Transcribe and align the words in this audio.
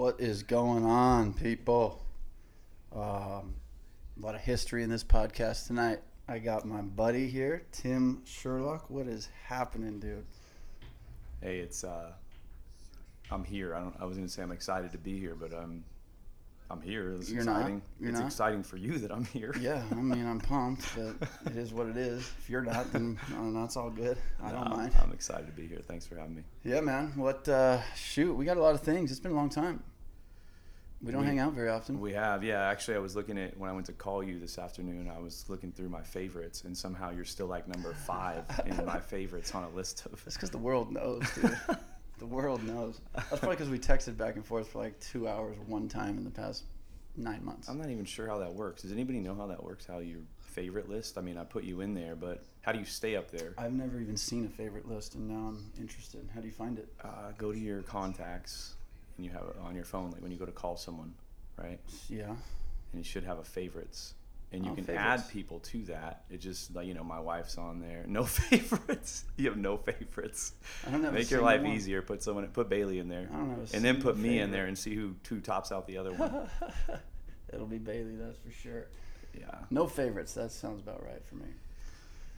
What 0.00 0.18
is 0.18 0.42
going 0.42 0.86
on, 0.86 1.34
people? 1.34 2.02
Um, 2.90 3.54
a 4.16 4.20
lot 4.20 4.34
of 4.34 4.40
history 4.40 4.82
in 4.82 4.88
this 4.88 5.04
podcast 5.04 5.66
tonight. 5.66 5.98
I 6.26 6.38
got 6.38 6.64
my 6.64 6.80
buddy 6.80 7.28
here, 7.28 7.66
Tim 7.70 8.22
Sherlock. 8.24 8.88
What 8.88 9.06
is 9.06 9.28
happening, 9.44 10.00
dude? 10.00 10.24
Hey, 11.42 11.58
it's 11.58 11.84
uh, 11.84 12.12
I'm 13.30 13.44
here. 13.44 13.74
I 13.74 13.80
don't. 13.80 13.94
I 14.00 14.06
was 14.06 14.16
gonna 14.16 14.30
say 14.30 14.42
I'm 14.42 14.52
excited 14.52 14.90
to 14.92 14.98
be 14.98 15.18
here, 15.18 15.34
but 15.34 15.52
I'm, 15.52 15.84
I'm 16.70 16.80
here. 16.80 17.14
It's 17.18 17.30
You're 17.30 17.42
not? 17.42 17.56
exciting. 17.56 17.82
You're 17.98 18.10
it's 18.10 18.18
not? 18.20 18.26
exciting 18.26 18.62
for 18.62 18.76
you 18.76 18.98
that 18.98 19.10
I'm 19.10 19.24
here. 19.24 19.52
Yeah, 19.60 19.82
I 19.90 19.94
mean, 19.96 20.24
I'm 20.24 20.38
pumped, 20.52 20.86
but 20.96 21.28
it 21.50 21.56
is 21.56 21.72
what 21.72 21.88
it 21.88 21.96
is. 21.96 22.20
If 22.38 22.48
you're 22.48 22.62
not, 22.62 22.92
then 22.92 23.18
don't 23.30 23.56
it's 23.64 23.76
all 23.76 23.90
good. 23.90 24.16
I 24.40 24.52
don't 24.52 24.70
No, 24.70 24.76
mind. 24.76 24.92
I'm 25.02 25.12
excited 25.12 25.46
to 25.46 25.52
be 25.52 25.66
here. 25.66 25.80
Thanks 25.88 26.06
for 26.06 26.14
having 26.16 26.36
me. 26.36 26.42
Yeah, 26.62 26.80
man. 26.80 27.12
What? 27.16 27.48
Uh, 27.48 27.80
shoot, 27.96 28.34
we 28.34 28.44
got 28.44 28.56
a 28.56 28.62
lot 28.62 28.74
of 28.76 28.82
things. 28.82 29.10
It's 29.10 29.18
been 29.18 29.32
a 29.32 29.34
long 29.34 29.48
time. 29.50 29.82
We 31.02 31.10
don't 31.10 31.22
We- 31.22 31.26
hang 31.28 31.38
out 31.40 31.54
very 31.54 31.70
often. 31.70 31.98
We 31.98 32.12
have, 32.12 32.44
yeah. 32.44 32.60
Actually, 32.68 32.98
I 32.98 33.00
was 33.00 33.16
looking 33.16 33.36
at 33.36 33.56
when 33.58 33.68
I 33.68 33.72
went 33.72 33.86
to 33.86 33.92
call 33.92 34.22
you 34.22 34.38
this 34.38 34.56
afternoon. 34.58 35.10
I 35.12 35.18
was 35.18 35.46
looking 35.48 35.72
through 35.72 35.88
my 35.88 36.02
favorites, 36.02 36.62
and 36.64 36.76
somehow 36.76 37.10
you're 37.10 37.24
still 37.24 37.46
like 37.46 37.66
number 37.66 37.94
five 37.94 38.44
in 38.66 38.84
my 38.86 39.00
favorites 39.00 39.54
on 39.56 39.64
a 39.64 39.70
list 39.70 40.06
of. 40.06 40.22
That's 40.24 40.36
because 40.36 40.50
the 40.50 40.58
world 40.58 40.92
knows, 40.92 41.22
dude. 41.34 41.58
the 42.20 42.26
world 42.26 42.62
knows. 42.62 43.00
That's 43.14 43.28
probably 43.40 43.56
because 43.56 43.68
we 43.70 43.78
texted 43.78 44.16
back 44.16 44.36
and 44.36 44.44
forth 44.46 44.68
for 44.68 44.78
like 44.78 44.98
two 45.00 45.26
hours 45.26 45.56
one 45.66 45.88
time 45.88 46.16
in 46.18 46.22
the 46.24 46.30
past 46.30 46.62
nine 47.16 47.44
months. 47.44 47.68
I'm 47.68 47.78
not 47.78 47.90
even 47.90 48.04
sure 48.04 48.28
how 48.28 48.38
that 48.38 48.52
works. 48.54 48.82
Does 48.82 48.92
anybody 48.92 49.18
know 49.18 49.34
how 49.34 49.46
that 49.48 49.62
works? 49.64 49.86
How 49.86 49.98
your 49.98 50.20
favorite 50.40 50.88
list? 50.88 51.18
I 51.18 51.22
mean, 51.22 51.36
I 51.36 51.44
put 51.44 51.64
you 51.64 51.80
in 51.80 51.94
there, 51.94 52.14
but 52.14 52.44
how 52.62 52.72
do 52.72 52.78
you 52.78 52.84
stay 52.84 53.16
up 53.16 53.30
there? 53.30 53.54
I've 53.58 53.72
never 53.72 53.98
even 54.00 54.16
seen 54.16 54.44
a 54.46 54.48
favorite 54.48 54.86
list, 54.88 55.14
and 55.16 55.26
now 55.28 55.48
I'm 55.48 55.70
interested. 55.78 56.28
How 56.34 56.40
do 56.40 56.46
you 56.46 56.52
find 56.52 56.78
it? 56.78 56.88
uh, 57.02 57.32
go 57.38 57.50
to 57.52 57.58
your 57.58 57.82
contacts 57.82 58.74
and 59.16 59.24
you 59.26 59.32
have 59.32 59.42
it 59.42 59.56
on 59.62 59.74
your 59.74 59.84
phone 59.84 60.10
like 60.12 60.22
when 60.22 60.30
you 60.30 60.38
go 60.38 60.46
to 60.46 60.52
call 60.52 60.76
someone 60.76 61.12
right 61.58 61.78
Yeah. 62.08 62.28
and 62.28 62.36
you 62.94 63.02
should 63.04 63.24
have 63.24 63.38
a 63.38 63.44
favorites 63.44 64.14
and 64.52 64.64
you 64.64 64.72
Oh, 64.72 64.74
can 64.74 64.84
favorites. 64.84 65.22
add 65.24 65.30
people 65.30 65.60
to 65.60 65.82
that 65.84 66.24
it 66.30 66.38
just 66.38 66.74
like 66.74 66.86
you 66.86 66.94
know 66.94 67.04
my 67.04 67.20
wife's 67.20 67.56
on 67.58 67.80
there 67.80 68.04
no 68.08 68.24
favorites 68.40 69.24
you 69.36 69.48
have 69.48 69.56
no 69.56 69.76
favorites 69.76 70.52
I 70.86 70.90
don't 70.90 71.04
have 71.04 71.14
make 71.14 71.30
your 71.30 71.42
life 71.42 71.62
one. 71.62 71.72
easier 71.72 72.02
put 72.02 72.22
someone 72.22 72.46
put 72.48 72.68
bailey 72.68 72.98
in 72.98 73.08
there 73.08 73.28
I 73.32 73.36
don't 73.36 73.50
have 73.50 73.74
and 73.74 73.84
then 73.84 74.00
put 74.02 74.16
me 74.16 74.38
in 74.40 74.50
there 74.50 74.66
and 74.66 74.76
see 74.76 74.94
who 74.94 75.14
who 75.28 75.40
tops 75.40 75.70
out 75.72 75.86
the 75.86 75.96
other 75.98 76.12
one 76.12 76.48
It'll 77.52 77.66
be 77.66 77.78
Bailey, 77.78 78.14
that's 78.16 78.38
for 78.38 78.52
sure. 78.52 78.86
yeah 79.36 79.50
No 79.70 79.86
favorites. 79.88 80.34
That 80.34 80.52
sounds 80.52 80.80
about 80.82 81.04
right 81.04 81.20
for 81.28 81.34
me. 81.36 81.46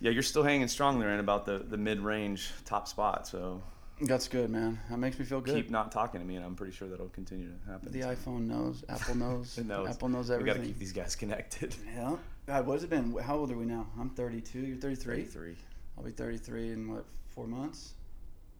yeah 0.01 0.11
you're 0.11 0.23
still 0.23 0.43
hanging 0.43 0.69
strong 0.69 0.99
there 1.01 1.11
in 1.15 1.21
about 1.21 1.45
the 1.47 1.59
the 1.59 1.77
mid-range 1.77 2.51
top 2.65 2.89
spot 2.89 3.27
so 3.27 3.63
That's 4.03 4.29
good, 4.29 4.51
man. 4.51 4.81
That 4.91 4.99
makes 4.99 5.19
me 5.19 5.25
feel 5.25 5.41
good. 5.41 5.55
keep 5.55 5.71
not 5.71 5.93
talking 5.93 6.21
to 6.21 6.27
me 6.27 6.35
and 6.37 6.45
i'm 6.45 6.55
pretty 6.55 6.73
sure 6.73 6.89
that'll 6.89 7.09
continue 7.11 7.49
to 7.49 7.71
happen 7.71 7.93
the 7.93 8.03
so. 8.03 8.09
iPhone 8.15 8.47
knows. 8.47 8.85
Apple 8.89 9.15
knows. 9.17 9.57
It 9.59 9.67
knows. 9.67 9.89
Apple 9.89 10.09
knows 10.09 10.31
everything. 10.31 10.53
we 10.55 10.59
got 10.59 10.61
to 10.63 10.67
keep 10.67 10.79
these 10.79 10.93
guys 10.93 11.15
connected 11.15 11.75
Yeah. 11.95 12.17
God, 12.47 12.67
what 12.67 12.75
has 12.75 12.83
it 12.85 12.91
been? 12.91 13.17
How 13.19 13.37
old 13.37 13.53
are 13.53 13.57
we 13.57 13.65
now? 13.65 13.87
I'm 14.01 14.11
32. 14.11 14.59
You're 14.59 14.77
33. 14.77 15.23
33 15.25 15.57
I'll 15.97 16.05
be 16.05 16.11
33 16.11 16.73
in 16.73 16.93
what? 16.93 17.05
Four 17.29 17.47
months? 17.47 17.93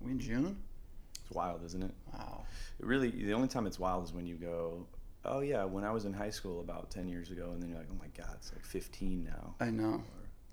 we 0.01 0.13
in 0.13 0.19
June? 0.21 0.57
it's 1.21 1.31
wild 1.31 1.65
isn't 1.65 1.83
it 1.83 1.95
Wow. 2.13 2.45
It 2.81 2.87
really 2.87 3.11
the 3.11 3.33
only 3.33 3.49
time 3.49 3.67
it's 3.67 3.79
wild 3.79 4.05
is 4.05 4.13
when 4.13 4.27
you 4.27 4.37
go 4.37 4.87
oh 5.25 5.41
yeah 5.41 5.65
when 5.65 5.85
i 5.85 5.91
was 5.93 6.05
in 6.05 6.13
high 6.13 6.31
school 6.31 6.61
about 6.61 6.91
10 6.91 7.09
years 7.09 7.31
ago 7.31 7.51
and 7.53 7.63
then 7.63 7.69
you're 7.71 7.79
like 7.79 7.89
oh 7.93 7.99
my 8.01 8.09
god 8.17 8.35
it's 8.37 8.53
like 8.53 8.65
15 8.65 9.25
now 9.25 9.55
I 9.61 9.71
know. 9.71 10.03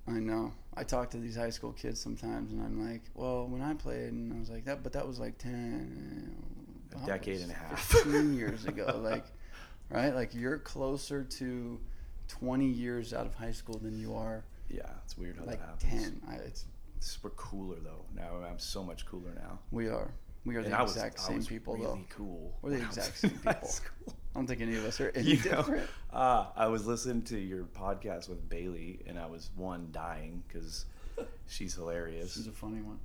Or- 0.07 0.13
I 0.15 0.19
know. 0.19 0.51
I 0.79 0.83
talk 0.83 1.09
to 1.11 1.17
these 1.17 1.35
high 1.35 1.49
school 1.49 1.73
kids 1.73 1.99
sometimes, 1.99 2.51
and 2.51 2.61
I'm 2.61 2.89
like, 2.89 3.01
"Well, 3.13 3.47
when 3.47 3.61
I 3.61 3.73
played, 3.73 4.13
and 4.13 4.33
I 4.33 4.39
was 4.39 4.49
like 4.49 4.65
that, 4.65 4.81
but 4.83 4.93
that 4.93 5.05
was 5.07 5.19
like 5.19 5.37
ten, 5.37 6.33
A 7.03 7.05
decade 7.05 7.41
and 7.41 7.51
a 7.51 7.53
half. 7.53 7.79
fifteen 7.81 8.33
years 8.33 8.65
ago." 8.65 8.99
Like, 9.03 9.25
right? 9.89 10.13
Like 10.15 10.33
you're 10.33 10.57
closer 10.59 11.23
to 11.23 11.79
twenty 12.27 12.67
years 12.67 13.13
out 13.13 13.25
of 13.25 13.33
high 13.35 13.51
school 13.51 13.79
than 13.79 13.99
you 13.99 14.13
are 14.13 14.45
yeah 14.69 14.83
it's 15.03 15.17
weird 15.17 15.35
how 15.37 15.45
like 15.45 15.59
that 15.59 15.81
happens 15.81 16.03
ten. 16.03 16.21
I, 16.29 16.35
it's 16.35 16.65
we're 17.23 17.31
cooler 17.31 17.77
though 17.83 18.05
now 18.15 18.35
i'm 18.47 18.59
so 18.59 18.83
much 18.83 19.03
cooler 19.07 19.33
now 19.35 19.57
we 19.71 19.87
are. 19.89 20.11
We 20.45 20.55
are 20.55 20.59
And 20.59 20.71
the 20.71 20.77
I 20.77 20.83
exact 20.83 21.19
same 21.19 21.43
people, 21.43 21.73
really 21.75 21.85
though. 21.87 21.99
cool 22.15 22.57
We're 22.61 22.69
the 22.69 22.75
when 22.77 22.85
I 22.85 22.87
was 22.89 22.97
exact 22.97 23.17
same 23.17 23.31
people. 23.31 23.69
I 24.35 24.39
don't 24.39 24.47
think 24.47 24.61
any 24.61 24.75
of 24.77 24.85
us 24.85 24.99
are 25.01 25.11
any 25.15 25.31
You 25.31 25.35
know, 25.37 25.57
different. 25.57 25.89
uh, 26.13 26.45
I 26.55 26.67
was 26.67 26.85
listening 26.85 27.23
to 27.23 27.37
your 27.39 27.63
podcast 27.63 28.29
with 28.29 28.47
Bailey, 28.49 28.99
and 29.07 29.17
I 29.19 29.25
was 29.25 29.49
one 29.55 29.89
dying 29.91 30.43
because 30.47 30.85
she's 31.47 31.73
hilarious, 31.75 32.35
This 32.35 32.37
is 32.37 32.47
a 32.47 32.51
funny 32.51 32.81
one. 32.81 32.99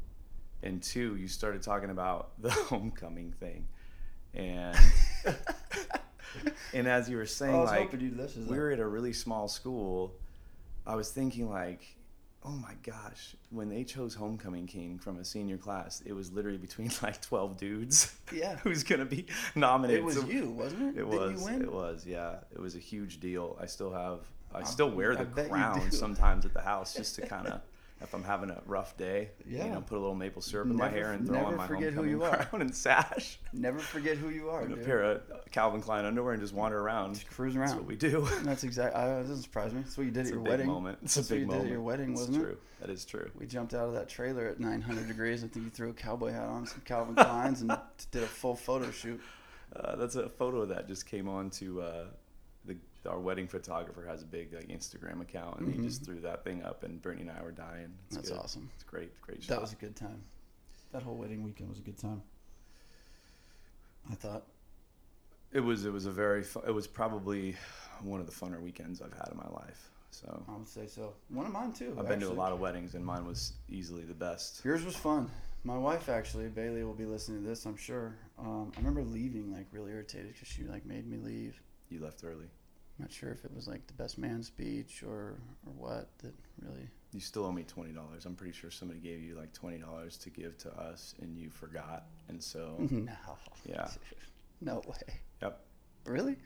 and 0.62 0.82
two, 0.82 1.16
you 1.16 1.26
started 1.28 1.62
talking 1.62 1.90
about 1.90 2.30
the 2.40 2.50
homecoming 2.50 3.32
thing, 3.40 3.66
and 4.34 4.76
and 6.74 6.86
as 6.86 7.08
you 7.08 7.16
were 7.16 7.26
saying, 7.26 7.56
like 7.64 7.82
hoping 7.84 8.00
you'd 8.00 8.16
listen 8.16 8.44
to 8.46 8.50
we 8.52 8.58
were 8.58 8.70
at 8.70 8.80
a 8.80 8.86
really 8.86 9.12
small 9.12 9.48
school. 9.48 10.14
I 10.86 10.94
was 10.96 11.10
thinking 11.10 11.48
like, 11.50 11.82
oh 12.44 12.50
my 12.50 12.74
gosh, 12.82 13.34
when 13.50 13.68
they 13.68 13.84
chose 13.84 14.14
homecoming 14.14 14.66
king 14.66 14.98
from 14.98 15.18
a 15.18 15.24
senior 15.24 15.56
class, 15.56 16.02
it 16.04 16.12
was 16.12 16.32
literally 16.32 16.58
between 16.58 16.90
like 17.02 17.20
twelve 17.20 17.56
dudes. 17.56 18.12
Yeah. 18.32 18.56
who's 18.62 18.82
gonna 18.82 19.04
be 19.04 19.26
nominated? 19.54 20.00
It 20.00 20.04
was 20.04 20.16
So- 20.16 20.26
you, 20.26 20.50
wasn't 20.50 20.96
it? 20.96 21.00
It 21.00 21.06
was. 21.06 21.46
It 21.48 21.72
was. 21.72 22.06
Yeah, 22.06 22.36
it 22.52 22.60
was 22.60 22.74
a 22.76 22.80
huge 22.80 23.20
deal. 23.20 23.56
I 23.60 23.66
still 23.66 23.92
have. 23.92 24.20
I 24.54 24.62
still 24.62 24.90
wear 24.90 25.16
the 25.16 25.24
crown 25.24 25.90
sometimes 25.90 26.44
at 26.44 26.54
the 26.54 26.60
house 26.60 26.94
just 26.94 27.16
to 27.16 27.26
kind 27.26 27.46
of. 27.48 27.60
If 28.00 28.12
I'm 28.12 28.24
having 28.24 28.50
a 28.50 28.60
rough 28.66 28.96
day, 28.98 29.30
Yeah. 29.48 29.64
you 29.66 29.70
know, 29.72 29.80
put 29.80 29.96
a 29.96 30.00
little 30.00 30.14
maple 30.16 30.42
syrup 30.42 30.68
in 30.68 30.76
my 30.76 30.90
hair 30.90 31.12
and 31.12 31.26
throw 31.26 31.38
on 31.46 31.56
my 31.56 31.66
forget 31.66 31.94
who 31.94 32.04
you 32.04 32.22
are. 32.22 32.44
crown 32.44 32.60
and 32.60 32.74
sash, 32.74 33.38
Never 33.52 33.78
forget 33.78 34.18
who 34.18 34.28
you 34.28 34.50
are, 34.50 34.62
and 34.62 34.74
a 34.74 34.76
pair 34.76 35.02
of 35.02 35.22
Calvin 35.52 35.80
Klein 35.80 36.04
underwear, 36.04 36.32
and 36.34 36.42
just 36.42 36.52
wander 36.52 36.78
around. 36.78 37.14
Just 37.14 37.28
cruise 37.30 37.54
That's 37.54 37.72
what 37.72 37.86
we 37.86 37.96
do. 37.96 38.28
That's 38.42 38.62
exactly. 38.64 39.00
That 39.00 39.22
doesn't 39.22 39.42
surprise 39.42 39.72
me. 39.72 39.80
That's 39.82 39.96
what 39.96 40.04
you 40.04 40.10
did 40.12 40.20
It's 40.22 40.30
at 40.30 40.34
your 40.34 40.42
wedding. 40.42 40.66
moment. 40.66 40.98
It's 41.02 41.14
That's 41.14 41.30
a 41.30 41.34
what 41.34 41.38
big 41.38 41.46
moment. 41.46 41.64
at 41.66 41.70
your 41.70 41.80
wedding, 41.82 42.10
It's 42.10 42.20
wasn't 42.20 42.38
true. 42.40 42.50
it? 42.50 42.58
That 42.80 42.90
is 42.90 43.04
true. 43.06 43.30
We 43.38 43.46
jumped 43.46 43.72
out 43.72 43.86
of 43.88 43.94
that 43.94 44.08
trailer 44.08 44.48
at 44.48 44.60
900 44.60 45.08
degrees. 45.08 45.42
I 45.42 45.46
think 45.48 45.64
you 45.64 45.70
threw 45.70 45.90
a 45.90 45.94
cowboy 45.94 46.32
hat 46.32 46.46
on, 46.46 46.66
some 46.66 46.82
Calvin 46.84 47.14
Kleins, 47.14 47.62
and 47.62 47.72
did 48.10 48.22
a 48.24 48.26
full 48.26 48.56
photo 48.56 48.90
shoot. 48.90 49.20
Uh, 49.74 49.96
that's 49.96 50.16
a 50.16 50.28
photo 50.28 50.66
that 50.66 50.88
just 50.88 51.06
came 51.06 51.26
on 51.28 51.48
to 51.50 51.80
uh, 51.80 52.04
our 53.06 53.18
wedding 53.20 53.46
photographer 53.48 54.04
has 54.06 54.22
a 54.22 54.26
big 54.26 54.52
like 54.52 54.68
Instagram 54.68 55.20
account, 55.20 55.60
and 55.60 55.72
he 55.74 55.80
just 55.82 56.02
Mhm. 56.02 56.06
threw 56.06 56.20
that 56.20 56.44
thing 56.44 56.62
up, 56.62 56.82
and 56.84 57.00
Brittany 57.02 57.28
and 57.28 57.38
I 57.38 57.42
were 57.42 57.52
dying. 57.52 57.92
It's 58.06 58.16
That's 58.16 58.30
good. 58.30 58.38
awesome. 58.38 58.70
It's 58.74 58.84
great, 58.84 59.20
great 59.20 59.42
shot. 59.42 59.48
That 59.54 59.60
was 59.60 59.72
a 59.72 59.76
good 59.76 59.96
time. 59.96 60.22
That 60.92 61.02
whole 61.02 61.16
wedding 61.16 61.42
weekend 61.42 61.68
was 61.70 61.78
a 61.78 61.82
good 61.82 61.98
time. 61.98 62.22
I 64.10 64.14
thought. 64.14 64.44
It 65.52 65.60
was 65.60 65.84
it 65.84 65.92
was 65.92 66.06
a 66.06 66.10
very 66.10 66.42
fu- 66.42 66.60
it 66.60 66.72
was 66.72 66.86
probably 66.86 67.56
one 68.02 68.20
of 68.20 68.26
the 68.26 68.32
funner 68.32 68.60
weekends 68.60 69.00
I've 69.00 69.12
had 69.12 69.28
in 69.30 69.36
my 69.36 69.48
life. 69.50 69.90
So 70.10 70.44
I 70.48 70.56
would 70.56 70.68
say 70.68 70.86
so. 70.86 71.14
One 71.28 71.46
of 71.46 71.52
mine 71.52 71.72
too. 71.72 71.96
I've 71.98 72.06
been 72.08 72.20
to 72.20 72.28
a 72.28 72.32
lot 72.32 72.52
of 72.52 72.60
weddings 72.60 72.94
and 72.94 73.04
mine 73.04 73.26
was 73.26 73.52
easily 73.68 74.02
the 74.04 74.14
best. 74.14 74.64
Yours 74.64 74.84
was 74.84 74.96
fun. 74.96 75.30
My 75.64 75.78
wife 75.78 76.08
actually, 76.08 76.48
Bailey, 76.48 76.84
will 76.84 76.94
be 76.94 77.06
listening 77.06 77.42
to 77.42 77.48
this. 77.48 77.64
I'm 77.66 77.76
sure. 77.76 78.14
Um, 78.38 78.70
I 78.76 78.78
remember 78.78 79.02
leaving 79.02 79.52
like 79.52 79.66
really 79.72 79.92
irritated 79.92 80.32
because 80.34 80.48
she 80.48 80.64
like 80.64 80.84
made 80.84 81.06
me 81.06 81.16
leave. 81.16 81.60
You 81.88 82.00
left 82.00 82.22
early. 82.24 82.46
I'm 82.98 83.04
not 83.04 83.12
sure 83.12 83.30
if 83.30 83.44
it 83.44 83.52
was 83.54 83.66
like 83.66 83.86
the 83.88 83.92
best 83.94 84.18
man 84.18 84.42
speech 84.42 85.02
or 85.02 85.36
or 85.66 85.72
what 85.76 86.08
that 86.18 86.34
really. 86.62 86.88
You 87.12 87.20
still 87.20 87.44
owe 87.44 87.52
me 87.52 87.62
twenty 87.64 87.92
dollars. 87.92 88.24
I'm 88.26 88.34
pretty 88.34 88.52
sure 88.52 88.70
somebody 88.70 89.00
gave 89.00 89.20
you 89.20 89.34
like 89.36 89.52
twenty 89.52 89.78
dollars 89.78 90.16
to 90.18 90.30
give 90.30 90.56
to 90.58 90.70
us 90.78 91.14
and 91.20 91.36
you 91.36 91.50
forgot. 91.50 92.06
And 92.28 92.42
so 92.42 92.76
No. 92.90 93.12
Yeah. 93.66 93.88
No 94.60 94.80
way. 94.86 95.20
Yep. 95.42 95.60
Really? 96.06 96.36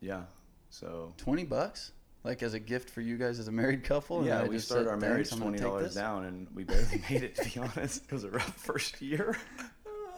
yeah. 0.00 0.22
So 0.70 1.12
Twenty 1.16 1.44
bucks? 1.44 1.92
Like 2.24 2.42
as 2.42 2.54
a 2.54 2.60
gift 2.60 2.88
for 2.90 3.00
you 3.00 3.16
guys 3.16 3.40
as 3.40 3.48
a 3.48 3.52
married 3.52 3.82
couple? 3.82 4.24
Yeah, 4.24 4.44
we 4.44 4.56
just 4.56 4.68
started 4.68 4.88
our 4.88 4.96
marriage 4.96 5.28
"Thanks, 5.28 5.32
I'm 5.32 5.38
gonna 5.40 5.58
twenty 5.58 5.62
dollars 5.62 5.94
down 5.94 6.24
and 6.26 6.46
we 6.54 6.62
barely 6.64 7.02
made 7.10 7.22
it 7.24 7.34
to 7.36 7.44
be 7.44 7.58
honest. 7.58 8.04
It 8.04 8.12
was 8.12 8.24
a 8.24 8.30
rough 8.30 8.54
first 8.56 9.00
year. 9.02 9.36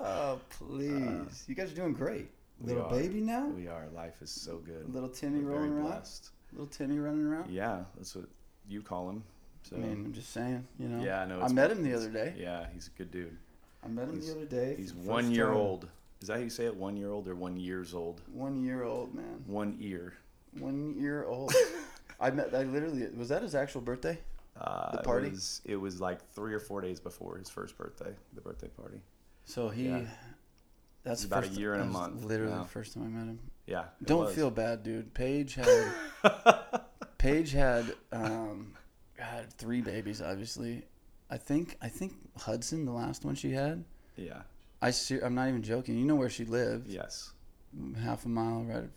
Oh 0.01 0.39
please! 0.51 0.93
Uh, 0.93 1.25
you 1.47 1.55
guys 1.55 1.73
are 1.73 1.77
doing 1.77 1.95
great. 1.95 2.29
Little 2.61 2.85
are. 2.85 2.91
baby 2.91 3.21
now. 3.21 3.47
We 3.49 3.69
are. 3.69 3.87
Life 3.95 4.23
is 4.23 4.31
so 4.31 4.59
good. 4.59 4.93
Little 4.93 5.09
Timmy 5.09 5.41
We're 5.41 5.53
rolling 5.53 5.73
around. 5.73 5.87
blessed. 5.87 6.31
Little 6.53 6.67
Timmy 6.67 6.99
running 6.99 7.27
around. 7.27 7.51
Yeah, 7.51 7.81
that's 7.97 8.15
what 8.15 8.27
you 8.69 8.81
call 8.83 9.11
him. 9.11 9.25
So 9.63 9.77
I 9.77 9.81
mean, 9.81 9.93
I'm 10.07 10.13
just 10.13 10.33
saying. 10.33 10.67
You 10.79 10.89
know. 10.89 11.03
yeah, 11.05 11.23
I 11.23 11.27
know. 11.27 11.41
I 11.41 11.49
met 11.53 11.71
him 11.71 11.83
the 11.83 11.95
other 11.95 12.09
day. 12.11 12.35
Yeah, 12.39 12.67
he's 12.73 12.89
a 12.89 12.99
good 12.99 13.11
dude. 13.11 13.37
I 13.85 13.89
met 13.89 14.09
him 14.09 14.15
He's- 14.15 14.27
the 14.27 14.37
other 14.37 14.47
day. 14.47 14.75
He's 14.77 14.95
one 14.95 15.31
year 15.31 15.49
time. 15.49 15.57
old. 15.57 15.89
Is 16.23 16.29
that 16.29 16.35
how 16.35 16.41
you 16.43 16.49
say 16.51 16.65
it? 16.67 16.75
One 16.77 16.97
year 16.97 17.11
old 17.11 17.29
or 17.29 17.35
one 17.35 17.57
years 17.59 17.93
old? 17.93 18.23
One 18.33 18.63
year 18.63 18.83
old 18.85 19.15
man. 19.15 19.43
One 19.47 19.77
ear. 19.81 20.15
One 20.59 20.95
year 20.99 21.25
old. 21.27 21.53
I 22.21 22.31
met. 22.31 22.55
I 22.55 22.63
literally 22.63 23.07
was 23.17 23.29
that 23.31 23.43
his 23.43 23.55
actual 23.55 23.81
birthday. 23.83 24.19
Uh, 24.59 24.93
The 24.97 25.03
party? 25.03 25.27
It 25.27 25.33
was, 25.33 25.61
it 25.65 25.77
was 25.77 26.01
like 26.01 26.21
three 26.33 26.55
or 26.55 26.61
four 26.61 26.81
days 26.81 27.01
before 27.01 27.37
his 27.37 27.51
first 27.51 27.77
birthday, 27.77 28.15
the 28.35 28.41
birthday 28.41 28.69
party. 28.69 29.01
So 29.45 29.69
he. 29.69 29.89
Yeah. 29.89 30.07
That's 31.05 31.25
about 31.25 31.45
a 31.45 31.47
first- 31.49 31.59
year 31.59 31.75
and 31.75 31.83
a 31.83 31.87
month 31.87 32.25
Literally 32.25 32.57
the 32.59 32.65
first 32.65 32.95
time 32.95 33.05
I 33.05 33.09
met 33.09 33.27
him. 33.27 33.39
Yeah. 33.67 33.85
Don't 34.05 34.25
was. 34.25 34.35
feel 34.35 34.51
bad, 34.51 34.83
dude. 34.83 35.15
Paige 35.15 35.55
had 35.55 35.93
Paige 37.19 37.53
had 37.53 37.95
um, 38.13 38.75
had 39.19 39.53
three 39.53 39.81
babies. 39.81 40.21
Obviously, 40.21 40.83
I 41.31 41.37
think 41.37 41.77
I 41.81 41.89
think 41.89 42.15
Hudson, 42.39 42.85
the 42.85 42.93
last 42.93 43.25
one 43.25 43.35
she 43.35 43.53
had. 43.53 43.85
Yeah. 44.17 44.43
I 44.83 44.93
I'm 45.23 45.35
not 45.35 45.49
even 45.49 45.63
joking. 45.63 45.97
You 45.99 46.05
know 46.05 46.15
where 46.15 46.29
she 46.29 46.45
lived. 46.45 46.89
Yes. 46.91 47.33
half 48.03 48.27
a 48.27 48.29
mile, 48.29 48.65
right? 48.65 48.91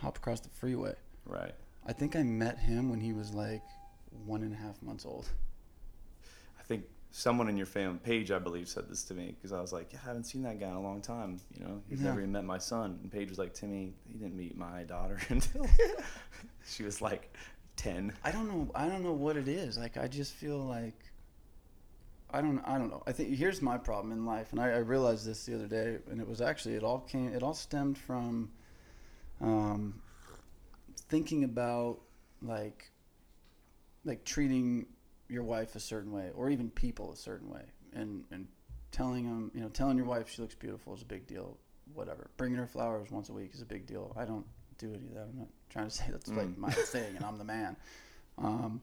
Hop 0.00 0.16
across 0.18 0.40
the 0.40 0.48
freeway. 0.50 0.94
Right. 1.26 1.54
I 1.86 1.92
think 1.92 2.14
I 2.14 2.22
met 2.22 2.58
him 2.58 2.88
when 2.90 3.00
he 3.00 3.12
was 3.12 3.32
like 3.34 3.62
one 4.24 4.42
and 4.42 4.52
a 4.52 4.56
half 4.56 4.80
months 4.82 5.04
old. 5.04 5.28
Someone 7.14 7.48
in 7.48 7.58
your 7.58 7.66
family, 7.66 7.98
Paige, 8.02 8.30
I 8.30 8.38
believe, 8.38 8.68
said 8.68 8.88
this 8.88 9.04
to 9.04 9.14
me 9.14 9.34
because 9.36 9.52
I 9.52 9.60
was 9.60 9.70
like, 9.70 9.92
yeah, 9.92 9.98
I 10.02 10.06
haven't 10.08 10.24
seen 10.24 10.42
that 10.44 10.58
guy 10.58 10.68
in 10.68 10.74
a 10.74 10.80
long 10.80 11.02
time. 11.02 11.38
You 11.54 11.64
know, 11.64 11.82
he's 11.90 12.00
Yeah. 12.00 12.06
never 12.06 12.20
even 12.20 12.32
met 12.32 12.44
my 12.44 12.56
son. 12.56 12.98
And 13.02 13.12
Paige 13.12 13.28
was 13.28 13.38
like, 13.38 13.52
Timmy, 13.52 13.92
he 14.08 14.14
didn't 14.14 14.34
meet 14.34 14.56
my 14.56 14.84
daughter 14.84 15.18
until 15.28 15.66
she 16.66 16.82
was 16.84 17.02
like 17.02 17.36
ten. 17.76 18.14
I 18.24 18.30
don't 18.32 18.48
know. 18.48 18.70
I 18.74 18.88
don't 18.88 19.02
know 19.02 19.12
what 19.12 19.36
it 19.36 19.46
is. 19.46 19.76
Like 19.76 19.98
I 19.98 20.08
just 20.08 20.32
feel 20.32 20.58
like 20.58 20.98
I 22.30 22.40
don't. 22.40 22.60
I 22.64 22.78
don't 22.78 22.88
know. 22.90 23.02
I 23.06 23.12
think 23.12 23.36
here's 23.36 23.60
my 23.60 23.76
problem 23.76 24.10
in 24.12 24.24
life, 24.24 24.52
and 24.52 24.58
I, 24.60 24.70
I 24.70 24.78
realized 24.78 25.26
this 25.26 25.44
the 25.44 25.54
other 25.54 25.66
day, 25.66 25.98
and 26.10 26.18
it 26.18 26.26
was 26.26 26.40
actually 26.40 26.76
it 26.76 26.82
all 26.82 27.00
came. 27.00 27.28
It 27.34 27.42
all 27.42 27.52
stemmed 27.52 27.98
from 27.98 28.50
um, 29.42 30.00
thinking 31.10 31.44
about 31.44 31.98
like 32.40 32.90
like 34.06 34.24
treating 34.24 34.86
your 35.32 35.44
wife 35.44 35.74
a 35.74 35.80
certain 35.80 36.12
way, 36.12 36.30
or 36.34 36.50
even 36.50 36.70
people 36.70 37.12
a 37.12 37.16
certain 37.16 37.48
way, 37.50 37.64
and 37.92 38.24
and 38.30 38.46
telling 38.90 39.24
them, 39.24 39.50
you 39.54 39.60
know, 39.62 39.68
telling 39.68 39.96
your 39.96 40.06
wife 40.06 40.28
she 40.28 40.42
looks 40.42 40.54
beautiful 40.54 40.94
is 40.94 41.02
a 41.02 41.06
big 41.06 41.26
deal. 41.26 41.56
Whatever. 41.94 42.30
Bringing 42.36 42.58
her 42.58 42.66
flowers 42.66 43.10
once 43.10 43.28
a 43.28 43.32
week 43.32 43.50
is 43.54 43.60
a 43.62 43.66
big 43.66 43.86
deal. 43.86 44.14
I 44.18 44.24
don't 44.24 44.46
do 44.78 44.88
any 44.94 45.06
of 45.08 45.14
that. 45.14 45.22
I'm 45.32 45.38
not 45.38 45.48
trying 45.70 45.86
to 45.86 45.90
say 45.98 46.04
that's 46.10 46.28
like 46.28 46.46
Mm. 46.48 46.58
my 46.58 46.70
thing, 46.70 47.16
and 47.16 47.24
I'm 47.24 47.38
the 47.38 47.44
man. 47.44 47.76
Um, 48.38 48.80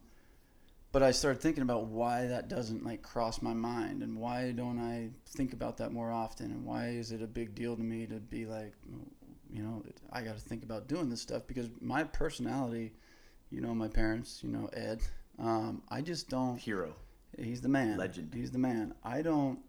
but 0.92 1.04
I 1.04 1.12
started 1.12 1.40
thinking 1.42 1.62
about 1.62 1.86
why 1.86 2.26
that 2.28 2.48
doesn't 2.48 2.84
like 2.84 3.04
cross 3.04 3.42
my 3.42 3.54
mind, 3.54 4.02
and 4.02 4.18
why 4.18 4.52
don't 4.52 4.80
I 4.80 5.12
think 5.28 5.54
about 5.54 5.78
that 5.78 5.92
more 5.92 6.12
often, 6.12 6.48
and 6.52 6.66
why 6.66 6.88
is 6.90 7.12
it 7.12 7.22
a 7.22 7.28
big 7.28 7.54
deal 7.56 7.76
to 7.76 7.84
me 7.84 8.08
to 8.08 8.16
be 8.16 8.46
like, 8.48 8.74
you 9.52 9.62
know, 9.64 9.84
I 10.12 10.22
got 10.24 10.36
to 10.36 10.42
think 10.42 10.64
about 10.64 10.88
doing 10.88 11.10
this 11.10 11.22
stuff 11.22 11.44
because 11.48 11.70
my 11.82 12.04
personality, 12.04 12.94
you 13.52 13.62
know, 13.62 13.74
my 13.76 13.88
parents, 13.88 14.40
you 14.44 14.50
know, 14.50 14.68
Ed, 14.74 15.02
um, 15.40 15.82
I 15.90 16.02
just 16.02 16.30
don't. 16.30 16.58
Hero. 16.58 16.94
He's 17.38 17.62
the 17.62 17.70
man. 17.70 17.98
Legend. 17.98 18.34
He's 18.34 18.52
the 18.52 18.58
man. 18.60 18.94
I 19.04 19.22
don't 19.22 19.60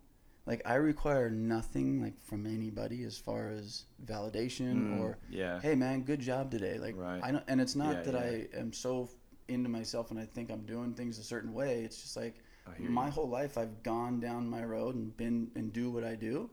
like. 0.47 0.63
I 0.65 0.75
require 0.75 1.31
nothing 1.31 2.03
like 2.03 2.21
from 2.25 2.47
anybody 2.47 3.05
as 3.05 3.17
far 3.19 3.51
as 3.51 3.85
validation 4.05 4.75
Mm, 4.75 5.01
or 5.01 5.19
yeah. 5.31 5.61
hey 5.61 5.75
man, 5.75 6.03
good 6.03 6.21
job 6.21 6.51
today. 6.51 6.79
Like 6.79 6.97
Right. 6.97 7.21
I 7.23 7.31
don't, 7.33 7.45
and 7.49 7.61
it's 7.61 7.77
not 7.77 7.97
Yeah, 7.97 8.03
that 8.03 8.15
yeah. 8.15 8.57
I 8.57 8.59
am 8.61 8.73
so 8.73 9.09
into 9.49 9.69
myself 9.69 10.11
and 10.11 10.19
I 10.21 10.25
think 10.25 10.51
I'm 10.51 10.65
doing 10.65 10.95
things 10.95 11.19
a 11.19 11.23
certain 11.25 11.53
way. 11.53 11.83
It's 11.85 12.01
just 12.03 12.17
like 12.17 12.37
my 12.79 13.07
you. 13.07 13.11
whole 13.13 13.29
life 13.29 13.59
I've 13.59 13.83
gone 13.83 14.21
down 14.21 14.49
my 14.49 14.65
road 14.65 14.95
and 14.95 15.17
been 15.17 15.51
and 15.57 15.73
do 15.73 15.91
what 15.91 16.05
I 16.05 16.15
do, 16.15 16.51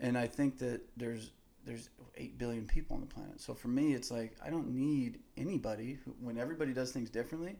and 0.00 0.16
I 0.16 0.26
think 0.26 0.58
that 0.58 0.80
there's 0.96 1.32
there's 1.64 1.90
eight 2.16 2.38
billion 2.38 2.66
people 2.66 2.94
on 2.96 3.00
the 3.00 3.06
planet. 3.06 3.40
So 3.40 3.52
for 3.54 3.68
me, 3.68 3.92
it's 3.94 4.10
like 4.10 4.36
I 4.44 4.48
don't 4.50 4.68
need 4.74 5.18
anybody. 5.36 5.98
Who, 6.04 6.14
when 6.20 6.38
everybody 6.38 6.72
does 6.72 6.92
things 6.92 7.10
differently, 7.10 7.56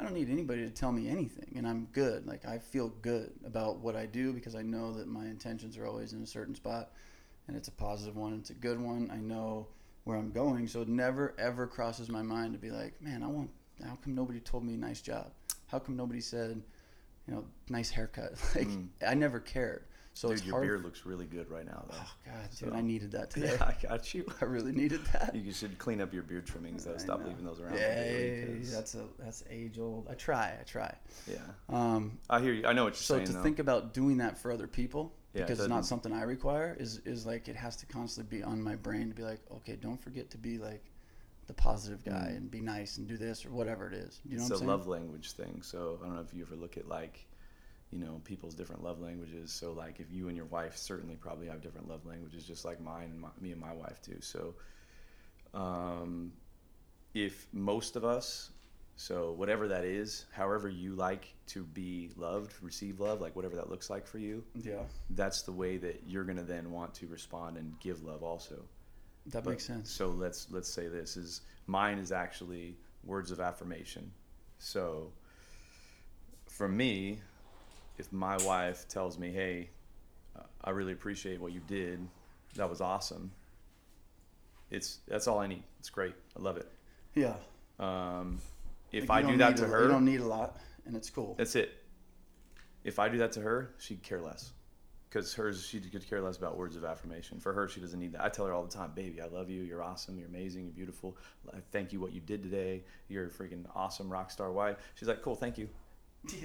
I 0.00 0.02
don't 0.02 0.14
need 0.14 0.30
anybody 0.30 0.62
to 0.64 0.70
tell 0.70 0.92
me 0.92 1.10
anything, 1.10 1.52
and 1.56 1.68
I'm 1.68 1.86
good. 1.92 2.26
Like 2.26 2.46
I 2.46 2.56
feel 2.58 2.88
good 3.02 3.32
about 3.44 3.80
what 3.80 3.96
I 3.96 4.06
do 4.06 4.32
because 4.32 4.54
I 4.54 4.62
know 4.62 4.94
that 4.94 5.06
my 5.06 5.26
intentions 5.26 5.76
are 5.76 5.86
always 5.86 6.14
in 6.14 6.22
a 6.22 6.26
certain 6.26 6.54
spot, 6.54 6.92
and 7.46 7.54
it's 7.54 7.68
a 7.68 7.72
positive 7.72 8.16
one. 8.16 8.32
It's 8.32 8.48
a 8.48 8.54
good 8.54 8.80
one. 8.80 9.10
I 9.12 9.18
know 9.18 9.66
where 10.04 10.16
I'm 10.16 10.30
going, 10.30 10.66
so 10.68 10.80
it 10.80 10.88
never 10.88 11.34
ever 11.38 11.66
crosses 11.66 12.08
my 12.08 12.22
mind 12.22 12.54
to 12.54 12.58
be 12.58 12.70
like, 12.70 13.00
man, 13.02 13.22
I 13.22 13.26
want. 13.26 13.50
How 13.86 13.98
come 14.02 14.14
nobody 14.14 14.40
told 14.40 14.64
me 14.64 14.74
nice 14.74 15.02
job? 15.02 15.32
How 15.66 15.78
come 15.78 15.96
nobody 15.96 16.22
said, 16.22 16.62
you 17.28 17.34
know, 17.34 17.44
nice 17.68 17.90
haircut? 17.90 18.32
Like 18.54 18.68
Mm. 18.68 18.88
I 19.06 19.12
never 19.12 19.38
cared. 19.38 19.84
So 20.12 20.28
Dude, 20.28 20.38
it's 20.38 20.46
your 20.46 20.54
hard. 20.56 20.64
beard 20.66 20.82
looks 20.84 21.06
really 21.06 21.24
good 21.24 21.48
right 21.50 21.64
now, 21.64 21.84
though. 21.88 21.96
Oh 21.98 22.12
God, 22.26 22.48
dude, 22.58 22.72
I 22.74 22.80
needed 22.82 23.12
that 23.12 23.30
today. 23.30 23.54
Yeah, 23.60 23.64
I 23.64 23.86
got 23.86 24.12
you. 24.12 24.26
I 24.40 24.44
really 24.44 24.72
needed 24.72 25.00
that. 25.12 25.34
You 25.34 25.52
should 25.52 25.78
clean 25.78 26.00
up 26.00 26.12
your 26.12 26.24
beard 26.24 26.46
trimmings 26.46 26.84
though. 26.84 26.94
I 26.94 26.98
Stop 26.98 27.20
know. 27.20 27.28
leaving 27.28 27.44
those 27.44 27.60
around. 27.60 27.76
Yeah, 27.78 28.44
that's 28.74 28.94
a 28.96 29.04
that's 29.18 29.44
age 29.48 29.78
old. 29.78 30.08
I 30.10 30.14
try, 30.14 30.56
I 30.60 30.64
try. 30.64 30.92
yeah. 31.30 31.36
Um, 31.68 32.18
I 32.28 32.40
hear 32.40 32.52
you. 32.52 32.66
I 32.66 32.72
know 32.72 32.84
what 32.84 32.90
you're 32.94 32.96
so 32.96 33.14
saying. 33.14 33.26
So 33.26 33.32
to 33.32 33.38
though. 33.38 33.42
think 33.44 33.60
about 33.60 33.94
doing 33.94 34.18
that 34.18 34.36
for 34.36 34.50
other 34.52 34.66
people 34.66 35.12
Yeah, 35.32 35.42
because 35.42 35.60
it's 35.60 35.68
not 35.68 35.86
something 35.86 36.12
I 36.12 36.22
require 36.24 36.76
is 36.78 36.98
is 37.06 37.24
like 37.24 37.48
it 37.48 37.56
has 37.56 37.76
to 37.76 37.86
constantly 37.86 38.38
be 38.38 38.42
on 38.44 38.60
my 38.60 38.74
brain 38.74 39.08
to 39.08 39.14
be 39.14 39.22
like, 39.22 39.40
okay, 39.58 39.76
don't 39.76 40.02
forget 40.02 40.28
to 40.30 40.38
be 40.38 40.58
like 40.58 40.84
the 41.46 41.54
positive 41.54 42.04
guy 42.04 42.30
Mm. 42.32 42.36
and 42.36 42.50
be 42.50 42.60
nice 42.60 42.98
and 42.98 43.06
do 43.08 43.16
this 43.16 43.46
or 43.46 43.50
whatever 43.50 43.86
it 43.86 43.94
is. 43.94 44.20
You 44.28 44.36
know 44.36 44.42
it's 44.42 44.50
what 44.50 44.56
a 44.56 44.58
saying? 44.58 44.70
love 44.70 44.86
language 44.88 45.32
thing. 45.32 45.62
So 45.62 45.98
I 46.02 46.06
don't 46.06 46.16
know 46.16 46.20
if 46.22 46.34
you 46.34 46.42
ever 46.42 46.56
look 46.56 46.76
at 46.76 46.88
like, 46.88 47.26
you 47.92 47.98
know, 47.98 48.20
people's 48.24 48.54
different 48.54 48.82
love 48.84 49.00
languages. 49.00 49.52
So 49.52 49.72
like, 49.72 49.98
if 50.00 50.12
you 50.12 50.28
and 50.28 50.36
your 50.36 50.46
wife 50.46 50.76
certainly 50.76 51.16
probably 51.16 51.48
have 51.48 51.60
different 51.60 51.88
love 51.88 52.06
languages, 52.06 52.44
just 52.44 52.64
like 52.64 52.80
mine 52.80 53.10
and 53.10 53.20
my, 53.20 53.28
me 53.40 53.50
and 53.52 53.60
my 53.60 53.72
wife 53.72 54.00
do. 54.02 54.16
So, 54.20 54.54
um, 55.54 56.32
if 57.14 57.48
most 57.52 57.96
of 57.96 58.04
us, 58.04 58.50
so 58.96 59.32
whatever 59.32 59.66
that 59.68 59.84
is, 59.84 60.26
however 60.30 60.68
you 60.68 60.94
like 60.94 61.26
to 61.48 61.64
be 61.64 62.10
loved, 62.16 62.52
receive 62.62 63.00
love, 63.00 63.20
like 63.20 63.34
whatever 63.34 63.56
that 63.56 63.68
looks 63.70 63.90
like 63.90 64.06
for 64.06 64.18
you, 64.18 64.44
Yeah, 64.54 64.82
that's 65.10 65.42
the 65.42 65.52
way 65.52 65.76
that 65.78 66.02
you're 66.06 66.24
gonna 66.24 66.42
then 66.44 66.70
want 66.70 66.94
to 66.94 67.06
respond 67.08 67.56
and 67.56 67.78
give 67.80 68.02
love 68.04 68.22
also. 68.22 68.62
that 69.26 69.42
But- 69.44 69.50
makes 69.50 69.64
sense. 69.66 69.90
So 69.90 70.10
let's 70.10 70.50
let's 70.50 70.68
say 70.68 70.86
this 70.88 71.16
is 71.16 71.40
mine 71.66 71.98
is 71.98 72.12
actually 72.12 72.76
words 73.04 73.30
of 73.30 73.40
affirmation. 73.40 74.12
So 74.58 75.12
for 76.46 76.68
me, 76.68 77.20
if 78.00 78.12
my 78.12 78.36
wife 78.38 78.88
tells 78.88 79.18
me, 79.18 79.30
"Hey, 79.30 79.70
uh, 80.34 80.42
I 80.64 80.70
really 80.70 80.92
appreciate 80.92 81.40
what 81.40 81.52
you 81.52 81.60
did. 81.66 82.00
That 82.56 82.68
was 82.68 82.80
awesome." 82.80 83.30
It's 84.70 84.98
that's 85.06 85.26
all 85.28 85.38
I 85.38 85.46
need. 85.46 85.62
It's 85.78 85.90
great. 85.90 86.14
I 86.36 86.40
love 86.40 86.56
it. 86.56 86.68
Yeah. 87.14 87.34
Um, 87.78 88.38
if 88.92 89.08
Like, 89.08 89.24
I 89.24 89.30
do 89.30 89.36
that 89.38 89.56
to 89.58 89.64
a- 89.64 89.68
her, 89.68 89.82
you 89.82 89.88
don't 89.88 90.04
need 90.04 90.20
a 90.20 90.26
lot, 90.26 90.58
and 90.86 90.96
it's 90.96 91.10
cool. 91.10 91.34
that's 91.36 91.54
it. 91.56 91.70
If 92.84 92.98
I 92.98 93.08
do 93.08 93.18
that 93.18 93.32
to 93.32 93.40
her, 93.40 93.74
she'd 93.78 94.02
care 94.02 94.20
less. 94.20 94.52
Because 95.08 95.34
hers, 95.34 95.66
she 95.66 95.80
could 95.80 96.08
care 96.08 96.20
less 96.20 96.36
about 96.38 96.56
words 96.56 96.76
of 96.76 96.84
affirmation. 96.84 97.40
For 97.40 97.52
her, 97.52 97.66
she 97.66 97.80
doesn't 97.80 97.98
need 97.98 98.12
that. 98.12 98.22
I 98.24 98.28
tell 98.28 98.46
her 98.46 98.52
all 98.52 98.62
the 98.62 98.70
time, 98.70 98.92
baby, 98.94 99.20
I 99.20 99.26
love 99.26 99.50
you. 99.50 99.62
You're 99.62 99.82
awesome. 99.82 100.16
You're 100.16 100.28
amazing. 100.28 100.62
You're 100.66 100.72
beautiful. 100.72 101.16
I 101.52 101.58
Thank 101.72 101.92
you 101.92 101.98
what 102.00 102.12
you 102.12 102.20
did 102.20 102.44
today. 102.44 102.84
You're 103.08 103.26
a 103.26 103.28
freaking 103.28 103.64
awesome 103.74 104.08
rock 104.08 104.30
star 104.30 104.52
wife. 104.52 104.76
She's 104.94 105.08
like, 105.08 105.20
cool, 105.20 105.34
thank 105.34 105.58
you. 105.58 105.68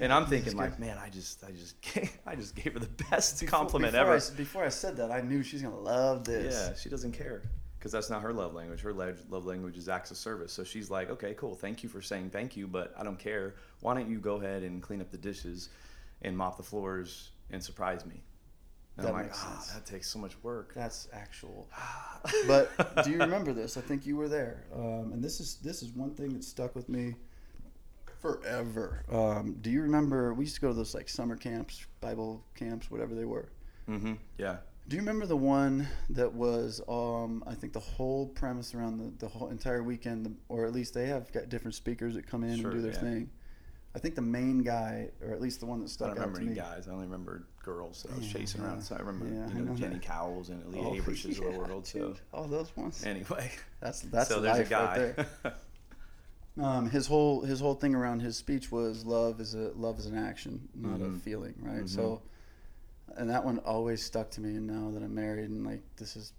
And 0.02 0.12
I'm 0.14 0.26
thinking 0.26 0.56
like, 0.56 0.80
man, 0.80 0.98
I 0.98 1.10
just, 1.10 1.44
I 1.44 1.52
just, 1.52 1.80
gave, 1.94 2.12
I 2.26 2.36
just 2.36 2.56
gave 2.56 2.74
her 2.74 2.80
the 2.80 3.04
best 3.10 3.40
Before- 3.40 3.60
compliment 3.60 3.94
before 3.94 4.14
ever. 4.16 4.24
I 4.34 4.36
before 4.38 4.64
I 4.64 4.70
said 4.70 4.98
that, 4.98 5.12
I 5.12 5.22
knew 5.22 5.44
she's 5.44 5.62
gonna 5.62 5.80
love 5.80 6.24
this. 6.24 6.54
Yeah, 6.54 6.76
she 6.76 6.90
doesn't 6.90 7.12
care 7.12 7.44
because 7.78 7.92
that's 7.92 8.10
not 8.10 8.22
her 8.22 8.34
love 8.34 8.54
language. 8.54 8.82
Her 8.82 8.94
love 8.94 9.46
language 9.46 9.78
is 9.78 9.90
acts 9.90 10.12
of 10.12 10.18
service. 10.18 10.52
So 10.52 10.64
she's 10.64 10.90
like, 10.90 11.10
okay, 11.12 11.34
cool, 11.36 11.56
thank 11.56 11.84
you 11.84 11.90
for 11.90 12.02
saying 12.02 12.32
thank 12.32 12.56
you, 12.58 12.68
but 12.68 12.94
I 12.98 13.04
don't 13.04 13.20
care. 13.20 13.56
Why 13.82 13.94
don't 13.94 14.10
you 14.10 14.18
go 14.20 14.36
ahead 14.38 14.64
and 14.64 14.82
clean 14.82 15.02
up 15.02 15.12
the 15.12 15.18
dishes 15.18 15.70
and 16.22 16.36
mop 16.38 16.58
the 16.58 16.64
floors 16.64 17.32
and 17.52 17.64
surprise 17.64 18.06
me? 18.06 18.24
And 18.98 19.06
That 19.06 19.14
I'm 19.14 19.24
makes 19.24 19.38
ah, 19.44 19.60
sense. 19.60 19.74
that 19.74 19.86
takes 19.86 20.10
so 20.10 20.18
much 20.20 20.42
work. 20.42 20.74
That's 20.74 21.10
actual. 21.12 21.68
but 22.48 23.04
do 23.04 23.12
you 23.12 23.20
remember 23.20 23.52
this? 23.52 23.76
I 23.76 23.82
think 23.82 24.06
you 24.06 24.16
were 24.16 24.30
there, 24.30 24.64
um, 24.74 25.12
and 25.14 25.22
this 25.22 25.40
is 25.42 25.56
this 25.58 25.84
is 25.84 25.90
one 25.92 26.12
thing 26.16 26.30
that 26.34 26.44
stuck 26.46 26.76
with 26.76 26.88
me 26.88 27.16
forever. 28.22 29.04
Um, 29.12 29.58
do 29.62 29.70
you 29.70 29.82
remember 29.82 30.34
we 30.34 30.46
used 30.46 30.56
to 30.56 30.62
go 30.62 30.68
to 30.70 30.74
those 30.74 30.94
like 30.96 31.10
summer 31.10 31.36
camps, 31.36 31.86
Bible 32.02 32.44
camps, 32.56 32.90
whatever 32.92 33.16
they 33.16 33.26
were? 33.26 33.50
mm-hmm. 33.90 34.14
Yeah. 34.38 34.58
Do 34.88 34.96
you 34.96 35.02
remember 35.02 35.26
the 35.26 35.36
one 35.38 35.88
that 36.12 36.32
was? 36.32 36.80
Um, 36.88 37.44
I 37.48 37.56
think 37.56 37.74
the 37.74 37.80
whole 37.80 38.28
premise 38.28 38.76
around 38.76 38.98
the, 39.00 39.12
the 39.18 39.28
whole 39.28 39.50
entire 39.50 39.82
weekend, 39.82 40.26
the, 40.28 40.32
or 40.48 40.66
at 40.66 40.74
least 40.74 40.94
they 40.94 41.08
have 41.08 41.32
got 41.32 41.50
different 41.50 41.74
speakers 41.74 42.14
that 42.14 42.28
come 42.28 42.44
in 42.44 42.60
Sure, 42.60 42.70
and 42.70 42.80
do 42.80 42.82
their 42.84 42.94
yeah. 42.94 43.00
thing. 43.00 43.30
I 43.96 43.98
think 44.00 44.14
the 44.16 44.22
main 44.22 44.60
guy, 44.62 45.10
or 45.24 45.32
at 45.32 45.42
least 45.42 45.62
the 45.62 45.66
one 45.66 45.80
that 45.80 45.86
I 45.86 45.88
stuck 45.88 46.08
don't 46.10 46.18
out 46.20 46.22
remember 46.28 46.40
to 46.40 46.46
any 46.46 46.50
me. 46.54 46.56
guys. 46.60 46.88
I 46.88 46.92
only 46.92 47.06
remember 47.06 47.48
girls 47.64 48.04
that 48.04 48.12
I 48.12 48.18
was 48.18 48.28
Yeah, 48.28 48.40
chasing 48.42 48.62
around. 48.62 48.82
So 48.82 48.94
I 48.96 49.00
remember, 49.00 49.26
yeah, 49.26 49.48
you 49.58 49.64
know, 49.64 49.72
know 49.72 49.76
Jenny 49.76 49.94
that. 49.96 50.02
Cowles 50.04 50.50
and 50.50 50.64
Leah 50.72 50.84
Oh, 50.84 50.94
Abrish's 50.96 51.40
of 51.40 51.46
the 51.46 51.52
world. 51.52 51.88
So 51.88 52.14
all 52.34 52.44
those 52.46 52.76
ones. 52.76 53.04
anyway, 53.06 53.52
That's 53.80 54.02
that's 54.02 54.28
so 54.30 54.40
there's 54.42 54.58
a 54.58 54.62
right 54.62 54.70
guy. 54.70 54.98
there. 54.98 55.54
Um, 56.58 56.90
his 56.90 57.08
whole 57.08 57.42
his 57.42 57.60
whole 57.60 57.76
thing 57.76 57.94
around 57.96 58.22
his 58.22 58.38
speech 58.38 58.72
was 58.72 59.06
love 59.06 59.42
is 59.42 59.54
a 59.56 59.72
love 59.76 60.00
is 60.00 60.06
an 60.06 60.18
action, 60.18 60.70
not 60.74 61.02
a 61.02 61.06
Mhm. 61.06 61.20
feeling, 61.20 61.56
right? 61.60 61.84
Mhm. 61.84 61.90
So, 61.90 62.22
and 63.18 63.30
that 63.30 63.44
one 63.44 63.60
always 63.60 64.02
stuck 64.04 64.32
to 64.32 64.42
me. 64.42 64.56
And 64.56 64.66
now 64.66 64.90
that 64.92 65.04
I'm 65.04 65.14
married, 65.14 65.50
and 65.50 65.66
like 65.66 65.84
this 65.98 66.16
is 66.16 66.32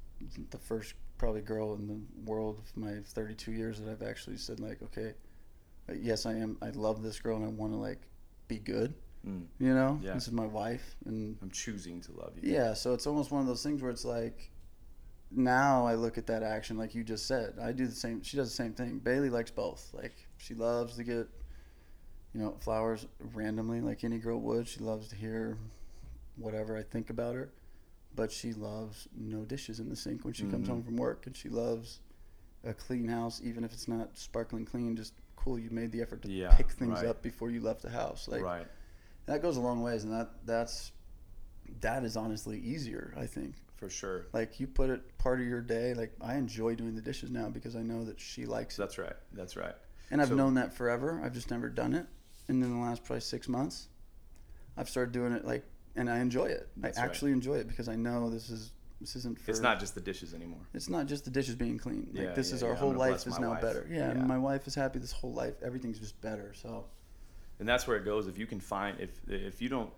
the 0.50 0.58
first 0.58 0.94
probably 1.18 1.42
girl 1.42 1.74
in 1.74 1.86
the 1.86 2.00
world 2.30 2.58
of 2.58 2.76
my 2.76 3.00
32 3.04 3.52
years 3.52 3.78
that 3.80 3.90
I've 3.90 4.02
actually 4.02 4.36
said 4.38 4.58
like, 4.60 4.82
okay, 4.82 5.14
uh, 5.88 5.92
yes, 5.92 6.24
I 6.26 6.34
am. 6.34 6.56
I 6.62 6.70
love 6.70 7.02
this 7.02 7.20
girl, 7.20 7.36
and 7.36 7.44
I 7.44 7.48
want 7.48 7.72
to 7.72 7.78
like 7.78 8.00
be 8.48 8.58
good. 8.58 8.94
Mm, 9.26 9.46
You 9.58 9.74
know, 9.74 9.98
Yeah. 10.02 10.14
this 10.14 10.26
is 10.28 10.32
my 10.32 10.46
wife, 10.46 10.96
and 11.04 11.36
I'm 11.42 11.50
choosing 11.50 12.00
to 12.02 12.12
love 12.12 12.38
you. 12.40 12.50
yeah, 12.52 12.72
so 12.74 12.94
it's 12.94 13.06
almost 13.06 13.30
one 13.32 13.40
of 13.42 13.46
those 13.46 13.62
things 13.62 13.82
where 13.82 13.90
it's 13.90 14.04
like 14.04 14.50
now 15.30 15.86
I 15.86 15.94
look 15.94 16.18
at 16.18 16.26
that 16.28 16.42
action 16.42 16.76
like 16.78 16.94
you 16.94 17.02
just 17.04 17.26
said. 17.26 17.54
I 17.60 17.72
do 17.72 17.86
the 17.86 17.94
same 17.94 18.22
she 18.22 18.36
does 18.36 18.48
the 18.48 18.54
same 18.54 18.72
thing. 18.74 18.98
Bailey 18.98 19.30
likes 19.30 19.50
both. 19.50 19.90
Like 19.92 20.14
she 20.38 20.54
loves 20.54 20.96
to 20.96 21.04
get 21.04 21.28
you 22.34 22.42
know, 22.42 22.54
flowers 22.60 23.06
randomly 23.34 23.80
like 23.80 24.04
any 24.04 24.18
girl 24.18 24.38
would. 24.40 24.68
She 24.68 24.80
loves 24.80 25.08
to 25.08 25.16
hear 25.16 25.56
whatever 26.36 26.76
I 26.76 26.82
think 26.82 27.10
about 27.10 27.34
her. 27.34 27.50
but 28.14 28.32
she 28.32 28.54
loves 28.54 29.08
no 29.14 29.44
dishes 29.44 29.78
in 29.78 29.90
the 29.90 29.96
sink 29.96 30.24
when 30.24 30.32
she 30.32 30.44
comes 30.46 30.66
Mhm. 30.68 30.70
home 30.70 30.82
from 30.84 30.96
work, 30.96 31.26
and 31.26 31.36
she 31.36 31.50
loves 31.50 32.00
a 32.64 32.72
clean 32.72 33.08
house, 33.08 33.42
even 33.44 33.62
if 33.62 33.74
it's 33.74 33.88
not 33.88 34.16
sparkling 34.16 34.64
clean. 34.64 34.96
Just 34.96 35.12
cool, 35.36 35.58
you 35.58 35.68
made 35.68 35.92
the 35.92 36.00
effort 36.00 36.22
to 36.22 36.30
Yeah, 36.32 36.54
pick 36.56 36.70
things 36.70 37.00
right. 37.00 37.04
up 37.06 37.20
before 37.20 37.50
you 37.50 37.60
left 37.60 37.82
the 37.82 37.90
house. 37.90 38.26
Like 38.26 38.40
right. 38.42 38.66
that 39.26 39.42
goes 39.42 39.58
a 39.58 39.60
long 39.60 39.82
ways, 39.82 40.04
and 40.04 40.12
that 40.14 40.30
that's 40.46 40.92
that 41.82 42.04
is 42.04 42.16
honestly 42.16 42.58
easier. 42.58 43.12
I 43.18 43.26
think. 43.26 43.54
For 43.76 43.90
sure. 43.90 44.26
Like 44.32 44.58
you 44.58 44.66
put 44.66 44.90
it 44.90 45.18
part 45.18 45.40
of 45.40 45.46
your 45.46 45.60
day. 45.60 45.94
Like 45.94 46.12
I 46.20 46.36
enjoy 46.36 46.74
doing 46.74 46.94
the 46.94 47.02
dishes 47.02 47.30
now 47.30 47.48
because 47.50 47.76
I 47.76 47.82
know 47.82 48.04
that 48.04 48.18
she 48.20 48.46
likes 48.46 48.78
it, 48.78 48.82
That's 48.82 48.98
right. 48.98 49.16
That's 49.32 49.56
right. 49.56 49.74
and 50.10 50.20
I've 50.20 50.28
so- 50.28 50.34
known 50.34 50.54
that 50.54 50.72
forever. 50.74 51.20
I've 51.24 51.34
just 51.34 51.50
never 51.50 51.68
done 51.68 51.94
it, 51.94 52.06
and 52.48 52.62
in 52.62 52.70
the 52.70 52.78
last 52.80 53.04
probably 53.04 53.20
six 53.20 53.48
months, 53.48 53.88
I've 54.76 54.88
started 54.88 55.12
doing 55.12 55.32
it. 55.32 55.44
Like, 55.44 55.64
and 55.94 56.08
I 56.08 56.20
enjoy 56.20 56.46
it. 56.46 56.68
I 56.82 56.86
right. 56.86 56.98
actually 56.98 57.32
enjoy 57.32 57.56
it 57.56 57.68
because 57.68 57.88
I 57.88 57.96
know 57.96 58.30
this 58.30 58.48
is 58.50 58.72
this 59.00 59.14
isn't 59.16 59.38
for. 59.38 59.50
It's 59.50 59.60
not 59.60 59.78
just 59.78 59.94
the 59.94 60.00
dishes 60.00 60.32
anymore. 60.32 60.66
It's 60.72 60.88
not 60.88 61.04
just 61.06 61.24
the 61.26 61.30
dishes 61.30 61.54
being 61.54 61.76
clean. 61.78 62.08
Like 62.14 62.24
Yeah, 62.24 62.32
this 62.32 62.48
yeah, 62.50 62.56
is 62.56 62.62
our 62.62 62.70
yeah. 62.70 62.76
Whole 62.76 62.92
life 62.94 63.26
is 63.26 63.38
now 63.38 63.50
wife. 63.50 63.60
better. 63.60 63.86
Yeah, 63.90 64.10
and 64.10 64.20
Yeah. 64.20 64.26
my 64.26 64.38
wife 64.38 64.66
is 64.66 64.74
happy 64.74 64.98
this 65.00 65.12
whole 65.12 65.34
life. 65.34 65.54
Everything's 65.62 65.98
just 65.98 66.18
better. 66.22 66.54
So 66.54 66.86
and 67.58 67.68
that's 67.68 67.86
where 67.86 67.98
it 67.98 68.04
goes 68.06 68.26
if 68.26 68.38
you 68.38 68.46
can 68.46 68.60
find 68.60 68.98
if 69.00 69.10
if 69.28 69.60
you 69.60 69.68
don't 69.68 69.90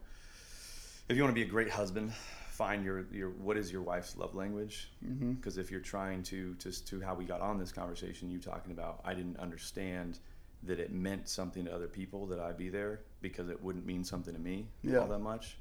if 1.08 1.16
you 1.16 1.22
want 1.22 1.30
to 1.34 1.40
be 1.40 1.46
a 1.46 1.50
great 1.50 1.70
husband 1.70 2.12
find 2.58 2.84
your 2.84 3.06
your 3.12 3.30
what 3.46 3.56
is 3.56 3.70
your 3.70 3.82
wife's 3.82 4.16
love 4.16 4.34
language 4.34 4.90
because 5.36 5.58
if 5.58 5.70
you're 5.70 5.86
trying 5.96 6.20
to 6.24 6.54
just 6.64 6.88
to 6.88 7.00
how 7.00 7.14
we 7.14 7.24
got 7.24 7.40
on 7.40 7.56
this 7.62 7.70
conversation 7.70 8.28
you 8.28 8.38
talking 8.40 8.72
about 8.72 9.00
i 9.04 9.14
didn't 9.14 9.38
understand 9.38 10.18
that 10.64 10.78
it 10.80 10.90
meant 10.92 11.28
something 11.28 11.64
to 11.64 11.72
other 11.72 11.86
people 11.86 12.26
that 12.26 12.40
i'd 12.40 12.58
be 12.58 12.68
there 12.68 12.94
because 13.20 13.48
it 13.48 13.62
wouldn't 13.62 13.86
mean 13.86 14.02
something 14.02 14.34
to 14.34 14.40
me 14.40 14.66
Yeah. 14.82 14.98
all 14.98 15.06
that 15.06 15.20
much 15.20 15.56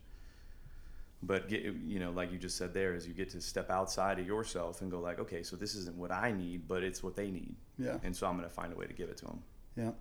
but 1.22 1.48
get 1.50 1.62
you 1.94 2.00
know 2.00 2.12
like 2.12 2.32
you 2.32 2.40
just 2.40 2.58
said 2.58 2.74
there 2.74 2.96
is 2.96 3.08
you 3.08 3.14
get 3.14 3.30
to 3.30 3.42
step 3.42 3.70
outside 3.70 4.18
of 4.20 4.26
yourself 4.26 4.82
and 4.82 4.90
go 4.90 5.00
like 5.00 5.20
okay 5.20 5.44
so 5.44 5.56
this 5.56 5.76
isn't 5.76 5.96
what 5.96 6.12
i 6.12 6.32
need 6.32 6.68
but 6.68 6.84
it's 6.84 7.04
what 7.04 7.16
they 7.16 7.30
need 7.30 7.56
yeah, 7.78 7.98
and 8.04 8.16
so 8.16 8.26
i'm 8.28 8.38
going 8.38 8.50
to 8.50 8.54
find 8.62 8.74
a 8.74 8.76
way 8.76 8.88
to 8.88 8.94
give 8.94 9.10
it 9.10 9.18
to 9.18 9.26
them 9.26 9.40
yeah. 9.76 9.92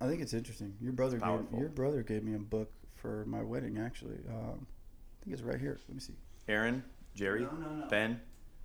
I 0.00 0.06
think 0.06 0.22
it's 0.22 0.32
interesting. 0.32 0.74
Your 0.80 0.92
brother 0.92 1.18
gave 1.18 1.58
your 1.60 1.68
brother 1.68 2.02
gave 2.02 2.22
me 2.22 2.34
a 2.34 2.38
book 2.38 2.70
for 2.94 3.24
my 3.26 3.42
wedding. 3.42 3.78
Actually, 3.78 4.18
um, 4.30 4.64
I 4.64 5.24
think 5.24 5.34
it's 5.34 5.42
right 5.42 5.58
here. 5.60 5.76
Let 5.88 5.94
me 5.94 6.00
see. 6.00 6.14
Aaron 6.48 6.82
jerry 7.14 7.42
No, 7.42 7.50
no, 7.52 7.74
no. 7.80 7.86
ben 7.88 8.20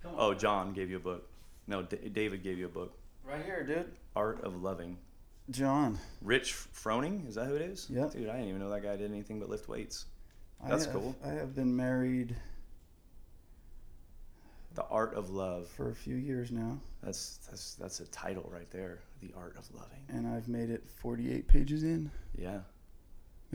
Oh, 0.06 0.34
John 0.34 0.74
gave 0.74 0.90
you 0.90 0.96
a 0.96 1.00
book. 1.00 1.30
No, 1.66 1.80
D- 1.82 1.96
David 2.12 2.42
gave 2.42 2.58
you 2.58 2.66
a 2.66 2.68
book. 2.68 2.92
right 3.24 3.42
here, 3.42 3.64
dude. 3.64 3.90
Art 4.14 4.44
of 4.44 4.60
Loving. 4.62 4.98
John. 5.50 5.98
Rich 6.20 6.52
Froning, 6.74 7.26
is 7.26 7.36
that 7.36 7.46
who 7.46 7.54
it 7.54 7.62
is? 7.62 7.86
Yeah. 7.88 8.08
Dude, 8.12 8.28
I 8.28 8.34
didn't 8.34 8.48
even 8.48 8.60
know 8.60 8.68
that 8.70 8.82
guy 8.82 8.96
did 8.96 9.10
anything 9.10 9.40
but 9.40 9.48
lift 9.48 9.66
weights. 9.68 10.04
I 10.62 10.68
That's 10.68 10.84
have- 10.84 10.92
cool. 10.94 11.16
I 11.24 11.28
have 11.28 11.54
been 11.54 11.74
married 11.74 12.36
The 14.74 14.84
Art 14.84 15.14
of 15.14 15.30
Love. 15.30 15.68
for 15.68 15.90
a 15.90 15.94
few 15.94 16.16
years 16.16 16.50
now, 16.50 16.78
That's 17.02 17.38
that's 17.48 17.74
that's 17.76 18.00
a 18.00 18.06
title 18.08 18.48
right 18.52 18.70
there. 18.70 18.98
The 19.20 19.30
Art 19.36 19.56
of 19.56 19.72
Loving. 19.74 20.04
and 20.08 20.26
I've 20.26 20.48
made 20.48 20.68
it 20.68 20.84
48 20.86 21.46
pages 21.48 21.82
in. 21.82 22.10
Yeah, 22.36 22.60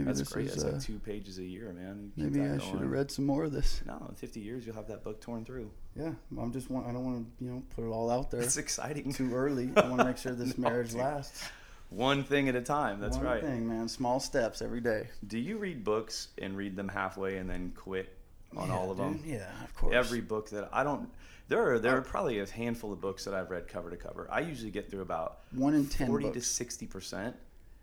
Maybe 0.06 0.18
that's 0.18 0.32
great. 0.34 0.48
is, 0.48 0.54
That's 0.56 0.66
uh, 0.66 0.72
like 0.78 0.82
two 0.86 1.00
pages 1.00 1.38
a 1.40 1.44
year, 1.44 1.72
man. 1.74 2.12
Keep 2.16 2.26
maybe 2.34 2.42
I 2.50 2.58
should 2.58 2.80
have 2.80 2.90
read 2.92 3.12
some 3.12 3.26
more 3.26 3.44
of 3.46 3.52
this. 3.52 3.82
No, 3.86 4.06
in 4.10 4.16
50 4.16 4.40
years 4.40 4.66
you'll 4.66 4.76
have 4.76 4.88
that 4.88 5.04
book 5.04 5.22
torn 5.22 5.46
through. 5.46 5.70
Yeah, 5.96 6.12
I'm 6.40 6.52
just 6.52 6.70
want. 6.70 6.88
I 6.88 6.92
don't 6.92 7.04
want 7.06 7.26
to, 7.40 7.44
you 7.46 7.52
know, 7.52 7.64
put 7.76 7.84
it 7.84 7.90
all 7.90 8.10
out 8.10 8.32
there 8.32 8.42
It's 8.42 8.58
exciting. 8.58 9.14
too 9.14 9.34
early. 9.34 9.72
I 9.78 9.88
want 9.88 10.00
to 10.00 10.06
make 10.06 10.18
sure 10.18 10.32
this 10.34 10.58
No, 10.58 10.70
marriage 10.70 10.90
dude. 10.92 11.00
lasts. 11.02 11.44
One 11.90 12.24
thing 12.24 12.48
at 12.50 12.56
a 12.56 12.62
time. 12.62 13.00
That's 13.00 13.18
One 13.18 13.26
right. 13.26 13.42
thing, 13.42 13.68
man. 13.68 13.88
Small 13.88 14.20
steps 14.20 14.62
every 14.62 14.80
day. 14.82 15.08
Do 15.26 15.40
you 15.40 15.58
read 15.58 15.84
books 15.84 16.28
and 16.38 16.56
read 16.56 16.76
them 16.76 16.88
halfway 16.88 17.38
and 17.38 17.50
then 17.50 17.74
quit 17.76 18.16
on 18.56 18.68
Yeah, 18.68 18.76
all 18.78 18.92
of 18.92 18.98
them? 18.98 19.24
Yeah, 19.26 19.48
of 19.64 19.74
course. 19.76 19.96
Every 19.96 20.22
book 20.22 20.52
that 20.52 20.70
I 20.72 20.84
don't, 20.84 21.10
there 21.48 21.72
are 21.74 21.80
there 21.80 21.98
are 21.98 22.02
probably 22.02 22.40
a 22.40 22.46
handful 22.50 22.94
of 22.94 23.02
books 23.02 23.26
that 23.26 23.34
I've 23.34 23.50
read 23.50 23.68
cover 23.68 23.90
to 23.90 23.98
cover. 23.98 24.28
I 24.32 24.42
usually 24.42 24.70
get 24.70 24.92
through 24.92 25.02
about 25.02 25.40
one 25.52 25.74
in 25.74 25.88
ten 25.88 26.06
forty 26.08 26.32
to 26.32 26.42
sixty 26.42 26.86
percent, 26.86 27.36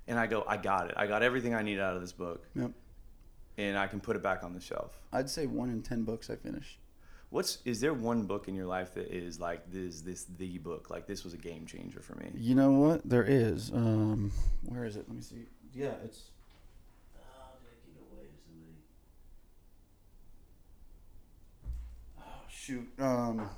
and 0.08 0.18
I 0.18 0.26
go, 0.26 0.44
I 0.46 0.56
got 0.56 0.88
it. 0.88 0.94
I 0.96 1.06
got 1.06 1.22
everything 1.22 1.54
I 1.54 1.62
need 1.62 1.78
out 1.80 1.94
of 1.96 2.00
this 2.00 2.12
book, 2.12 2.44
Yep. 2.54 2.70
and 3.58 3.76
I 3.78 3.86
can 3.86 4.00
put 4.00 4.16
it 4.16 4.22
back 4.22 4.42
on 4.44 4.54
the 4.54 4.60
shelf. 4.60 5.00
I'd 5.12 5.28
say 5.30 5.46
one 5.46 5.70
in 5.70 5.82
ten 5.82 6.02
books 6.04 6.30
I 6.30 6.36
finish. 6.36 6.78
What's 7.30 7.58
is 7.64 7.80
there 7.80 7.92
one 7.92 8.24
book 8.26 8.46
in 8.46 8.54
your 8.54 8.66
life 8.66 8.94
that 8.94 9.08
is 9.08 9.40
like 9.40 9.70
this 9.72 10.00
this 10.00 10.26
the 10.38 10.58
book 10.58 10.90
like 10.90 11.06
this 11.08 11.24
was 11.24 11.34
a 11.34 11.36
game 11.36 11.66
changer 11.66 12.00
for 12.00 12.14
me? 12.14 12.30
You 12.34 12.54
know 12.54 12.70
what? 12.70 13.08
There 13.08 13.24
is. 13.24 13.72
Um, 13.72 14.30
where 14.64 14.84
is 14.84 14.94
it? 14.96 15.06
Let 15.08 15.16
me 15.16 15.22
see. 15.22 15.46
Yeah, 15.74 15.92
it's. 16.04 16.30
Oh, 17.18 17.56
did 17.58 17.68
I 17.68 17.74
give 17.84 17.96
it 17.96 18.06
away 18.12 18.26
to 18.26 18.38
somebody? 18.46 18.76
Oh 22.20 22.44
shoot. 22.48 22.88
Um. 22.98 23.50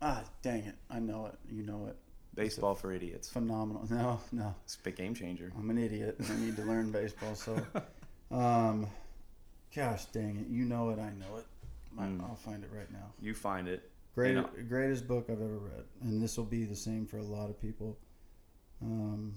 Ah, 0.00 0.22
dang 0.42 0.64
it! 0.64 0.74
I 0.90 0.98
know 1.00 1.26
it. 1.26 1.34
You 1.52 1.64
know 1.64 1.86
it. 1.88 1.96
Baseball 2.34 2.74
for 2.74 2.92
idiots. 2.92 3.28
Phenomenal. 3.28 3.86
No, 3.90 4.20
no. 4.32 4.54
It's 4.64 4.76
a 4.76 4.80
big 4.80 4.96
game 4.96 5.14
changer. 5.14 5.52
I'm 5.58 5.68
an 5.68 5.78
idiot 5.78 6.16
and 6.18 6.28
I 6.30 6.36
need 6.36 6.56
to 6.56 6.62
learn 6.62 6.90
baseball. 6.90 7.34
So, 7.34 7.60
um, 8.30 8.86
gosh 9.74 10.06
dang 10.06 10.36
it, 10.36 10.46
you 10.48 10.64
know 10.64 10.90
it, 10.90 10.98
I 10.98 11.10
know 11.10 11.36
it. 11.38 11.46
Mm. 11.98 12.22
I'll 12.22 12.36
find 12.36 12.64
it 12.64 12.70
right 12.74 12.90
now. 12.90 13.12
You 13.20 13.34
find 13.34 13.68
it. 13.68 13.90
Great, 14.14 14.68
greatest 14.68 15.08
book 15.08 15.26
I've 15.30 15.40
ever 15.40 15.58
read, 15.58 15.84
and 16.02 16.22
this 16.22 16.36
will 16.36 16.44
be 16.44 16.64
the 16.64 16.76
same 16.76 17.06
for 17.06 17.16
a 17.16 17.22
lot 17.22 17.48
of 17.48 17.58
people. 17.58 17.96
Um, 18.82 19.32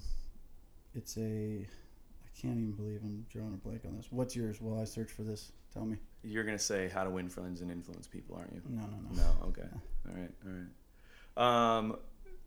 it's 0.93 1.17
a, 1.17 1.21
I 1.21 2.41
can't 2.41 2.57
even 2.57 2.73
believe 2.73 2.99
I'm 3.01 3.25
drawing 3.29 3.53
a 3.53 3.57
blank 3.57 3.83
on 3.85 3.95
this. 3.95 4.07
What's 4.09 4.35
yours? 4.35 4.59
While 4.59 4.81
I 4.81 4.83
search 4.83 5.11
for 5.11 5.23
this, 5.23 5.53
tell 5.73 5.85
me. 5.85 5.97
You're 6.23 6.43
gonna 6.43 6.59
say 6.59 6.89
how 6.89 7.05
to 7.05 7.09
win 7.09 7.29
friends 7.29 7.61
and 7.61 7.71
influence 7.71 8.05
people, 8.05 8.35
aren't 8.35 8.53
you? 8.53 8.61
No, 8.67 8.81
no, 8.81 8.97
no. 9.09 9.15
No. 9.15 9.47
Okay. 9.47 9.67
All 10.09 10.13
right. 10.13 10.31
All 10.45 10.51
right. 10.51 11.77
Um, 11.77 11.97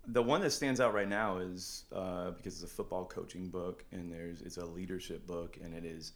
the 0.06 0.22
one 0.22 0.40
that 0.40 0.50
stands 0.50 0.80
out 0.80 0.94
right 0.94 1.08
now 1.08 1.38
is 1.38 1.84
uh, 1.94 2.30
because 2.30 2.54
it's 2.62 2.70
a 2.70 2.74
football 2.74 3.04
coaching 3.04 3.48
book, 3.48 3.84
and 3.92 4.10
there's 4.12 4.40
it's 4.42 4.56
a 4.56 4.64
leadership 4.64 5.26
book, 5.26 5.58
and 5.62 5.74
it 5.74 5.84
is 5.84 6.12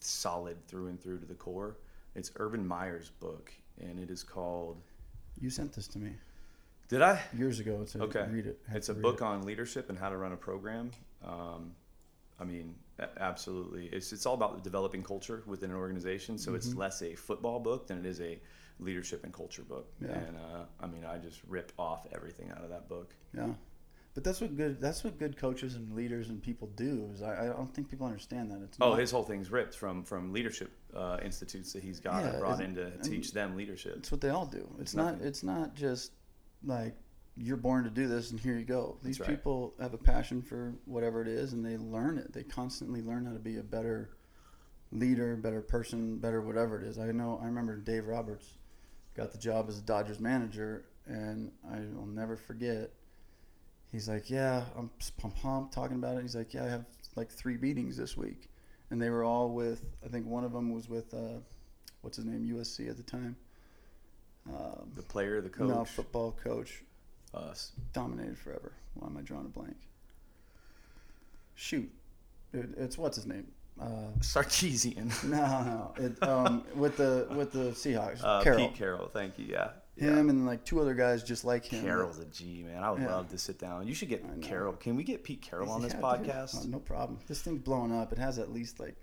solid 0.00 0.56
through 0.66 0.88
and 0.88 1.00
through 1.00 1.18
to 1.20 1.26
the 1.26 1.34
core. 1.34 1.78
It's 2.14 2.30
Urban 2.36 2.66
Meyer's 2.66 3.10
book, 3.10 3.52
and 3.80 3.98
it 3.98 4.10
is 4.10 4.22
called. 4.22 4.82
You 5.40 5.50
sent 5.50 5.72
this 5.72 5.88
to 5.88 5.98
me 5.98 6.12
Did 6.88 7.02
I? 7.02 7.20
years 7.36 7.58
ago 7.58 7.84
to 7.84 8.02
Okay. 8.04 8.26
read 8.30 8.46
it. 8.46 8.60
It's 8.72 8.88
a 8.88 8.94
book 8.94 9.16
it. 9.16 9.22
on 9.22 9.42
leadership 9.44 9.88
and 9.90 9.98
how 9.98 10.10
to 10.10 10.16
run 10.16 10.32
a 10.32 10.36
program. 10.36 10.92
Um, 11.24 11.74
I 12.38 12.44
mean, 12.44 12.74
absolutely. 13.18 13.86
It's 13.86 14.12
it's 14.12 14.26
all 14.26 14.34
about 14.34 14.62
developing 14.62 15.02
culture 15.02 15.42
within 15.46 15.70
an 15.70 15.76
organization. 15.76 16.38
So 16.38 16.54
it's 16.54 16.68
Mhm. 16.70 16.76
less 16.76 17.02
a 17.02 17.14
football 17.14 17.58
book 17.60 17.86
than 17.88 17.98
it 17.98 18.06
is 18.06 18.20
a 18.20 18.40
leadership 18.80 19.24
and 19.24 19.32
culture 19.32 19.62
book. 19.62 19.88
Yeah. 20.00 20.12
And 20.12 20.36
uh, 20.36 20.64
I 20.80 20.86
mean, 20.86 21.04
I 21.04 21.18
just 21.18 21.40
rip 21.48 21.72
off 21.78 22.06
everything 22.14 22.50
out 22.50 22.62
of 22.62 22.70
that 22.70 22.88
book. 22.88 23.14
Yeah, 23.36 23.48
but 24.14 24.24
that's 24.24 24.40
what 24.40 24.56
good. 24.56 24.80
That's 24.80 25.04
what 25.04 25.18
good 25.18 25.36
coaches 25.36 25.74
and 25.74 25.94
leaders 25.94 26.28
and 26.28 26.42
people 26.42 26.68
do. 26.76 27.08
Is 27.12 27.22
I, 27.22 27.44
I 27.44 27.46
don't 27.46 27.72
think 27.74 27.88
people 27.88 28.06
understand 28.06 28.50
that. 28.50 28.60
It's 28.62 28.78
Oh, 28.80 28.90
not- 28.90 28.98
his 28.98 29.10
whole 29.10 29.24
thing's 29.24 29.50
ripped 29.50 29.76
from 29.76 30.04
from 30.04 30.32
leadership 30.32 30.70
uh, 30.94 31.18
institutes 31.22 31.72
that 31.72 31.82
he's 31.82 32.00
got 32.00 32.22
Yeah, 32.22 32.30
and 32.30 32.38
brought 32.40 32.60
in 32.60 32.74
to 32.76 32.90
teach 32.98 33.32
them 33.32 33.56
leadership. 33.56 33.96
It's 33.98 34.10
what 34.12 34.20
they 34.20 34.30
all 34.30 34.46
do. 34.46 34.66
It's, 34.74 34.80
It's 34.82 34.94
not. 34.94 35.12
nothing. 35.14 35.26
It's 35.26 35.42
not 35.42 35.74
just 35.74 36.12
like 36.64 36.94
you're 37.36 37.56
born 37.56 37.82
to 37.82 37.90
do 37.90 38.06
this 38.06 38.30
and 38.30 38.38
here 38.38 38.56
you 38.56 38.64
go. 38.64 38.96
These 39.02 39.18
right. 39.18 39.28
people 39.28 39.74
have 39.80 39.92
a 39.92 39.98
passion 39.98 40.40
for 40.40 40.72
whatever 40.84 41.20
it 41.20 41.26
is 41.26 41.52
and 41.52 41.64
they 41.66 41.76
learn 41.76 42.16
it. 42.16 42.32
They 42.32 42.44
constantly 42.44 43.02
learn 43.02 43.26
how 43.26 43.32
to 43.32 43.40
be 43.40 43.56
a 43.58 43.62
better 43.62 44.10
leader, 44.92 45.34
better 45.34 45.60
person, 45.60 46.18
better 46.18 46.40
whatever 46.40 46.80
it 46.80 46.84
is. 46.86 46.96
I 46.98 47.10
know. 47.10 47.40
I 47.42 47.46
remember 47.46 47.76
Dave 47.76 48.06
Roberts 48.06 48.46
got 49.16 49.32
the 49.32 49.38
job 49.38 49.66
as 49.68 49.78
a 49.78 49.82
Dodgers 49.82 50.20
manager, 50.20 50.84
and 51.06 51.50
I 51.70 51.78
will 51.96 52.06
never 52.06 52.36
forget. 52.36 52.90
He's 53.92 54.08
like, 54.08 54.28
"Yeah, 54.30 54.64
I'm 54.76 54.90
I'm 55.22 55.30
pumped 55.30 55.72
talking 55.74 55.96
about 55.96 56.16
it." 56.18 56.22
He's 56.22 56.36
like, 56.36 56.52
"Yeah, 56.54 56.64
I 56.64 56.68
have 56.68 56.84
like 57.16 57.30
three 57.30 57.56
meetings 57.56 57.96
this 57.96 58.16
week," 58.16 58.48
and 58.90 59.00
they 59.00 59.10
were 59.10 59.24
all 59.24 59.50
with. 59.50 59.84
I 60.04 60.08
think 60.08 60.26
one 60.26 60.44
of 60.44 60.52
them 60.52 60.72
was 60.72 60.88
with. 60.88 61.12
Uh, 61.14 61.38
what's 62.00 62.16
his 62.16 62.26
name? 62.26 62.44
USC 62.44 62.88
at 62.88 62.96
the 62.96 63.02
time. 63.02 63.36
Um, 64.48 64.92
The 64.94 65.02
player, 65.02 65.40
the 65.40 65.48
coach, 65.48 65.68
no, 65.68 65.84
football 65.84 66.32
coach 66.32 66.82
us. 67.32 67.72
dominated 67.92 68.36
forever. 68.36 68.72
Why 68.94 69.06
am 69.08 69.16
I 69.16 69.22
drawing 69.22 69.46
a 69.46 69.48
blank? 69.48 69.76
Shoot, 71.54 71.90
it, 72.52 72.70
it's 72.76 72.98
what's 72.98 73.16
his 73.16 73.26
name? 73.26 73.46
Uh, 73.80 73.86
Sarkisian. 74.20 75.10
no, 75.28 75.38
no, 75.62 75.94
it, 76.04 76.22
um, 76.22 76.64
with 76.76 76.96
the 76.96 77.26
with 77.36 77.52
the 77.52 77.70
Seahawks, 77.72 78.20
Uh, 78.22 78.42
Carroll. 78.42 78.68
Pete 78.68 78.76
Carroll. 78.76 79.08
Thank 79.08 79.38
you. 79.38 79.46
Yeah. 79.46 79.70
yeah. 79.96 80.10
Him 80.10 80.30
and 80.30 80.46
like 80.46 80.64
two 80.64 80.80
other 80.80 80.94
guys 80.94 81.24
just 81.24 81.44
like 81.44 81.64
him. 81.64 81.82
Carroll's 81.84 82.18
a 82.20 82.24
G, 82.26 82.62
man. 82.62 82.82
I 82.84 82.90
would 82.92 83.02
Yeah. 83.02 83.16
love 83.16 83.28
to 83.30 83.38
sit 83.38 83.58
down. 83.58 83.86
You 83.88 83.94
should 83.94 84.08
get. 84.08 84.22
Carroll. 84.42 84.74
Can 84.74 84.94
we 84.96 85.02
get 85.02 85.24
Pete 85.24 85.42
Carroll 85.42 85.70
on 85.70 85.82
this 85.82 85.92
Yeah, 85.92 86.00
podcast? 86.00 86.62
Oh, 86.64 86.68
no 86.68 86.78
problem. 86.78 87.18
This 87.26 87.42
thing's 87.42 87.62
blowing 87.62 87.92
up. 87.92 88.12
It 88.12 88.18
has 88.18 88.38
at 88.38 88.52
least 88.52 88.78
like 88.78 88.94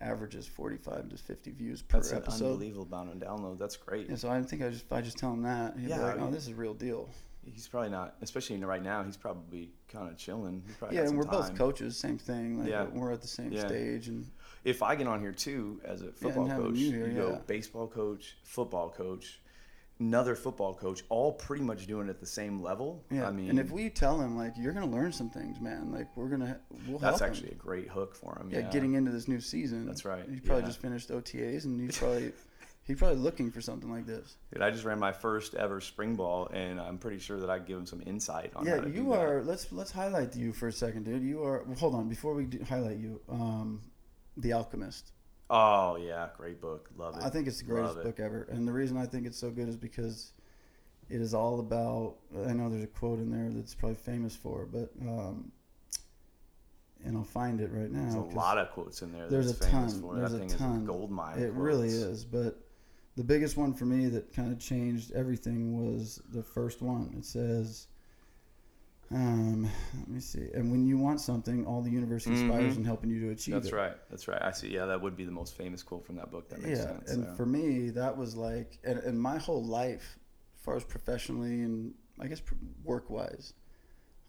averages 0.00 0.48
forty 0.48 0.78
five 0.78 1.08
to 1.08 1.16
fifty 1.16 1.52
views 1.52 1.80
per 1.80 1.98
That's 1.98 2.10
an 2.10 2.18
episode. 2.18 2.46
unbelievable 2.46 2.86
amount 2.92 3.10
of 3.10 3.18
download. 3.28 3.58
That's 3.58 3.76
great. 3.76 4.08
And 4.08 4.18
so 4.18 4.28
I 4.28 4.42
think 4.42 4.62
I 4.62 4.70
just 4.70 4.92
I 4.92 5.00
just 5.00 5.16
tell 5.16 5.32
him 5.32 5.42
that, 5.42 5.76
he'd 5.78 5.88
Yeah, 5.90 5.98
be 5.98 6.02
like, 6.02 6.18
I 6.18 6.22
"Oh, 6.22 6.30
this 6.30 6.42
is 6.42 6.48
a 6.48 6.54
real 6.56 6.74
deal." 6.74 7.08
He's 7.44 7.68
probably 7.68 7.90
not, 7.90 8.14
especially 8.22 8.56
right 8.64 8.82
now. 8.82 9.02
He's 9.02 9.16
probably 9.16 9.70
kind 9.88 10.08
of 10.08 10.16
chilling. 10.16 10.62
He's 10.66 10.76
probably 10.76 10.96
Yeah, 10.96 11.04
and 11.04 11.16
we're 11.18 11.24
both 11.24 11.54
coaches, 11.56 11.96
same 11.96 12.18
thing. 12.18 12.58
Like 12.60 12.68
Yeah. 12.68 12.84
we're 12.84 13.12
at 13.12 13.20
the 13.22 13.28
same 13.28 13.52
Yeah. 13.52 13.66
stage, 13.66 14.08
and 14.08 14.26
If 14.64 14.82
I 14.82 14.94
get 14.94 15.06
on 15.08 15.20
here 15.20 15.32
too 15.32 15.80
as 15.84 16.02
a 16.02 16.12
football 16.12 16.46
having 16.46 16.66
coach, 16.66 16.76
you 16.78 16.90
you, 16.90 17.04
here, 17.06 17.14
go 17.14 17.42
baseball 17.46 17.88
coach, 17.88 18.36
football 18.44 18.90
coach, 18.90 19.40
another 19.98 20.34
football 20.34 20.72
coach, 20.74 21.02
all 21.08 21.32
pretty 21.32 21.62
much 21.64 21.86
doing 21.86 22.06
it 22.06 22.10
at 22.10 22.20
the 22.20 22.26
same 22.26 22.60
level. 22.62 23.04
yeah. 23.10 23.26
I 23.28 23.32
mean, 23.32 23.50
and 23.50 23.58
if 23.58 23.70
we 23.70 23.90
tell 23.90 24.20
him 24.20 24.36
like 24.36 24.54
you're 24.56 24.72
gonna 24.72 24.86
learn 24.86 25.12
some 25.12 25.30
things, 25.30 25.60
man, 25.60 25.90
like 25.92 26.16
we're 26.16 26.28
gonna 26.28 26.60
we'll 26.88 26.98
that's 26.98 27.18
help 27.20 27.30
actually 27.30 27.48
him. 27.50 27.58
a 27.60 27.62
great 27.62 27.88
hook 27.88 28.14
for 28.14 28.38
him. 28.40 28.50
yeah, 28.50 28.60
Yeah, 28.60 28.70
getting 28.70 28.94
into 28.94 29.10
this 29.10 29.26
new 29.28 29.40
season. 29.40 29.84
That's 29.86 30.04
right, 30.04 30.24
He 30.28 30.38
probably 30.40 30.62
yeah. 30.62 30.68
just 30.68 30.80
finished 30.80 31.10
OTAs, 31.10 31.64
and 31.64 31.80
he's 31.80 31.98
probably 31.98 32.32
he's 32.84 32.98
probably 32.98 33.18
looking 33.18 33.50
for 33.50 33.60
something 33.60 33.90
like 33.90 34.06
this. 34.06 34.36
Dude, 34.52 34.62
I 34.62 34.70
just 34.70 34.84
ran 34.84 34.98
my 34.98 35.12
first 35.12 35.54
ever 35.54 35.80
spring 35.80 36.16
ball, 36.16 36.48
and 36.52 36.80
I'm 36.80 36.98
pretty 36.98 37.18
sure 37.18 37.38
that 37.40 37.50
I 37.50 37.58
give 37.58 37.78
him 37.78 37.86
some 37.86 38.02
insight 38.06 38.52
on 38.56 38.66
Yeah, 38.66 38.84
you 38.86 39.10
that. 39.10 39.18
are. 39.20 39.42
Let's 39.42 39.70
let's 39.72 39.90
highlight 39.90 40.34
you 40.36 40.52
for 40.52 40.68
a 40.68 40.72
second, 40.72 41.04
dude. 41.04 41.22
You 41.22 41.44
are. 41.44 41.62
Well, 41.64 41.76
hold 41.76 41.94
on, 41.94 42.08
before 42.08 42.34
we 42.34 42.44
do 42.44 42.62
highlight 42.68 42.98
you, 42.98 43.20
um, 43.28 43.80
The 44.36 44.52
Alchemist. 44.52 45.12
Oh 45.50 45.96
yeah, 45.96 46.28
great 46.36 46.60
book. 46.60 46.88
Love 46.96 47.16
it. 47.16 47.22
I 47.24 47.28
think 47.28 47.46
it's 47.46 47.58
the 47.58 47.64
greatest 47.64 47.96
Love 47.96 48.06
it. 48.06 48.16
book 48.16 48.20
ever, 48.24 48.48
and 48.50 48.66
the 48.66 48.72
reason 48.72 48.96
I 48.96 49.06
think 49.06 49.26
it's 49.26 49.38
so 49.38 49.50
good 49.50 49.68
is 49.68 49.76
because 49.76 50.32
it 51.10 51.20
is 51.20 51.34
all 51.34 51.60
about. 51.60 52.14
I 52.48 52.52
know 52.54 52.70
there's 52.70 52.84
a 52.84 52.86
quote 52.86 53.18
in 53.18 53.30
there 53.30 53.50
that's 53.50 53.74
probably 53.74 53.96
famous 53.96 54.34
for, 54.34 54.64
but 54.64 54.90
um, 55.02 55.52
and 57.04 57.16
I'll 57.18 57.24
find 57.24 57.60
it 57.60 57.70
right 57.72 57.90
now. 57.90 58.00
There's 58.02 58.14
a 58.14 58.20
lot 58.36 58.56
of 58.58 58.70
quotes 58.70 59.02
in 59.02 59.12
there. 59.12 59.28
there's 59.28 59.48
that's 59.52 59.66
a 59.66 59.70
famous 59.70 59.92
ton. 59.92 60.02
For. 60.02 60.14
There's 60.16 60.30
that 60.32 60.36
a 60.42 60.48
thing 60.48 60.56
ton. 60.58 60.84
gold 60.86 61.10
mine. 61.10 61.38
It 61.38 61.52
really 61.52 61.88
is, 61.88 62.24
but 62.24 62.61
the 63.16 63.24
biggest 63.24 63.56
one 63.56 63.74
for 63.74 63.84
me 63.84 64.06
that 64.06 64.32
kind 64.34 64.52
of 64.52 64.58
changed 64.58 65.12
everything 65.12 65.76
was 65.76 66.20
the 66.32 66.42
first 66.42 66.80
one. 66.80 67.14
It 67.18 67.24
says, 67.24 67.88
um, 69.10 69.64
let 69.98 70.08
me 70.08 70.20
see. 70.20 70.48
And 70.54 70.70
when 70.70 70.86
you 70.86 70.96
want 70.96 71.20
something, 71.20 71.66
all 71.66 71.82
the 71.82 71.90
universe 71.90 72.26
inspires 72.26 72.74
Mhm. 72.74 72.78
in 72.78 72.84
helping 72.84 73.10
you 73.10 73.20
to 73.20 73.30
achieve 73.30 73.54
That's 73.54 73.68
it. 73.68 73.74
right. 73.74 73.96
That's 74.08 74.26
right. 74.28 74.40
I 74.40 74.52
see. 74.52 74.72
Yeah, 74.72 74.86
that 74.86 75.00
would 75.02 75.16
be 75.16 75.24
the 75.24 75.30
most 75.32 75.54
famous 75.56 75.82
quote 75.82 76.06
from 76.06 76.16
that 76.16 76.30
book. 76.30 76.48
That 76.48 76.62
makes 76.62 76.78
yeah, 76.78 76.84
sense. 76.84 77.10
and 77.10 77.24
yeah. 77.24 77.34
for 77.34 77.44
me, 77.44 77.90
that 77.90 78.16
was 78.16 78.34
like, 78.36 78.78
and, 78.84 78.98
and 79.00 79.20
my 79.20 79.36
whole 79.36 79.62
life, 79.62 80.18
as 80.56 80.62
far 80.62 80.76
as 80.76 80.84
professionally 80.84 81.62
and 81.62 81.92
I 82.18 82.28
guess 82.28 82.40
work 82.84 83.10
wise, 83.10 83.52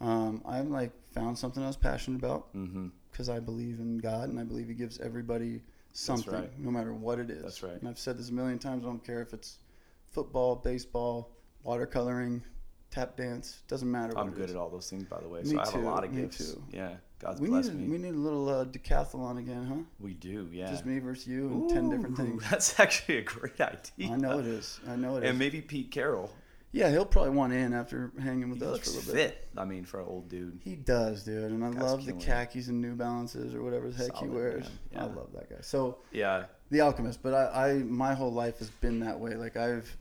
um, 0.01 0.41
I've 0.45 0.67
like 0.67 0.91
found 1.13 1.37
something 1.37 1.63
I 1.63 1.67
was 1.67 1.77
passionate 1.77 2.17
about 2.17 2.53
mm-hmm. 2.53 2.87
because 3.09 3.29
I 3.29 3.39
believe 3.39 3.79
in 3.79 3.99
God 3.99 4.27
and 4.29 4.37
I 4.39 4.43
believe 4.43 4.67
He 4.67 4.73
gives 4.73 4.99
everybody 4.99 5.61
something, 5.93 6.33
right. 6.33 6.59
no 6.59 6.71
matter 6.71 6.93
what 6.93 7.19
it 7.19 7.29
is. 7.29 7.43
That's 7.43 7.63
right. 7.63 7.79
And 7.79 7.87
I've 7.87 7.99
said 7.99 8.17
this 8.17 8.29
a 8.29 8.33
million 8.33 8.59
times. 8.59 8.83
I 8.83 8.87
don't 8.87 9.03
care 9.03 9.21
if 9.21 9.33
it's 9.33 9.59
football, 10.11 10.55
baseball, 10.55 11.31
watercoloring, 11.65 12.41
tap 12.91 13.15
dance. 13.15 13.61
Doesn't 13.67 13.89
matter. 13.89 14.13
What 14.13 14.25
I'm 14.25 14.31
good 14.31 14.49
at 14.49 14.55
all 14.55 14.69
those 14.69 14.89
things, 14.89 15.05
by 15.05 15.21
the 15.21 15.29
way. 15.29 15.41
Me 15.41 15.49
so 15.49 15.59
I 15.59 15.65
have 15.65 15.73
too, 15.73 15.79
a 15.79 15.81
lot 15.81 16.03
of 16.03 16.11
me 16.11 16.23
gifts. 16.23 16.53
too. 16.53 16.63
Yeah, 16.71 16.95
God's 17.19 17.39
We 17.39 17.47
blessed 17.47 17.73
need 17.73 17.87
me. 17.87 17.91
we 17.91 17.97
need 17.97 18.15
a 18.15 18.19
little 18.19 18.49
uh, 18.49 18.65
decathlon 18.65 19.39
again, 19.39 19.65
huh? 19.65 19.83
We 19.99 20.13
do. 20.13 20.49
Yeah. 20.51 20.69
Just 20.69 20.85
me 20.85 20.99
versus 20.99 21.27
you 21.27 21.47
and 21.47 21.69
ten 21.69 21.89
different 21.89 22.17
things. 22.17 22.43
That's 22.49 22.79
actually 22.79 23.19
a 23.19 23.23
great 23.23 23.59
idea. 23.61 24.11
I 24.11 24.17
know 24.17 24.39
it 24.39 24.47
is. 24.47 24.79
I 24.87 24.95
know 24.95 25.17
it 25.17 25.23
is. 25.23 25.29
And 25.29 25.39
maybe 25.39 25.61
Pete 25.61 25.91
Carroll. 25.91 26.31
Yeah, 26.73 26.89
he'll 26.89 27.05
probably 27.05 27.29
want 27.31 27.53
in 27.53 27.71
after 27.71 28.11
hanging 28.19 28.49
with 28.49 28.59
He 28.59 28.65
us 28.65 28.79
for 28.79 28.89
a 28.89 28.93
little 28.93 29.13
bit. 29.13 29.29
fit. 29.29 29.47
I 29.55 29.63
mean, 29.63 29.85
for 29.85 29.99
an 30.01 30.07
old 30.07 30.27
dude. 30.27 30.59
He 30.63 30.75
does, 30.75 31.23
dude, 31.23 31.51
and 31.51 31.63
I 31.63 31.69
Guy's 31.71 31.81
love 31.81 31.99
the 32.05 32.11
killing 32.13 32.21
it. 32.21 32.25
khakis 32.25 32.67
and 32.67 32.81
New 32.81 32.95
Balances 32.95 33.53
or 33.53 33.61
whatever 33.61 33.89
the 33.91 34.03
heck 34.03 34.15
he 34.17 34.27
wears. 34.27 34.67
man. 34.91 35.03
I 35.03 35.05
love 35.05 35.29
that 35.33 35.49
guy. 35.51 35.57
So 35.61 35.99
Yeah. 36.11 36.45
the 36.71 36.81
Alchemist, 36.81 37.21
but 37.21 37.33
I, 37.35 37.69
I 37.69 37.73
my 37.83 38.15
whole 38.15 38.33
life 38.33 38.57
has 38.57 38.69
been 38.71 38.99
that 39.01 39.19
way. 39.19 39.35
Like 39.35 39.55
I've 39.55 39.95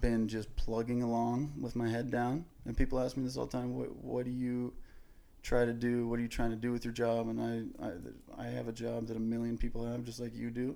been 0.00 0.26
just 0.26 0.54
plugging 0.56 1.02
along 1.02 1.52
with 1.60 1.76
my 1.76 1.88
head 1.88 2.10
down, 2.10 2.46
and 2.64 2.74
people 2.76 2.98
ask 2.98 3.16
me 3.18 3.22
this 3.24 3.36
all 3.36 3.44
the 3.46 3.52
time. 3.52 3.76
What 3.76 3.94
what 3.96 4.24
do 4.24 4.30
you 4.30 4.72
try 5.42 5.66
to 5.66 5.74
do? 5.74 6.08
What 6.08 6.18
are 6.18 6.22
you 6.22 6.28
trying 6.28 6.50
to 6.50 6.56
do 6.56 6.72
with 6.72 6.86
your 6.86 6.94
job? 6.94 7.28
And 7.28 7.38
I 7.38 7.84
I, 7.86 8.46
I 8.46 8.46
have 8.46 8.66
a 8.66 8.72
job 8.72 9.08
that 9.08 9.16
a 9.18 9.20
million 9.20 9.58
people 9.58 9.84
have, 9.86 10.04
just 10.04 10.20
like 10.20 10.34
you 10.34 10.50
do. 10.50 10.74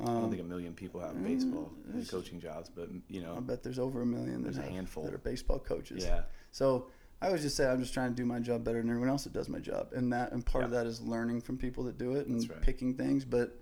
I 0.00 0.04
don't 0.04 0.24
Um, 0.24 0.30
think 0.30 0.42
a 0.42 0.44
million 0.44 0.74
people 0.74 1.00
have 1.00 1.14
mm, 1.14 1.22
baseball 1.24 1.72
and 1.92 2.08
coaching 2.08 2.40
jobs, 2.40 2.68
but 2.74 2.88
you 3.08 3.20
know, 3.22 3.36
I 3.36 3.40
bet 3.40 3.62
there's 3.62 3.78
over 3.78 4.02
a 4.02 4.06
million. 4.06 4.42
There's 4.42 4.58
a 4.58 4.62
handful. 4.62 5.04
that 5.04 5.14
are 5.14 5.18
baseball 5.18 5.58
coaches. 5.58 6.02
yeah, 6.04 6.22
So 6.50 6.88
I 7.20 7.26
always 7.26 7.42
just 7.42 7.56
say 7.56 7.66
I'm 7.68 7.80
just 7.80 7.94
trying 7.94 8.10
to 8.10 8.16
do 8.16 8.26
my 8.26 8.40
job 8.40 8.64
better 8.64 8.78
than 8.80 8.88
everyone 8.90 9.08
else 9.08 9.24
that 9.24 9.32
does 9.32 9.48
my 9.48 9.60
job, 9.60 9.92
and 9.94 10.12
that 10.12 10.32
and 10.32 10.44
part 10.44 10.64
of 10.64 10.70
that 10.72 10.86
is 10.86 11.00
learning 11.00 11.40
from 11.42 11.56
people 11.56 11.84
that 11.84 11.98
do 11.98 12.16
it 12.16 12.26
and 12.26 12.48
right. 12.50 12.60
picking 12.62 12.94
things. 12.94 13.24
But 13.24 13.60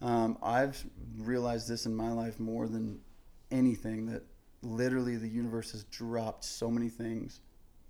um, 0.00 0.38
I've 0.42 0.82
realized 1.18 1.68
this 1.68 1.84
in 1.86 1.94
my 1.94 2.10
life 2.12 2.38
more 2.40 2.68
than 2.68 3.00
anything 3.50 4.06
that 4.06 4.22
literally 4.62 5.16
the 5.16 5.28
universe 5.28 5.72
has 5.72 5.84
dropped 5.84 6.44
so 6.44 6.70
many 6.70 6.88
things, 6.88 7.40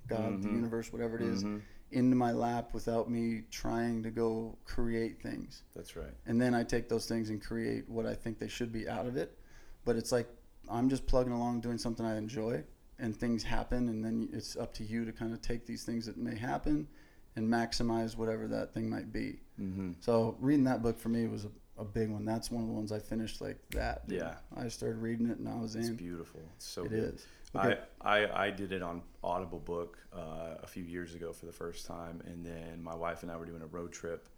God, 0.09 0.43
the 0.43 0.49
Mhm. 0.49 0.53
universe, 0.55 0.93
whatever 0.93 1.17
it 1.17 1.23
is, 1.23 1.45
Mhm. 1.45 1.63
Into 1.93 2.17
my 2.17 2.33
lap 2.33 2.71
without 2.75 3.09
me 3.11 3.43
trying 3.51 4.03
to 4.03 4.11
go 4.11 4.57
create 4.65 5.23
things 5.23 5.63
that's 5.75 5.95
right. 5.97 6.13
and 6.27 6.41
then 6.41 6.53
I 6.55 6.65
take 6.65 6.89
those 6.89 7.07
things 7.07 7.31
and 7.31 7.41
create 7.41 7.89
what 7.89 8.07
I 8.07 8.15
think 8.15 8.39
they 8.39 8.49
should 8.49 8.73
be 8.73 8.89
out 8.89 9.07
of 9.07 9.17
it. 9.17 9.39
But 9.85 9.97
it's 9.97 10.11
like 10.11 10.29
I'm 10.69 10.89
just 10.89 11.07
plugging 11.07 11.33
along 11.33 11.61
doing 11.61 11.79
something 11.79 12.05
I 12.05 12.17
enjoy, 12.19 12.65
and 12.99 13.17
things 13.17 13.45
happen, 13.45 13.89
and 13.89 14.05
then 14.05 14.29
it's 14.33 14.57
up 14.57 14.75
to 14.75 14.85
you 14.85 15.05
to 15.05 15.13
kind 15.13 15.33
of 15.33 15.41
take 15.41 15.65
these 15.65 15.85
things 15.85 16.07
that 16.07 16.17
may 16.17 16.35
happen 16.37 16.89
and 17.37 17.49
maximize 17.49 18.17
whatever 18.17 18.49
that 18.49 18.75
thing 18.75 18.91
might 18.91 19.13
be. 19.13 19.39
hmm 19.57 19.93
So 20.01 20.37
reading 20.41 20.65
that 20.65 20.83
book 20.83 20.99
for 20.99 21.09
me 21.11 21.29
was 21.29 21.45
a, 21.45 21.51
a 21.81 21.85
big 21.85 22.11
one. 22.11 22.25
That's 22.25 22.51
one 22.51 22.63
of 22.63 22.69
the 22.69 22.75
ones 22.75 22.91
I 22.91 22.99
finished 22.99 23.41
like 23.41 23.59
that. 23.71 24.03
Yeah. 24.09 24.35
I 24.57 24.67
started 24.69 24.97
reading 24.99 25.29
it 25.31 25.39
and 25.39 25.49
I 25.49 25.55
was 25.55 25.77
It's 25.77 25.87
in. 25.87 25.93
It's 25.93 26.03
beautiful. 26.03 26.41
It's 26.57 26.67
so 26.67 26.85
It 26.85 26.91
good. 26.91 27.15
is. 27.15 27.27
Okay. 27.59 27.79
I, 28.01 28.25
I, 28.25 28.47
I 28.47 28.51
did 28.51 28.73
it 28.73 28.83
on 28.83 29.03
Audible 29.23 29.61
Book 29.61 29.99
uh, 30.15 30.57
a 30.63 30.67
few 30.67 30.85
years 30.85 31.15
ago 31.15 31.33
for 31.33 31.47
the 31.47 31.53
first 31.53 31.87
time, 31.87 32.23
and 32.27 32.45
then 32.45 32.83
my 32.83 32.95
wife 32.95 33.23
and 33.23 33.31
I 33.31 33.37
were 33.37 33.47
doing 33.47 33.63
a 33.63 33.67
road 33.67 33.93
trip, 33.93 34.29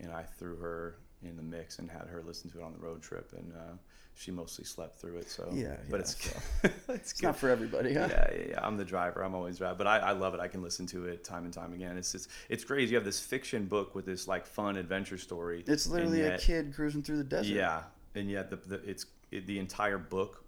and 0.00 0.12
I 0.12 0.22
threw 0.22 0.56
her 0.56 0.96
in 1.22 1.36
the 1.36 1.42
mix 1.42 1.78
and 1.78 1.88
had 1.88 2.08
her 2.08 2.22
listen 2.26 2.50
to 2.50 2.58
it 2.60 2.64
on 2.64 2.72
the 2.72 2.78
road 2.78 3.02
trip, 3.02 3.32
and 3.36 3.52
uh, 3.52 3.76
she 4.14 4.30
mostly 4.30 4.64
slept 4.64 5.00
through 5.00 5.16
it. 5.18 5.30
So 5.30 5.48
Yeah, 5.52 5.76
but 5.88 5.96
yeah, 5.96 6.00
it's 6.00 6.24
so. 6.24 6.40
it's, 6.64 6.88
It's 6.88 7.12
good. 7.12 7.28
not 7.28 7.36
for 7.36 7.48
everybody, 7.48 7.94
huh? 7.94 8.08
Yeah, 8.10 8.30
yeah, 8.32 8.42
yeah. 8.50 8.66
I'm 8.66 8.76
the 8.76 8.84
driver. 8.84 9.22
I'm 9.22 9.34
always 9.34 9.58
driving, 9.58 9.78
but 9.78 9.86
I, 9.86 9.98
I 9.98 10.12
love 10.12 10.34
it. 10.34 10.40
I 10.40 10.48
can 10.48 10.62
listen 10.62 10.86
to 10.88 11.06
it 11.06 11.24
time 11.24 11.44
and 11.44 11.52
time 11.52 11.72
again. 11.72 11.96
It's 11.96 12.12
just, 12.12 12.28
it's 12.48 12.64
crazy. 12.64 12.90
You 12.92 12.96
have 12.96 13.04
this 13.04 13.20
fiction 13.20 13.66
book 13.66 13.94
with 13.94 14.06
this 14.06 14.28
like 14.28 14.46
fun 14.46 14.76
adventure 14.76 15.18
story. 15.18 15.64
It's 15.66 15.86
literally 15.86 16.22
a 16.22 16.38
kid 16.38 16.74
cruising 16.74 17.02
through 17.02 17.18
the 17.18 17.24
desert. 17.24 17.54
Yeah, 17.54 17.82
and 18.14 18.30
yet 18.30 18.50
the, 18.50 18.56
the 18.56 18.88
it's 18.88 19.06
it, 19.30 19.46
the 19.46 19.58
entire 19.58 19.98
book 19.98 20.41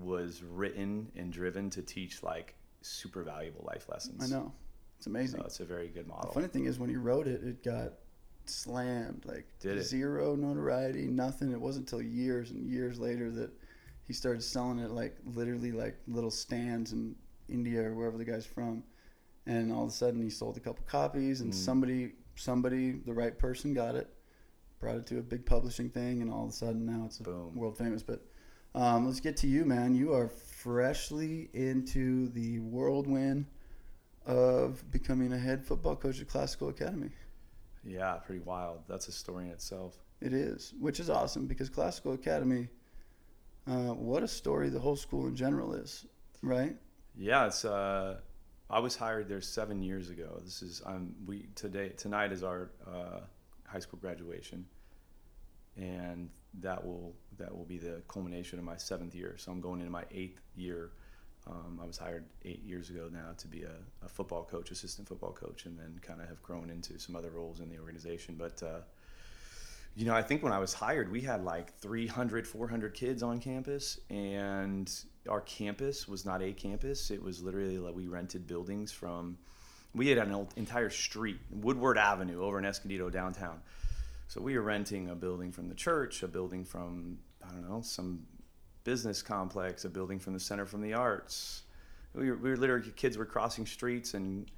was 0.00 0.42
written 0.42 1.10
and 1.16 1.32
driven 1.32 1.70
to 1.70 1.82
teach 1.82 2.22
like 2.22 2.54
super 2.82 3.22
valuable 3.22 3.64
life 3.66 3.88
lessons. 3.88 4.22
I 4.22 4.34
know. 4.34 4.52
It's 4.98 5.06
amazing. 5.06 5.40
So 5.40 5.46
it's 5.46 5.60
a 5.60 5.64
very 5.64 5.88
good 5.88 6.06
model. 6.06 6.28
The 6.28 6.34
funny 6.34 6.48
thing 6.48 6.64
is, 6.66 6.78
when 6.78 6.88
he 6.88 6.96
wrote 6.96 7.26
it, 7.26 7.42
it 7.42 7.62
got 7.62 7.92
slammed. 8.46 9.24
Like 9.26 9.46
Did 9.60 9.78
it? 9.78 9.82
zero 9.84 10.34
notoriety, 10.36 11.06
nothing. 11.06 11.52
It 11.52 11.60
wasn't 11.60 11.90
until 11.90 12.02
years 12.06 12.50
and 12.50 12.66
years 12.70 12.98
later 12.98 13.30
that 13.32 13.50
he 14.06 14.12
started 14.12 14.42
selling 14.42 14.78
it 14.78 14.90
like 14.90 15.16
literally 15.24 15.72
like 15.72 15.96
little 16.06 16.30
stands 16.30 16.92
in 16.92 17.16
India 17.48 17.82
or 17.82 17.94
wherever 17.94 18.16
the 18.16 18.24
guy's 18.24 18.46
from. 18.46 18.82
And 19.46 19.72
all 19.72 19.84
of 19.84 19.90
a 19.90 19.92
sudden, 19.92 20.20
he 20.22 20.30
sold 20.30 20.56
a 20.56 20.60
couple 20.60 20.84
copies, 20.86 21.40
and 21.40 21.52
Mm. 21.52 21.56
somebody, 21.56 22.12
somebody, 22.34 22.92
the 22.92 23.12
right 23.14 23.38
person 23.38 23.74
got 23.74 23.94
it, 23.94 24.12
brought 24.80 24.96
it 24.96 25.06
to 25.06 25.18
a 25.18 25.22
big 25.22 25.46
publishing 25.46 25.88
thing, 25.88 26.20
and 26.20 26.32
all 26.32 26.42
of 26.44 26.50
a 26.50 26.52
sudden 26.52 26.84
now 26.84 27.04
it's 27.06 27.18
Boom. 27.18 27.54
world 27.54 27.78
famous. 27.78 28.02
But 28.02 28.26
um, 28.76 29.06
let's 29.06 29.20
get 29.20 29.38
to 29.38 29.46
you, 29.46 29.64
man. 29.64 29.94
You 29.94 30.12
are 30.12 30.28
freshly 30.28 31.48
into 31.54 32.28
the 32.28 32.58
whirlwind 32.58 33.46
of 34.26 34.88
becoming 34.90 35.32
a 35.32 35.38
head 35.38 35.64
football 35.64 35.96
coach 35.96 36.20
at 36.20 36.28
Classical 36.28 36.68
Academy. 36.68 37.10
Yeah, 37.84 38.14
pretty 38.14 38.42
wild. 38.42 38.80
That's 38.86 39.08
a 39.08 39.12
story 39.12 39.46
in 39.46 39.50
itself. 39.50 39.96
It 40.20 40.34
is, 40.34 40.74
which 40.78 41.00
is 41.00 41.08
awesome 41.08 41.46
because 41.46 41.70
Classical 41.70 42.12
Academy, 42.12 42.68
uh, 43.66 43.94
what 43.94 44.22
a 44.22 44.28
story 44.28 44.68
the 44.68 44.80
whole 44.80 44.96
school 44.96 45.26
in 45.26 45.36
general 45.36 45.72
is, 45.72 46.04
right? 46.42 46.76
Yeah, 47.16 47.46
it's. 47.46 47.64
Uh, 47.64 48.18
I 48.68 48.80
was 48.80 48.96
hired 48.96 49.28
there 49.28 49.40
seven 49.40 49.82
years 49.82 50.10
ago. 50.10 50.40
This 50.44 50.60
is. 50.60 50.82
I'm. 50.84 51.14
We 51.26 51.46
today 51.54 51.90
tonight 51.96 52.32
is 52.32 52.42
our 52.42 52.70
uh, 52.86 53.20
high 53.64 53.78
school 53.78 53.98
graduation, 54.00 54.66
and 55.76 56.28
that 56.60 56.84
will 56.84 57.14
that 57.38 57.56
will 57.56 57.64
be 57.64 57.78
the 57.78 58.02
culmination 58.08 58.58
of 58.58 58.64
my 58.64 58.76
seventh 58.76 59.14
year. 59.14 59.34
So 59.38 59.52
I'm 59.52 59.60
going 59.60 59.80
into 59.80 59.92
my 59.92 60.04
eighth 60.10 60.40
year. 60.56 60.90
Um, 61.48 61.78
I 61.80 61.86
was 61.86 61.96
hired 61.96 62.24
eight 62.44 62.62
years 62.64 62.90
ago 62.90 63.08
now 63.12 63.32
to 63.38 63.46
be 63.46 63.62
a, 63.62 64.04
a 64.04 64.08
football 64.08 64.44
coach, 64.44 64.70
assistant 64.70 65.06
football 65.06 65.32
coach, 65.32 65.66
and 65.66 65.78
then 65.78 66.00
kind 66.02 66.20
of 66.20 66.28
have 66.28 66.42
grown 66.42 66.70
into 66.70 66.98
some 66.98 67.14
other 67.14 67.30
roles 67.30 67.60
in 67.60 67.68
the 67.68 67.78
organization. 67.78 68.34
But 68.36 68.62
uh, 68.62 68.80
you 69.96 70.04
know, 70.04 70.14
I 70.14 70.22
think 70.22 70.42
when 70.42 70.52
I 70.52 70.58
was 70.58 70.74
hired, 70.74 71.10
we 71.10 71.22
had 71.22 71.42
like 71.42 71.74
300, 71.78 72.46
400 72.46 72.92
kids 72.92 73.22
on 73.22 73.40
campus, 73.40 73.98
and 74.10 74.92
our 75.26 75.40
campus 75.40 76.06
was 76.06 76.26
not 76.26 76.42
a 76.42 76.52
campus. 76.52 77.10
It 77.10 77.22
was 77.22 77.42
literally 77.42 77.78
like 77.78 77.96
we 77.96 78.06
rented 78.06 78.46
buildings 78.46 78.92
from, 78.92 79.38
we 79.94 80.08
had 80.08 80.18
an 80.18 80.46
entire 80.56 80.90
street, 80.90 81.38
Woodward 81.50 81.96
Avenue 81.96 82.42
over 82.42 82.58
in 82.58 82.66
Escondido 82.66 83.08
downtown. 83.08 83.58
So 84.28 84.42
we 84.42 84.54
were 84.54 84.62
renting 84.62 85.08
a 85.08 85.14
building 85.14 85.50
from 85.50 85.68
the 85.68 85.74
church, 85.74 86.22
a 86.22 86.28
building 86.28 86.64
from, 86.64 87.18
I 87.48 87.52
don't 87.52 87.68
know, 87.68 87.80
some 87.82 88.26
business 88.84 89.22
complex, 89.22 89.84
a 89.84 89.88
building 89.88 90.18
from 90.18 90.32
the 90.32 90.40
Center 90.40 90.64
from 90.66 90.80
the 90.82 90.94
Arts. 90.94 91.62
we 92.14 92.30
were, 92.30 92.36
we 92.36 92.50
were 92.50 92.56
literally 92.56 92.90
kids 92.96 93.18
were 93.18 93.24
crossing 93.26 93.66
streets 93.66 94.14
and 94.14 94.50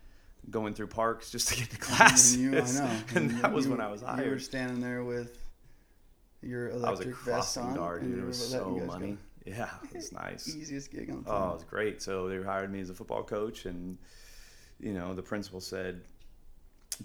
going 0.51 0.75
through 0.75 0.87
parks 0.89 1.31
just 1.31 1.49
to 1.49 1.57
get 1.57 1.71
to 1.71 1.77
class. 1.81 2.35
And 2.35 2.43
you, 2.43 2.59
I 2.61 2.71
know. 2.73 2.91
and 3.17 3.31
that 3.43 3.53
was 3.53 3.65
you- 3.67 3.71
when 3.73 3.81
I 3.81 3.91
was 3.91 4.03
hired. 4.03 4.25
You 4.25 4.31
were 4.33 4.39
standing 4.39 4.81
there 4.81 5.03
with 5.05 5.39
your 6.43 6.69
was 6.73 6.83
electric 6.83 7.09
vest 7.17 7.25
crossing 7.25 7.63
on. 7.65 7.75
guard, 7.75 8.03
and 8.03 8.15
dude. 8.15 8.25
It 8.25 8.27
was 8.27 8.51
so 8.51 8.71
guys 8.73 8.81
go. 8.81 8.87
money. 8.87 9.17
Yeah, 9.47 9.71
it 9.83 9.95
was 9.97 10.13
nice. 10.13 10.55
Easiest 10.55 10.91
gig 10.93 11.09
on 11.11 11.23
the 11.23 11.33
Oh, 11.33 11.51
it 11.51 11.55
was 11.55 11.65
great. 11.65 12.03
So 12.03 12.29
they 12.29 12.43
hired 12.43 12.71
me 12.71 12.81
as 12.81 12.91
a 12.91 12.95
football 12.95 13.23
coach, 13.23 13.65
and 13.65 13.97
you 14.79 14.93
know 14.93 15.15
the 15.15 15.23
principal 15.23 15.59
said, 15.63 16.03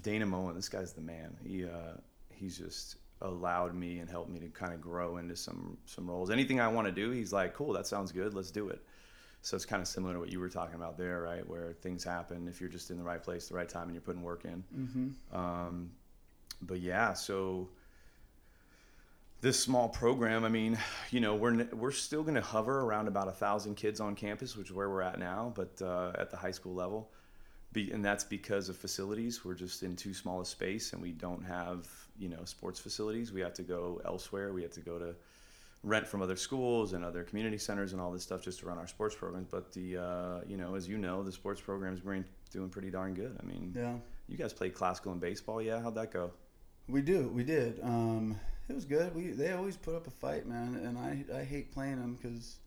Dana 0.02 0.26
Moen, 0.26 0.54
this 0.54 0.68
guy's 0.68 0.92
the 0.92 1.00
man. 1.00 1.34
He 1.42 1.64
uh, 1.64 1.94
he's 2.30 2.58
just 2.58 2.96
allowed 3.22 3.74
me 3.74 3.98
and 3.98 4.10
helped 4.10 4.30
me 4.30 4.40
to 4.40 4.48
kind 4.48 4.74
of 4.74 4.80
grow 4.80 5.16
into 5.16 5.36
some 5.36 5.78
some 5.86 6.08
roles. 6.08 6.30
Anything 6.30 6.60
I 6.60 6.68
want 6.68 6.86
to 6.86 6.92
do, 6.92 7.10
he's 7.10 7.32
like, 7.32 7.54
cool, 7.54 7.72
that 7.72 7.86
sounds 7.86 8.12
good, 8.12 8.34
let's 8.34 8.50
do 8.50 8.68
it. 8.68 8.82
So 9.42 9.56
it's 9.56 9.66
kind 9.66 9.82
of 9.82 9.88
similar 9.88 10.14
to 10.14 10.20
what 10.20 10.32
you 10.32 10.40
were 10.40 10.48
talking 10.48 10.74
about 10.74 10.96
there, 10.96 11.20
right? 11.20 11.46
Where 11.46 11.74
things 11.74 12.02
happen 12.02 12.48
if 12.48 12.60
you're 12.60 12.70
just 12.70 12.90
in 12.90 12.96
the 12.96 13.04
right 13.04 13.22
place, 13.22 13.48
the 13.48 13.54
right 13.54 13.68
time, 13.68 13.84
and 13.84 13.92
you're 13.92 14.00
putting 14.00 14.22
work 14.22 14.46
in. 14.46 14.64
Mm-hmm. 14.74 15.36
Um, 15.36 15.90
but 16.62 16.80
yeah, 16.80 17.12
so 17.12 17.68
this 19.42 19.60
small 19.60 19.90
program, 19.90 20.44
I 20.44 20.48
mean, 20.48 20.78
you 21.10 21.20
know, 21.20 21.34
we're 21.34 21.64
we're 21.72 21.92
still 21.92 22.22
going 22.22 22.36
to 22.36 22.40
hover 22.40 22.80
around 22.80 23.08
about 23.08 23.28
a 23.28 23.32
thousand 23.32 23.74
kids 23.74 24.00
on 24.00 24.14
campus, 24.14 24.56
which 24.56 24.70
is 24.70 24.72
where 24.74 24.88
we're 24.88 25.02
at 25.02 25.18
now, 25.18 25.52
but 25.54 25.80
uh, 25.82 26.12
at 26.18 26.30
the 26.30 26.38
high 26.38 26.50
school 26.50 26.74
level, 26.74 27.10
Be, 27.72 27.90
and 27.92 28.02
that's 28.02 28.24
because 28.24 28.70
of 28.70 28.76
facilities. 28.78 29.44
We're 29.44 29.54
just 29.54 29.82
in 29.82 29.96
too 29.96 30.14
small 30.14 30.40
a 30.40 30.46
space, 30.46 30.94
and 30.94 31.02
we 31.02 31.12
don't 31.12 31.44
have 31.44 31.86
you 32.18 32.28
know 32.28 32.44
sports 32.44 32.78
facilities. 32.80 33.32
We 33.32 33.40
had 33.40 33.54
to 33.56 33.62
go 33.62 34.00
elsewhere. 34.04 34.52
We 34.52 34.62
had 34.62 34.72
to 34.72 34.80
go 34.80 34.98
to 34.98 35.14
rent 35.82 36.06
from 36.06 36.22
other 36.22 36.36
schools 36.36 36.94
and 36.94 37.04
other 37.04 37.22
community 37.24 37.58
centers 37.58 37.92
and 37.92 38.00
all 38.00 38.10
this 38.10 38.22
stuff 38.22 38.40
just 38.42 38.60
to 38.60 38.66
run 38.66 38.78
our 38.78 38.86
sports 38.86 39.14
programs. 39.14 39.48
But 39.50 39.72
the 39.72 39.98
uh, 39.98 40.40
you 40.46 40.56
know, 40.56 40.74
as 40.74 40.88
you 40.88 40.96
know, 40.98 41.22
the 41.22 41.32
sports 41.32 41.60
programs 41.60 42.00
been 42.00 42.24
doing 42.50 42.68
pretty 42.70 42.90
darn 42.90 43.14
good. 43.14 43.36
I 43.40 43.44
mean, 43.44 43.72
Yeah, 43.76 43.96
you 44.28 44.36
guys 44.36 44.52
played 44.52 44.74
classical 44.74 45.12
and 45.12 45.20
baseball, 45.20 45.60
yeah? 45.60 45.80
How'd 45.80 45.94
that 45.96 46.10
go? 46.12 46.30
we 46.88 47.00
do. 47.00 47.28
We 47.28 47.44
did. 47.44 47.80
Um, 47.82 48.38
it 48.68 48.74
was 48.74 48.84
good. 48.84 49.14
We 49.14 49.28
they 49.28 49.52
always 49.52 49.76
put 49.76 49.94
up 49.94 50.06
a 50.06 50.10
fight, 50.10 50.46
man, 50.46 50.80
and 50.84 50.98
I 50.98 51.24
I 51.40 51.44
hate 51.44 51.72
playing 51.72 52.00
them 52.00 52.18
because. 52.20 52.58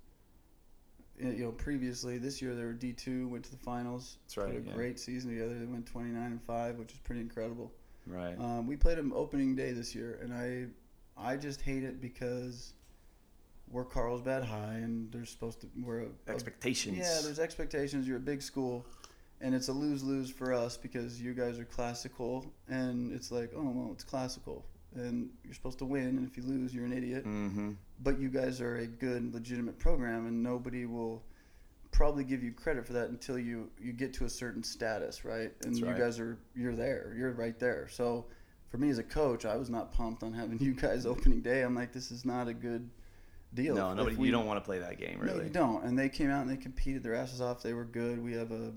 You 1.19 1.45
know, 1.45 1.51
previously 1.51 2.19
this 2.19 2.43
year 2.43 2.53
they 2.53 2.63
were 2.63 2.73
D 2.73 2.93
two, 2.93 3.27
went 3.29 3.43
to 3.45 3.49
the 3.49 3.57
finals. 3.57 4.17
That's 4.25 4.37
right, 4.37 4.53
Put 4.53 4.63
a 4.63 4.67
yeah. 4.67 4.73
great 4.75 4.99
season 4.99 5.31
together. 5.31 5.57
They 5.57 5.65
went 5.65 5.87
twenty 5.87 6.11
nine 6.11 6.31
and 6.33 6.43
five, 6.43 6.77
which 6.77 6.91
is 6.91 6.99
pretty 6.99 7.21
incredible. 7.21 7.71
Right. 8.07 8.35
Um, 8.39 8.67
we 8.67 8.75
played 8.77 8.97
them 8.97 9.13
opening 9.15 9.55
day 9.55 9.71
this 9.71 9.93
year, 9.93 10.19
and 10.21 10.33
I, 10.33 10.67
I 11.17 11.35
just 11.35 11.61
hate 11.61 11.83
it 11.83 12.01
because 12.01 12.73
we're 13.69 13.85
Carlsbad 13.85 14.43
High, 14.43 14.75
and 14.75 15.11
there's 15.11 15.29
supposed 15.29 15.61
to 15.61 15.67
we're 15.83 16.01
a, 16.01 16.07
a 16.27 16.31
Expectations. 16.31 16.97
yeah, 16.97 17.19
there's 17.23 17.39
expectations. 17.39 18.07
You're 18.07 18.17
a 18.17 18.21
big 18.21 18.41
school, 18.41 18.85
and 19.41 19.53
it's 19.53 19.67
a 19.67 19.73
lose 19.73 20.03
lose 20.03 20.29
for 20.29 20.53
us 20.53 20.77
because 20.77 21.21
you 21.21 21.33
guys 21.33 21.59
are 21.59 21.65
classical, 21.65 22.45
and 22.69 23.11
it's 23.11 23.31
like, 23.31 23.51
oh 23.55 23.71
well, 23.73 23.89
it's 23.91 24.03
classical, 24.03 24.65
and 24.95 25.29
you're 25.43 25.53
supposed 25.53 25.79
to 25.79 25.85
win, 25.85 26.17
and 26.17 26.27
if 26.27 26.37
you 26.37 26.43
lose, 26.43 26.73
you're 26.73 26.85
an 26.85 26.93
idiot. 26.93 27.25
Mm-hmm. 27.25 27.71
But 28.03 28.19
you 28.19 28.29
guys 28.29 28.61
are 28.61 28.77
a 28.77 28.87
good, 28.87 29.33
legitimate 29.33 29.79
program, 29.79 30.27
and 30.27 30.41
nobody 30.41 30.85
will 30.85 31.23
probably 31.91 32.23
give 32.23 32.43
you 32.43 32.51
credit 32.51 32.85
for 32.85 32.93
that 32.93 33.09
until 33.09 33.37
you 33.39 33.69
you 33.79 33.93
get 33.93 34.13
to 34.15 34.25
a 34.25 34.29
certain 34.29 34.63
status, 34.63 35.25
right? 35.25 35.51
And 35.63 35.73
That's 35.73 35.79
you 35.79 35.85
guys 35.93 36.19
are 36.19 36.37
you're 36.55 36.75
there, 36.75 37.13
you're 37.17 37.31
right 37.31 37.57
there. 37.59 37.87
So 37.89 38.25
for 38.69 38.77
me 38.77 38.89
as 38.89 38.97
a 38.99 39.03
coach, 39.03 39.45
I 39.45 39.55
was 39.55 39.69
not 39.69 39.93
pumped 39.93 40.23
on 40.23 40.33
having 40.33 40.59
you 40.61 40.73
guys 40.73 41.05
opening 41.05 41.41
day. 41.41 41.61
I'm 41.61 41.75
like, 41.75 41.93
this 41.93 42.11
is 42.11 42.25
not 42.25 42.47
a 42.47 42.53
good 42.53 42.89
deal. 43.53 43.75
No, 43.75 43.91
If 43.91 43.97
nobody. 43.97 44.15
we- 44.17 44.25
you 44.27 44.31
don't 44.31 44.45
want 44.45 44.57
to 44.61 44.65
play 44.65 44.79
that 44.79 44.97
game, 44.99 45.19
no, 45.19 45.31
really. 45.33 45.45
you 45.45 45.49
don't. 45.49 45.83
And 45.85 45.97
they 45.97 46.09
came 46.09 46.29
out 46.29 46.41
and 46.41 46.49
they 46.49 46.57
competed 46.57 47.03
their 47.03 47.15
asses 47.15 47.41
off. 47.41 47.63
They 47.63 47.73
were 47.73 47.85
good. 47.85 48.21
We 48.23 48.33
have 48.33 48.51
a 48.51 48.73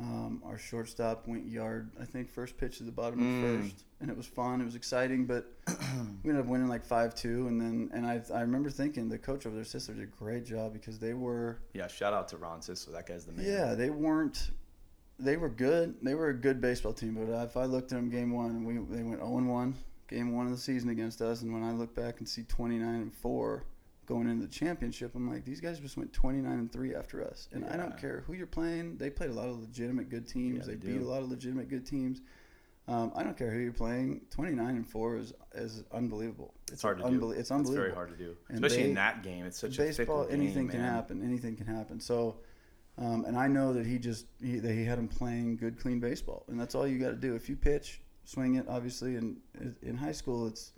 um, 0.00 0.42
our 0.44 0.56
shortstop 0.58 1.26
went 1.26 1.46
yard. 1.48 1.90
I 2.00 2.04
think 2.04 2.28
first 2.30 2.56
pitch 2.56 2.78
to 2.78 2.84
the 2.84 2.92
bottom 2.92 3.18
Mm. 3.20 3.54
of 3.56 3.60
first, 3.64 3.84
and 4.00 4.10
it 4.10 4.16
was 4.16 4.26
fun. 4.26 4.60
It 4.60 4.64
was 4.64 4.76
exciting, 4.76 5.26
but 5.26 5.52
we 6.22 6.30
ended 6.30 6.44
up 6.44 6.46
winning 6.46 6.68
like 6.68 6.84
five 6.84 7.14
two. 7.14 7.48
And 7.48 7.60
then 7.60 7.90
and 7.92 8.06
I 8.06 8.22
I 8.32 8.42
remember 8.42 8.70
thinking 8.70 9.08
the 9.08 9.18
coach 9.18 9.44
over 9.46 9.54
their 9.56 9.64
sister 9.64 9.92
did 9.94 10.04
a 10.04 10.06
great 10.06 10.44
job 10.46 10.72
because 10.72 10.98
they 10.98 11.14
were 11.14 11.58
Yeah. 11.74 11.88
Shout 11.88 12.12
out 12.12 12.28
to 12.28 12.36
Ron 12.36 12.60
Sissel. 12.62 12.92
That 12.92 13.06
guy's 13.06 13.24
the 13.24 13.32
man. 13.32 13.44
yeah 13.46 13.74
they 13.74 13.90
weren't. 13.90 14.50
They 15.20 15.36
were 15.36 15.48
good. 15.48 15.96
They 16.00 16.14
were 16.14 16.28
a 16.28 16.34
good 16.34 16.60
baseball 16.60 16.92
team, 16.92 17.14
but 17.14 17.32
if 17.42 17.56
I 17.56 17.64
looked 17.64 17.90
at 17.90 17.96
them 17.96 18.08
game 18.08 18.30
one, 18.32 18.64
we 18.64 18.74
they 18.74 19.02
went 19.02 19.18
zero 19.18 19.36
and 19.38 19.48
one, 19.50 19.74
game 20.06 20.32
one 20.32 20.46
of 20.46 20.52
the 20.52 20.58
season 20.58 20.90
against 20.90 21.20
us, 21.20 21.42
and 21.42 21.52
when 21.52 21.64
I 21.64 21.72
look 21.72 21.92
back 21.96 22.20
and 22.20 22.28
see 22.28 22.44
twenty 22.44 22.78
nine 22.78 23.00
and 23.02 23.12
four 23.12 23.64
going 24.08 24.26
into 24.28 24.46
the 24.46 24.52
championship, 24.52 25.14
I'm 25.14 25.30
like, 25.30 25.44
these 25.44 25.60
guys 25.60 25.78
just 25.78 25.96
went 25.98 26.12
29 26.14 26.50
and 26.50 26.72
three 26.72 26.94
after 26.94 27.22
us, 27.22 27.48
and 27.52 27.64
I 27.66 27.76
don't 27.76 27.96
care 27.98 28.24
who 28.26 28.32
you're 28.32 28.46
playing. 28.46 28.96
They 28.96 29.10
played 29.10 29.30
a 29.30 29.34
lot 29.34 29.48
of 29.48 29.60
legitimate 29.60 30.08
good 30.08 30.26
teams. 30.26 30.66
Yeah, 30.66 30.74
they, 30.74 30.78
they 30.78 30.92
beat 30.94 31.02
a 31.02 31.08
lot 31.08 31.22
of 31.22 31.28
legitimate 31.30 31.68
good 31.68 31.86
teams. 31.86 32.22
Um, 32.88 33.12
I 33.14 33.22
don't 33.22 33.36
care 33.36 33.50
who 33.50 33.58
you're 33.58 33.72
playing. 33.72 34.22
29 34.30 34.66
and 34.76 34.88
four 34.88 35.16
is 35.16 35.34
is 35.54 35.84
unbelievable. 35.92 36.54
It's 36.72 36.80
hard 36.80 36.98
to 36.98 37.04
do. 37.10 37.30
It's 37.32 37.40
It's 37.40 37.50
unbelievable. 37.50 37.82
very 37.84 37.94
hard 37.94 38.08
to 38.10 38.16
do, 38.16 38.34
And 38.48 38.64
especially 38.64 38.84
they- 38.84 38.88
in 38.88 38.94
that 38.94 39.22
game. 39.22 39.44
It's 39.44 39.58
such 39.58 39.78
a 39.78 39.82
baseball. 39.82 40.22
fickle 40.22 40.24
game, 40.30 40.40
anything 40.40 40.68
can 40.68 40.80
man. 40.80 40.92
happen. 40.94 41.22
Anything 41.22 41.54
can 41.56 41.66
happen. 41.66 42.00
So. 42.00 42.38
Um, 43.00 43.24
and 43.26 43.36
I 43.36 43.46
know 43.46 43.72
that 43.74 43.86
he 43.86 43.96
just 43.96 44.26
he, 44.42 44.58
that 44.58 44.72
he 44.72 44.84
had 44.84 44.98
him 44.98 45.06
playing 45.06 45.56
good, 45.58 45.78
clean 45.78 46.00
baseball, 46.00 46.44
and 46.48 46.58
that's 46.58 46.74
all 46.74 46.84
you 46.84 46.98
got 46.98 47.10
to 47.10 47.16
do. 47.16 47.36
If 47.36 47.48
you 47.48 47.54
pitch, 47.54 48.00
swing 48.24 48.56
it. 48.56 48.66
Obviously, 48.68 49.14
and 49.14 49.36
in 49.82 49.96
high 49.96 50.10
school, 50.10 50.48
it's 50.48 50.72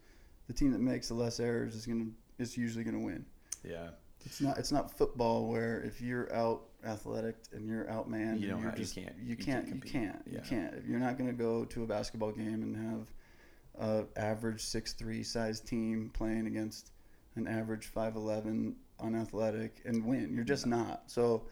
the 0.46 0.52
team 0.52 0.70
that 0.72 0.80
makes 0.80 1.08
the 1.08 1.14
less 1.14 1.40
errors 1.40 1.74
is 1.74 1.86
gonna 1.86 2.08
is 2.40 2.56
usually 2.56 2.84
gonna 2.84 3.00
win. 3.00 3.24
Yeah. 3.64 3.90
It's 4.24 4.40
not. 4.40 4.58
It's 4.58 4.72
not 4.72 4.96
football 4.96 5.46
where 5.48 5.80
if 5.80 6.00
you're 6.00 6.32
out 6.34 6.62
athletic 6.84 7.36
and 7.52 7.66
you're 7.66 7.88
out 7.90 8.08
man, 8.08 8.38
You 8.38 8.48
don't 8.48 8.58
you 8.78 8.86
can't- 8.86 9.16
You 9.18 9.24
you 9.24 9.36
can't. 9.36 9.68
You 9.68 9.80
can't. 9.80 10.22
You 10.30 10.40
can't. 10.40 10.74
If 10.74 10.86
you're 10.86 10.98
not 10.98 11.18
going 11.18 11.30
to 11.30 11.36
go 11.36 11.64
to 11.64 11.82
a 11.82 11.86
basketball 11.86 12.32
game 12.32 12.62
and 12.62 12.76
have 12.76 13.06
a 13.78 14.04
average 14.18 14.60
six 14.60 14.92
three 14.92 15.22
size 15.22 15.60
team 15.60 16.10
playing 16.12 16.46
against 16.46 16.92
an 17.36 17.46
average 17.46 17.86
five 17.86 18.16
eleven 18.16 18.76
unathletic 18.98 19.80
and 19.84 20.04
win, 20.04 20.34
you're 20.34 20.44
just 20.44 20.66
not. 20.66 21.04
So, 21.06 21.46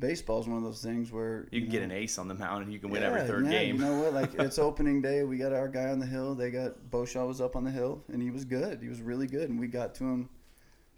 baseball 0.00 0.40
is 0.40 0.46
one 0.46 0.56
of 0.58 0.64
those 0.64 0.82
things 0.82 1.12
where 1.12 1.46
You 1.50 1.60
can 1.60 1.70
get 1.70 1.82
an 1.82 1.92
ace 1.92 2.16
on 2.18 2.28
the 2.28 2.34
mound 2.34 2.64
and 2.64 2.72
you 2.72 2.78
can 2.78 2.90
win 2.90 3.02
yeah, 3.02 3.08
every 3.08 3.26
third 3.26 3.44
yeah, 3.44 3.50
game. 3.50 3.76
You 3.76 3.82
know 3.82 4.00
what? 4.00 4.14
Like 4.14 4.34
it's 4.38 4.58
opening 4.58 5.02
day. 5.02 5.24
We 5.24 5.36
got 5.36 5.52
our 5.52 5.68
guy 5.68 5.90
on 5.90 5.98
the 5.98 6.06
hill. 6.06 6.34
They 6.34 6.50
got 6.50 6.72
Boshaw 6.90 7.26
was 7.26 7.40
up 7.40 7.54
on 7.56 7.64
the 7.64 7.70
hill, 7.70 8.02
and 8.12 8.22
he 8.22 8.30
was 8.30 8.44
good. 8.44 8.80
He 8.80 8.88
was 8.88 9.02
really 9.02 9.26
good, 9.26 9.50
and 9.50 9.58
we 9.58 9.66
got 9.66 9.94
to 9.96 10.04
him 10.04 10.28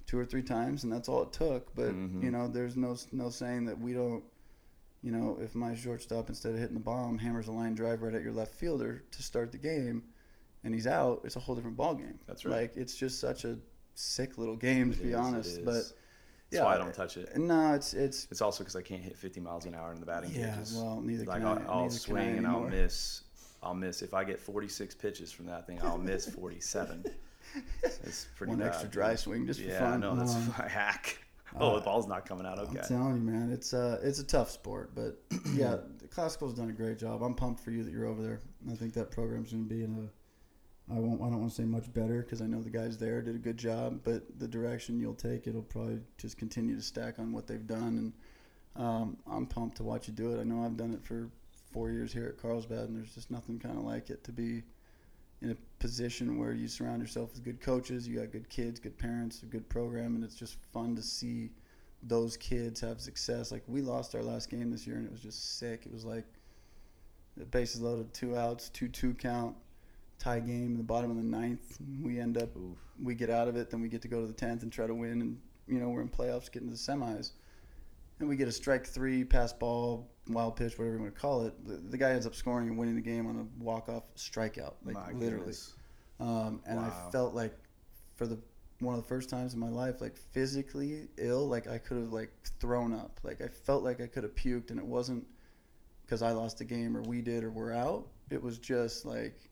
two 0.06 0.18
or 0.18 0.24
three 0.24 0.42
times, 0.42 0.84
and 0.84 0.92
that's 0.92 1.08
all 1.08 1.22
it 1.22 1.32
took. 1.32 1.74
But 1.74 1.90
Mhm. 1.92 2.22
you 2.22 2.30
know, 2.30 2.48
there's 2.48 2.76
no 2.76 2.96
no 3.12 3.30
saying 3.30 3.64
that 3.66 3.78
we 3.80 3.92
don't. 3.92 4.24
You 5.02 5.12
know, 5.12 5.38
if 5.40 5.54
my 5.54 5.74
shortstop 5.74 6.28
instead 6.28 6.52
of 6.54 6.58
hitting 6.58 6.74
the 6.74 6.80
bomb 6.80 7.18
hammers 7.18 7.46
a 7.48 7.52
line 7.52 7.74
drive 7.74 8.02
right 8.02 8.14
at 8.14 8.22
your 8.22 8.32
left 8.32 8.54
fielder 8.54 9.04
to 9.12 9.22
start 9.22 9.52
the 9.52 9.58
game, 9.58 10.02
and 10.64 10.74
he's 10.74 10.86
out, 10.86 11.20
it's 11.24 11.36
a 11.36 11.40
whole 11.40 11.54
different 11.54 11.76
ball 11.76 11.94
game. 11.94 12.18
That's 12.26 12.44
right. 12.44 12.62
Like 12.62 12.76
it's 12.76 12.96
just 12.96 13.20
such 13.20 13.44
a 13.44 13.58
sick 13.94 14.36
little 14.38 14.56
game 14.56 14.92
to 14.92 14.98
It 14.98 15.02
be 15.02 15.08
is, 15.10 15.14
honest. 15.16 15.64
But 15.64 15.74
That's 15.74 15.94
yeah, 16.50 16.64
why 16.64 16.74
I 16.74 16.78
don't 16.78 16.94
touch 16.94 17.16
it. 17.18 17.36
no, 17.36 17.74
it's 17.74 17.94
it's 17.94 18.26
It's 18.30 18.40
also 18.40 18.64
because 18.64 18.74
I 18.76 18.82
can't 18.82 19.02
hit 19.02 19.16
50 19.16 19.40
miles 19.40 19.64
an 19.66 19.74
hour 19.74 19.92
in 19.92 20.00
the 20.00 20.06
batting 20.06 20.30
yeah. 20.32 20.54
cages. 20.54 20.74
Well, 20.74 21.00
neither 21.00 21.24
like 21.24 21.38
can 21.42 21.46
I'll, 21.46 21.58
I. 21.58 21.62
I'll 21.72 21.82
neither 21.82 21.94
I 21.94 21.98
swing 21.98 22.38
and 22.38 22.46
I'll 22.46 22.60
miss. 22.64 23.22
I'll 23.62 23.74
miss 23.74 24.02
if 24.02 24.12
I 24.14 24.22
get 24.24 24.40
46 24.40 24.94
pitches 24.96 25.30
from 25.32 25.46
that 25.46 25.66
thing. 25.66 25.80
I'll 25.82 25.98
miss 25.98 26.28
47. 26.28 27.04
it's 27.82 28.26
pretty 28.36 28.50
One 28.50 28.58
bad, 28.60 28.68
extra 28.68 28.88
dry 28.88 29.14
swing 29.14 29.46
just 29.46 29.60
for 29.60 29.68
yeah, 29.68 29.78
fun. 29.78 30.00
no, 30.00 30.14
that's 30.14 30.34
Um, 30.34 30.54
my 30.58 30.68
hack. 30.68 31.18
Oh, 31.58 31.70
uh, 31.70 31.74
the 31.76 31.80
ball's 31.82 32.06
not 32.06 32.26
coming 32.26 32.46
out. 32.46 32.58
Okay. 32.58 32.78
I'm 32.80 32.84
telling 32.86 33.16
you, 33.16 33.22
man, 33.22 33.50
it's 33.52 33.72
uh, 33.72 33.98
it's 34.02 34.18
a 34.18 34.24
tough 34.24 34.50
sport, 34.50 34.90
but 34.94 35.18
yeah, 35.54 35.76
the 35.98 36.08
classical's 36.08 36.54
done 36.54 36.68
a 36.70 36.72
great 36.72 36.98
job. 36.98 37.22
I'm 37.22 37.34
pumped 37.34 37.60
for 37.60 37.70
you 37.70 37.82
that 37.84 37.92
you're 37.92 38.06
over 38.06 38.22
there. 38.22 38.40
I 38.70 38.74
think 38.74 38.92
that 38.94 39.10
program's 39.10 39.52
going 39.52 39.68
to 39.68 39.74
be 39.74 39.82
in 39.84 39.92
a. 40.08 40.94
I 40.94 40.98
won't. 40.98 41.20
I 41.20 41.24
don't 41.30 41.40
want 41.40 41.50
to 41.50 41.56
say 41.56 41.64
much 41.64 41.92
better 41.92 42.22
because 42.22 42.40
I 42.40 42.46
know 42.46 42.62
the 42.62 42.70
guys 42.70 42.96
there 42.98 43.20
did 43.22 43.34
a 43.34 43.38
good 43.38 43.56
job, 43.56 44.00
but 44.04 44.22
the 44.38 44.46
direction 44.46 45.00
you'll 45.00 45.14
take, 45.14 45.46
it'll 45.46 45.62
probably 45.62 46.00
just 46.18 46.38
continue 46.38 46.76
to 46.76 46.82
stack 46.82 47.18
on 47.18 47.32
what 47.32 47.46
they've 47.46 47.66
done, 47.66 48.12
and 48.76 48.84
um, 48.84 49.16
I'm 49.28 49.46
pumped 49.46 49.78
to 49.78 49.82
watch 49.82 50.06
you 50.08 50.14
do 50.14 50.32
it. 50.36 50.40
I 50.40 50.44
know 50.44 50.64
I've 50.64 50.76
done 50.76 50.92
it 50.92 51.02
for 51.04 51.28
four 51.72 51.90
years 51.90 52.12
here 52.12 52.26
at 52.26 52.40
Carlsbad, 52.40 52.88
and 52.88 52.96
there's 52.96 53.14
just 53.14 53.30
nothing 53.32 53.58
kind 53.58 53.76
of 53.78 53.84
like 53.84 54.10
it 54.10 54.22
to 54.24 54.32
be 54.32 54.62
in 55.42 55.50
a 55.50 55.56
position 55.78 56.38
where 56.38 56.52
you 56.52 56.68
surround 56.68 57.00
yourself 57.00 57.32
with 57.32 57.44
good 57.44 57.60
coaches, 57.60 58.08
you 58.08 58.18
got 58.18 58.32
good 58.32 58.48
kids, 58.48 58.80
good 58.80 58.96
parents, 58.98 59.42
a 59.42 59.46
good 59.46 59.68
program, 59.68 60.14
and 60.14 60.24
it's 60.24 60.34
just 60.34 60.56
fun 60.72 60.96
to 60.96 61.02
see 61.02 61.50
those 62.02 62.36
kids 62.36 62.80
have 62.80 63.00
success. 63.00 63.52
Like 63.52 63.62
we 63.66 63.82
lost 63.82 64.14
our 64.14 64.22
last 64.22 64.50
game 64.50 64.70
this 64.70 64.86
year, 64.86 64.96
and 64.96 65.06
it 65.06 65.12
was 65.12 65.20
just 65.20 65.58
sick. 65.58 65.82
It 65.84 65.92
was 65.92 66.04
like 66.04 66.24
the 67.36 67.44
bases 67.44 67.80
loaded, 67.80 68.12
two 68.14 68.36
outs, 68.36 68.68
two 68.70 68.88
two 68.88 69.14
count, 69.14 69.54
tie 70.18 70.40
game 70.40 70.72
in 70.72 70.78
the 70.78 70.82
bottom 70.82 71.10
of 71.10 71.16
the 71.16 71.22
ninth. 71.22 71.78
We 72.02 72.18
end 72.18 72.38
up 72.38 72.56
Oof. 72.56 72.78
we 73.02 73.14
get 73.14 73.30
out 73.30 73.48
of 73.48 73.56
it, 73.56 73.70
then 73.70 73.80
we 73.80 73.88
get 73.88 74.02
to 74.02 74.08
go 74.08 74.20
to 74.20 74.26
the 74.26 74.32
tenth 74.32 74.62
and 74.62 74.72
try 74.72 74.86
to 74.86 74.94
win, 74.94 75.20
and 75.20 75.40
you 75.66 75.78
know 75.78 75.88
we're 75.88 76.02
in 76.02 76.08
playoffs, 76.08 76.50
getting 76.50 76.68
to 76.68 76.74
the 76.74 76.80
semis, 76.80 77.32
and 78.20 78.28
we 78.28 78.36
get 78.36 78.48
a 78.48 78.52
strike 78.52 78.86
three, 78.86 79.24
pass 79.24 79.52
ball, 79.52 80.08
wild 80.28 80.56
pitch, 80.56 80.78
whatever 80.78 80.96
you 80.96 81.02
want 81.02 81.14
to 81.14 81.20
call 81.20 81.46
it. 81.46 81.66
The, 81.66 81.76
the 81.76 81.98
guy 81.98 82.10
ends 82.10 82.26
up 82.26 82.34
scoring 82.34 82.68
and 82.68 82.78
winning 82.78 82.94
the 82.96 83.00
game 83.00 83.26
on 83.26 83.36
a 83.38 83.62
walk 83.62 83.88
off 83.88 84.04
strikeout, 84.16 84.74
like 84.84 84.94
My 84.94 85.12
literally. 85.12 85.54
Um, 86.18 86.60
and 86.66 86.78
Wow. 86.78 87.06
I 87.08 87.10
felt 87.12 87.34
like 87.34 87.54
for 88.16 88.26
the 88.26 88.38
one 88.80 88.94
of 88.94 89.00
the 89.00 89.08
first 89.08 89.30
times 89.30 89.54
in 89.54 89.60
my 89.60 89.68
life, 89.68 90.00
like 90.00 90.16
physically 90.16 91.08
ill. 91.16 91.46
Like 91.46 91.66
I 91.66 91.78
could 91.78 91.98
have 91.98 92.12
like 92.12 92.30
thrown 92.60 92.92
up. 92.92 93.20
Like 93.22 93.40
I 93.40 93.48
felt 93.48 93.82
like 93.82 94.00
I 94.00 94.06
could 94.06 94.22
have 94.22 94.34
puked, 94.34 94.70
and 94.70 94.78
it 94.78 94.86
wasn't 94.86 95.26
because 96.04 96.22
I 96.22 96.32
lost 96.32 96.58
the 96.58 96.64
game 96.64 96.96
or 96.96 97.02
we 97.02 97.20
did 97.22 97.42
or 97.44 97.50
we're 97.50 97.72
out. 97.72 98.06
It 98.30 98.42
was 98.42 98.58
just 98.58 99.04
like 99.04 99.50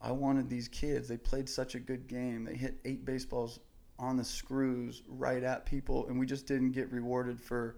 I 0.00 0.12
wanted 0.12 0.48
these 0.48 0.68
kids. 0.68 1.08
They 1.08 1.16
played 1.16 1.48
such 1.48 1.74
a 1.74 1.80
good 1.80 2.06
game. 2.06 2.44
They 2.44 2.54
hit 2.54 2.78
eight 2.84 3.04
baseballs 3.04 3.60
on 3.98 4.16
the 4.16 4.24
screws 4.24 5.02
right 5.08 5.42
at 5.42 5.64
people, 5.64 6.06
and 6.08 6.18
we 6.18 6.26
just 6.26 6.46
didn't 6.46 6.72
get 6.72 6.92
rewarded 6.92 7.40
for 7.40 7.76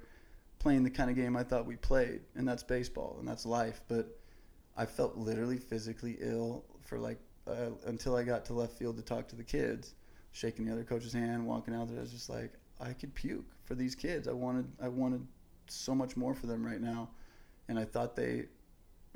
playing 0.59 0.83
the 0.83 0.91
kind 0.91 1.11
of 1.11 1.17
game 1.17 1.37
I 1.37 1.43
thought 1.43 1.67
we 1.67 1.77
played, 1.77 2.21
and 2.35 2.47
that's 2.47 2.63
baseball 2.63 3.17
and 3.19 3.29
that's 3.29 3.47
life. 3.47 3.81
But 3.89 4.19
I 4.77 4.87
felt 4.87 5.17
literally 5.17 5.59
physically 5.59 6.17
ill 6.21 6.65
for 6.85 6.99
like 6.99 7.19
uh, 7.47 7.71
until 7.87 8.17
I 8.17 8.23
got 8.23 8.45
to 8.47 8.55
left 8.55 8.73
field 8.75 8.97
to 8.97 9.03
talk 9.03 9.29
to 9.29 9.37
the 9.37 9.45
kids, 9.45 9.95
shaking 10.33 10.67
the 10.67 10.73
other 10.73 10.85
coach's 10.85 11.13
hand, 11.13 11.47
walking 11.47 11.75
out 11.75 11.89
there. 11.89 11.99
I 11.99 12.03
was 12.03 12.13
just 12.13 12.29
like, 12.29 12.53
I 12.81 12.93
could 12.93 13.15
puke 13.15 13.47
for 13.65 13.75
these 13.75 13.95
kids. 13.95 14.29
I 14.29 14.33
wanted, 14.33 14.67
I 14.83 14.89
wanted 14.89 15.27
so 15.69 15.95
much 15.95 16.17
more 16.17 16.35
for 16.35 16.47
them 16.47 16.65
right 16.65 16.81
now, 16.81 17.09
and 17.69 17.79
I 17.79 17.85
thought 17.85 18.17
they 18.17 18.47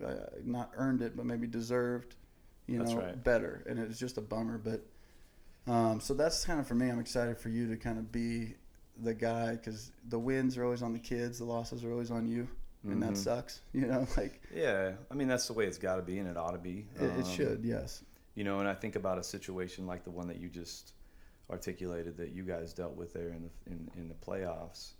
uh, 0.05 0.14
not 0.44 0.70
earned 0.76 1.02
it, 1.02 1.16
but 1.16 1.26
maybe 1.26 1.46
deserved, 1.46 2.16
you 2.66 2.78
know, 2.78 2.96
right. 2.96 3.22
better. 3.22 3.62
And 3.68 3.78
it 3.78 3.88
was 3.88 3.98
just 3.98 4.18
a 4.18 4.22
bummer, 4.22 4.59
but. 4.59 4.85
Um, 5.64 6.00
so 6.00 6.12
that's 6.14 6.44
kind 6.44 6.59
of 6.59 6.66
for 6.66 6.74
me. 6.74 6.90
I'm 6.90 6.98
excited 6.98 7.38
for 7.38 7.48
you 7.48 7.68
to 7.68 7.76
kind 7.76 7.96
of 7.96 8.11
be 8.11 8.57
the 9.00 9.14
guy 9.14 9.52
because 9.52 9.90
the 10.09 10.18
wins 10.18 10.57
are 10.59 10.64
always 10.64 10.83
on 10.83 10.92
the 10.92 10.98
kids, 10.98 11.38
the 11.38 11.44
losses 11.44 11.85
are 11.85 11.92
always 11.92 12.11
on 12.11 12.26
you, 12.26 12.48
and 12.85 13.02
that 13.02 13.12
Mhm. 13.12 13.16
sucks. 13.16 13.61
You 13.72 13.87
know, 13.87 14.07
like 14.16 14.40
Yeah, 14.55 14.92
I 15.11 15.14
mean 15.14 15.28
that's 15.28 15.46
the 15.46 15.52
way 15.55 15.66
it's 15.66 15.78
got 15.78 15.96
to 15.96 16.02
be, 16.02 16.18
and 16.18 16.28
it 16.28 16.37
ought 16.37 16.52
to 16.52 16.59
be. 16.59 16.87
it, 16.96 17.02
it 17.02 17.18
Um, 17.20 17.24
should. 17.24 17.64
Yes. 17.64 18.05
You 18.35 18.44
know, 18.44 18.61
and 18.61 18.68
I 18.68 18.74
think 18.74 18.96
about 18.96 19.18
a 19.18 19.22
situation 19.22 19.87
like 19.87 20.05
the 20.05 20.11
one 20.11 20.26
that 20.28 20.38
you 20.38 20.48
just 20.48 20.92
articulated 21.50 22.16
that 22.16 22.31
you 22.31 22.42
guys 22.44 22.72
dealt 22.72 22.96
with 22.96 23.12
there 23.12 23.28
in 23.31 23.42
the 23.42 23.70
in, 23.70 23.90
in 23.96 24.09
the 24.09 24.14
playoffs, 24.14 24.92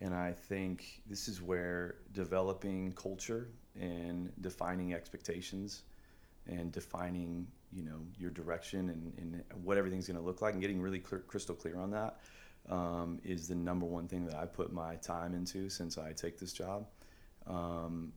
and 0.00 0.14
I 0.14 0.32
think 0.32 1.02
this 1.06 1.28
is 1.28 1.42
where 1.42 1.96
developing 2.12 2.92
culture 2.92 3.48
and 3.78 4.32
defining 4.40 4.94
expectations 4.94 5.82
and 6.46 6.72
defining 6.72 7.46
you 7.72 7.84
know 7.84 8.00
your 8.18 8.30
direction 8.30 8.88
and, 8.90 9.12
and 9.18 9.44
what 9.64 9.76
everything's 9.76 10.06
going 10.06 10.18
to 10.18 10.24
look 10.24 10.40
like 10.42 10.54
and 10.54 10.60
getting 10.62 10.80
really 10.80 10.98
clear, 10.98 11.20
crystal 11.20 11.54
clear 11.54 11.78
on 11.78 11.90
that 11.90 12.18
um, 12.70 13.18
is 13.24 13.48
the 13.48 13.54
number 13.54 13.84
one 13.84 14.06
thing 14.06 14.24
that 14.26 14.36
I 14.36 14.46
put 14.46 14.72
my 14.72 14.94
time 14.96 15.34
into 15.34 15.68
since 15.68 15.98
I 15.98 16.12
take 16.12 16.38
this 16.38 16.52
job. 16.52 16.86
Um, 17.46 18.12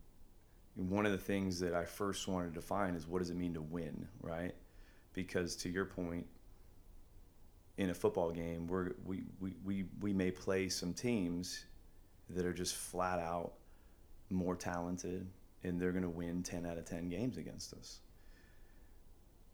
one 0.76 1.06
of 1.06 1.12
the 1.12 1.18
things 1.18 1.60
that 1.60 1.74
I 1.74 1.86
first 1.86 2.28
wanted 2.28 2.54
to 2.54 2.54
define 2.54 2.96
is 2.96 3.08
what 3.08 3.20
does 3.20 3.32
it 3.32 3.36
mean 3.36 3.56
to 3.56 3.62
win, 3.62 4.08
right? 4.22 4.54
Because 5.13 5.56
to 5.58 5.70
your 5.70 5.86
point, 5.86 6.26
in 7.78 7.89
a 7.89 7.94
football 7.94 8.32
game, 8.32 8.68
we're, 8.68 8.92
we, 9.04 9.24
we, 9.39 9.56
we, 9.63 9.86
we 10.00 10.13
may 10.13 10.30
play 10.30 10.70
some 10.70 10.94
teams 10.94 11.66
that 12.30 12.46
are 12.46 12.54
just 12.54 12.76
flat 12.76 13.20
out 13.20 13.54
more 14.30 14.56
talented 14.56 15.28
and 15.63 15.80
they're 15.80 15.92
going 15.92 16.04
to 16.04 16.10
win 16.10 16.44
10 16.44 16.66
out 16.66 16.78
of 16.78 16.86
10 16.86 17.10
games 17.10 17.38
against 17.38 17.74
us. 17.74 18.00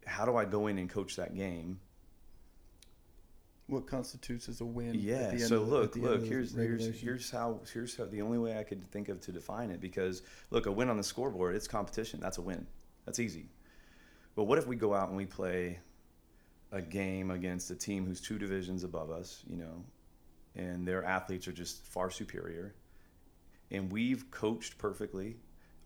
How 0.05 0.25
do 0.25 0.35
I 0.35 0.43
go 0.43 0.67
in 0.67 0.77
and 0.77 0.89
coach 0.89 1.15
that 1.15 1.35
game 1.35 1.79
What 3.69 3.87
constitutes 3.87 4.49
as 4.49 4.61
a 4.61 4.65
win? 4.65 4.95
yeah. 4.95 5.27
the 5.27 5.31
end 5.33 5.41
So 5.41 5.61
of 5.61 5.69
look, 5.69 5.95
look. 5.95 6.25
Here's 6.25 6.53
here's 6.53 6.99
here's 6.99 7.29
how 7.29 7.59
here's 7.71 7.95
how 7.95 8.05
the 8.05 8.21
only 8.21 8.37
way 8.37 8.57
I 8.57 8.63
could 8.63 8.89
think 8.91 9.09
of 9.09 9.21
to 9.21 9.31
define 9.31 9.69
it 9.71 9.79
because 9.79 10.23
look, 10.49 10.65
a 10.65 10.71
win 10.71 10.89
on 10.89 10.97
the 10.97 11.03
scoreboard, 11.03 11.55
it's 11.55 11.67
competition. 11.67 12.19
That's 12.19 12.37
a 12.37 12.41
win. 12.41 12.65
That's 13.05 13.19
easy. 13.19 13.49
But 14.35 14.45
what 14.45 14.57
if 14.57 14.67
we 14.67 14.75
go 14.75 14.93
out 14.93 15.09
and 15.09 15.17
we 15.17 15.25
play 15.25 15.79
a 16.71 16.81
game 16.81 17.31
against 17.31 17.71
a 17.71 17.75
team 17.75 18.05
who's 18.05 18.21
two 18.21 18.37
divisions 18.37 18.83
above 18.83 19.11
us, 19.11 19.43
you 19.49 19.57
know, 19.57 19.83
and 20.55 20.87
their 20.87 21.03
athletes 21.03 21.47
are 21.47 21.51
just 21.51 21.83
far 21.85 22.09
superior, 22.11 22.75
and 23.71 23.91
we've 23.91 24.29
coached 24.31 24.77
perfectly, 24.77 25.37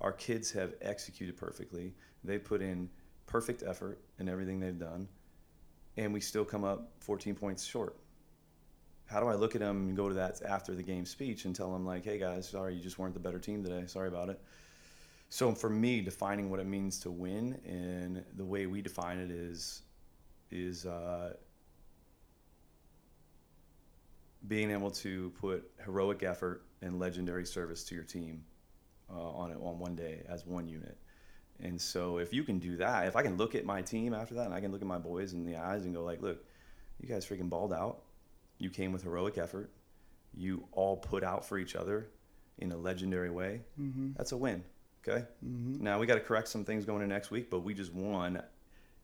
our 0.02 0.12
kids 0.12 0.52
have 0.52 0.74
executed 0.82 1.38
perfectly, 1.38 1.94
they 2.24 2.38
put 2.38 2.62
in 2.62 2.90
perfect 3.26 3.64
effort 3.66 4.00
in 4.20 4.28
everything 4.28 4.60
they've 4.60 4.80
done, 4.80 5.08
and 5.98 6.14
we 6.14 6.20
still 6.20 6.46
come 6.46 6.64
up 6.64 6.92
14 7.00 7.36
points 7.36 7.64
short 7.64 7.96
how 9.14 9.20
do 9.20 9.28
I 9.28 9.36
look 9.36 9.56
at 9.56 9.62
them 9.62 9.90
and 9.90 9.96
go 9.96 10.10
to 10.10 10.16
that 10.16 10.42
after 10.44 10.74
the 10.74 10.84
game 10.84 11.06
speech 11.06 11.46
and 11.46 11.56
tell 11.56 11.72
them 11.72 11.86
like, 11.86 12.04
hey 12.04 12.18
guys, 12.18 12.50
sorry, 12.50 12.74
you 12.76 12.82
just 12.82 12.98
weren't 12.98 13.14
the 13.14 13.20
better 13.20 13.40
team 13.40 13.64
today. 13.64 13.84
Sorry 13.86 14.08
about 14.08 14.30
it. 14.30 14.42
So 15.30 15.54
for 15.54 15.70
me, 15.70 16.02
defining 16.02 16.50
what 16.50 16.60
it 16.60 16.66
means 16.66 17.00
to 17.02 17.12
win 17.12 17.60
and 17.66 18.24
the 18.36 18.46
way 18.46 18.66
we 18.66 18.82
define 18.82 19.20
it 19.20 19.32
is 19.32 19.82
is 20.52 20.86
uh, 20.86 21.34
being 24.48 24.72
able 24.72 24.92
to 24.92 25.32
put 25.40 25.70
heroic 25.84 26.24
effort 26.24 26.64
and 26.82 27.00
legendary 27.00 27.46
service 27.46 27.84
to 27.86 27.96
your 27.96 28.04
team 28.04 28.44
uh, 29.12 29.20
on 29.20 29.52
it 29.52 29.58
on 29.62 29.80
one 29.80 29.96
day 29.96 30.24
as 30.28 30.46
one 30.46 30.68
unit. 30.68 30.98
And 31.64 31.80
so 31.82 32.18
if 32.18 32.34
you 32.34 32.44
can 32.44 32.60
do 32.60 32.78
that, 32.78 33.08
if 33.08 33.16
I 33.16 33.24
can 33.24 33.38
look 33.38 33.56
at 33.56 33.66
my 33.66 33.82
team 33.82 34.14
after 34.14 34.36
that 34.36 34.46
and 34.46 34.54
I 34.54 34.60
can 34.60 34.72
look 34.72 34.82
at 34.82 34.88
my 34.88 34.98
boys 35.00 35.34
in 35.34 35.46
the 35.46 35.56
eyes 35.56 35.86
and 35.86 35.96
go 35.96 36.04
like, 36.04 36.22
look, 36.22 36.44
you 37.00 37.08
guys 37.08 37.26
freaking 37.26 37.50
balled 37.50 37.74
out. 37.74 38.02
You 38.60 38.70
came 38.70 38.92
with 38.92 39.04
heroic 39.04 39.38
effort. 39.38 39.72
You 40.36 40.68
all 40.74 40.98
put 40.98 41.24
out 41.24 41.46
for 41.46 41.58
each 41.58 41.76
other 41.76 42.10
in 42.60 42.72
a 42.72 42.78
legendary 42.78 43.30
way. 43.32 43.62
Mm-hmm. 43.80 44.12
That's 44.18 44.34
a 44.34 44.38
win. 44.38 44.64
Okay. 45.08 45.26
Mm-hmm. 45.46 45.84
Now 45.84 46.00
we 46.00 46.06
got 46.06 46.16
to 46.16 46.20
correct 46.22 46.50
some 46.50 46.66
things 46.66 46.86
going 46.86 47.02
into 47.02 47.14
next 47.14 47.32
week, 47.32 47.50
but 47.50 47.60
we 47.62 47.74
just 47.74 47.94
won 47.94 48.42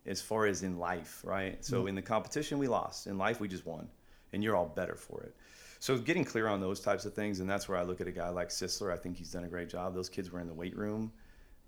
as 0.06 0.22
far 0.22 0.45
as 0.45 0.63
in 0.63 0.78
life, 0.78 1.22
right? 1.24 1.63
So 1.63 1.84
Mm. 1.84 1.89
in 1.89 1.95
the 1.95 2.02
competition, 2.02 2.58
we 2.60 2.67
lost. 2.67 3.08
In 3.08 3.17
life, 3.17 3.39
we 3.39 3.48
just 3.48 3.65
won, 3.65 3.89
and 4.34 4.43
you're 4.43 4.56
all 4.56 4.67
better 4.67 4.95
for 4.95 5.22
it. 5.24 5.36
So 5.80 5.98
getting 5.98 6.26
clear 6.26 6.48
on 6.48 6.62
those 6.62 6.80
types 6.80 7.06
of 7.06 7.13
things, 7.13 7.39
and 7.41 7.50
that's 7.50 7.67
where 7.69 7.78
I 7.78 7.84
look 7.84 8.02
at 8.02 8.08
a 8.08 8.12
guy 8.12 8.30
like 8.30 8.50
Sisler. 8.50 8.91
I 8.93 8.98
think 8.98 9.17
he's 9.17 9.32
done 9.32 9.43
a 9.43 9.48
great 9.50 9.69
job. 9.69 9.93
Those 9.93 10.10
kids 10.10 10.32
were 10.32 10.39
in 10.39 10.48
the 10.48 10.54
weight 10.54 10.76
room. 10.76 11.12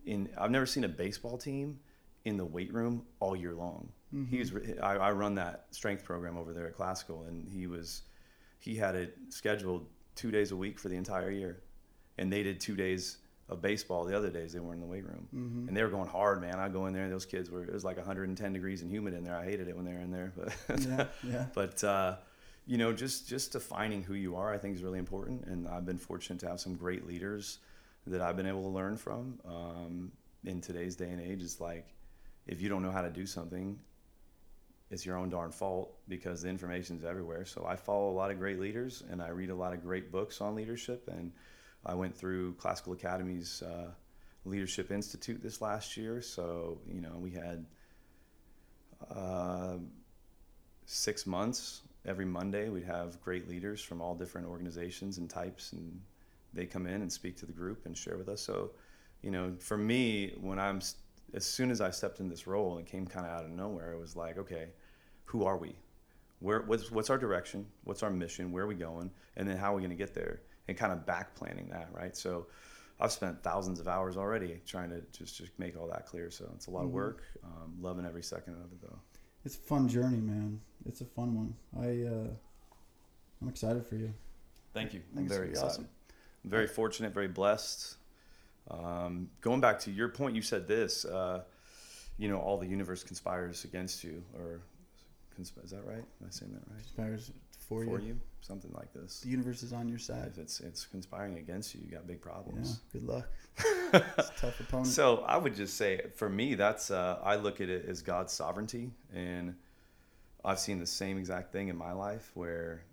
In 0.06 0.30
I've 0.38 0.52
never 0.52 0.66
seen 0.66 0.84
a 0.84 0.90
baseball 0.90 1.38
team 1.38 1.80
in 2.26 2.38
the 2.38 2.46
weight 2.46 2.74
room 2.74 3.04
all 3.20 3.36
year 3.36 3.54
long. 3.54 3.90
He 4.30 4.40
was. 4.40 4.52
I, 4.84 4.98
I 4.98 5.12
run 5.12 5.36
that 5.36 5.68
strength 5.72 6.04
program 6.04 6.38
over 6.38 6.52
there 6.54 6.68
at 6.68 6.76
Classical, 6.76 7.24
and 7.30 7.48
he 7.48 7.66
was. 7.68 8.02
He 8.60 8.76
had 8.76 8.96
it 8.96 9.18
scheduled 9.30 9.86
two 10.16 10.32
days 10.32 10.52
a 10.52 10.56
week 10.56 10.80
for 10.80 10.90
the 10.90 10.98
entire 10.98 11.32
year, 11.32 11.62
and 12.18 12.32
they 12.32 12.44
did 12.44 12.60
two 12.60 12.76
days 12.76 13.18
of 13.48 13.62
baseball. 13.62 14.04
The 14.04 14.16
other 14.18 14.30
days 14.30 14.52
they 14.52 14.60
were 14.60 14.74
in 14.74 14.82
the 14.82 14.86
weight 14.86 15.06
room, 15.06 15.28
Mm-hmm. 15.34 15.68
and 15.70 15.78
they 15.78 15.82
were 15.84 15.90
going 15.90 16.10
hard, 16.10 16.42
man. 16.42 16.56
I 16.60 16.68
go 16.68 16.88
in 16.88 16.94
there, 16.94 17.10
those 17.10 17.26
kids 17.26 17.50
were. 17.50 17.64
It 17.64 17.72
was 17.74 17.86
like 17.86 17.96
110 17.98 18.52
degrees 18.54 18.82
and 18.82 18.92
humid 18.92 19.14
in 19.14 19.24
there. 19.24 19.36
I 19.36 19.46
hated 19.46 19.70
it 19.70 19.76
when 19.78 19.86
they 19.86 19.94
were 19.94 20.00
in 20.02 20.12
there, 20.12 20.34
but 20.36 20.54
Yeah. 20.86 21.06
Yeah. 21.24 21.46
but 21.54 21.82
uh, 21.84 22.16
you 22.68 22.78
know, 22.78 22.92
just 22.92 23.30
just 23.30 23.54
defining 23.54 24.04
who 24.04 24.14
you 24.16 24.36
are, 24.36 24.54
I 24.54 24.58
think 24.58 24.76
is 24.76 24.84
really 24.84 25.00
important. 25.00 25.46
And 25.46 25.70
I've 25.70 25.86
been 25.86 25.98
fortunate 25.98 26.40
to 26.42 26.50
have 26.50 26.60
some 26.60 26.76
great 26.76 27.08
leaders 27.08 27.60
that 28.08 28.22
I've 28.22 28.36
been 28.36 28.48
able 28.48 28.64
to 28.64 28.70
learn 28.70 28.98
from. 28.98 29.40
Um, 29.46 30.12
in 30.44 30.60
today's 30.60 30.96
day 30.96 31.10
and 31.10 31.22
age, 31.22 31.44
it's 31.44 31.60
like 31.60 31.88
if 32.48 32.62
you 32.62 32.70
don't 32.70 32.82
know 32.82 32.92
how 32.92 33.02
to 33.02 33.10
do 33.10 33.26
something, 33.26 33.78
it's 34.90 35.06
your 35.06 35.18
own 35.18 35.30
darn 35.30 35.52
fault 35.52 35.94
because 36.08 36.42
the 36.42 36.50
information's 36.50 37.06
everywhere. 37.06 37.46
So 37.46 37.66
I 37.68 37.76
follow 37.76 38.10
a 38.10 38.16
lot 38.16 38.32
of 38.32 38.40
great 38.40 38.60
leaders, 38.60 39.04
and 39.10 39.22
I 39.22 39.30
read 39.30 39.50
a 39.50 39.56
lot 39.56 39.74
of 39.74 39.84
great 39.84 40.12
books 40.12 40.42
on 40.42 40.56
leadership. 40.56 41.08
And 41.08 41.32
I 41.86 41.94
went 41.94 42.16
through 42.16 42.54
Classical 42.56 42.94
Academy's 42.94 43.62
uh, 43.62 43.92
Leadership 44.46 44.92
Institute 44.92 45.42
this 45.44 45.62
last 45.62 45.96
year. 45.96 46.22
So 46.22 46.80
you 46.92 47.02
know, 47.02 47.18
we 47.18 47.32
had. 47.32 47.66
Uh, 49.10 49.78
six 50.86 51.26
months 51.26 51.82
every 52.06 52.26
monday 52.26 52.68
we'd 52.68 52.84
have 52.84 53.22
great 53.22 53.48
leaders 53.48 53.82
from 53.82 54.02
all 54.02 54.14
different 54.14 54.46
organizations 54.48 55.18
and 55.20 55.30
types 55.30 55.72
and 55.72 56.02
they 56.54 56.66
come 56.66 56.86
in 56.86 57.02
and 57.02 57.12
speak 57.12 57.38
to 57.38 57.46
the 57.46 57.54
group 57.54 57.86
and 57.86 57.98
share 57.98 58.18
with 58.18 58.30
us 58.30 58.42
so 58.42 58.72
you 59.22 59.32
know 59.32 59.54
for 59.60 59.78
me 59.78 60.34
when 60.42 60.60
i'm 60.60 60.82
as 61.34 61.46
soon 61.46 61.72
as 61.72 61.80
i 61.82 61.90
stepped 61.90 62.20
in 62.20 62.28
this 62.30 62.48
role 62.48 62.78
and 62.78 62.86
came 62.86 63.06
kind 63.06 63.26
of 63.26 63.32
out 63.32 63.44
of 63.46 63.52
nowhere 63.52 63.94
it 63.94 64.00
was 64.00 64.16
like 64.16 64.38
okay 64.38 64.68
who 65.26 65.44
are 65.46 65.58
we 65.58 65.76
where 66.40 66.62
what's, 66.64 66.92
what's 66.92 67.10
our 67.10 67.18
direction 67.18 67.66
what's 67.84 68.04
our 68.04 68.10
mission 68.10 68.52
where 68.52 68.64
are 68.64 68.68
we 68.68 68.76
going 68.76 69.10
and 69.38 69.48
then 69.48 69.58
how 69.58 69.72
are 69.72 69.76
we 69.76 69.82
going 69.82 69.90
to 69.92 69.96
get 69.96 70.14
there 70.14 70.42
and 70.68 70.78
kind 70.78 70.92
of 70.92 71.06
back 71.06 71.34
planning 71.36 71.68
that 71.70 71.88
right 71.94 72.18
so 72.18 72.48
i've 73.00 73.12
spent 73.12 73.42
thousands 73.44 73.80
of 73.80 73.88
hours 73.88 74.18
already 74.18 74.60
trying 74.66 74.90
to 74.90 75.02
just, 75.18 75.38
just 75.38 75.52
make 75.58 75.78
all 75.80 75.88
that 75.88 76.06
clear 76.06 76.30
so 76.30 76.50
it's 76.56 76.68
a 76.68 76.72
lot 76.72 76.84
of 76.84 76.90
Mhm. 76.90 76.94
work 76.94 77.24
um, 77.44 77.74
loving 77.80 78.06
every 78.06 78.24
second 78.24 78.54
of 78.56 78.72
it 78.72 78.82
though 78.82 79.00
It's 79.46 79.56
a 79.56 79.60
fun 79.60 79.88
journey, 79.88 80.18
man. 80.22 80.62
It's 80.86 81.02
a 81.02 81.06
fun 81.06 81.34
one. 81.36 81.56
I 81.76 82.06
uh, 82.16 82.30
I'm 83.42 83.50
excited 83.50 83.84
for 83.88 83.96
you. 83.96 84.14
Thank 84.74 84.94
you. 84.94 85.02
I'm 85.18 85.28
very 85.28 85.50
excited. 85.50 85.68
awesome. 85.68 85.88
I'm 86.44 86.50
very 86.50 86.68
fortunate, 86.68 87.14
very 87.14 87.28
blessed. 87.28 87.96
Um, 88.70 89.30
going 89.42 89.62
back 89.62 89.80
to 89.82 89.92
your 89.92 90.10
point, 90.10 90.36
you 90.36 90.42
said 90.42 90.68
this. 90.68 91.06
Uh, 91.06 91.42
you 92.18 92.30
know, 92.30 92.38
all 92.40 92.58
the 92.58 92.68
universe 92.68 93.04
conspires 93.04 93.64
against 93.64 94.04
you, 94.04 94.24
or 94.38 94.62
consp- 95.40 95.64
is 95.64 95.72
that 95.72 95.86
right? 95.86 95.98
Am 95.98 96.28
I 96.28 96.30
saying 96.30 96.52
that 96.54 96.62
right? 96.72 96.82
Conspires 96.84 97.32
for, 97.68 97.84
For 97.86 98.00
you. 98.00 98.08
you, 98.08 98.20
something 98.42 98.72
like 98.74 98.94
this. 98.94 99.22
The 99.22 99.30
universe 99.30 99.64
is 99.64 99.74
on 99.74 99.88
your 99.90 99.98
side. 99.98 100.28
If 100.32 100.38
it's 100.38 100.60
it's 100.60 100.86
conspiring 100.86 101.38
against 101.38 101.74
you, 101.74 101.82
you 101.84 101.92
got 101.92 102.06
big 102.08 102.20
Yeah. 102.24 102.32
problems. 102.32 102.82
Good 102.94 103.04
luck. 103.08 103.28
It's 103.94 104.30
a 104.30 104.34
tough 104.40 104.60
opponent. 104.62 104.88
So 104.88 105.18
I 105.28 105.36
would 105.38 105.54
just 105.56 105.76
say, 105.76 106.00
for 106.16 106.30
me, 106.30 106.56
that's 106.56 106.92
uh, 106.92 107.20
I 107.24 107.36
look 107.36 107.60
at 107.60 107.68
it 107.70 107.86
as 107.90 108.02
God's 108.02 108.32
sovereignty, 108.32 108.92
and 109.14 109.56
I've 110.46 110.60
seen 110.60 110.80
the 110.80 110.86
same 110.88 111.18
exact 111.18 111.52
thing 111.52 111.68
in 111.68 111.76
my 111.78 111.92
life 111.92 112.32
where 112.34 112.84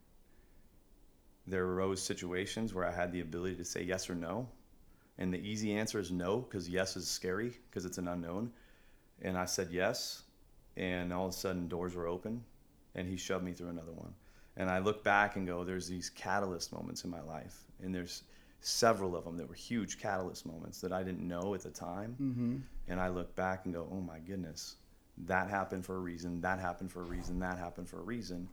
there 1.48 1.64
arose 1.64 2.02
situations 2.02 2.74
where 2.74 2.84
I 2.84 2.92
had 2.92 3.12
the 3.12 3.20
ability 3.20 3.56
to 3.56 3.64
say 3.64 3.82
yes 3.82 4.08
or 4.08 4.14
no. 4.14 4.48
And 5.18 5.32
the 5.32 5.38
easy 5.38 5.74
answer 5.74 5.98
is 5.98 6.12
no, 6.12 6.38
because 6.38 6.68
yes 6.68 6.96
is 6.96 7.08
scary, 7.08 7.52
because 7.68 7.84
it's 7.84 7.98
an 7.98 8.08
unknown. 8.08 8.52
And 9.22 9.36
I 9.36 9.46
said 9.46 9.68
yes, 9.70 10.22
and 10.76 11.12
all 11.12 11.26
of 11.26 11.30
a 11.30 11.36
sudden 11.36 11.66
doors 11.66 11.94
were 11.94 12.06
open, 12.06 12.44
and 12.94 13.08
he 13.08 13.16
shoved 13.16 13.44
me 13.44 13.52
through 13.52 13.70
another 13.70 13.92
one. 13.92 14.14
And 14.56 14.70
I 14.70 14.78
look 14.78 15.02
back 15.02 15.36
and 15.36 15.46
go, 15.46 15.64
there's 15.64 15.88
these 15.88 16.10
catalyst 16.10 16.72
moments 16.72 17.04
in 17.04 17.10
my 17.10 17.22
life, 17.22 17.64
and 17.82 17.92
there's 17.92 18.22
several 18.60 19.16
of 19.16 19.24
them 19.24 19.36
that 19.38 19.48
were 19.48 19.54
huge 19.54 19.98
catalyst 19.98 20.46
moments 20.46 20.80
that 20.80 20.92
I 20.92 21.02
didn't 21.02 21.26
know 21.26 21.54
at 21.54 21.62
the 21.62 21.70
time. 21.70 22.16
Mm-hmm. 22.20 22.56
And 22.88 23.00
I 23.00 23.08
look 23.08 23.34
back 23.34 23.64
and 23.64 23.74
go, 23.74 23.88
oh 23.90 24.00
my 24.00 24.18
goodness, 24.20 24.76
that 25.26 25.48
happened 25.48 25.84
for 25.84 25.96
a 25.96 26.00
reason, 26.00 26.40
that 26.42 26.58
happened 26.58 26.90
for 26.90 27.00
a 27.00 27.04
reason, 27.04 27.38
that 27.40 27.58
happened 27.58 27.88
for 27.88 27.98
a 27.98 28.04
reason. 28.04 28.48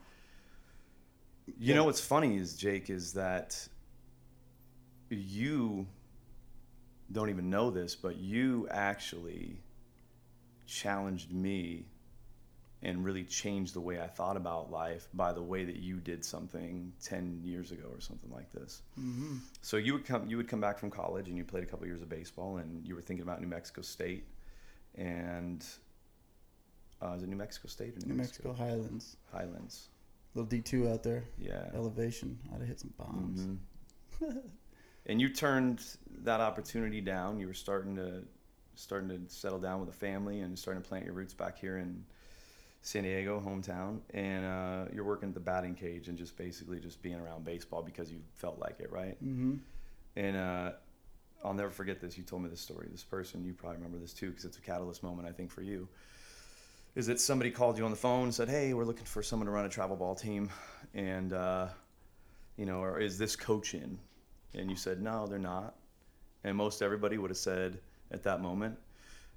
You 1.48 1.54
Yeah. 1.58 1.76
know 1.76 1.84
what's 1.86 2.02
funny 2.02 2.38
is, 2.38 2.56
Jake, 2.56 2.90
is 2.90 3.14
that 3.14 3.68
you 5.10 5.88
don't 7.12 7.30
even 7.30 7.50
know 7.50 7.70
this, 7.70 7.96
but 7.96 8.18
you 8.18 8.68
actually 8.70 9.62
challenged 10.66 11.32
me 11.32 11.86
and 12.82 13.04
really 13.04 13.24
changed 13.24 13.74
the 13.74 13.82
way 13.82 14.00
I 14.00 14.08
thought 14.08 14.38
about 14.38 14.72
life 14.72 15.08
by 15.14 15.34
the 15.34 15.42
way 15.42 15.64
that 15.66 15.78
you 15.78 16.00
did 16.00 16.24
something 16.26 16.94
10 17.04 17.42
years 17.44 17.72
ago 17.72 17.88
or 17.92 18.00
something 18.00 18.32
like 18.32 18.52
this. 18.52 18.82
Mm-hmm. 19.00 19.38
So 19.62 19.78
you 19.78 19.94
would 19.94 20.06
come 20.06 20.28
you 20.28 20.38
would 20.38 20.48
come 20.48 20.62
back 20.62 20.78
from 20.78 20.92
college 20.92 21.28
and 21.28 21.38
you 21.38 21.44
played 21.44 21.64
a 21.64 21.68
couple 21.68 21.86
years 21.88 22.02
of 22.02 22.10
baseball 22.10 22.58
and 22.58 22.86
you 22.86 22.96
were 22.96 23.02
thinking 23.02 23.24
about 23.24 23.42
New 23.42 23.48
Mexico 23.48 23.82
State 23.82 24.26
and 24.96 25.66
uh, 27.02 27.14
is 27.14 27.24
it 27.24 27.30
New 27.30 27.36
Mexico 27.36 27.68
State 27.68 27.96
or 27.98 28.08
New 28.08 28.14
Mexico 28.16 28.54
Highlands, 28.54 29.18
Highlands? 29.32 29.90
Little 30.36 30.48
D 30.48 30.62
two 30.62 30.88
out 30.90 31.02
there, 31.04 31.24
Yeah. 31.38 31.70
elevation. 31.74 32.38
I'd 32.54 32.60
have 32.60 32.68
hit 32.68 32.80
some 32.80 32.94
bombs. 32.98 33.48
Mhm. 34.22 34.42
and 35.08 35.20
you 35.22 35.30
turned 35.30 35.84
that 36.24 36.42
opportunity 36.42 37.02
down. 37.02 37.40
You 37.40 37.48
were 37.48 37.54
starting 37.54 37.96
to 37.96 38.24
starting 38.78 39.08
to 39.08 39.34
settle 39.34 39.60
down 39.60 39.80
with 39.80 39.88
a 39.90 39.94
family 39.98 40.42
and 40.42 40.60
starting 40.60 40.84
to 40.84 40.88
plant 40.90 41.06
your 41.06 41.14
roots 41.14 41.34
back 41.34 41.58
here 41.58 41.78
in 41.78 42.04
San 42.82 43.04
Diego, 43.04 43.40
hometown, 43.40 44.02
and 44.14 44.46
uh, 44.46 44.86
you're 44.94 45.06
working 45.06 45.30
at 45.30 45.34
the 45.34 45.40
batting 45.40 45.74
cage 45.76 46.10
and 46.10 46.18
just 46.18 46.38
basically 46.38 46.80
just 46.82 47.02
being 47.02 47.16
around 47.16 47.46
baseball 47.46 47.82
because 47.82 48.12
you 48.12 48.20
felt 48.36 48.60
like 48.60 48.82
it, 48.82 48.92
right? 48.92 49.16
Mm-hmm. 49.24 49.56
And 50.18 50.36
uh, 50.38 50.72
I'll 51.44 51.54
never 51.54 51.70
forget 51.72 52.02
this. 52.02 52.18
You 52.18 52.24
told 52.26 52.44
me 52.44 52.50
this 52.50 52.60
story. 52.60 52.88
This 52.92 53.04
person, 53.04 53.46
you 53.46 53.54
probably 53.54 53.78
remember 53.78 53.98
this 53.98 54.14
too, 54.14 54.30
because 54.30 54.44
it's 54.44 54.58
a 54.58 54.62
catalyst 54.62 55.04
moment, 55.04 55.26
I 55.28 55.32
think, 55.32 55.52
for 55.52 55.62
you. 55.62 55.88
Is 56.96 57.08
that 57.08 57.20
somebody 57.20 57.52
called 57.52 57.78
you 57.78 57.84
on 57.84 57.92
the 57.92 57.98
phone 57.98 58.24
and 58.24 58.34
said, 58.34 58.48
"Hey, 58.48 58.74
we're 58.74 58.86
looking 58.86 59.04
for 59.06 59.22
someone 59.22 59.48
to 59.48 59.52
run 59.52 59.66
a 59.66 59.70
travel 59.70 59.98
ball 59.98 60.16
team, 60.16 60.50
and 60.94 61.34
uh, 61.34 61.68
you 62.56 62.66
know, 62.66 62.82
or 62.82 63.00
is 63.00 63.18
this 63.18 63.36
coach 63.36 63.74
in?" 63.74 64.00
And 64.54 64.70
you 64.70 64.78
said, 64.78 65.02
"No, 65.02 65.28
they're 65.28 65.38
not." 65.38 65.76
And 66.46 66.56
most 66.56 66.82
everybody 66.82 67.18
would 67.18 67.30
have 67.32 67.38
said 67.38 67.80
at 68.12 68.24
that 68.24 68.42
moment, 68.42 68.78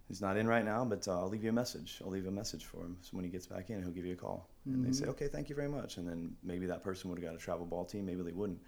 "He's 0.06 0.20
not 0.20 0.36
in 0.36 0.46
right 0.46 0.64
now, 0.64 0.84
but 0.84 1.08
uh, 1.08 1.18
I'll 1.18 1.28
leave 1.28 1.42
you 1.42 1.50
a 1.50 1.52
message. 1.52 2.00
I'll 2.04 2.12
leave 2.12 2.28
a 2.28 2.30
message 2.30 2.64
for 2.64 2.78
him. 2.78 2.96
So 3.02 3.16
when 3.16 3.24
he 3.24 3.30
gets 3.30 3.46
back 3.46 3.70
in, 3.70 3.82
he'll 3.82 3.90
give 3.90 4.06
you 4.06 4.12
a 4.12 4.16
call." 4.16 4.48
And 4.66 4.84
they 4.84 4.90
Mhm. 4.90 4.94
say, 4.94 5.06
"Okay, 5.06 5.26
thank 5.26 5.48
you 5.48 5.56
very 5.56 5.68
much." 5.68 5.96
And 5.96 6.06
then 6.06 6.36
maybe 6.44 6.66
that 6.66 6.84
person 6.84 7.10
would 7.10 7.18
have 7.18 7.26
got 7.28 7.34
a 7.34 7.38
travel 7.38 7.66
ball 7.66 7.84
team. 7.84 8.06
Maybe 8.06 8.22
they 8.22 8.30
wouldn't. 8.30 8.60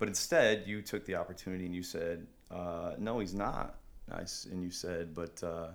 But 0.00 0.08
instead, 0.08 0.66
you 0.66 0.82
took 0.82 1.04
the 1.04 1.14
opportunity 1.14 1.66
and 1.66 1.74
you 1.74 1.84
said, 1.84 2.26
uh, 2.50 2.96
"No, 2.98 3.20
he's 3.20 3.34
not." 3.34 3.78
Nice, 4.08 4.46
and 4.46 4.60
you 4.60 4.70
said, 4.72 5.14
"But, 5.14 5.40
uh, 5.44 5.68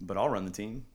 but 0.00 0.16
I'll 0.16 0.30
run 0.30 0.46
the 0.46 0.50
team." 0.50 0.86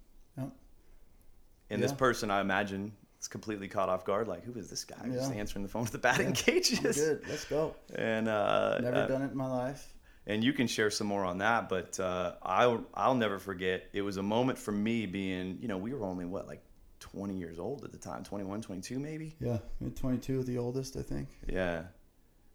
And 1.73 1.83
this 1.83 1.93
person, 1.93 2.31
I 2.31 2.41
imagine, 2.41 2.93
is 3.19 3.27
completely 3.27 3.67
caught 3.67 3.89
off 3.89 4.05
guard. 4.05 4.27
Like, 4.27 4.43
who 4.43 4.53
is 4.59 4.69
this 4.69 4.83
guy 4.85 4.97
just 5.11 5.31
Yeah. 5.31 5.39
answering 5.39 5.63
the 5.63 5.69
phone 5.69 5.85
to 5.85 5.91
the 5.91 5.97
batting 5.97 6.27
Yeah. 6.29 6.33
cages? 6.33 6.79
I'm 6.79 6.91
good. 7.17 7.21
Let's 7.29 7.45
go. 7.45 7.75
And 7.95 8.27
uh, 8.27 8.79
Never 8.81 8.95
uh, 8.97 9.07
done 9.07 9.21
it 9.23 9.31
in 9.31 9.37
my 9.37 9.47
life. 9.49 9.87
and 10.27 10.43
you 10.43 10.53
can 10.53 10.67
share 10.67 10.89
some 10.89 11.07
more 11.07 11.25
on 11.25 11.39
that. 11.39 11.69
But 11.69 11.99
uh, 11.99 12.33
I'll 12.43 12.85
I'll 12.93 13.15
never 13.15 13.39
forget. 13.39 13.85
It 13.93 14.01
was 14.01 14.17
a 14.17 14.23
moment 14.23 14.57
for 14.59 14.71
me 14.71 15.05
being, 15.05 15.57
you 15.61 15.67
know, 15.67 15.77
we 15.77 15.93
were 15.93 16.05
only 16.05 16.25
what 16.25 16.47
like 16.47 16.63
20 16.99 17.35
years 17.35 17.59
old 17.59 17.83
at 17.83 17.91
the 17.91 17.97
time, 17.97 18.23
21, 18.23 18.61
22 18.61 18.97
maybe. 18.99 19.35
Yeah, 19.41 19.57
22 19.95 20.37
with 20.37 20.47
the 20.47 20.57
oldest, 20.57 20.95
I 20.95 21.01
think. 21.01 21.27
Yeah. 21.47 21.83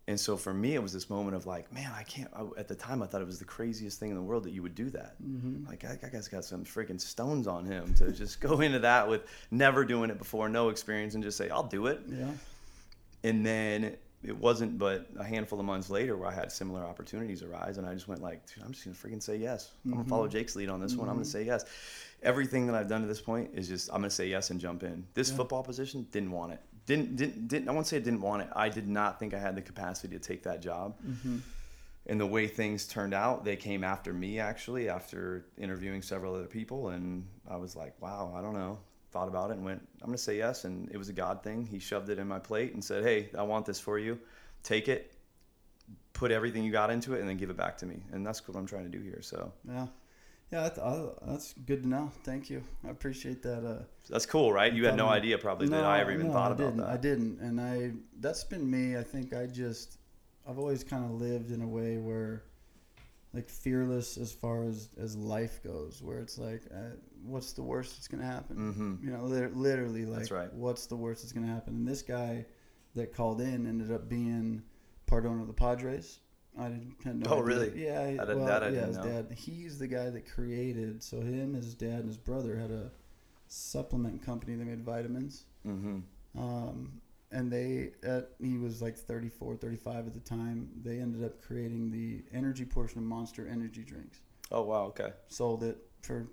And 0.08 0.18
so 0.18 0.36
for 0.38 0.54
me, 0.54 0.74
it 0.74 0.82
was 0.82 0.92
this 0.92 1.10
moment 1.10 1.36
of 1.36 1.46
like, 1.46 1.70
man, 1.72 1.92
I 1.94 2.02
can't. 2.02 2.30
I, 2.34 2.42
at 2.58 2.66
the 2.66 2.74
time, 2.74 3.02
I 3.02 3.06
thought 3.06 3.20
it 3.20 3.26
was 3.26 3.38
the 3.38 3.44
craziest 3.44 4.00
thing 4.00 4.08
in 4.08 4.16
the 4.16 4.22
world 4.22 4.42
that 4.44 4.52
you 4.52 4.62
would 4.62 4.74
do 4.74 4.88
that. 4.90 5.14
Mm-hmm. 5.22 5.68
Like, 5.68 5.80
that 5.80 6.10
guy's 6.10 6.28
got 6.28 6.44
some 6.46 6.64
freaking 6.64 6.98
stones 6.98 7.46
on 7.46 7.66
him 7.66 7.92
to 7.94 8.10
just 8.22 8.40
go 8.40 8.60
into 8.62 8.78
that 8.80 9.06
with 9.06 9.22
never 9.50 9.84
doing 9.84 10.08
it 10.08 10.16
before, 10.18 10.48
no 10.48 10.70
experience, 10.70 11.14
and 11.14 11.22
just 11.22 11.36
say, 11.36 11.50
I'll 11.50 11.62
do 11.62 11.86
it. 11.88 12.00
Yeah. 12.08 12.30
And 13.22 13.44
then 13.44 13.96
it 14.24 14.36
wasn't 14.36 14.78
but 14.78 15.08
a 15.18 15.22
handful 15.24 15.60
of 15.60 15.66
months 15.66 15.90
later 15.90 16.16
where 16.16 16.28
I 16.28 16.34
had 16.34 16.50
similar 16.50 16.82
opportunities 16.84 17.42
arise, 17.42 17.76
and 17.76 17.86
I 17.86 17.92
just 17.92 18.08
went 18.08 18.22
like, 18.22 18.46
Dude, 18.52 18.64
I'm 18.64 18.72
just 18.72 18.84
gonna 18.86 18.96
freaking 18.96 19.22
say 19.22 19.36
yes. 19.36 19.72
I'm 19.84 19.90
gonna 19.92 20.04
Mhm. 20.04 20.08
follow 20.08 20.26
Jake's 20.26 20.56
lead 20.56 20.70
on 20.70 20.80
this 20.80 20.96
one. 20.96 21.08
I'm 21.08 21.16
gonna 21.16 21.26
Mhm. 21.26 21.30
say 21.32 21.44
yes. 21.44 21.66
Everything 22.22 22.66
that 22.66 22.74
I've 22.74 22.88
done 22.88 23.02
to 23.02 23.06
this 23.06 23.20
point 23.20 23.50
is 23.54 23.68
just 23.68 23.90
I'm 23.90 23.96
gonna 24.00 24.10
say 24.10 24.26
yes 24.28 24.50
and 24.50 24.58
jump 24.60 24.82
in. 24.82 25.06
This 25.14 25.30
Yeah. 25.30 25.36
football 25.36 25.62
position 25.62 26.08
didn't 26.10 26.32
want 26.32 26.52
it. 26.54 26.60
Didn't 26.88 27.16
didn't 27.16 27.48
didn't. 27.48 27.68
I 27.68 27.72
won't 27.72 27.86
say 27.86 27.98
I 27.98 28.00
didn't 28.00 28.22
want 28.22 28.40
it. 28.40 28.48
I 28.56 28.70
did 28.70 28.88
not 28.88 29.18
think 29.18 29.34
I 29.34 29.38
had 29.38 29.54
the 29.54 29.60
capacity 29.60 30.16
to 30.16 30.18
take 30.18 30.42
that 30.44 30.62
job. 30.62 30.96
Mm-hmm. 31.06 31.36
And 32.06 32.18
the 32.18 32.24
way 32.26 32.46
things 32.46 32.86
turned 32.86 33.12
out, 33.12 33.44
they 33.44 33.56
came 33.56 33.84
after 33.84 34.14
me 34.14 34.38
actually 34.38 34.88
after 34.88 35.44
interviewing 35.58 36.00
several 36.00 36.34
other 36.34 36.46
people, 36.46 36.88
and 36.88 37.28
I 37.46 37.56
was 37.56 37.76
like, 37.76 37.92
wow, 38.00 38.32
I 38.34 38.40
don't 38.40 38.54
know. 38.54 38.78
Thought 39.10 39.28
about 39.28 39.50
it 39.50 39.58
and 39.58 39.66
went, 39.66 39.86
I'm 40.00 40.06
gonna 40.06 40.16
say 40.16 40.38
yes, 40.38 40.64
and 40.64 40.90
it 40.90 40.96
was 40.96 41.10
a 41.10 41.12
God 41.12 41.42
thing. 41.42 41.66
He 41.66 41.78
shoved 41.78 42.08
it 42.08 42.18
in 42.18 42.26
my 42.26 42.38
plate 42.38 42.72
and 42.72 42.82
said, 42.82 43.04
hey, 43.04 43.28
I 43.36 43.42
want 43.42 43.66
this 43.66 43.78
for 43.78 43.98
you. 43.98 44.18
Take 44.62 44.88
it, 44.88 45.12
put 46.14 46.30
everything 46.30 46.64
you 46.64 46.72
got 46.72 46.90
into 46.90 47.12
it, 47.12 47.20
and 47.20 47.28
then 47.28 47.36
give 47.36 47.50
it 47.50 47.56
back 47.58 47.76
to 47.78 47.86
me. 47.86 48.02
And 48.12 48.26
that's 48.26 48.48
what 48.48 48.56
I'm 48.56 48.66
trying 48.66 48.90
to 48.90 48.98
do 48.98 49.04
here. 49.04 49.20
So 49.20 49.52
Yeah. 49.70 49.88
Yeah, 50.50 50.62
that's, 50.62 50.78
uh, 50.78 51.12
that's 51.26 51.52
good 51.66 51.82
to 51.82 51.88
know. 51.88 52.10
Thank 52.24 52.48
you. 52.48 52.64
I 52.86 52.90
appreciate 52.90 53.42
that. 53.42 53.66
Uh, 53.66 53.82
that's 54.08 54.24
cool, 54.24 54.50
right? 54.52 54.72
You 54.72 54.86
had 54.86 54.96
no 54.96 55.08
idea 55.08 55.36
probably 55.36 55.68
that 55.68 55.84
I 55.84 56.00
ever 56.00 56.12
even 56.12 56.28
no, 56.28 56.32
thought 56.32 56.52
I 56.52 56.54
about 56.54 56.76
didn't. 56.76 56.84
I 56.84 56.96
didn't, 56.96 57.40
and 57.40 57.60
I 57.60 57.92
that's 58.20 58.44
been 58.44 58.68
me. 58.68 58.96
I 58.96 59.02
think 59.02 59.34
I 59.34 59.46
just 59.46 59.98
I've 60.48 60.58
always 60.58 60.82
kind 60.82 61.04
of 61.04 61.10
lived 61.12 61.50
in 61.50 61.60
a 61.60 61.68
way 61.68 61.98
where 61.98 62.44
like 63.34 63.50
fearless 63.50 64.16
as 64.16 64.32
far 64.32 64.64
as 64.64 64.88
as 64.98 65.16
life 65.16 65.62
goes, 65.62 66.00
where 66.02 66.18
it's 66.18 66.38
like, 66.38 66.62
uh, 66.74 66.96
what's 67.22 67.52
the 67.52 67.62
worst 67.62 67.96
that's 67.96 68.08
gonna 68.08 68.24
happen? 68.24 68.56
Mm-hmm. 68.56 69.06
You 69.06 69.12
know, 69.12 69.24
lit- 69.24 69.54
literally 69.54 70.06
like, 70.06 70.20
That's 70.20 70.30
right. 70.30 70.52
what's 70.54 70.86
the 70.86 70.96
worst 70.96 71.22
that's 71.22 71.32
gonna 71.32 71.46
happen? 71.46 71.74
And 71.74 71.86
this 71.86 72.00
guy 72.00 72.46
that 72.94 73.14
called 73.14 73.42
in 73.42 73.66
ended 73.66 73.92
up 73.92 74.08
being 74.08 74.62
part 75.06 75.26
owner 75.26 75.42
of 75.42 75.46
the 75.46 75.52
Padres. 75.52 76.20
I 76.58 76.68
didn't 76.68 76.96
had 77.04 77.16
no 77.20 77.30
Oh, 77.30 77.32
idea. 77.34 77.44
really? 77.44 77.84
Yeah, 77.86 78.00
I 78.02 78.10
didn't- 78.10 78.38
well, 78.38 78.46
that 78.46 78.62
I 78.64 78.68
yeah, 78.70 78.86
his 78.86 78.96
know. 78.96 79.04
dad. 79.04 79.32
He's 79.32 79.78
the 79.78 79.86
guy 79.88 80.10
that 80.10 80.28
created. 80.30 81.02
So 81.02 81.20
him, 81.20 81.54
his 81.54 81.74
dad, 81.74 82.00
and 82.00 82.08
his 82.08 82.16
brother 82.18 82.56
had 82.56 82.70
a 82.70 82.90
supplement 83.46 84.22
company. 84.22 84.54
They 84.56 84.64
made 84.64 84.82
vitamins. 84.84 85.44
Mm-hmm. 85.66 85.98
Um, 86.38 87.00
and 87.30 87.50
they, 87.52 87.92
at, 88.02 88.30
he 88.40 88.56
was 88.58 88.80
like 88.80 88.96
34, 88.96 89.56
35 89.56 90.06
at 90.06 90.14
the 90.14 90.20
time. 90.20 90.70
They 90.82 90.98
ended 90.98 91.24
up 91.24 91.40
creating 91.42 91.90
the 91.90 92.22
energy 92.36 92.64
portion 92.64 92.98
of 92.98 93.04
Monster 93.04 93.46
Energy 93.46 93.82
drinks. 93.84 94.20
Oh 94.50 94.62
wow, 94.62 94.84
okay. 94.86 95.12
Sold 95.28 95.62
it 95.62 95.76
for 96.00 96.26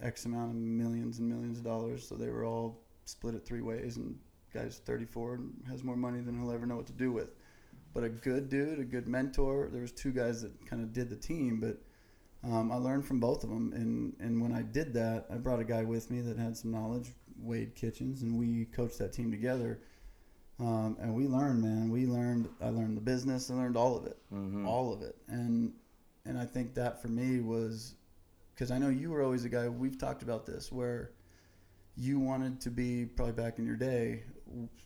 X 0.00 0.24
amount 0.24 0.50
of 0.50 0.56
millions 0.56 1.18
and 1.18 1.28
millions 1.28 1.58
of 1.58 1.64
dollars. 1.64 2.06
So 2.06 2.14
they 2.14 2.28
were 2.28 2.44
all 2.44 2.80
split 3.06 3.34
it 3.34 3.44
three 3.44 3.60
ways. 3.62 3.96
And 3.96 4.16
guy's 4.54 4.78
34 4.78 5.34
and 5.34 5.52
has 5.68 5.82
more 5.82 5.96
money 5.96 6.20
than 6.20 6.38
he'll 6.38 6.52
ever 6.52 6.64
know 6.66 6.76
what 6.76 6.86
to 6.86 6.92
do 6.92 7.10
with. 7.10 7.34
But 7.96 8.04
a 8.04 8.10
good 8.10 8.50
dude, 8.50 8.78
a 8.78 8.84
good 8.84 9.08
mentor. 9.08 9.70
There 9.72 9.80
was 9.80 9.90
two 9.90 10.12
guys 10.12 10.42
that 10.42 10.52
kind 10.66 10.82
of 10.82 10.92
did 10.92 11.08
the 11.08 11.16
team, 11.16 11.60
but 11.60 11.78
um, 12.46 12.70
I 12.70 12.76
learned 12.76 13.06
from 13.06 13.20
both 13.20 13.42
of 13.42 13.48
them. 13.48 13.72
And 13.74 14.12
and 14.20 14.42
when 14.42 14.52
I 14.52 14.60
did 14.60 14.92
that, 14.92 15.24
I 15.32 15.36
brought 15.36 15.60
a 15.60 15.64
guy 15.64 15.82
with 15.82 16.10
me 16.10 16.20
that 16.20 16.36
had 16.36 16.54
some 16.58 16.70
knowledge, 16.70 17.14
Wade 17.40 17.74
Kitchens, 17.74 18.20
and 18.20 18.38
we 18.38 18.66
coached 18.66 18.98
that 18.98 19.14
team 19.14 19.30
together. 19.30 19.80
Um, 20.60 20.98
and 21.00 21.14
we 21.14 21.26
learned, 21.26 21.62
man. 21.62 21.90
We 21.90 22.04
learned. 22.06 22.50
I 22.60 22.68
learned 22.68 22.98
the 22.98 23.00
business. 23.00 23.50
I 23.50 23.54
learned 23.54 23.78
all 23.78 23.96
of 23.96 24.04
it, 24.06 24.18
Mm-hmm. 24.30 24.66
all 24.68 24.92
of 24.92 25.00
it. 25.00 25.16
And 25.28 25.72
and 26.26 26.38
I 26.38 26.44
think 26.44 26.74
that 26.74 27.00
for 27.00 27.08
me 27.08 27.40
was 27.40 27.94
because 28.54 28.70
I 28.70 28.76
know 28.76 28.90
you 28.90 29.10
were 29.10 29.22
always 29.22 29.46
a 29.46 29.48
guy. 29.48 29.68
We've 29.70 29.96
talked 29.98 30.22
about 30.22 30.44
this 30.44 30.70
where 30.70 31.12
you 31.96 32.20
wanted 32.20 32.60
to 32.60 32.70
be 32.70 33.06
probably 33.06 33.32
back 33.32 33.58
in 33.58 33.64
your 33.64 33.76
day, 33.76 34.24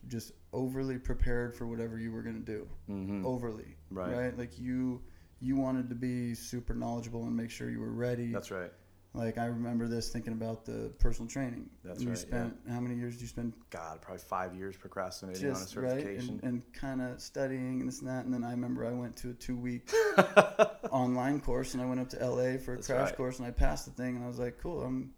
just 0.06 0.30
overly 0.52 0.98
prepared 0.98 1.54
for 1.54 1.66
whatever 1.66 1.98
you 1.98 2.10
were 2.12 2.22
going 2.22 2.42
to 2.44 2.52
do. 2.52 2.68
Mm-hmm. 2.90 3.24
Overly, 3.26 3.76
Right. 3.90 4.14
right? 4.16 4.38
Like 4.38 4.58
you 4.58 5.00
you 5.40 5.56
wanted 5.56 5.88
to 5.88 5.94
be 5.94 6.34
super 6.34 6.74
knowledgeable 6.74 7.22
and 7.24 7.34
make 7.36 7.50
sure 7.50 7.70
you 7.70 7.80
were 7.80 7.92
ready. 7.92 8.32
That's 8.32 8.50
right. 8.50 8.70
Like 9.12 9.38
I 9.38 9.46
remember 9.46 9.88
this 9.88 10.10
thinking 10.10 10.34
about 10.34 10.64
the 10.64 10.92
personal 11.00 11.28
training. 11.28 11.68
That's 11.84 12.00
you 12.00 12.10
right, 12.10 12.18
spent 12.18 12.56
how 12.68 12.78
many 12.78 12.94
years 12.94 13.14
did 13.14 13.22
you 13.22 13.26
spend 13.26 13.54
God, 13.70 14.00
probably 14.00 14.20
five 14.20 14.54
years 14.54 14.76
procrastinating 14.76 15.44
on 15.46 15.50
a 15.50 15.54
just 15.54 15.74
right 15.76 15.90
certification. 15.92 16.40
and, 16.44 16.52
and 16.52 16.72
kind 16.72 17.00
of 17.02 17.20
studying 17.20 17.80
and 17.80 17.88
this 17.88 18.00
and 18.00 18.08
that 18.08 18.24
and 18.24 18.32
then 18.32 18.44
i 18.44 18.50
remember 18.52 18.86
i 18.86 18.92
went 18.92 19.16
to 19.16 19.30
a 19.30 19.32
two 19.32 19.56
week 19.56 19.90
online 20.90 21.40
course 21.40 21.74
and 21.74 21.82
i 21.82 21.86
went 21.86 22.00
up 22.00 22.08
to 22.10 22.18
la 22.30 22.56
for 22.58 22.74
a 22.74 22.76
That's 22.76 22.86
crash 22.86 23.06
right. 23.08 23.16
course 23.16 23.38
and 23.38 23.46
i 23.48 23.50
passed 23.50 23.84
the 23.86 23.90
thing 23.92 24.14
and 24.16 24.24
i 24.24 24.28
was 24.28 24.38
like 24.38 24.58
cool 24.62 24.82
i'm 24.82 25.10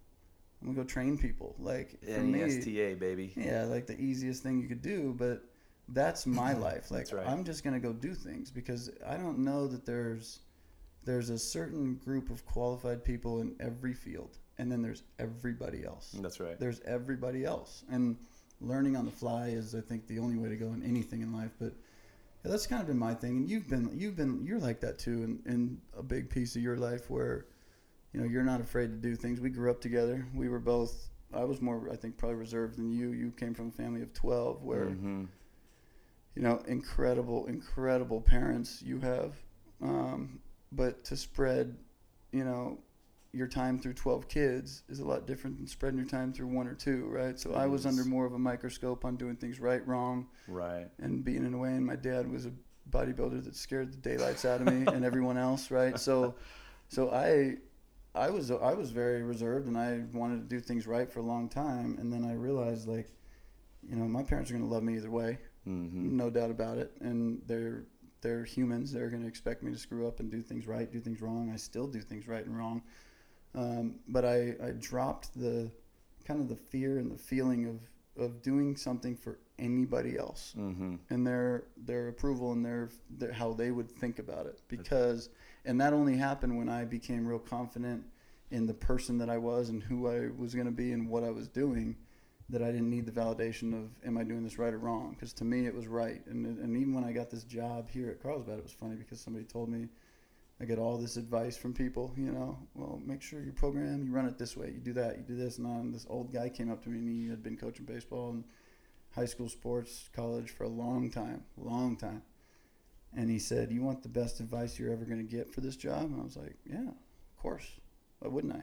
I'm 0.62 0.72
gonna 0.72 0.84
go 0.84 0.84
train 0.84 1.18
people. 1.18 1.56
Like 1.58 2.00
for 2.02 2.10
N 2.10 2.32
me, 2.32 2.42
S 2.42 2.64
T 2.64 2.80
A 2.80 2.94
baby. 2.94 3.32
yeah, 3.36 3.64
like 3.64 3.86
the 3.86 4.00
easiest 4.00 4.42
thing 4.42 4.60
you 4.60 4.68
could 4.68 4.82
do, 4.82 5.14
but 5.18 5.42
that's 5.88 6.26
my 6.26 6.52
life. 6.68 6.90
Like 6.90 7.12
right. 7.12 7.26
I'm 7.26 7.44
just 7.44 7.64
gonna 7.64 7.80
go 7.80 7.92
do 7.92 8.14
things 8.14 8.50
because 8.50 8.90
I 9.06 9.16
don't 9.16 9.38
know 9.38 9.66
that 9.66 9.84
there's 9.84 10.40
there's 11.04 11.30
a 11.30 11.38
certain 11.38 11.96
group 11.96 12.30
of 12.30 12.46
qualified 12.46 13.04
people 13.04 13.40
in 13.40 13.56
every 13.58 13.92
field, 13.92 14.38
and 14.58 14.70
then 14.70 14.82
there's 14.82 15.02
everybody 15.18 15.84
else. 15.84 16.14
That's 16.20 16.38
right. 16.38 16.58
There's 16.58 16.80
everybody 16.86 17.44
else, 17.44 17.82
and 17.90 18.16
learning 18.60 18.96
on 18.96 19.04
the 19.04 19.10
fly 19.10 19.48
is, 19.48 19.74
I 19.74 19.80
think, 19.80 20.06
the 20.06 20.20
only 20.20 20.36
way 20.36 20.48
to 20.48 20.56
go 20.56 20.66
in 20.66 20.82
anything 20.84 21.22
in 21.22 21.32
life. 21.32 21.50
But 21.58 21.72
yeah, 22.44 22.52
that's 22.52 22.68
kind 22.68 22.80
of 22.80 22.86
been 22.86 22.98
my 22.98 23.14
thing, 23.14 23.36
and 23.38 23.50
you've 23.50 23.68
been 23.68 23.90
you've 23.92 24.16
been 24.16 24.44
you're 24.44 24.60
like 24.60 24.80
that 24.80 24.98
too, 25.00 25.24
in, 25.24 25.42
in 25.46 25.80
a 25.98 26.02
big 26.02 26.30
piece 26.30 26.54
of 26.54 26.62
your 26.62 26.76
life 26.76 27.10
where 27.10 27.46
you 28.12 28.20
know 28.20 28.26
you're 28.26 28.42
not 28.44 28.60
afraid 28.60 28.88
to 28.88 28.96
do 28.96 29.16
things. 29.16 29.40
We 29.40 29.50
grew 29.50 29.70
up 29.70 29.80
together. 29.80 30.26
We 30.34 30.48
were 30.48 30.60
both. 30.60 31.08
I 31.34 31.44
was 31.44 31.62
more, 31.62 31.88
I 31.90 31.96
think, 31.96 32.18
probably 32.18 32.36
reserved 32.36 32.76
than 32.76 32.90
you. 32.92 33.12
You 33.12 33.30
came 33.32 33.54
from 33.54 33.68
a 33.68 33.72
family 33.72 34.02
of 34.02 34.12
twelve, 34.12 34.62
where 34.62 34.86
Mhm. 34.86 35.28
you 36.34 36.42
know, 36.42 36.62
incredible, 36.66 37.46
incredible 37.46 38.20
parents 38.20 38.82
you 38.82 38.98
have. 39.00 39.34
Um, 39.82 40.40
but 40.72 41.04
to 41.04 41.16
spread, 41.16 41.76
you 42.32 42.44
know, 42.44 42.78
your 43.34 43.46
time 43.46 43.78
through 43.78 43.94
12 43.94 44.28
kids 44.28 44.82
is 44.88 45.00
a 45.00 45.04
lot 45.04 45.26
different 45.26 45.56
than 45.58 45.66
spreading 45.66 45.98
your 45.98 46.08
time 46.08 46.32
through 46.32 46.46
one 46.46 46.66
or 46.66 46.74
two, 46.74 47.06
right? 47.06 47.38
So 47.38 47.50
It 47.50 47.56
I 47.56 47.66
was 47.66 47.84
under 47.86 48.04
more 48.04 48.24
of 48.26 48.32
a 48.34 48.38
microscope 48.38 49.04
on 49.04 49.16
doing 49.16 49.36
things 49.36 49.58
right, 49.60 49.86
wrong, 49.86 50.26
Right. 50.48 50.88
and 50.98 51.24
being 51.24 51.44
in 51.44 51.52
a 51.54 51.58
way. 51.58 51.74
And 51.74 51.84
my 51.86 51.96
dad 51.96 52.30
was 52.30 52.46
a 52.46 52.52
bodybuilder 52.90 53.44
that 53.44 53.54
scared 53.56 53.92
the 53.92 53.96
daylights 53.98 54.44
out 54.44 54.60
of 54.60 54.66
me 54.66 54.86
and 54.86 55.04
everyone 55.04 55.36
else, 55.38 55.70
right? 55.70 55.98
So, 55.98 56.34
so 56.88 57.10
I, 57.10 57.56
I 58.14 58.30
was 58.30 58.50
I 58.50 58.74
was 58.74 58.90
very 58.90 59.22
reserved 59.22 59.66
and 59.66 59.78
I 59.78 60.02
wanted 60.12 60.48
to 60.48 60.48
do 60.54 60.60
things 60.60 60.86
right 60.86 61.10
for 61.10 61.20
a 61.20 61.24
long 61.24 61.48
time. 61.48 61.96
And 61.98 62.12
then 62.12 62.24
I 62.24 62.34
realized 62.34 62.86
like, 62.88 63.10
you 63.88 63.96
know, 63.96 64.06
my 64.06 64.22
parents 64.22 64.50
are 64.50 64.54
gonna 64.54 64.66
love 64.66 64.82
me 64.82 64.96
either 64.96 65.10
way 65.10 65.38
hmm 65.64 66.16
no 66.16 66.28
doubt 66.28 66.50
about 66.50 66.78
it. 66.78 66.92
And 67.00 67.40
they're 67.46 67.84
they're 68.20 68.44
humans. 68.44 68.92
They're 68.92 69.10
going 69.10 69.22
to 69.22 69.28
expect 69.28 69.62
me 69.62 69.72
to 69.72 69.78
screw 69.78 70.06
up 70.06 70.20
and 70.20 70.30
do 70.30 70.40
things 70.40 70.66
right, 70.66 70.90
do 70.90 71.00
things 71.00 71.20
wrong. 71.20 71.50
I 71.52 71.56
still 71.56 71.88
do 71.88 72.00
things 72.00 72.28
right 72.28 72.44
and 72.44 72.56
wrong. 72.56 72.82
Um, 73.54 73.96
but 74.08 74.24
I, 74.24 74.54
I 74.62 74.70
dropped 74.78 75.34
the 75.38 75.70
kind 76.24 76.40
of 76.40 76.48
the 76.48 76.56
fear 76.56 76.98
and 76.98 77.10
the 77.10 77.18
feeling 77.18 77.66
of, 77.66 78.22
of 78.24 78.40
doing 78.40 78.76
something 78.76 79.16
for 79.16 79.38
anybody 79.58 80.16
else 80.18 80.52
hmm 80.54 80.96
and 81.10 81.26
their 81.26 81.64
their 81.76 82.08
approval 82.08 82.52
and 82.52 82.64
their, 82.64 82.90
their 83.18 83.32
how 83.32 83.52
they 83.52 83.70
would 83.70 83.90
think 83.90 84.18
about 84.18 84.46
it 84.46 84.60
because 84.68 85.28
and 85.64 85.80
that 85.80 85.92
only 85.92 86.16
happened 86.16 86.56
when 86.58 86.68
I 86.68 86.84
became 86.84 87.26
real 87.26 87.38
confident 87.38 88.04
in 88.50 88.66
the 88.66 88.74
person 88.74 89.18
that 89.18 89.30
I 89.30 89.38
was 89.38 89.68
and 89.68 89.82
who 89.82 90.08
I 90.08 90.28
was 90.36 90.54
going 90.54 90.66
to 90.66 90.72
be 90.72 90.92
and 90.92 91.08
what 91.08 91.24
I 91.24 91.30
was 91.30 91.48
doing 91.48 91.96
that 92.50 92.62
I 92.62 92.66
didn't 92.66 92.90
need 92.90 93.06
the 93.06 93.12
validation 93.12 93.72
of 93.72 93.90
am 94.04 94.18
I 94.18 94.24
doing 94.24 94.44
this 94.44 94.58
right 94.58 94.74
or 94.74 94.78
wrong? 94.78 95.16
Because 95.18 95.32
to 95.34 95.44
me 95.44 95.66
it 95.66 95.74
was 95.74 95.86
right. 95.86 96.20
And 96.26 96.46
and 96.58 96.76
even 96.76 96.94
when 96.94 97.04
I 97.04 97.12
got 97.12 97.30
this 97.30 97.44
job 97.44 97.88
here 97.88 98.10
at 98.10 98.22
Carlsbad 98.22 98.58
it 98.58 98.62
was 98.62 98.72
funny 98.72 98.96
because 98.96 99.20
somebody 99.20 99.44
told 99.44 99.68
me 99.68 99.88
I 100.60 100.64
get 100.64 100.78
all 100.78 100.98
this 100.98 101.16
advice 101.16 101.56
from 101.56 101.72
people 101.72 102.12
you 102.16 102.30
know 102.30 102.58
well 102.74 103.00
make 103.04 103.22
sure 103.22 103.42
your 103.42 103.54
program 103.54 104.04
you 104.04 104.12
run 104.12 104.26
it 104.26 104.38
this 104.38 104.56
way 104.56 104.66
you 104.66 104.80
do 104.80 104.92
that 104.94 105.16
you 105.16 105.22
do 105.22 105.36
this. 105.36 105.58
And 105.58 105.66
on 105.66 105.92
this 105.92 106.06
old 106.10 106.32
guy 106.32 106.48
came 106.50 106.70
up 106.70 106.82
to 106.84 106.90
me 106.90 106.98
and 106.98 107.24
he 107.24 107.30
had 107.30 107.42
been 107.42 107.56
coaching 107.56 107.86
baseball 107.86 108.30
and 108.30 108.44
high 109.14 109.24
school 109.26 109.48
sports 109.48 110.10
college 110.12 110.50
for 110.50 110.64
a 110.64 110.68
long 110.68 111.10
time 111.10 111.44
long 111.56 111.96
time 111.96 112.22
and 113.16 113.30
he 113.30 113.38
said 113.38 113.70
you 113.70 113.82
want 113.82 114.02
the 114.02 114.08
best 114.08 114.40
advice 114.40 114.78
you're 114.78 114.92
ever 114.92 115.04
going 115.04 115.18
to 115.26 115.36
get 115.36 115.52
for 115.52 115.60
this 115.60 115.76
job 115.76 116.02
and 116.02 116.20
I 116.20 116.24
was 116.24 116.36
like 116.36 116.56
yeah 116.64 116.88
of 116.88 117.42
course 117.42 117.66
why 118.20 118.28
wouldn't 118.28 118.54
I 118.54 118.62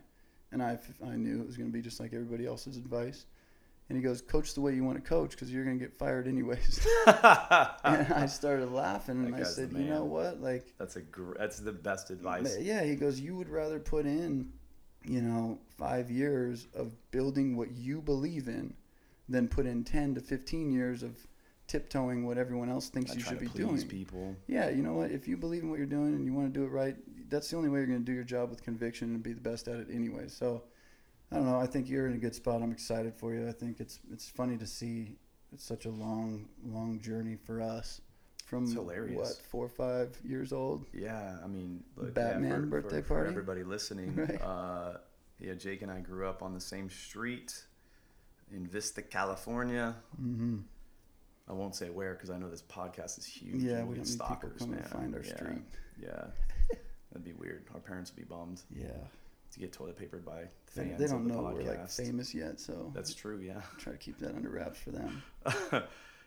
and 0.52 0.64
I, 0.64 0.80
I 1.06 1.16
knew 1.16 1.41
it 1.41 1.45
was 1.45 1.58
going 1.58 1.70
to 1.70 1.74
be 1.74 1.82
just 1.82 2.00
like 2.00 2.14
everybody 2.14 2.45
else's 2.47 2.78
advice 2.78 3.26
and 3.89 3.97
he 3.97 4.04
goes, 4.04 4.22
"Coach 4.22 4.54
the 4.54 4.62
way 4.62 4.76
you 4.76 4.84
want 4.84 5.04
to 5.04 5.08
coach, 5.08 5.32
because 5.32 5.52
you're 5.52 5.64
gonna 5.64 5.78
get 5.78 5.97
fired 5.97 6.28
anyways." 6.28 6.88
and 7.08 8.14
I 8.14 8.28
started 8.28 8.72
laughing, 8.72 9.26
and 9.26 9.36
I 9.36 9.43
said, 9.43 9.74
"You 9.74 9.86
know 9.86 10.04
what? 10.04 10.39
Like, 10.41 10.74
That's 10.78 10.95
a 10.95 11.02
gr- 11.02 11.38
that's 11.38 11.60
the 11.60 11.72
best 11.72 12.12
advice. 12.12 12.58
yeah." 12.60 12.84
He 12.84 12.95
goes, 12.95 13.20
"You 13.20 13.36
would 13.36 13.50
rather 13.50 13.80
put 13.80 14.06
in, 14.06 14.52
you 15.04 15.22
know, 15.22 15.58
five 15.78 16.12
years 16.12 16.68
of 16.76 16.93
building 17.10 17.58
what 17.58 17.72
you 17.72 18.00
believe 18.02 18.47
in, 18.47 18.76
than 19.28 19.47
put 19.47 19.66
in 19.66 19.84
ten 19.84 20.14
to 20.16 20.22
fifteen 20.22 20.72
years 20.72 21.02
of 21.02 21.18
tiptoeing 21.70 22.26
what 22.26 22.38
everyone 22.38 22.70
else 22.70 22.90
thinks 22.90 23.12
Not 23.12 23.18
you 23.18 23.24
should 23.24 23.40
to 23.40 23.46
be 23.46 23.52
doing." 23.58 23.88
people. 23.88 24.36
Yeah, 24.48 24.70
you 24.70 24.84
know 24.84 24.94
what? 24.94 25.12
If 25.12 25.28
you 25.28 25.38
believe 25.38 25.64
in 25.64 25.70
what 25.70 25.78
you're 25.78 25.88
doing 25.88 26.14
and 26.16 26.26
you 26.26 26.34
want 26.34 26.54
to 26.54 26.60
do 26.60 26.66
it 26.66 26.70
right, 26.70 26.98
that's 27.30 27.50
the 27.50 27.56
only 27.56 27.70
way 27.70 27.80
you're 27.80 27.88
going 27.88 28.00
to 28.00 28.06
do 28.06 28.12
your 28.12 28.24
job 28.26 28.50
with 28.50 28.64
conviction 28.64 29.14
and 29.14 29.24
be 29.24 29.34
the 29.34 29.42
best 29.42 29.68
at 29.68 29.80
it 29.80 29.88
anyway. 29.92 30.28
So, 30.28 30.64
I 31.32 31.36
don't 31.36 31.46
know. 31.46 31.60
I 31.60 31.68
think 31.68 31.90
you're 31.90 32.08
in 32.08 32.14
a 32.14 32.18
good 32.18 32.36
spot. 32.36 32.62
I'm 32.62 32.72
excited 32.72 33.14
for 33.16 33.34
you. 33.34 33.48
I 33.48 33.54
think 33.54 33.80
it's 33.80 34.00
it's 34.12 34.28
funny 34.30 34.58
to 34.58 34.68
see 34.68 35.16
it's 35.54 35.64
such 35.64 35.86
a 35.86 35.90
long 35.92 36.50
long 36.66 37.00
journey 37.00 37.38
for 37.46 37.62
us 37.62 38.02
from 38.46 38.64
It's 38.64 38.74
hilarious. 38.74 39.16
what 39.18 39.38
four 39.50 39.66
or 39.66 39.70
five 39.70 40.18
years 40.24 40.52
old. 40.52 40.86
Yeah, 40.94 41.38
I 41.44 41.48
mean, 41.48 41.84
look, 41.96 42.14
Batman 42.16 42.50
yeah, 42.50 42.56
for, 42.56 42.66
birthday 42.66 43.02
for, 43.02 43.08
for 43.08 43.14
party? 43.16 43.30
everybody 43.30 43.64
listening. 43.64 44.16
Right. 44.16 44.42
Uh, 44.42 44.98
yeah, 45.40 45.54
Jake 45.54 45.82
and 45.84 45.92
I 45.92 46.00
grew 46.00 46.28
up 46.28 46.44
on 46.44 46.54
the 46.54 46.60
same 46.60 46.90
street 46.90 47.64
in 48.52 48.68
Vista, 48.68 49.02
California. 49.02 49.96
Mm-hmm. 50.22 50.58
I 51.50 51.54
won't 51.54 51.76
say 51.76 51.89
where 51.89 52.14
because 52.14 52.30
I 52.30 52.38
know 52.38 52.50
this 52.50 52.62
podcast 52.62 53.18
is 53.18 53.26
huge. 53.26 53.64
Yeah, 53.64 53.78
and 53.78 53.88
we 53.89 53.95
get 53.95 54.06
don't 54.06 54.10
need 54.10 54.20
people 54.20 54.26
stalkers, 54.28 54.68
man. 54.68 54.84
to 54.84 54.88
find 54.89 55.16
our 55.16 55.22
yeah, 55.24 55.36
street. 55.36 55.62
Yeah, 56.02 56.26
that'd 57.12 57.24
be 57.26 57.34
weird. 57.34 57.64
Our 57.74 57.80
parents 57.80 58.12
would 58.16 58.22
be 58.24 58.28
bummed 58.34 58.62
Yeah, 58.76 58.89
to 59.54 59.60
get 59.60 59.74
toilet 59.74 59.97
papered 59.97 60.24
by 60.24 60.43
fans 60.68 61.00
they 61.00 61.06
of 61.06 61.12
don't 61.12 61.28
the 61.28 61.34
know 61.34 61.41
podcast. 61.41 61.54
we're 61.54 61.64
like 61.64 61.89
famous 61.89 62.36
yet, 62.36 62.60
so 62.60 62.91
That's 62.93 63.14
true. 63.16 63.39
Yeah. 63.39 63.62
try 63.80 63.93
to 63.93 63.97
keep 63.97 64.20
that 64.20 64.36
under 64.36 64.50
wraps 64.50 64.80
for 64.80 64.91
them. 64.91 65.24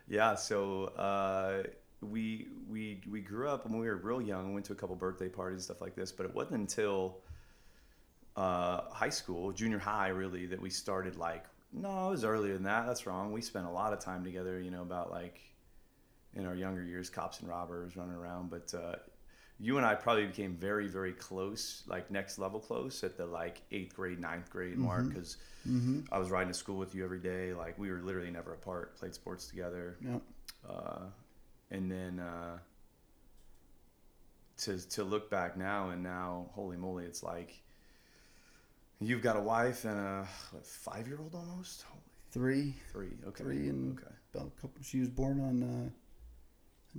yeah, 0.08 0.34
so 0.34 0.86
uh, 0.96 1.62
we 2.00 2.48
we 2.68 3.00
we 3.08 3.20
grew 3.20 3.48
up 3.48 3.64
when 3.64 3.78
we 3.78 3.86
were 3.86 3.96
real 3.96 4.20
young. 4.20 4.48
We 4.48 4.54
went 4.54 4.66
to 4.66 4.72
a 4.72 4.76
couple 4.76 4.96
birthday 4.96 5.28
parties 5.28 5.56
and 5.58 5.62
stuff 5.62 5.80
like 5.80 5.94
this, 5.94 6.10
but 6.10 6.26
it 6.26 6.34
wasn't 6.34 6.56
until 6.60 7.18
uh, 8.36 8.82
high 8.90 9.10
school, 9.10 9.52
junior 9.52 9.78
high, 9.78 10.08
really, 10.08 10.46
that 10.46 10.60
we 10.60 10.70
started 10.70 11.16
like. 11.16 11.44
No, 11.72 12.08
it 12.08 12.10
was 12.10 12.24
earlier 12.24 12.54
than 12.54 12.64
that. 12.64 12.86
That's 12.86 13.06
wrong. 13.06 13.32
We 13.32 13.40
spent 13.40 13.66
a 13.66 13.70
lot 13.70 13.92
of 13.92 14.00
time 14.00 14.24
together. 14.24 14.60
You 14.60 14.70
know, 14.70 14.82
about 14.82 15.10
like 15.10 15.40
in 16.34 16.46
our 16.46 16.54
younger 16.54 16.82
years, 16.84 17.10
cops 17.10 17.40
and 17.40 17.48
robbers 17.48 17.96
running 17.96 18.14
around. 18.14 18.50
But 18.50 18.74
uh, 18.74 18.96
you 19.58 19.76
and 19.76 19.86
I 19.86 19.94
probably 19.94 20.26
became 20.26 20.56
very, 20.56 20.88
very 20.88 21.12
close, 21.12 21.82
like 21.86 22.10
next 22.10 22.38
level 22.38 22.60
close 22.60 23.02
at 23.04 23.16
the 23.16 23.26
like 23.26 23.62
eighth 23.70 23.94
grade, 23.94 24.20
ninth 24.20 24.50
grade 24.50 24.76
mark, 24.78 25.08
because 25.08 25.36
Mm-hmm. 25.68 26.00
I 26.10 26.18
was 26.18 26.28
riding 26.30 26.48
to 26.52 26.58
school 26.58 26.76
with 26.76 26.92
you 26.92 27.04
every 27.04 27.20
day. 27.20 27.54
Like 27.54 27.78
we 27.78 27.90
were 27.90 28.00
literally 28.00 28.32
never 28.32 28.52
apart. 28.52 28.96
Played 28.96 29.14
sports 29.14 29.46
together. 29.46 29.96
Yep. 30.04 30.22
Uh, 30.68 30.98
and 31.70 31.88
then 31.90 32.18
uh, 32.18 32.58
to 34.58 34.78
to 34.90 35.04
look 35.04 35.30
back 35.30 35.56
now 35.56 35.90
and 35.90 36.02
now, 36.02 36.50
holy 36.52 36.76
moly, 36.76 37.04
it's 37.04 37.22
like 37.22 37.62
you've 39.06 39.22
got 39.22 39.36
a 39.36 39.40
wife 39.40 39.84
and 39.84 39.98
a 39.98 40.26
five 40.62 41.06
year 41.08 41.18
old 41.20 41.34
almost. 41.34 41.82
Holy 41.82 42.00
Three, 42.30 42.74
three. 42.90 43.10
Okay. 43.26 43.44
Three 43.44 43.68
and- 43.68 43.98
okay. 43.98 44.08
about 44.34 44.48
a 44.56 44.60
couple. 44.60 44.82
She 44.82 45.00
was 45.00 45.08
born 45.10 45.38
on 45.40 45.62
uh, 45.62 45.90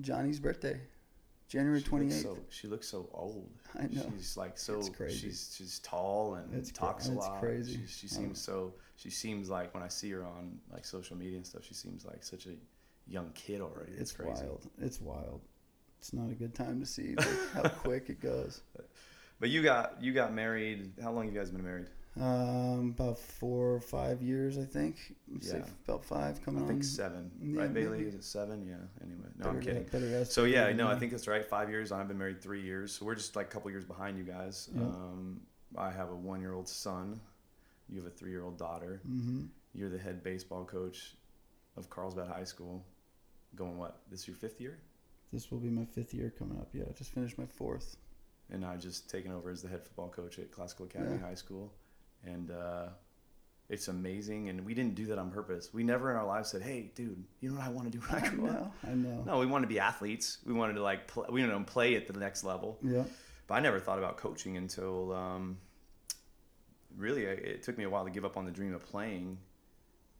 Johnny's 0.01 0.39
birthday, 0.39 0.79
January 1.47 1.79
She 1.79 1.85
twenty 1.87 2.07
eighth. 2.07 2.21
so 2.21 2.37
she 2.49 2.67
looks 2.67 2.87
so 2.87 3.09
old. 3.13 3.49
I 3.77 3.83
know. 3.87 4.11
She's 4.15 4.37
like 4.37 4.57
so. 4.57 4.77
It's 4.79 4.89
crazy. 4.89 5.17
She's 5.29 5.53
she's 5.57 5.79
tall 5.79 6.35
and 6.35 6.53
It's 6.53 6.71
cra- 6.71 6.87
talks 6.89 7.07
a 7.09 7.13
it's 7.13 7.19
lot. 7.21 7.39
crazy. 7.39 7.79
She, 7.87 7.87
she 7.87 8.07
seems 8.07 8.39
so. 8.39 8.73
She 8.95 9.09
seems 9.09 9.49
like 9.49 9.73
when 9.73 9.81
I 9.83 9.87
see 9.87 10.11
her 10.11 10.23
on 10.23 10.59
like 10.71 10.85
social 10.85 11.17
media 11.17 11.37
and 11.37 11.45
stuff, 11.45 11.63
she 11.65 11.73
seems 11.73 12.05
like 12.05 12.23
such 12.23 12.45
a 12.45 12.51
young 13.07 13.31
kid 13.33 13.59
already. 13.61 13.93
It's 13.97 14.11
crazy. 14.11 14.43
wild. 14.43 14.67
It's 14.79 15.01
wild. 15.01 15.41
It's 15.99 16.13
not 16.13 16.29
a 16.29 16.33
good 16.35 16.53
time 16.53 16.79
to 16.79 16.85
see 16.85 17.15
like, 17.15 17.27
how 17.53 17.61
quick 17.69 18.09
it 18.09 18.19
goes. 18.21 18.61
But 19.43 19.49
you 19.49 19.61
got 19.61 20.01
you 20.01 20.13
got 20.13 20.33
married. 20.33 20.93
How 21.03 21.11
long 21.11 21.25
have 21.25 21.33
you 21.33 21.37
guys 21.37 21.51
been 21.51 21.65
married? 21.65 21.87
Um, 22.17 22.95
about 22.97 23.19
four 23.19 23.73
or 23.73 23.81
five 23.81 24.21
years, 24.21 24.57
I 24.57 24.63
think. 24.63 24.95
Yeah. 25.41 25.65
about 25.85 26.05
five 26.05 26.41
coming 26.45 26.61
I 26.61 26.63
on. 26.63 26.69
think 26.69 26.83
seven. 26.85 27.29
yeah, 27.41 27.59
right, 27.59 27.73
Bailey? 27.73 27.97
maybe. 27.97 28.07
Is 28.07 28.15
it 28.15 28.23
seven? 28.23 28.65
Yeah. 28.65 28.75
Anyway, 29.03 29.27
no, 29.37 29.43
Better- 29.43 29.57
I'm 29.57 29.61
kidding. 29.61 29.83
better 30.11 30.23
So 30.23 30.45
yeah, 30.45 30.71
no, 30.71 30.87
I 30.87 30.95
think 30.95 31.11
that's 31.11 31.27
right. 31.27 31.45
Five 31.45 31.69
years. 31.69 31.91
I've 31.91 32.07
been 32.07 32.17
married 32.17 32.41
three 32.41 32.61
years, 32.61 32.93
so 32.93 33.05
we're 33.05 33.15
just 33.15 33.35
like 33.35 33.47
a 33.47 33.49
couple 33.49 33.69
years 33.69 33.83
behind 33.83 34.17
you 34.17 34.23
guys. 34.23 34.69
Yeah. 34.73 34.83
Um, 34.83 35.41
I 35.77 35.91
have 35.91 36.09
a 36.09 36.15
one-year-old 36.15 36.69
son. 36.69 37.19
You 37.89 37.97
have 37.97 38.07
a 38.07 38.15
three-year-old 38.15 38.57
daughter. 38.57 39.01
hmm 39.05 39.41
You're 39.75 39.89
the 39.89 39.99
head 39.99 40.23
baseball 40.23 40.63
coach 40.63 41.15
of 41.75 41.89
Carlsbad 41.89 42.29
High 42.29 42.45
School. 42.45 42.85
Going 43.57 43.77
what? 43.77 43.97
This 44.09 44.21
is 44.21 44.27
your 44.29 44.37
fifth 44.37 44.61
year, 44.61 44.77
This 45.33 45.51
will 45.51 45.59
be 45.59 45.69
my 45.69 45.83
fifth 45.83 46.13
year 46.13 46.31
coming 46.39 46.57
up. 46.59 46.69
Yeah, 46.73 46.83
I 46.89 46.93
just 46.93 47.11
finished 47.13 47.37
my 47.37 47.45
fourth. 47.45 47.97
And 48.51 48.63
I've 48.65 48.79
just 48.81 49.09
taken 49.09 49.31
over 49.31 49.49
as 49.49 49.61
the 49.61 49.67
head 49.69 49.83
football 49.83 50.09
coach 50.09 50.39
at 50.39 50.51
Classical 50.51 50.85
Academy 50.85 51.17
Yeah. 51.19 51.27
High 51.27 51.33
School, 51.35 51.73
and 52.25 52.51
uh, 52.51 52.87
it's 53.69 53.87
amazing. 53.87 54.49
And 54.49 54.65
we 54.65 54.73
didn't 54.73 54.95
do 54.95 55.05
that 55.07 55.17
on 55.17 55.31
purpose. 55.31 55.73
We 55.73 55.83
never 55.83 56.11
in 56.11 56.17
our 56.17 56.25
lives 56.25 56.49
said, 56.49 56.61
"Hey, 56.61 56.91
dude, 56.95 57.23
you 57.41 57.49
know 57.49 57.55
what 57.57 57.65
I 57.65 57.69
want 57.69 57.91
to 57.91 57.97
do 57.97 58.03
when 58.05 58.21
I 58.21 58.25
I 58.25 58.29
grow 58.29 58.49
up." 58.49 58.75
I 58.85 58.93
know. 58.93 59.23
No, 59.25 59.39
we 59.39 59.45
wanted 59.45 59.65
to 59.67 59.73
be 59.73 59.79
athletes. 59.79 60.39
We 60.45 60.53
wanted 60.53 60.73
to 60.73 60.83
like 60.83 61.07
pl- 61.07 61.27
we 61.29 61.41
wanted 61.41 61.57
to 61.57 61.71
play 61.71 61.95
at 61.95 62.07
the 62.07 62.13
next 62.19 62.43
level. 62.43 62.77
Yeah. 62.83 63.03
But 63.47 63.55
I 63.55 63.59
never 63.59 63.79
thought 63.79 63.97
about 63.99 64.17
coaching 64.17 64.55
until 64.57 65.13
um, 65.13 65.57
really, 66.97 67.23
it 67.23 67.63
took 67.63 67.77
me 67.77 67.83
a 67.83 67.89
while 67.89 68.05
to 68.05 68.11
give 68.11 68.23
up 68.25 68.37
on 68.37 68.45
the 68.45 68.51
dream 68.51 68.73
of 68.73 68.83
playing 68.85 69.37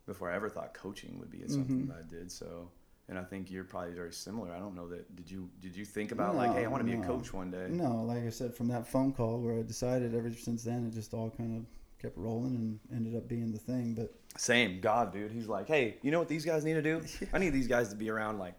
before 0.06 0.30
I 0.30 0.34
ever 0.36 0.50
thought 0.50 0.74
coaching 0.74 1.18
would 1.18 1.30
be 1.30 1.42
something 1.48 1.86
Mhm. 1.86 1.88
that 1.88 1.96
I 1.98 2.02
did. 2.02 2.30
So, 2.30 2.70
and 3.08 3.18
I 3.18 3.22
think 3.24 3.50
you're 3.50 3.64
probably 3.64 3.92
very 3.92 4.12
similar. 4.12 4.52
I 4.52 4.58
don't 4.58 4.74
know 4.74 4.88
that. 4.88 5.14
Did 5.16 5.30
you 5.30 5.50
did 5.60 5.76
you 5.76 5.84
think 5.84 6.12
about 6.12 6.36
like, 6.36 6.52
hey, 6.54 6.64
I 6.64 6.68
want 6.68 6.86
to 6.86 6.90
be 6.90 6.98
a 6.98 7.04
coach 7.04 7.32
one 7.32 7.50
day? 7.50 7.66
No, 7.68 8.02
like 8.04 8.24
I 8.24 8.30
said, 8.30 8.54
from 8.54 8.68
that 8.68 8.86
phone 8.86 9.12
call 9.12 9.40
where 9.40 9.58
I 9.58 9.62
decided, 9.62 10.14
ever 10.14 10.30
since 10.32 10.62
then, 10.64 10.86
it 10.86 10.94
just 10.94 11.12
all 11.14 11.30
kind 11.30 11.56
of 11.58 11.66
kept 12.00 12.16
rolling 12.16 12.54
and 12.54 12.80
ended 12.94 13.16
up 13.16 13.28
being 13.28 13.52
the 13.52 13.58
thing. 13.58 13.94
But 13.94 14.12
Same, 14.36 14.80
God, 14.80 15.12
dude. 15.12 15.32
He's 15.32 15.46
like, 15.48 15.66
hey, 15.68 15.96
you 16.02 16.10
know 16.10 16.18
what 16.18 16.28
these 16.28 16.44
guys 16.44 16.64
need 16.64 16.74
to 16.74 16.82
do? 16.82 17.02
I 17.32 17.38
need 17.38 17.50
these 17.50 17.68
guys 17.68 17.88
to 17.90 17.96
be 17.96 18.10
around 18.10 18.38
like 18.38 18.54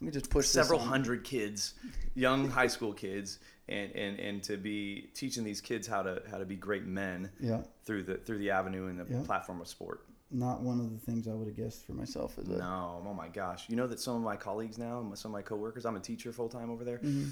let 0.00 0.06
me 0.06 0.12
just 0.12 0.30
push 0.30 0.46
several 0.46 0.78
hundred 0.78 1.24
kids, 1.24 1.74
young 2.14 2.48
high 2.58 2.68
school 2.68 2.92
kids, 2.92 3.40
and, 3.68 3.90
and, 3.96 4.20
and 4.20 4.42
to 4.44 4.56
be 4.56 5.10
teaching 5.12 5.42
these 5.42 5.60
kids 5.60 5.88
how 5.88 6.02
to 6.02 6.22
how 6.30 6.38
to 6.38 6.44
be 6.44 6.54
great 6.54 6.84
men 6.86 7.30
Yeah, 7.40 7.62
through 7.84 8.04
the 8.04 8.14
through 8.14 8.38
the 8.38 8.50
avenue 8.52 8.86
and 8.86 9.00
the 9.00 9.12
Yeah. 9.12 9.22
platform 9.24 9.60
of 9.60 9.66
sport. 9.66 10.04
Not 10.30 10.60
one 10.60 10.78
of 10.80 10.90
the 10.92 10.98
things 10.98 11.26
I 11.28 11.32
would 11.34 11.46
have 11.46 11.56
guessed 11.56 11.86
for 11.86 11.92
myself 11.92 12.38
as 12.38 12.48
a. 12.48 12.58
No, 12.58 13.02
oh 13.06 13.14
my 13.14 13.28
gosh! 13.28 13.68
You 13.68 13.76
know 13.76 13.86
that 13.86 14.00
some 14.00 14.16
of 14.16 14.22
my 14.22 14.36
colleagues 14.36 14.76
now, 14.78 15.00
some 15.14 15.30
of 15.30 15.34
my 15.34 15.42
coworkers, 15.42 15.86
I'm 15.86 15.96
a 15.96 16.00
teacher 16.00 16.32
full 16.32 16.48
time 16.48 16.70
over 16.70 16.84
there. 16.84 16.98
Mhm. 16.98 17.30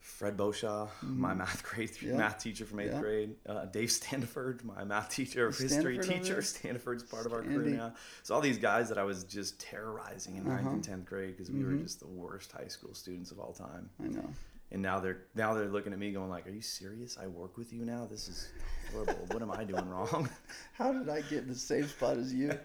Fred 0.00 0.36
Boshaw, 0.36 0.88
my 1.02 1.32
math 1.32 1.62
grade 1.62 1.90
Yeah. 2.02 2.16
math 2.18 2.38
teacher 2.38 2.66
from 2.66 2.80
eighth 2.80 2.92
Yeah. 2.92 3.00
grade. 3.00 3.36
Uh, 3.46 3.64
Dave 3.64 3.88
Standiford, 3.88 4.62
my 4.62 4.84
math 4.84 5.08
teacher, 5.08 5.48
Is 5.48 5.58
history 5.58 5.98
teacher. 5.98 6.34
there? 6.34 6.42
Standiford's 6.42 7.02
part 7.02 7.24
of 7.24 7.32
our 7.32 7.42
crew 7.42 7.70
now. 7.70 7.94
So 8.22 8.34
all 8.34 8.42
these 8.42 8.58
guys 8.58 8.90
that 8.90 8.98
I 8.98 9.04
was 9.04 9.24
just 9.24 9.58
terrorizing 9.58 10.36
in 10.36 10.44
ninth 10.44 10.60
Uh-huh. 10.66 10.70
and 10.74 10.84
tenth 10.84 11.06
grade 11.06 11.30
because 11.36 11.50
we 11.50 11.64
were 11.64 11.70
Mhm. 11.72 11.82
just 11.84 12.00
the 12.00 12.06
worst 12.06 12.52
high 12.52 12.68
school 12.68 12.92
students 12.94 13.30
of 13.30 13.38
all 13.40 13.54
time. 13.54 13.88
I 13.98 14.08
know. 14.08 14.28
And 14.70 14.82
now 14.82 14.98
they're 14.98 15.22
now 15.34 15.54
they're 15.54 15.68
looking 15.68 15.92
at 15.92 15.98
me 15.98 16.12
going 16.12 16.30
like, 16.30 16.46
"Are 16.46 16.50
you 16.50 16.62
serious? 16.62 17.16
I 17.20 17.26
work 17.26 17.56
with 17.56 17.72
you 17.72 17.84
now. 17.84 18.06
This 18.10 18.28
is 18.28 18.48
horrible. 18.92 19.26
what 19.30 19.42
am 19.42 19.50
I 19.50 19.64
doing 19.64 19.88
wrong?" 19.88 20.28
How 20.72 20.92
did 20.92 21.08
I 21.08 21.20
get 21.22 21.44
in 21.44 21.48
the 21.48 21.54
same 21.54 21.86
spot 21.86 22.16
as 22.16 22.32
you? 22.32 22.58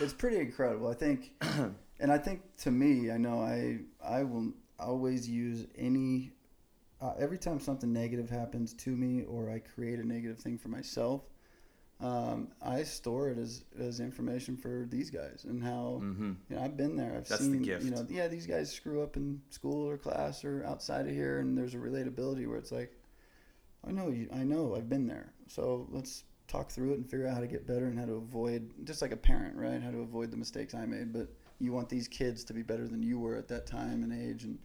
It's 0.00 0.12
pretty 0.12 0.38
incredible. 0.38 0.88
I 0.88 0.94
think, 0.94 1.32
and 2.00 2.12
I 2.12 2.18
think 2.18 2.42
to 2.58 2.70
me, 2.70 3.10
I 3.10 3.16
know 3.16 3.40
I 3.40 3.78
I 4.04 4.22
will 4.22 4.52
always 4.78 5.28
use 5.28 5.66
any. 5.76 6.32
Uh, 6.98 7.12
every 7.18 7.36
time 7.36 7.60
something 7.60 7.92
negative 7.92 8.30
happens 8.30 8.72
to 8.72 8.90
me, 8.90 9.24
or 9.24 9.50
I 9.50 9.58
create 9.58 9.98
a 9.98 10.06
negative 10.06 10.38
thing 10.38 10.56
for 10.56 10.68
myself, 10.68 11.22
um, 12.00 12.48
I 12.60 12.82
store 12.82 13.30
it 13.30 13.38
as, 13.38 13.64
as 13.80 14.00
information 14.00 14.56
for 14.56 14.86
these 14.90 15.08
guys 15.10 15.46
and 15.48 15.62
how 15.62 15.98
hmm 16.00 16.32
you 16.48 16.56
know 16.56 16.62
I've 16.62 16.76
been 16.76 16.96
there. 16.96 17.14
I've 17.16 17.28
That's 17.28 17.40
seen 17.40 17.64
you 17.64 17.90
know 17.90 18.06
yeah 18.10 18.28
these 18.28 18.46
guys 18.46 18.70
screw 18.70 19.02
up 19.02 19.16
in 19.16 19.40
school 19.50 19.88
or 19.88 19.96
class 19.96 20.44
or 20.44 20.64
outside 20.66 21.06
of 21.06 21.12
here, 21.12 21.38
and 21.40 21.56
there's 21.56 21.74
a 21.74 21.78
relatability 21.78 22.46
where 22.46 22.58
it's 22.58 22.72
like, 22.72 22.92
I 23.86 23.92
know 23.92 24.08
you, 24.08 24.28
I 24.32 24.44
know 24.44 24.74
I've 24.76 24.88
been 24.88 25.06
there. 25.06 25.32
So 25.48 25.86
let's 25.90 26.24
talk 26.48 26.70
through 26.70 26.92
it 26.92 26.96
and 26.98 27.10
figure 27.10 27.26
out 27.26 27.34
how 27.34 27.40
to 27.40 27.46
get 27.46 27.66
better 27.66 27.86
and 27.86 27.98
how 27.98 28.04
to 28.04 28.14
avoid 28.14 28.72
just 28.84 29.02
like 29.02 29.12
a 29.12 29.16
parent, 29.16 29.56
right? 29.56 29.82
How 29.82 29.90
to 29.90 30.00
avoid 30.00 30.30
the 30.30 30.36
mistakes 30.36 30.74
I 30.74 30.84
made. 30.86 31.12
But 31.12 31.28
you 31.58 31.72
want 31.72 31.88
these 31.88 32.06
kids 32.08 32.44
to 32.44 32.52
be 32.52 32.62
better 32.62 32.86
than 32.86 33.02
you 33.02 33.18
were 33.18 33.36
at 33.36 33.48
that 33.48 33.66
time 33.66 34.02
and 34.02 34.12
age, 34.12 34.44
and 34.44 34.58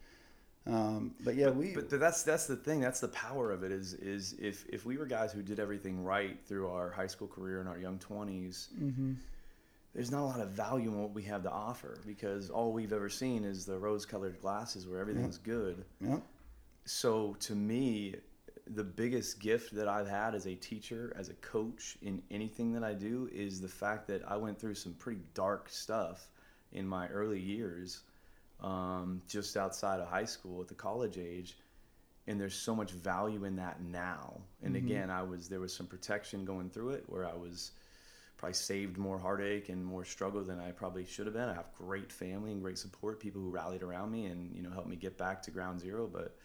um, 0.67 1.15
but 1.23 1.35
yeah, 1.35 1.47
but, 1.47 1.55
we 1.55 1.73
but 1.73 1.89
that's 1.89 2.23
that's 2.23 2.45
the 2.47 2.55
thing. 2.55 2.81
That's 2.81 2.99
the 2.99 3.07
power 3.09 3.51
of 3.51 3.63
it. 3.63 3.71
Is 3.71 3.93
is 3.95 4.35
if 4.39 4.65
if 4.69 4.85
we 4.85 4.97
were 4.97 5.05
guys 5.05 5.31
who 5.31 5.41
did 5.41 5.59
everything 5.59 6.03
right 6.03 6.37
through 6.45 6.69
our 6.69 6.89
high 6.91 7.07
school 7.07 7.27
career 7.27 7.59
and 7.59 7.67
our 7.69 7.77
young 7.77 7.97
twenties, 7.99 8.69
hmm 8.77 9.13
there's 9.93 10.09
not 10.09 10.21
a 10.21 10.25
lot 10.25 10.39
of 10.39 10.47
value 10.51 10.89
in 10.89 11.01
what 11.01 11.11
we 11.13 11.21
have 11.23 11.43
to 11.43 11.51
offer 11.51 11.99
because 12.05 12.49
all 12.49 12.71
we've 12.71 12.93
ever 12.93 13.09
seen 13.09 13.43
is 13.43 13.65
the 13.65 13.77
rose-colored 13.77 14.39
glasses 14.39 14.87
where 14.87 15.01
everything's 15.01 15.37
good. 15.37 15.83
yeah, 15.99 16.19
So 16.85 17.35
to 17.41 17.55
me, 17.55 18.15
the 18.67 18.85
biggest 18.85 19.39
gift 19.41 19.75
that 19.75 19.89
I've 19.89 20.07
had 20.07 20.33
as 20.33 20.47
a 20.47 20.55
teacher, 20.55 21.13
as 21.17 21.27
a 21.27 21.33
coach 21.35 21.97
in 22.01 22.21
anything 22.31 22.71
that 22.73 22.85
I 22.85 22.93
do 22.93 23.29
is 23.33 23.59
the 23.59 23.67
fact 23.67 24.07
that 24.07 24.21
I 24.25 24.37
went 24.37 24.57
through 24.59 24.75
some 24.75 24.93
pretty 24.93 25.19
dark 25.33 25.67
stuff 25.69 26.29
in 26.71 26.87
my 26.87 27.09
early 27.09 27.39
years, 27.39 28.01
um, 28.61 29.21
just 29.27 29.57
outside 29.57 29.99
of 29.99 30.07
high 30.07 30.25
school 30.25 30.61
at 30.61 30.67
the 30.67 30.75
college 30.75 31.17
age. 31.17 31.57
And 32.27 32.39
there's 32.39 32.55
so 32.55 32.75
much 32.75 32.91
value 32.91 33.45
in 33.45 33.55
that 33.57 33.81
now. 33.81 34.41
And 34.63 34.75
Mhm. 34.75 34.77
again, 34.77 35.09
I 35.09 35.23
was 35.23 35.49
there 35.49 35.59
was 35.59 35.73
some 35.73 35.87
protection 35.87 36.45
going 36.45 36.69
through 36.69 36.91
it 36.91 37.05
where 37.07 37.25
I 37.27 37.33
was 37.33 37.71
probably 38.37 38.53
saved 38.53 38.97
more 38.97 39.19
heartache 39.19 39.69
and 39.69 39.85
more 39.85 40.05
struggle 40.05 40.43
than 40.43 40.59
I 40.59 40.71
probably 40.71 41.05
should 41.05 41.25
have 41.27 41.35
been. 41.35 41.49
I 41.49 41.53
have 41.53 41.73
great 41.75 42.11
family 42.11 42.51
and 42.51 42.61
great 42.61 42.77
support, 42.77 43.19
people 43.19 43.41
who 43.41 43.49
rallied 43.49 43.83
around 43.83 44.11
me 44.11 44.25
and 44.25 44.55
you 44.55 44.61
know 44.63 44.71
helped 44.71 44.89
me 44.89 44.95
get 44.95 45.17
back 45.17 45.41
to 45.43 45.51
ground 45.51 45.79
zero. 45.79 46.07
But 46.07 46.37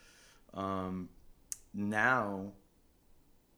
um, 0.55 1.09
now, 1.75 2.53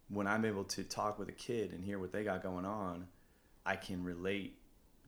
when 0.09 0.27
I'm 0.27 0.45
able 0.45 0.65
to 0.65 0.85
talk 0.85 1.19
with 1.19 1.29
a 1.29 1.33
kid 1.33 1.73
and 1.73 1.85
hear 1.85 1.99
what 1.99 2.13
they 2.13 2.25
got 2.25 2.43
going 2.43 2.65
on, 2.65 3.07
I 3.67 3.77
can 3.77 4.03
relate 4.05 4.59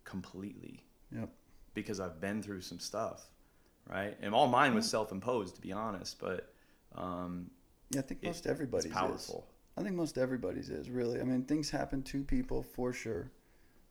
completely 0.05 0.85
yep, 1.11 1.31
because 1.75 2.01
I've 2.01 2.21
been 2.21 2.43
through 2.43 2.61
some 2.63 2.79
stuff, 2.79 3.27
right? 3.91 4.17
And 4.23 4.35
all 4.35 4.47
mine 4.49 4.75
was 4.75 4.89
self-imposed, 4.89 5.57
to 5.57 5.61
be 5.61 5.73
honest. 5.73 6.19
But 6.21 6.53
um, 6.95 7.51
yeah. 7.91 8.01
I 8.01 8.03
think 8.03 8.21
It- 8.23 8.27
most 8.29 8.47
everybody's 8.47 8.87
it's 8.87 8.95
is. 8.95 8.99
powerful. 8.99 9.47
I 9.77 9.83
think 9.83 9.95
most 9.97 10.19
everybody's 10.19 10.69
is 10.69 10.91
really. 10.91 11.21
I 11.21 11.25
mean, 11.25 11.45
things 11.45 11.71
happen 11.71 12.03
to 12.05 12.23
people 12.25 12.63
for 12.63 12.93
sure, 12.93 13.31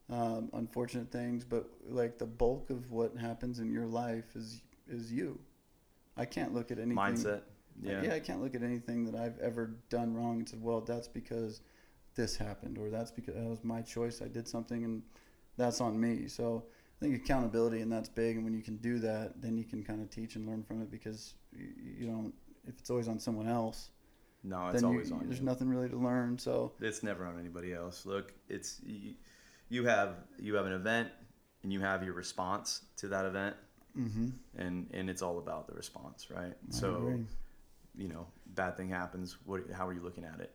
um, 0.10 0.50
unfortunate 0.54 1.12
things. 1.12 1.43
But 1.45 1.68
like 1.88 2.18
the 2.20 2.28
bulk 2.28 2.70
of 2.70 2.91
what 2.91 3.16
happens 3.18 3.60
in 3.60 3.72
your 3.72 3.88
life 3.88 4.36
is 4.36 4.62
is 4.88 5.12
you. 5.12 5.39
I 6.18 6.26
can't 6.26 6.54
look 6.54 6.70
at 6.72 6.78
anything. 6.80 6.97
Mindset, 6.97 7.41
yeah. 7.82 8.04
yeah. 8.04 8.14
I 8.14 8.20
can't 8.20 8.41
look 8.41 8.56
at 8.56 8.62
anything 8.62 9.06
that 9.06 9.16
I've 9.16 9.39
ever 9.39 9.78
done 9.89 10.14
wrong 10.14 10.39
and 10.39 10.50
said, 10.50 10.62
"Well, 10.62 10.82
that's 10.82 11.08
because 11.08 11.62
this 12.16 12.36
happened," 12.36 12.78
or 12.78 12.89
"That's 12.89 13.12
because 13.12 13.36
that 13.36 13.45
was 13.45 13.64
my 13.64 13.82
choice. 13.82 14.22
I 14.22 14.28
did 14.28 14.47
something, 14.47 14.84
and 14.84 15.02
that's 15.58 15.80
on 15.82 16.00
me." 16.00 16.28
So 16.28 16.66
I 17.02 17.06
think 17.06 17.16
accountability 17.16 17.82
and 17.82 17.91
that's 17.91 18.10
big. 18.10 18.36
And 18.36 18.43
when 18.43 18.54
you 18.54 18.62
can 18.62 18.78
do 18.78 19.00
that, 19.00 19.41
then 19.41 19.58
you 19.58 19.64
can 19.64 19.84
kind 19.84 20.02
of 20.02 20.10
teach 20.10 20.36
and 20.36 20.45
learn 20.45 20.64
from 20.64 20.82
it 20.82 20.91
because 20.91 21.34
you, 21.56 21.68
you 22.00 22.06
don't. 22.08 22.34
If 22.68 22.78
it's 22.80 22.89
always 22.89 23.08
on 23.08 23.20
someone 23.20 23.47
else, 23.47 23.89
No, 24.43 24.66
it's 24.68 24.74
then 24.76 24.84
you- 24.84 24.88
always 24.97 25.12
on 25.12 25.22
you. 25.22 25.28
there's 25.28 25.39
you. 25.39 25.45
nothing 25.45 25.70
really 25.70 25.89
to 25.89 25.95
learn. 25.97 26.38
So 26.38 26.74
It's 26.82 27.02
never 27.04 27.26
on 27.26 27.39
anybody 27.39 27.74
else. 27.74 28.06
Look, 28.06 28.34
it's 28.50 28.82
you, 28.86 29.14
you 29.70 29.86
have 29.86 30.16
you 30.38 30.56
have 30.56 30.66
an 30.66 30.74
event 30.74 31.10
and 31.64 31.72
you 31.72 31.80
have 31.80 32.04
your 32.04 32.14
response 32.14 32.82
to 32.97 33.08
that 33.10 33.26
event, 33.26 33.56
mm-hmm. 33.97 34.30
and 34.58 34.88
and 34.93 35.10
it's 35.10 35.22
all 35.22 35.38
about 35.39 35.68
the 35.68 35.74
response, 35.74 36.30
right? 36.30 36.54
I 36.54 36.72
so 36.72 36.95
agree. 36.97 37.26
you 37.95 38.10
know, 38.10 38.28
bad 38.47 38.76
thing 38.78 38.89
happens. 38.89 39.38
What 39.45 39.62
how 39.74 39.88
are 39.88 39.93
you 39.93 40.02
looking 40.02 40.26
at 40.26 40.39
it? 40.41 40.52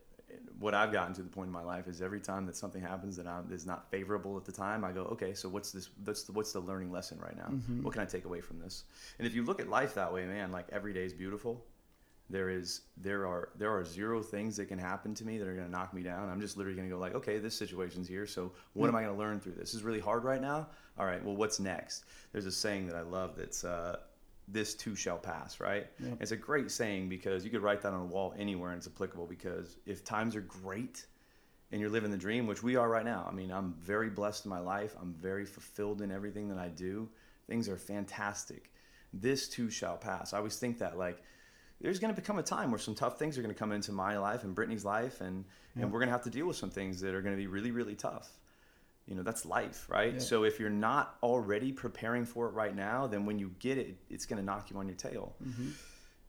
What 0.59 0.73
I've 0.73 0.91
gotten 0.91 1.13
to 1.15 1.21
the 1.21 1.29
point 1.29 1.47
in 1.47 1.53
my 1.53 1.63
life 1.63 1.87
is 1.87 2.01
every 2.01 2.21
time 2.21 2.45
that 2.45 2.55
something 2.55 2.81
happens 2.81 3.17
that 3.17 3.27
I'm, 3.27 3.51
is 3.51 3.65
not 3.65 3.89
favorable 3.91 4.37
at 4.37 4.45
the 4.45 4.51
time, 4.51 4.85
I 4.85 4.91
go, 4.91 5.01
okay, 5.11 5.33
so 5.33 5.49
what's 5.49 5.71
this? 5.71 5.89
What's 6.03 6.23
the, 6.23 6.31
what's 6.31 6.53
the 6.53 6.61
learning 6.61 6.91
lesson 6.91 7.19
right 7.19 7.35
now? 7.35 7.49
Mhm. 7.49 7.83
What 7.83 7.93
can 7.93 8.01
I 8.01 8.05
take 8.05 8.25
away 8.25 8.39
from 8.41 8.59
this? 8.59 8.85
And 9.19 9.27
if 9.27 9.35
you 9.35 9.43
look 9.43 9.59
at 9.59 9.67
life 9.69 9.93
that 9.95 10.13
way, 10.13 10.25
man, 10.25 10.51
like 10.51 10.67
every 10.71 10.93
day 10.93 11.03
is 11.03 11.13
beautiful. 11.13 11.65
There 12.29 12.49
is 12.49 12.81
there 12.97 13.27
are 13.27 13.49
there 13.55 13.71
are 13.75 13.85
zero 13.85 14.23
things 14.23 14.57
that 14.57 14.65
can 14.65 14.79
happen 14.79 15.13
to 15.13 15.25
me 15.25 15.37
that 15.37 15.47
are 15.47 15.53
going 15.53 15.67
to 15.67 15.71
knock 15.71 15.93
me 15.93 16.01
down. 16.01 16.27
I'm 16.29 16.41
just 16.41 16.57
literally 16.57 16.75
going 16.75 16.89
to 16.89 16.93
go 16.95 16.99
like, 16.99 17.13
okay, 17.13 17.37
this 17.37 17.55
situation's 17.55 18.07
here. 18.07 18.25
So 18.25 18.51
what 18.73 18.87
am 18.87 18.95
I 18.95 19.03
going 19.03 19.13
to 19.13 19.19
learn 19.19 19.39
through 19.39 19.51
this? 19.53 19.71
This 19.71 19.75
is 19.75 19.83
really 19.83 19.99
hard 19.99 20.23
right 20.23 20.41
now. 20.41 20.67
All 20.97 21.05
right, 21.05 21.23
well, 21.23 21.35
what's 21.35 21.59
next? 21.59 22.05
There's 22.31 22.47
a 22.47 22.51
saying 22.51 22.87
that 22.87 22.95
I 22.95 23.01
love 23.01 23.35
that's 23.37 23.63
uh, 23.63 23.97
this 24.47 24.75
too 24.75 24.95
shall 24.95 25.17
pass, 25.17 25.59
right? 25.59 25.87
Yep. 25.99 26.17
It's 26.21 26.31
a 26.31 26.37
great 26.37 26.69
saying 26.71 27.09
because 27.09 27.43
you 27.43 27.49
could 27.49 27.61
write 27.61 27.81
that 27.81 27.93
on 27.93 28.01
a 28.01 28.05
wall 28.05 28.33
anywhere 28.37 28.71
and 28.71 28.77
it's 28.77 28.87
applicable 28.87 29.25
because 29.25 29.77
if 29.85 30.03
times 30.03 30.35
are 30.35 30.41
great 30.41 31.05
and 31.71 31.81
you're 31.81 31.89
living 31.89 32.11
the 32.11 32.17
dream, 32.17 32.45
which 32.45 32.61
we 32.61 32.75
are 32.75 32.87
right 32.87 33.03
now. 33.05 33.25
I 33.27 33.33
mean, 33.33 33.51
I'm 33.51 33.73
very 33.81 34.09
blessed 34.09 34.45
in 34.45 34.49
my 34.49 34.59
life. 34.59 34.95
I'm 35.01 35.13
very 35.13 35.45
fulfilled 35.45 36.01
in 36.01 36.11
everything 36.11 36.47
that 36.49 36.59
I 36.59 36.67
do. 36.69 37.09
Things 37.47 37.67
are 37.67 37.77
fantastic. 37.77 38.71
This 39.13 39.49
too 39.49 39.69
shall 39.69 39.97
pass. 39.97 40.33
I 40.33 40.37
always 40.37 40.57
think 40.57 40.77
that 40.79 40.97
like 40.97 41.21
there's 41.81 41.99
going 41.99 42.13
to 42.13 42.19
become 42.21 42.37
a 42.37 42.43
time 42.43 42.69
where 42.71 42.79
some 42.79 42.95
tough 42.95 43.17
things 43.17 43.37
are 43.37 43.41
going 43.41 43.53
to 43.53 43.57
come 43.59 43.71
into 43.71 43.91
my 43.91 44.17
life 44.17 44.43
and 44.43 44.53
Brittany's 44.55 44.85
life 44.85 45.21
and 45.21 45.43
Yeah. 45.75 45.83
and 45.83 45.91
we're 45.91 45.99
going 45.99 46.07
to 46.07 46.13
have 46.13 46.23
to 46.23 46.29
deal 46.29 46.45
with 46.47 46.55
some 46.55 46.69
things 46.69 47.01
that 47.01 47.13
are 47.15 47.21
going 47.21 47.35
to 47.35 47.41
be 47.41 47.47
really 47.47 47.71
really 47.71 47.95
tough. 47.95 48.29
You 49.07 49.15
know, 49.15 49.23
that's 49.23 49.45
life, 49.45 49.85
right? 49.89 50.13
Yeah. 50.13 50.19
So 50.19 50.43
if 50.43 50.59
you're 50.59 50.69
not 50.69 51.17
already 51.21 51.71
preparing 51.71 52.25
for 52.25 52.47
it 52.47 52.53
right 52.53 52.75
now, 52.75 53.05
then 53.05 53.25
when 53.25 53.37
you 53.37 53.53
get 53.59 53.77
it, 53.77 53.97
it's 54.09 54.25
going 54.25 54.39
to 54.39 54.45
knock 54.45 54.71
you 54.71 54.77
on 54.77 54.87
your 54.87 54.97
tail. 54.97 55.35
Mm-hmm. 55.43 55.69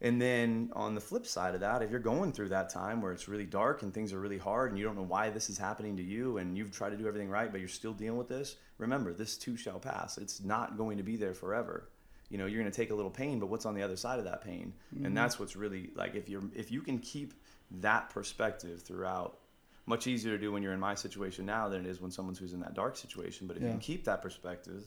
And 0.02 0.20
then 0.20 0.70
on 0.74 0.94
the 0.94 1.00
flip 1.00 1.26
side 1.26 1.54
of 1.54 1.60
that, 1.60 1.80
if 1.80 1.90
you're 1.90 2.00
going 2.00 2.32
through 2.32 2.50
that 2.50 2.68
time 2.68 3.00
where 3.00 3.12
it's 3.12 3.28
really 3.28 3.46
dark 3.46 3.82
and 3.82 3.94
things 3.94 4.12
are 4.12 4.20
really 4.20 4.36
hard 4.36 4.70
and 4.70 4.78
you 4.78 4.84
don't 4.84 4.94
know 4.94 5.02
why 5.02 5.30
this 5.30 5.48
is 5.48 5.56
happening 5.56 5.96
to 5.96 6.02
you 6.02 6.36
and 6.36 6.56
you've 6.56 6.70
tried 6.70 6.90
to 6.90 6.96
do 6.98 7.06
everything 7.08 7.30
right, 7.30 7.50
but 7.50 7.60
you're 7.60 7.68
still 7.68 7.94
dealing 7.94 8.18
with 8.18 8.28
this, 8.28 8.56
remember, 8.76 9.14
this 9.14 9.38
too 9.38 9.56
shall 9.56 9.78
pass. 9.78 10.18
It's 10.18 10.44
not 10.44 10.76
going 10.76 10.98
to 10.98 11.02
be 11.02 11.16
there 11.16 11.32
forever. 11.32 11.88
You 12.28 12.36
know, 12.36 12.44
you're 12.44 12.60
going 12.60 12.70
to 12.70 12.76
take 12.76 12.90
a 12.90 12.94
little 12.94 13.10
pain, 13.10 13.38
but 13.38 13.46
what's 13.46 13.64
on 13.64 13.74
the 13.74 13.82
other 13.82 13.96
side 13.96 14.18
of 14.18 14.26
that 14.26 14.42
pain? 14.44 14.74
Mhm. 14.94 15.06
And 15.06 15.16
that's 15.16 15.38
what's 15.38 15.56
really 15.56 15.92
like 15.94 16.14
if 16.14 16.28
you're 16.28 16.42
if 16.54 16.70
you 16.70 16.82
can 16.82 16.98
keep 16.98 17.32
that 17.70 18.10
perspective 18.10 18.82
throughout 18.82 19.38
much 19.86 20.06
easier 20.06 20.32
to 20.32 20.38
do 20.38 20.52
when 20.52 20.62
you're 20.62 20.72
in 20.72 20.80
my 20.80 20.94
situation 20.94 21.46
now 21.46 21.68
than 21.68 21.84
it 21.84 21.88
is 21.88 22.00
when 22.00 22.10
someone's 22.10 22.38
who's 22.38 22.52
in 22.52 22.60
that 22.60 22.74
dark 22.74 22.96
situation, 22.96 23.46
but 23.46 23.56
if 23.56 23.62
you 23.62 23.68
can 23.68 23.78
keep 23.78 24.04
that 24.04 24.20
perspective 24.20 24.84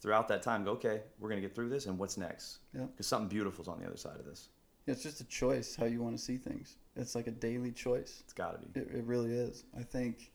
throughout 0.00 0.28
that 0.28 0.42
time, 0.42 0.64
go, 0.64 0.72
okay, 0.72 1.02
we're 1.18 1.28
going 1.28 1.40
to 1.40 1.46
get 1.46 1.54
through 1.54 1.68
this 1.68 1.86
and 1.86 1.98
what's 1.98 2.16
next? 2.16 2.58
Yeah. 2.72 2.84
Because 2.84 3.06
something 3.06 3.28
beautiful's 3.28 3.66
on 3.66 3.80
the 3.80 3.86
other 3.86 3.96
side 3.96 4.16
of 4.18 4.24
this. 4.24 4.48
It's 4.86 5.02
just 5.02 5.20
a 5.20 5.24
choice 5.24 5.74
how 5.74 5.86
you 5.86 6.00
want 6.00 6.16
to 6.16 6.22
see 6.22 6.36
things. 6.36 6.76
It's 6.94 7.16
like 7.16 7.26
a 7.26 7.32
daily 7.32 7.72
choice. 7.72 8.22
It's 8.22 8.32
got 8.32 8.52
to 8.52 8.68
be. 8.68 8.80
It, 8.80 8.98
it 8.98 9.04
really 9.04 9.32
is. 9.32 9.64
I 9.76 9.82
think 9.82 10.30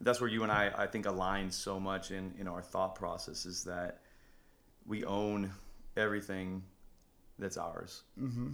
that's 0.00 0.20
where 0.20 0.28
you 0.28 0.42
and 0.42 0.50
I, 0.50 0.72
I 0.76 0.86
think, 0.88 1.06
align 1.06 1.50
so 1.52 1.78
much 1.78 2.10
in 2.10 2.34
in 2.38 2.48
our 2.48 2.62
thought 2.62 2.96
process 2.96 3.46
is 3.46 3.62
that 3.64 4.00
we 4.86 5.04
own 5.04 5.52
everything 5.96 6.64
that's 7.38 7.56
ours. 7.56 8.02
Mm-hmm. 8.20 8.48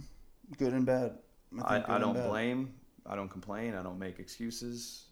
Good 0.57 0.73
and 0.73 0.85
bad. 0.85 1.17
I, 1.63 1.79
good 1.79 1.89
I, 1.89 1.99
don't 1.99 2.27
blame. 2.27 2.73
I 3.05 3.15
don't 3.15 3.29
complain. 3.29 3.73
I 3.75 3.83
don't 3.83 3.99
make 3.99 4.19
excuses 4.19 5.05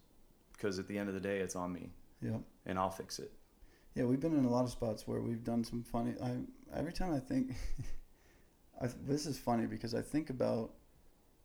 because 0.54 0.80
at 0.80 0.88
the 0.88 0.98
end 0.98 1.10
of 1.10 1.16
the 1.16 1.20
day, 1.22 1.39
it's 1.39 1.56
on 1.56 1.74
me, 1.74 1.89
Yeah. 2.22 2.38
and 2.66 2.78
I'll 2.80 2.92
fix 2.92 3.20
it. 3.20 3.32
Yeah, 3.96 4.06
we've 4.06 4.20
been 4.20 4.38
in 4.38 4.46
a 4.46 4.50
lot 4.50 4.64
of 4.64 4.70
spots 4.72 5.08
where 5.08 5.20
we've 5.22 5.44
done 5.44 5.64
some 5.64 5.84
funny. 5.84 6.14
I 6.24 6.38
every 6.78 6.94
time 6.94 7.14
I 7.14 7.20
think, 7.20 7.54
I, 8.82 8.88
this 9.06 9.26
is 9.26 9.38
funny 9.38 9.66
because 9.68 9.94
I 9.94 10.02
think 10.02 10.30
about, 10.30 10.72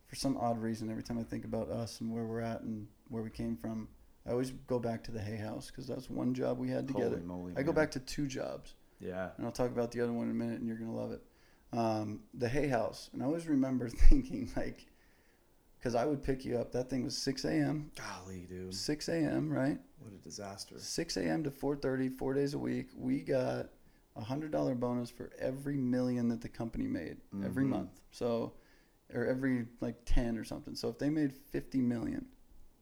for 0.07 0.15
some 0.17 0.37
odd 0.37 0.59
reason, 0.63 0.91
every 0.91 1.03
time 1.03 1.19
I 1.19 1.25
think 1.25 1.45
about 1.45 1.69
us 1.71 2.01
and 2.01 2.13
where 2.13 2.25
we're 2.25 2.41
at 2.41 2.61
and 2.63 2.87
where 3.09 3.23
we 3.23 3.31
came 3.31 3.57
from, 3.57 3.89
I 4.27 4.31
always 4.31 4.51
go 4.51 4.79
back 4.79 5.03
to 5.05 5.11
the 5.13 5.21
Hay 5.21 5.37
House 5.37 5.67
because 5.71 5.87
that's 5.87 6.09
one 6.11 6.35
job 6.35 6.59
we 6.59 6.69
had 6.71 6.87
together. 6.87 7.17
Holy 7.17 7.23
moly! 7.23 7.53
I 7.57 7.63
go 7.63 7.73
back 7.73 7.91
to 7.93 8.01
two 8.01 8.27
jobs, 8.27 8.75
Yeah. 9.01 9.31
and 9.37 9.47
I'll 9.47 9.53
talk 9.53 9.71
about 9.71 9.91
the 9.93 10.01
other 10.01 10.13
one 10.13 10.27
in 10.27 10.31
a 10.33 10.35
minute, 10.35 10.59
and 10.61 10.67
you're 10.69 10.77
gonna 10.79 10.95
love 10.95 11.13
it. 11.13 11.23
Um, 11.73 12.21
the 12.35 12.49
Hay 12.49 12.69
House, 12.69 13.11
and 13.13 13.23
I 13.23 13.27
always 13.27 13.47
remember 13.49 13.89
thinking 14.09 14.51
like, 14.57 14.87
because 15.87 15.95
I 15.95 16.05
would 16.05 16.21
pick 16.21 16.45
you 16.45 16.59
up. 16.59 16.73
That 16.73 16.91
thing 16.91 17.05
was 17.05 17.17
6 17.17 17.45
a.m. 17.45 17.93
Golly, 17.95 18.45
dude, 18.51 18.75
6 18.75 19.09
a.m. 19.09 19.49
Right? 19.49 19.79
what 20.01 20.13
a 20.13 20.17
disaster. 20.17 20.75
6 20.79 21.17
a.m. 21.17 21.45
to 21.45 21.51
4:30, 21.51 22.09
four 22.19 22.35
days 22.35 22.55
a 22.55 22.59
week. 22.59 22.89
We 22.97 23.21
got 23.21 23.69
a 24.17 24.21
hundred 24.21 24.51
dollar 24.51 24.75
bonus 24.75 25.11
for 25.11 25.31
every 25.39 25.77
million 25.77 26.29
that 26.31 26.41
the 26.41 26.49
company 26.49 26.89
made 26.89 27.19
every 27.45 27.63
Mhm. 27.65 27.69
month. 27.69 28.01
So, 28.11 28.55
or 29.15 29.27
every 29.27 29.67
like 29.81 30.05
10 30.07 30.37
or 30.37 30.43
something. 30.43 30.75
So 30.75 30.89
if 30.89 30.99
they 30.99 31.09
made 31.09 31.33
50 31.33 31.81
million 31.83 32.27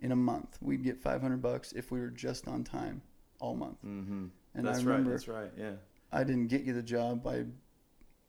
in 0.00 0.10
a 0.12 0.16
month, 0.16 0.56
we'd 0.62 0.82
get 0.82 0.98
500 1.02 1.42
bucks 1.42 1.72
if 1.72 1.90
we 1.90 2.00
were 2.00 2.08
just 2.10 2.48
on 2.48 2.64
time 2.64 3.02
all 3.38 3.54
month. 3.54 3.82
Mm-hmm. 3.84 4.26
And 4.54 4.66
that's 4.66 4.78
I 4.78 4.80
right. 4.80 4.86
remember 4.86 5.10
That's 5.10 5.28
right. 5.28 5.50
Yeah. 5.58 5.74
I 6.10 6.24
didn't 6.24 6.46
get 6.46 6.62
you 6.62 6.72
the 6.72 6.82
job. 6.82 7.26
I 7.26 7.44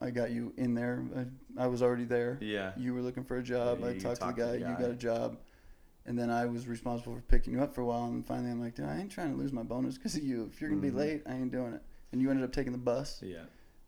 I 0.01 0.09
got 0.09 0.31
you 0.31 0.53
in 0.57 0.73
there. 0.73 1.03
I, 1.57 1.63
I 1.63 1.67
was 1.67 1.81
already 1.81 2.03
there. 2.03 2.37
Yeah. 2.41 2.73
You 2.77 2.93
were 2.93 3.01
looking 3.01 3.23
for 3.23 3.37
a 3.37 3.43
job. 3.43 3.79
Yeah, 3.81 3.87
I 3.87 3.97
talked 3.97 4.01
to 4.01 4.07
the 4.07 4.15
talked 4.15 4.37
to 4.37 4.43
guy. 4.43 4.53
You 4.55 4.75
got 4.77 4.89
a 4.91 4.93
job. 4.95 5.37
And 6.05 6.19
then 6.19 6.29
I 6.29 6.45
was 6.45 6.67
responsible 6.67 7.15
for 7.15 7.21
picking 7.21 7.53
you 7.53 7.61
up 7.63 7.73
for 7.73 7.81
a 7.81 7.85
while. 7.85 8.05
And 8.05 8.25
finally, 8.25 8.51
I'm 8.51 8.61
like, 8.61 8.75
dude, 8.75 8.85
I 8.85 8.99
ain't 8.99 9.11
trying 9.11 9.31
to 9.31 9.37
lose 9.37 9.51
my 9.53 9.63
bonus 9.63 9.95
because 9.97 10.15
of 10.15 10.23
you. 10.23 10.49
If 10.53 10.61
you're 10.61 10.69
going 10.69 10.81
to 10.81 10.87
Mhm. 10.87 10.91
be 10.91 10.97
late, 10.97 11.23
I 11.25 11.33
ain't 11.33 11.51
doing 11.51 11.73
it. 11.73 11.81
And 12.11 12.21
you 12.21 12.29
ended 12.29 12.45
up 12.45 12.51
taking 12.51 12.73
the 12.73 12.77
bus. 12.77 13.21
Yeah. 13.23 13.43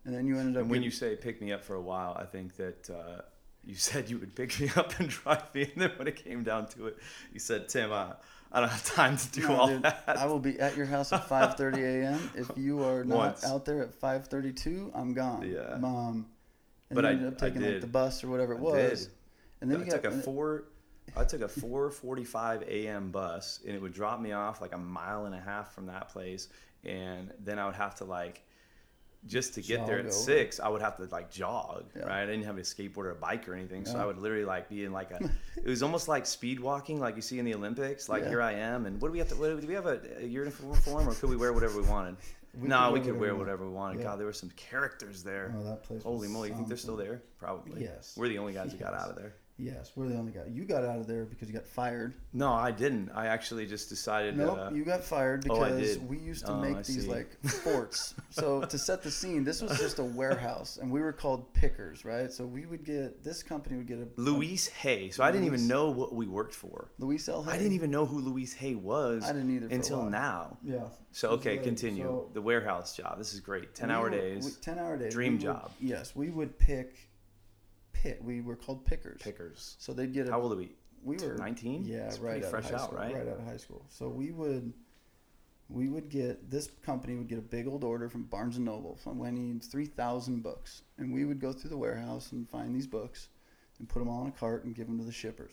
And 0.06 0.16
then 0.16 0.26
you 0.26 0.38
ended 0.40 0.56
up. 0.56 0.62
And 0.62 0.72
when 0.72 0.80
getting- 0.80 0.84
you 0.86 0.92
say 0.92 1.16
pick 1.16 1.42
me 1.42 1.52
up 1.52 1.64
for 1.64 1.76
a 1.76 1.82
while, 1.82 2.16
I 2.20 2.26
think 2.26 2.56
that 2.56 2.90
uh, 2.90 3.22
you 3.66 3.76
said 3.90 4.10
you 4.10 4.18
would 4.18 4.34
pick 4.36 4.60
me 4.60 4.72
up 4.78 4.98
and 5.00 5.10
drive 5.10 5.54
me, 5.54 5.64
and 5.74 5.82
then 5.82 5.92
when 5.98 6.08
it 6.08 6.16
came 6.16 6.44
down 6.44 6.68
to 6.70 6.88
it, 6.88 6.98
you 7.34 7.40
said, 7.40 7.68
"Tim, 7.68 7.92
I, 7.92 8.14
I 8.52 8.60
don't 8.62 8.70
have 8.70 8.86
time 8.86 9.18
to 9.18 9.32
do 9.32 9.48
No, 9.48 9.56
all 9.56 9.68
dude, 9.68 9.84
that." 9.84 10.04
I 10.08 10.26
will 10.26 10.40
be 10.40 10.60
at 10.60 10.76
your 10.78 10.86
house 10.86 11.12
at 11.14 11.28
5:30 11.28 11.78
a.m. 11.84 12.32
If 12.36 12.50
you 12.56 12.84
are 12.84 13.04
not 13.04 13.18
Once. 13.18 13.46
out 13.46 13.66
there 13.66 13.82
at 13.82 13.94
5:32, 14.00 14.92
I'm 14.96 15.14
gone. 15.14 15.50
Yeah. 15.50 15.74
Um, 15.84 16.28
and 16.90 16.96
But 16.96 17.04
you 17.04 17.10
I- 17.10 17.14
ended 17.14 17.28
up 17.34 17.38
taking 17.38 17.62
like 17.62 17.82
the 17.82 17.88
bus 17.88 18.24
or 18.24 18.30
whatever 18.30 18.54
it 18.54 18.58
I 18.60 18.62
was. 18.62 19.06
did. 19.08 19.14
And 19.62 19.72
then 19.72 19.82
I 19.82 19.86
took 19.90 20.04
got 20.04 20.14
a 20.14 20.18
four. 20.18 20.64
I 21.16 21.24
took 21.24 21.42
a 21.42 21.48
4:45 21.48 22.64
a.m. 22.68 23.12
bus, 23.12 23.60
and 23.66 23.76
it 23.76 23.82
would 23.82 23.94
drop 23.94 24.20
me 24.22 24.32
off 24.34 24.62
like 24.62 24.74
a 24.74 24.78
mile 24.78 25.26
and 25.26 25.34
a 25.36 25.40
half 25.40 25.74
from 25.74 25.88
that 25.88 26.10
place, 26.10 26.48
and 26.84 27.34
then 27.40 27.60
I 27.60 27.66
would 27.66 27.76
have 27.76 27.96
to 27.96 28.06
like, 28.06 28.44
just 29.26 29.54
to 29.56 29.62
get 29.62 29.86
there 29.86 30.00
at 30.00 30.06
over. 30.06 30.12
six, 30.14 30.60
I 30.60 30.70
would 30.70 30.82
have 30.82 30.96
to 30.98 31.04
like 31.12 31.30
jog, 31.32 31.86
Yeah. 31.96 32.04
right? 32.04 32.24
I 32.24 32.26
didn't 32.26 32.44
have 32.46 32.58
a 32.58 32.62
skateboard 32.62 32.98
or 33.06 33.10
a 33.12 33.16
bike 33.16 33.48
or 33.50 33.54
anything, 33.56 33.86
so 33.86 33.98
I 33.98 34.06
would 34.06 34.18
literally 34.18 34.46
like 34.46 34.70
be 34.70 34.86
in 34.86 34.92
like 34.94 35.12
a. 35.12 35.20
it 35.58 35.66
was 35.66 35.84
almost 35.84 36.08
like 36.08 36.26
speed 36.26 36.60
walking, 36.60 37.00
like 37.00 37.16
you 37.16 37.22
see 37.22 37.40
in 37.40 37.46
the 37.46 37.54
Olympics. 37.56 38.08
Like 38.10 38.24
Yeah. 38.24 38.30
here 38.30 38.42
I 38.42 38.54
am, 38.54 38.86
and 38.86 39.02
what 39.02 39.10
do 39.10 39.12
we 39.14 39.20
have 39.20 39.30
to? 39.30 39.36
What, 39.36 39.60
do 39.60 39.68
we 39.68 39.74
have 39.74 39.86
a, 39.88 40.00
a 40.20 40.26
uniform, 40.26 41.08
or 41.10 41.14
could 41.14 41.30
we 41.30 41.36
wear 41.36 41.52
whatever 41.54 41.82
we 41.82 41.88
wanted? 41.88 42.16
We 42.60 42.68
no, 42.70 42.92
we 42.92 43.02
could 43.02 43.20
wear 43.20 43.36
whatever 43.36 43.36
we 43.36 43.40
whatever 43.40 43.66
we 43.68 43.72
wanted. 43.72 43.98
Yeah. 44.00 44.06
God, 44.06 44.20
there 44.20 44.26
were 44.26 44.34
some 44.34 44.50
characters 44.52 45.24
there. 45.24 45.54
Oh, 45.58 45.64
that 45.64 45.84
place. 45.84 46.02
Holy 46.04 46.28
moly! 46.28 46.50
You 46.50 46.56
think 46.56 46.68
they're 46.70 46.78
still 46.78 46.96
there? 46.96 47.22
Probably. 47.40 47.84
Yes. 47.84 48.16
We're 48.18 48.30
the 48.30 48.38
only 48.40 48.54
guys 48.54 48.72
who 48.72 48.78
got 48.78 48.94
out 48.94 49.10
of 49.10 49.16
there. 49.16 49.34
Yes, 49.60 49.92
we're 49.96 50.08
the 50.08 50.16
only 50.18 50.32
guy. 50.32 50.44
You 50.52 50.66
got 50.66 50.84
out 50.84 51.00
of 51.00 51.08
there 51.08 51.26
because 51.26 51.48
you 51.48 51.54
got 51.56 51.66
fired. 51.66 52.14
No, 52.32 52.54
I 52.54 52.70
didn't. 52.70 53.10
I 53.16 53.26
actually 53.26 53.66
just 53.66 53.90
decided. 53.90 54.38
Nope, 54.38 54.56
uh, 54.60 54.70
you 54.72 54.86
got 54.86 55.04
fired 55.04 55.48
Oh, 55.50 55.60
because 55.60 55.96
did. 55.98 56.08
we 56.08 56.20
used 56.20 56.46
to 56.46 56.52
Oh, 56.52 56.60
make 56.62 56.76
I 56.76 56.82
these 56.84 57.06
see. 57.06 57.10
like 57.10 57.42
forts. 57.44 58.14
so 58.30 58.62
to 58.66 58.78
set 58.78 59.02
the 59.02 59.10
scene, 59.10 59.44
this 59.44 59.64
was 59.64 59.76
just 59.80 59.98
a 59.98 60.04
warehouse, 60.04 60.78
and 60.80 60.92
we 60.92 61.02
were 61.02 61.12
called 61.12 61.52
pickers, 61.54 62.06
right? 62.06 62.32
So 62.32 62.46
we 62.46 62.68
would 62.68 62.84
get 62.86 63.24
this 63.24 63.42
company 63.42 63.78
would 63.78 63.88
get 63.88 63.98
a 63.98 64.08
Louise 64.22 64.68
Hay. 64.68 65.10
So 65.10 65.24
I 65.24 65.32
didn't 65.32 65.48
even 65.48 65.68
know 65.68 65.90
what 65.90 66.14
we 66.14 66.28
worked 66.28 66.54
for. 66.54 66.90
Louise 67.00 67.28
L. 67.28 67.42
Hay. 67.42 67.52
I 67.54 67.58
didn't 67.58 67.74
even 67.74 67.90
know 67.90 68.06
who 68.06 68.20
Louise 68.20 68.54
Hay 68.54 68.76
was 68.76 69.24
I 69.24 69.34
didn't 69.34 69.56
either 69.56 69.74
until 69.74 70.04
now. 70.04 70.58
Yeah. 70.64 70.82
So 71.14 71.30
okay, 71.30 71.58
continue. 71.58 72.04
So 72.04 72.30
the 72.34 72.42
warehouse 72.44 72.96
job. 72.96 73.18
This 73.18 73.34
is 73.34 73.40
great. 73.40 73.74
Ten 73.74 73.90
hour 73.90 74.04
were- 74.04 74.10
days. 74.12 74.46
we- 74.46 74.52
Ten 74.62 74.78
hour 74.78 74.98
days. 74.98 75.12
Dream 75.14 75.34
we 75.34 75.38
would- 75.38 75.44
job. 75.44 75.72
yes, 75.82 76.16
we 76.16 76.30
would 76.30 76.60
pick. 76.60 77.07
We 78.22 78.42
were 78.42 78.56
called 78.56 78.86
pickers. 78.86 79.22
Pickers. 79.22 79.76
So 79.80 79.94
they'd 79.94 80.14
get 80.14 80.28
a. 80.28 80.32
How 80.32 80.42
old 80.42 80.54
are 80.54 80.58
we? 80.58 80.76
we 81.04 81.18
were 81.18 81.36
19? 81.36 81.86
Yeah, 81.86 82.08
It's 82.08 82.20
right 82.20 82.44
out 82.44 82.50
fresh 82.50 82.66
of 82.66 82.72
high 82.72 82.78
out, 82.78 82.84
school, 82.86 82.98
right? 82.98 83.16
out 83.16 83.28
of 83.28 83.46
high 83.46 83.58
school. 83.58 83.86
So 83.90 84.10
we 84.10 84.32
would, 84.32 84.74
we 85.70 85.90
would 85.90 86.10
get 86.10 86.50
this 86.50 86.70
company 86.84 87.16
would 87.16 87.28
get 87.28 87.38
a 87.38 87.42
big 87.42 87.68
old 87.68 87.84
order 87.84 88.10
from 88.10 88.24
Barnes 88.24 88.58
and 88.58 88.66
Noble 88.66 88.96
from 88.96 89.18
when 89.18 89.36
he 89.38 89.44
needs 89.44 89.68
three 89.68 89.86
thousand 89.86 90.44
books, 90.44 90.82
and 90.98 91.14
we 91.14 91.26
would 91.26 91.40
go 91.40 91.54
through 91.54 91.70
the 91.70 91.78
warehouse 91.78 92.32
and 92.32 92.50
find 92.50 92.76
these 92.76 92.88
books, 92.88 93.30
and 93.80 93.88
put 93.88 94.00
them 94.00 94.10
all 94.10 94.22
in 94.24 94.28
a 94.28 94.32
cart 94.32 94.66
and 94.66 94.76
give 94.76 94.88
them 94.88 94.98
to 94.98 95.06
the 95.06 95.12
shippers. 95.12 95.52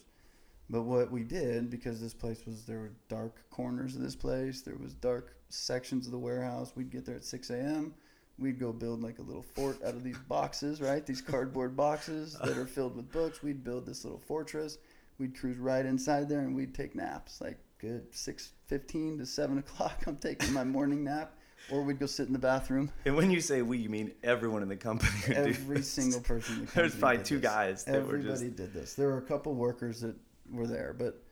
But 0.71 0.83
what 0.83 1.11
we 1.11 1.25
did, 1.25 1.69
because 1.69 2.01
this 2.01 2.15
place 2.15 2.47
was 2.47 2.65
there 2.65 2.79
were 2.79 2.93
dark 3.09 3.49
corners 3.51 3.97
of 3.97 4.03
this 4.03 4.17
place, 4.17 4.63
there 4.63 4.77
was 4.77 4.95
dark 4.95 5.37
sections 5.51 6.07
of 6.07 6.13
the 6.13 6.19
warehouse. 6.19 6.73
We'd 6.75 6.91
get 6.91 7.05
there 7.05 7.17
at 7.17 7.25
six 7.25 7.51
a.m. 7.51 7.95
We'd 8.39 8.59
go 8.59 8.72
build 8.72 9.03
like 9.03 9.20
a 9.20 9.22
little 9.22 9.43
fort 9.45 9.82
out 9.85 9.95
of 9.95 10.03
these 10.03 10.18
boxes, 10.18 10.80
right? 10.80 11.07
These 11.07 11.20
cardboard 11.20 11.76
boxes 11.76 12.37
that 12.43 12.57
are 12.59 12.66
filled 12.66 12.97
with 12.97 13.11
books. 13.12 13.43
We'd 13.43 13.62
build 13.62 13.87
this 13.87 14.05
little 14.05 14.18
fortress. 14.18 14.78
We'd 15.18 15.39
cruise 15.39 15.59
right 15.59 15.87
inside 15.87 16.28
there 16.28 16.41
and 16.41 16.57
we'd 16.57 16.74
take 16.74 16.97
naps, 16.97 17.41
like 17.41 17.59
good 17.78 18.12
six 18.12 18.51
fifteen 18.66 19.18
to 19.18 19.26
seven 19.26 19.59
o'clock. 19.59 20.03
I'm 20.09 20.16
taking 20.16 20.53
my 20.53 20.64
morning 20.64 21.05
nap, 21.05 21.37
or 21.70 21.82
we'd 21.82 22.01
go 22.01 22.07
sit 22.07 22.26
in 22.26 22.32
the 22.32 22.39
bathroom. 22.41 22.91
And 23.05 23.14
when 23.14 23.30
you 23.30 23.41
say 23.41 23.62
we, 23.62 23.78
you 23.78 23.89
mean 23.89 24.11
everyone 24.24 24.62
in 24.62 24.68
the 24.68 24.76
company. 24.76 25.12
Every 25.37 25.82
single 25.82 26.20
person. 26.20 26.57
In 26.61 26.66
the 26.66 26.72
There's 26.72 26.95
probably 26.97 27.22
two 27.22 27.39
this. 27.39 27.49
guys 27.49 27.85
that 27.85 27.93
were 27.93 28.16
Everybody 28.16 28.47
just. 28.47 28.57
did 28.57 28.72
this. 28.74 28.95
There 28.95 29.07
were 29.09 29.18
a 29.18 29.22
couple 29.22 29.55
workers 29.55 30.01
that 30.01 30.16
were 30.51 30.66
there, 30.66 30.93
but 30.99 31.22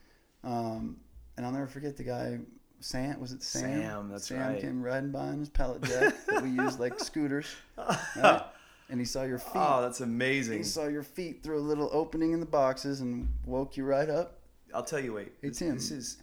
um, 0.45 0.99
and 1.37 1.45
I'll 1.45 1.53
never 1.53 1.67
forget 1.67 1.97
the 1.97 2.05
guy. 2.05 2.39
Sam 2.83 3.21
was 3.21 3.33
it 3.33 3.43
Sam? 3.43 3.81
Sam, 3.81 4.09
that's 4.09 4.27
Sam 4.29 4.41
right. 4.41 4.61
came 4.61 4.83
riding 4.83 5.11
by 5.11 5.29
on 5.29 5.39
his 5.39 5.49
pallet 5.49 5.83
jack 5.83 6.15
that 6.27 6.43
we 6.43 6.51
used 6.51 6.81
like 6.81 6.99
scooters, 6.99 7.47
right? 8.17 8.43
and 8.91 9.01
he 9.01 9.07
saw 9.07 9.23
your 9.23 9.37
oh, 9.37 9.51
feet. 9.53 9.63
Oh, 9.63 9.83
that's 9.83 10.01
amazing. 10.01 10.59
he 10.59 10.65
saw 10.65 10.87
your 10.87 11.03
feet 11.03 11.43
through 11.43 11.59
a 11.59 11.61
little 11.61 11.89
opening 11.93 12.33
in 12.33 12.41
the 12.41 12.47
boxes 12.47 13.01
and 13.01 13.29
woke 13.47 13.77
you 13.77 13.85
right 13.85 14.11
up. 14.11 14.39
I'll 14.75 14.83
tell 14.83 15.01
you, 15.01 15.15
wait. 15.15 15.33
It's 15.43 15.59
this, 15.59 15.69
him. 15.69 15.75
This 15.75 15.91
is, 15.91 16.19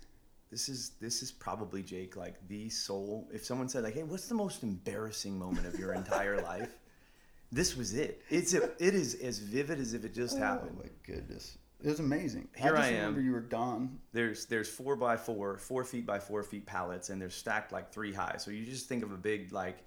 this 0.52 0.70
is, 0.70 0.92
this 1.02 1.24
is 1.24 1.32
probably 1.32 1.84
Jake. 1.84 2.16
Like 2.16 2.36
the 2.48 2.70
soul. 2.70 3.28
If 3.32 3.46
someone 3.46 3.70
said, 3.70 3.84
like, 3.84 3.94
"Hey, 3.94 4.04
what's 4.04 4.28
the 4.28 4.36
most 4.36 4.64
embarrassing 4.64 5.38
moment 5.38 5.66
of 5.66 5.80
your 5.80 5.94
entire 5.94 6.42
life?" 6.44 6.76
This 7.52 7.76
was 7.76 7.96
it. 7.96 8.22
It's 8.30 8.54
a, 8.54 8.66
it 8.80 8.94
is 8.94 9.16
as 9.16 9.40
vivid 9.40 9.80
as 9.80 9.94
if 9.94 10.04
it 10.04 10.14
just 10.14 10.38
oh, 10.38 10.40
happened. 10.40 10.78
Oh 10.78 10.84
my 10.84 10.90
goodness, 11.06 11.58
it 11.82 11.88
was 11.88 12.00
amazing. 12.00 12.48
Here 12.56 12.76
I, 12.76 12.78
just 12.78 12.90
I 12.90 12.92
am. 12.94 12.96
remember 12.96 13.22
you 13.22 13.32
were 13.32 13.40
gone. 13.40 14.00
There's 14.12 14.46
there's 14.46 14.70
four 14.70 14.96
by 14.96 15.16
four, 15.16 15.58
four 15.58 15.84
feet 15.84 16.06
by 16.06 16.20
four 16.20 16.44
feet 16.44 16.66
pallets, 16.66 17.10
and 17.10 17.22
they're 17.22 17.30
stacked 17.30 17.72
like 17.72 17.92
three 17.92 18.14
high. 18.14 18.36
So 18.38 18.52
you 18.52 18.66
just 18.66 18.88
think 18.88 19.04
of 19.04 19.12
a 19.12 19.18
big 19.18 19.54
like 19.54 19.78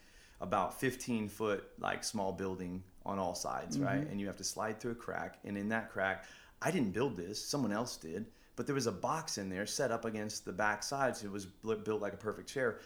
about 0.41 0.81
15 0.81 1.29
foot 1.29 1.65
like 1.79 2.03
small 2.03 2.33
building 2.33 2.83
on 3.05 3.19
all 3.19 3.35
sides, 3.35 3.79
right? 3.79 4.01
Mm-hmm. 4.01 4.11
And 4.11 4.21
you 4.21 4.27
have 4.27 4.37
to 4.39 4.45
slide 4.45 4.81
through 4.81 4.93
a 4.93 4.97
crack, 4.97 5.39
and 5.45 5.57
in 5.59 5.69
that 5.69 5.91
crack, 5.91 6.25
I 6.63 6.71
didn't 6.71 6.93
build 6.93 7.17
this, 7.17 7.45
someone 7.45 7.73
else 7.73 7.97
did, 7.97 8.27
but 8.57 8.67
there 8.67 8.75
was 8.75 8.87
a 8.87 8.93
box 8.93 9.39
in 9.39 9.51
there 9.51 9.67
set 9.67 9.91
up 9.91 10.05
against 10.05 10.45
the 10.45 10.53
back 10.53 10.83
sides. 10.83 11.21
So 11.21 11.27
it 11.27 11.33
was 11.33 11.47
built 11.47 12.01
like 12.01 12.15
a 12.15 12.19
perfect 12.19 12.49
chair. 12.49 12.79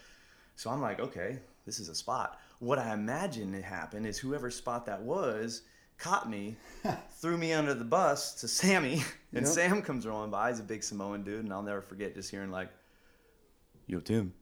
So 0.57 0.71
I'm 0.71 0.81
like, 0.81 1.01
okay, 1.01 1.39
this 1.65 1.79
is 1.79 1.89
a 1.89 1.95
spot. 1.95 2.41
What 2.59 2.79
I 2.79 2.95
imagine 2.95 3.55
it 3.55 3.65
happened 3.65 4.07
is 4.07 4.19
whoever 4.19 4.51
spot 4.51 4.87
that 4.87 5.03
was 5.03 5.63
caught 5.99 6.29
me, 6.29 6.57
threw 7.21 7.37
me 7.37 7.53
under 7.53 7.75
the 7.75 7.85
bus 7.85 8.35
to 8.41 8.49
Sammy, 8.49 9.03
and 9.33 9.45
Yep. 9.47 9.55
Sam 9.55 9.83
comes 9.83 10.07
rolling 10.07 10.31
by. 10.31 10.51
He's 10.51 10.61
a 10.61 10.65
big 10.65 10.83
Samoan 10.83 11.23
dude, 11.23 11.45
and 11.45 11.53
I'll 11.53 11.63
never 11.63 11.81
forget 11.83 12.15
just 12.15 12.31
hearing 12.31 12.51
like, 12.51 12.69
"Yo, 13.87 14.01
Tim, 14.01 14.33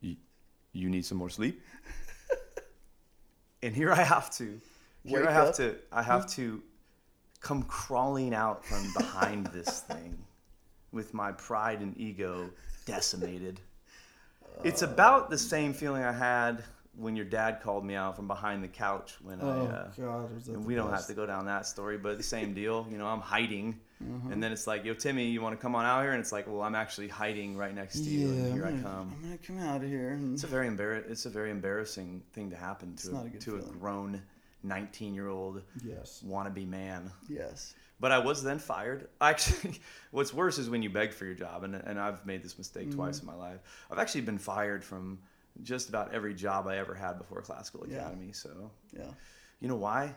you, 0.00 0.16
you 0.72 0.88
need 0.90 1.04
some 1.04 1.18
more 1.18 1.30
sleep." 1.30 1.60
and 3.62 3.74
here 3.74 3.92
I 3.92 4.02
have 4.02 4.30
to, 4.36 4.60
here 5.04 5.20
Wake 5.20 5.28
I 5.28 5.32
have 5.32 5.48
up. 5.48 5.54
to, 5.56 5.76
I 5.92 6.02
have 6.02 6.30
to 6.34 6.62
come 7.40 7.62
crawling 7.64 8.34
out 8.34 8.64
from 8.64 8.92
behind 8.96 9.46
this 9.48 9.80
thing 9.88 10.16
with 10.92 11.12
my 11.14 11.32
pride 11.32 11.80
and 11.80 11.96
ego 11.98 12.50
decimated. 12.86 13.60
It's 14.64 14.82
about 14.82 15.30
the 15.30 15.38
same 15.38 15.72
feeling 15.72 16.02
I 16.02 16.12
had 16.12 16.64
when 16.98 17.14
your 17.16 17.24
dad 17.24 17.60
called 17.62 17.84
me 17.84 17.94
out 17.94 18.16
from 18.16 18.26
behind 18.26 18.62
the 18.62 18.68
couch 18.68 19.14
when 19.22 19.40
I. 19.40 19.44
Oh 19.44 19.66
Uh, 19.66 19.88
God, 19.96 20.48
and 20.48 20.64
we 20.64 20.74
don't 20.74 20.90
have 20.90 21.06
to 21.06 21.14
go 21.14 21.26
down 21.26 21.46
that 21.46 21.66
story, 21.66 21.96
but 21.96 22.16
the 22.16 22.22
same 22.24 22.54
deal. 22.54 22.86
You 22.90 22.98
know, 22.98 23.06
I'm 23.06 23.20
hiding 23.20 23.78
Uh-huh. 24.00 24.28
And 24.30 24.40
then 24.42 24.52
it's 24.52 24.66
like, 24.68 24.84
yo, 24.84 24.94
Timmy, 24.94 25.26
you 25.30 25.40
want 25.42 25.56
to 25.58 25.60
come 25.60 25.74
on 25.74 25.84
out 25.84 26.02
here? 26.02 26.12
And 26.12 26.20
it's 26.20 26.30
like, 26.30 26.46
well, 26.46 26.62
I'm 26.62 26.76
actually 26.76 27.08
hiding 27.08 27.56
right 27.56 27.74
next 27.74 27.94
to 28.04 28.08
you, 28.10 28.28
and 28.28 28.52
here 28.54 28.64
I'm 28.66 28.78
I 28.78 28.82
come. 28.82 29.12
I'm 29.16 29.22
gonna 29.22 29.38
come 29.38 29.58
out 29.58 29.82
of 29.82 29.88
here. 29.88 30.10
And 30.10 30.34
It's 30.34 30.44
a 30.44 30.46
very 30.46 30.68
embar- 30.68 31.08
It's 31.10 31.26
a 31.26 31.30
very 31.30 31.50
embarrassing 31.50 32.22
thing 32.32 32.50
to 32.50 32.56
happen 32.56 32.94
to 32.96 33.10
a, 33.16 33.24
a 33.24 33.40
to 33.40 33.56
a 33.56 33.62
grown 33.62 34.22
19 34.62 35.14
year 35.14 35.28
old 35.28 35.62
yes, 35.84 36.22
wannabe 36.26 36.66
man. 36.68 37.10
yes, 37.28 37.74
But 38.00 38.12
I 38.12 38.18
was 38.18 38.42
then 38.42 38.58
fired. 38.60 39.08
Actually, 39.20 39.80
what's 40.12 40.32
worse 40.32 40.58
is 40.58 40.68
when 40.70 40.82
you 40.82 40.90
beg 40.90 41.12
for 41.12 41.24
your 41.24 41.34
job, 41.34 41.64
and 41.64 41.74
and 41.74 41.98
I've 41.98 42.24
made 42.26 42.42
this 42.42 42.56
mistake 42.58 42.88
Mm-hmm. 42.88 42.98
twice 42.98 43.20
in 43.20 43.26
my 43.26 43.34
life. 43.34 43.60
I've 43.90 43.98
actually 43.98 44.22
been 44.22 44.38
fired 44.38 44.82
from 44.84 45.18
just 45.62 45.88
about 45.88 46.12
every 46.14 46.34
job 46.34 46.66
I 46.66 46.78
ever 46.78 46.94
had 46.94 47.18
before 47.18 47.40
Classical 47.42 47.84
Yeah. 47.88 47.98
Academy. 47.98 48.32
So 48.32 48.70
yeah. 48.96 49.06
you 49.60 49.68
know 49.68 49.76
why? 49.76 50.14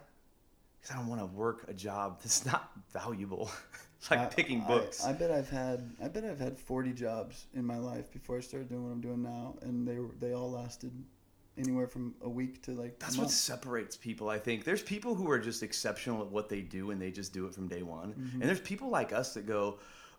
Because 0.79 0.95
I 0.95 0.99
don't 0.99 1.07
want 1.07 1.21
to 1.21 1.27
work 1.27 1.65
a 1.67 1.73
job 1.73 2.19
that's 2.21 2.45
not 2.51 2.71
valuable, 2.91 3.51
It's 3.99 4.09
like 4.09 4.19
I- 4.19 4.25
picking 4.25 4.61
books. 4.61 5.03
I, 5.05 5.13
bet 5.13 5.31
I've 5.31 5.49
had 5.49 5.91
I 6.03 6.07
bet 6.07 6.23
I've 6.25 6.39
had 6.39 6.57
40 6.57 6.93
jobs 6.93 7.45
in 7.53 7.65
my 7.65 7.77
life 7.77 8.11
before 8.11 8.37
I 8.37 8.41
started 8.41 8.69
doing 8.69 8.83
what 8.83 8.91
I'm 8.91 9.01
doing 9.01 9.21
now, 9.21 9.55
and 9.61 9.87
they 9.87 9.99
were 9.99 10.09
they 10.19 10.33
all 10.33 10.51
lasted 10.51 10.91
anywhere 11.57 11.85
from 11.85 12.15
a 12.23 12.29
week 12.29 12.63
to 12.63 12.71
like. 12.71 12.97
That's 12.97 13.17
what 13.17 13.29
separates 13.29 13.95
people, 13.95 14.29
I 14.29 14.39
think. 14.39 14.63
There's 14.63 14.81
people 14.81 15.13
who 15.13 15.29
are 15.29 15.37
just 15.39 15.61
exceptional 15.63 16.21
at 16.21 16.31
what 16.31 16.49
they 16.49 16.61
do 16.61 16.91
and 16.91 16.99
they 17.01 17.11
just 17.11 17.33
do 17.33 17.45
it 17.45 17.53
from 17.53 17.67
day 17.67 17.83
one. 17.83 18.13
Mm-hmm. 18.13 18.41
And 18.41 18.49
there's 18.49 18.61
people 18.61 18.89
like 18.89 19.11
us 19.13 19.33
that 19.35 19.45
go, 19.45 19.77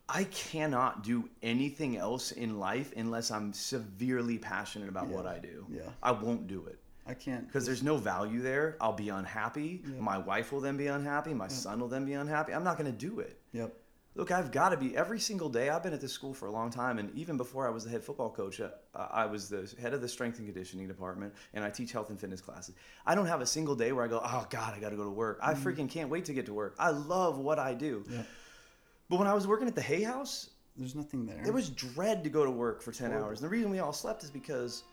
I 0.08 0.24
cannot 0.24 1.04
do 1.04 1.28
anything 1.42 1.96
else 1.96 2.32
in 2.32 2.58
life 2.58 2.92
unless 2.96 3.30
I'm 3.30 3.52
severely 3.52 4.38
passionate 4.38 4.88
about 4.88 5.08
what 5.08 5.26
I 5.26 5.38
do. 5.38 5.66
Yeah. 5.70 5.82
I 6.02 6.12
won't 6.12 6.46
do 6.46 6.66
it 6.66 6.82
I 7.06 7.14
can't 7.14 7.46
because 7.46 7.66
there's 7.66 7.82
no 7.82 7.96
value 7.96 8.40
there. 8.40 8.76
I'll 8.80 8.92
be 8.92 9.08
unhappy. 9.08 9.82
Yeah. 9.84 10.00
My 10.00 10.18
wife 10.18 10.52
will 10.52 10.60
then 10.60 10.76
be 10.76 10.86
unhappy. 10.86 11.34
My 11.34 11.48
son 11.48 11.80
will 11.80 11.88
then 11.88 12.04
be 12.04 12.12
unhappy. 12.12 12.52
I'm 12.52 12.64
not 12.64 12.78
going 12.78 12.90
to 12.90 12.96
do 12.96 13.20
it. 13.20 13.40
Yep. 13.52 13.74
Look, 14.14 14.30
I've 14.30 14.52
got 14.52 14.68
to 14.68 14.76
be 14.76 14.94
every 14.94 15.18
single 15.18 15.48
day. 15.48 15.70
I've 15.70 15.82
been 15.82 15.94
at 15.94 16.00
this 16.02 16.12
school 16.12 16.34
for 16.34 16.44
a 16.44 16.50
long 16.50 16.68
time, 16.68 16.98
and 16.98 17.10
even 17.16 17.38
before 17.38 17.66
I 17.66 17.70
was 17.70 17.84
the 17.84 17.90
head 17.90 18.04
football 18.04 18.28
coach, 18.28 18.60
uh, 18.60 18.68
I 18.94 19.24
was 19.24 19.48
the 19.48 19.72
head 19.80 19.94
of 19.94 20.02
the 20.02 20.08
strength 20.08 20.36
and 20.36 20.46
conditioning 20.46 20.86
department, 20.86 21.32
and 21.54 21.64
I 21.64 21.70
teach 21.70 21.92
health 21.92 22.10
and 22.10 22.20
fitness 22.20 22.42
classes. 22.42 22.74
I 23.06 23.14
don't 23.14 23.24
have 23.24 23.40
a 23.40 23.46
single 23.46 23.74
day 23.74 23.90
where 23.92 24.04
I 24.04 24.08
go, 24.08 24.20
"Oh 24.22 24.46
God, 24.50 24.74
I 24.74 24.80
got 24.80 24.90
to 24.90 24.96
go 24.96 25.04
to 25.04 25.10
work." 25.10 25.38
I 25.42 25.54
freaking 25.54 25.88
can't 25.88 26.10
wait 26.10 26.26
to 26.26 26.34
get 26.34 26.44
to 26.46 26.52
work. 26.52 26.74
I 26.78 26.90
love 26.90 27.38
what 27.38 27.58
I 27.58 27.72
do. 27.72 28.04
Yeah. 28.10 28.22
But 29.12 29.18
when 29.18 29.28
I 29.28 29.34
was 29.34 29.46
working 29.46 29.68
at 29.68 29.74
the 29.74 29.82
Hay 29.82 30.02
House, 30.02 30.48
There's 30.74 30.94
nothing 30.94 31.26
there. 31.26 31.42
It 31.46 31.52
was 31.52 31.68
dread 31.68 32.24
to 32.24 32.30
go 32.30 32.46
to 32.46 32.50
work 32.50 32.80
for 32.80 32.92
10 32.92 33.08
Horrible. 33.10 33.26
hours. 33.28 33.40
And 33.42 33.44
the 33.46 33.50
reason 33.50 33.70
we 33.70 33.78
all 33.78 33.92
slept 33.92 34.24
is 34.24 34.30
because 34.30 34.84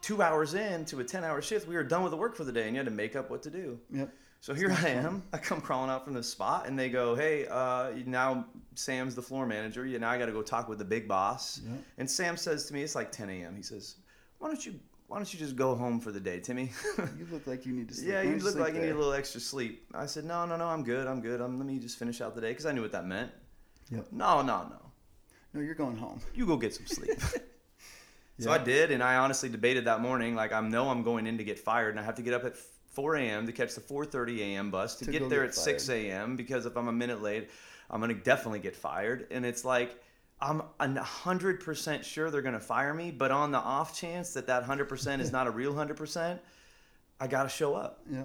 two 0.00 0.20
hours 0.20 0.54
in 0.54 0.84
to 0.86 0.98
a 0.98 1.04
10 1.04 1.22
hour 1.22 1.40
shift, 1.40 1.68
we 1.68 1.76
were 1.76 1.84
done 1.84 2.02
with 2.02 2.10
the 2.10 2.16
work 2.16 2.34
for 2.34 2.42
the 2.42 2.50
day, 2.50 2.64
and 2.66 2.72
you 2.72 2.78
had 2.80 2.86
to 2.86 2.90
make 2.92 3.14
up 3.14 3.30
what 3.30 3.44
to 3.44 3.50
do. 3.50 3.78
Yep. 3.92 4.12
So 4.40 4.52
here 4.52 4.72
I 4.72 4.88
am. 4.88 5.22
I 5.32 5.38
come 5.38 5.60
crawling 5.60 5.90
out 5.90 6.04
from 6.04 6.14
the 6.14 6.24
spot, 6.24 6.66
and 6.66 6.76
they 6.76 6.88
go, 6.88 7.14
"Hey, 7.14 7.46
uh, 7.46 7.90
now 8.04 8.46
Sam's 8.74 9.14
the 9.14 9.22
floor 9.22 9.46
manager. 9.46 9.86
You 9.86 10.00
now 10.00 10.10
I 10.10 10.18
got 10.18 10.26
to 10.26 10.32
go 10.32 10.42
talk 10.42 10.68
with 10.68 10.78
the 10.78 10.84
big 10.84 11.06
boss." 11.06 11.60
Yep. 11.64 11.80
And 11.98 12.10
Sam 12.10 12.36
says 12.36 12.66
to 12.66 12.74
me, 12.74 12.82
"It's 12.82 12.96
like 12.96 13.12
10 13.12 13.30
a.m." 13.30 13.54
He 13.54 13.62
says, 13.62 13.94
"Why 14.40 14.48
don't 14.48 14.66
you 14.66 14.74
Why 15.08 15.18
don't 15.18 15.32
you 15.32 15.38
just 15.38 15.56
go 15.56 15.74
home 15.74 16.00
for 16.00 16.10
the 16.12 16.20
day, 16.20 16.40
Timmy?" 16.40 16.70
You 17.18 17.26
look 17.30 17.46
like 17.46 17.64
you 17.66 17.72
need 17.72 17.88
to 17.88 17.94
sleep. 17.96 18.08
yeah, 18.08 18.22
Why 18.24 18.30
you 18.30 18.38
look 18.38 18.56
like 18.56 18.74
you 18.74 18.80
need 18.80 18.90
a 18.90 18.94
little 18.96 19.12
extra 19.12 19.40
sleep. 19.40 19.86
I 19.94 20.06
said, 20.06 20.24
"No, 20.24 20.46
no, 20.46 20.56
no. 20.56 20.66
I'm 20.66 20.82
good. 20.82 21.06
I'm 21.06 21.20
good. 21.20 21.40
I'm, 21.40 21.58
let 21.58 21.66
me 21.66 21.78
just 21.78 21.98
finish 21.98 22.20
out 22.20 22.34
the 22.34 22.40
day 22.40 22.50
because 22.50 22.66
I 22.66 22.72
knew 22.72 22.82
what 22.82 22.92
that 22.92 23.06
meant." 23.06 23.30
Yep. 23.90 24.08
No, 24.12 24.42
no, 24.42 24.64
no. 24.68 24.80
No, 25.54 25.60
you're 25.60 25.74
going 25.74 25.96
home. 25.96 26.20
You 26.34 26.44
go 26.46 26.56
get 26.56 26.74
some 26.74 26.86
sleep. 26.86 27.10
So 28.38 28.50
Yeah. 28.50 28.56
I 28.56 28.64
did, 28.64 28.90
and 28.90 29.02
I 29.02 29.16
honestly 29.16 29.48
debated 29.48 29.86
that 29.86 30.00
morning. 30.00 30.34
Like 30.34 30.52
I 30.52 30.60
know 30.60 30.90
I'm 30.90 31.02
going 31.02 31.26
in 31.26 31.38
to 31.38 31.44
get 31.44 31.58
fired, 31.58 31.90
and 31.92 31.98
I 32.00 32.02
have 32.02 32.16
to 32.16 32.22
get 32.22 32.34
up 32.34 32.44
at 32.44 32.54
4 32.92 33.16
a.m. 33.16 33.46
to 33.46 33.52
catch 33.52 33.74
the 33.74 33.80
4:30 33.80 34.40
a.m. 34.40 34.70
bus 34.70 34.96
to, 34.96 35.06
To 35.06 35.10
get 35.10 35.30
there 35.30 35.40
get 35.40 35.48
at 35.48 35.54
6 35.54 35.88
a.m. 35.88 36.36
Because 36.36 36.66
if 36.66 36.76
I'm 36.76 36.88
a 36.88 36.92
minute 36.92 37.22
late, 37.22 37.48
I'm 37.88 37.98
gonna 37.98 38.12
definitely 38.12 38.58
get 38.58 38.76
fired. 38.76 39.26
And 39.30 39.46
it's 39.46 39.64
like 39.64 39.98
I'm 40.40 40.62
a 40.80 41.02
hundred 41.02 41.60
percent 41.60 42.04
sure 42.04 42.30
they're 42.30 42.42
gonna 42.42 42.60
fire 42.60 42.92
me, 42.92 43.10
but 43.10 43.30
on 43.30 43.52
the 43.52 43.58
off 43.58 43.98
chance 43.98 44.34
that 44.34 44.46
that 44.48 44.64
hundred 44.64 44.88
percent 44.88 45.22
is 45.22 45.32
not 45.38 45.46
a 45.46 45.50
real 45.50 45.74
hundred 45.74 45.96
percent, 45.96 46.40
I 47.20 47.26
gotta 47.26 47.48
show 47.48 47.74
up. 47.74 48.00
Yeah. 48.10 48.24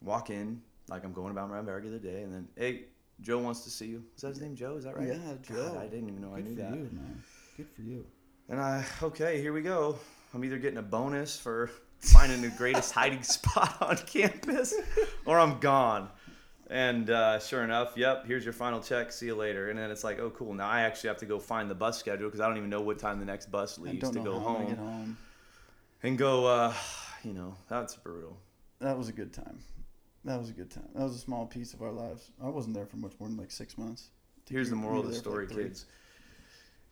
Walk 0.00 0.30
in 0.30 0.62
like 0.88 1.04
I'm 1.04 1.12
going 1.12 1.30
about 1.30 1.50
my 1.50 1.60
regular 1.60 1.98
day, 1.98 2.22
and 2.22 2.32
then 2.32 2.48
hey, 2.56 2.84
Joe 3.20 3.38
wants 3.38 3.60
to 3.64 3.70
see 3.70 3.86
you. 3.86 4.02
Is 4.16 4.22
that 4.22 4.28
his 4.28 4.40
name, 4.40 4.56
Joe? 4.56 4.76
Is 4.76 4.84
that 4.84 4.96
right? 4.96 5.08
Yeah, 5.08 5.14
God, 5.18 5.42
Joe. 5.42 5.78
I 5.80 5.84
didn't 5.86 6.08
even 6.08 6.20
know 6.20 6.32
I 6.34 6.40
Good 6.40 6.50
knew 6.50 6.56
for 6.56 6.62
that. 6.62 6.70
you, 6.76 6.90
man. 6.92 7.22
Good 7.56 7.68
for 7.74 7.82
you. 7.82 8.06
And 8.48 8.60
I, 8.60 8.84
okay, 9.02 9.40
here 9.40 9.52
we 9.52 9.62
go. 9.62 9.96
I'm 10.34 10.44
either 10.44 10.58
getting 10.58 10.78
a 10.78 10.82
bonus 10.82 11.38
for 11.38 11.70
finding 12.00 12.42
the 12.42 12.48
greatest 12.48 12.92
hiding 12.92 13.22
spot 13.22 13.76
on 13.80 13.96
campus, 13.98 14.74
or 15.24 15.38
I'm 15.38 15.58
gone. 15.60 16.08
And 16.72 17.10
uh, 17.10 17.38
sure 17.38 17.62
enough, 17.62 17.98
yep, 17.98 18.24
here's 18.26 18.44
your 18.44 18.54
final 18.54 18.80
check. 18.80 19.12
See 19.12 19.26
you 19.26 19.34
later. 19.34 19.68
And 19.68 19.78
then 19.78 19.90
it's 19.90 20.02
like, 20.02 20.18
oh, 20.18 20.30
cool. 20.30 20.54
Now 20.54 20.68
I 20.68 20.80
actually 20.80 21.08
have 21.08 21.18
to 21.18 21.26
go 21.26 21.38
find 21.38 21.70
the 21.70 21.74
bus 21.74 21.98
schedule 21.98 22.28
because 22.28 22.40
I 22.40 22.48
don't 22.48 22.56
even 22.56 22.70
know 22.70 22.80
what 22.80 22.98
time 22.98 23.20
the 23.20 23.26
next 23.26 23.50
bus 23.50 23.78
leaves 23.78 24.10
to 24.10 24.20
go 24.20 24.40
how 24.40 24.46
I'm 24.46 24.54
gonna 24.54 24.58
home. 24.58 24.66
get 24.68 24.78
home. 24.78 25.16
And 26.02 26.16
go, 26.16 26.46
uh, 26.46 26.72
you 27.24 27.34
know, 27.34 27.54
that's 27.68 27.94
brutal. 27.96 28.38
That 28.80 28.96
was 28.96 29.10
a 29.10 29.12
good 29.12 29.34
time. 29.34 29.58
That 30.24 30.38
was 30.38 30.48
a 30.48 30.54
good 30.54 30.70
time. 30.70 30.88
That 30.94 31.02
was 31.02 31.14
a 31.14 31.18
small 31.18 31.44
piece 31.44 31.74
of 31.74 31.82
our 31.82 31.92
lives. 31.92 32.30
I 32.42 32.48
wasn't 32.48 32.74
there 32.74 32.86
for 32.86 32.96
much 32.96 33.12
more 33.20 33.28
than 33.28 33.36
like 33.36 33.50
six 33.50 33.76
months. 33.76 34.08
Here's 34.48 34.70
the 34.70 34.76
moral 34.76 35.00
of 35.00 35.08
the 35.08 35.14
story, 35.14 35.46
like, 35.48 35.56
kids. 35.56 35.84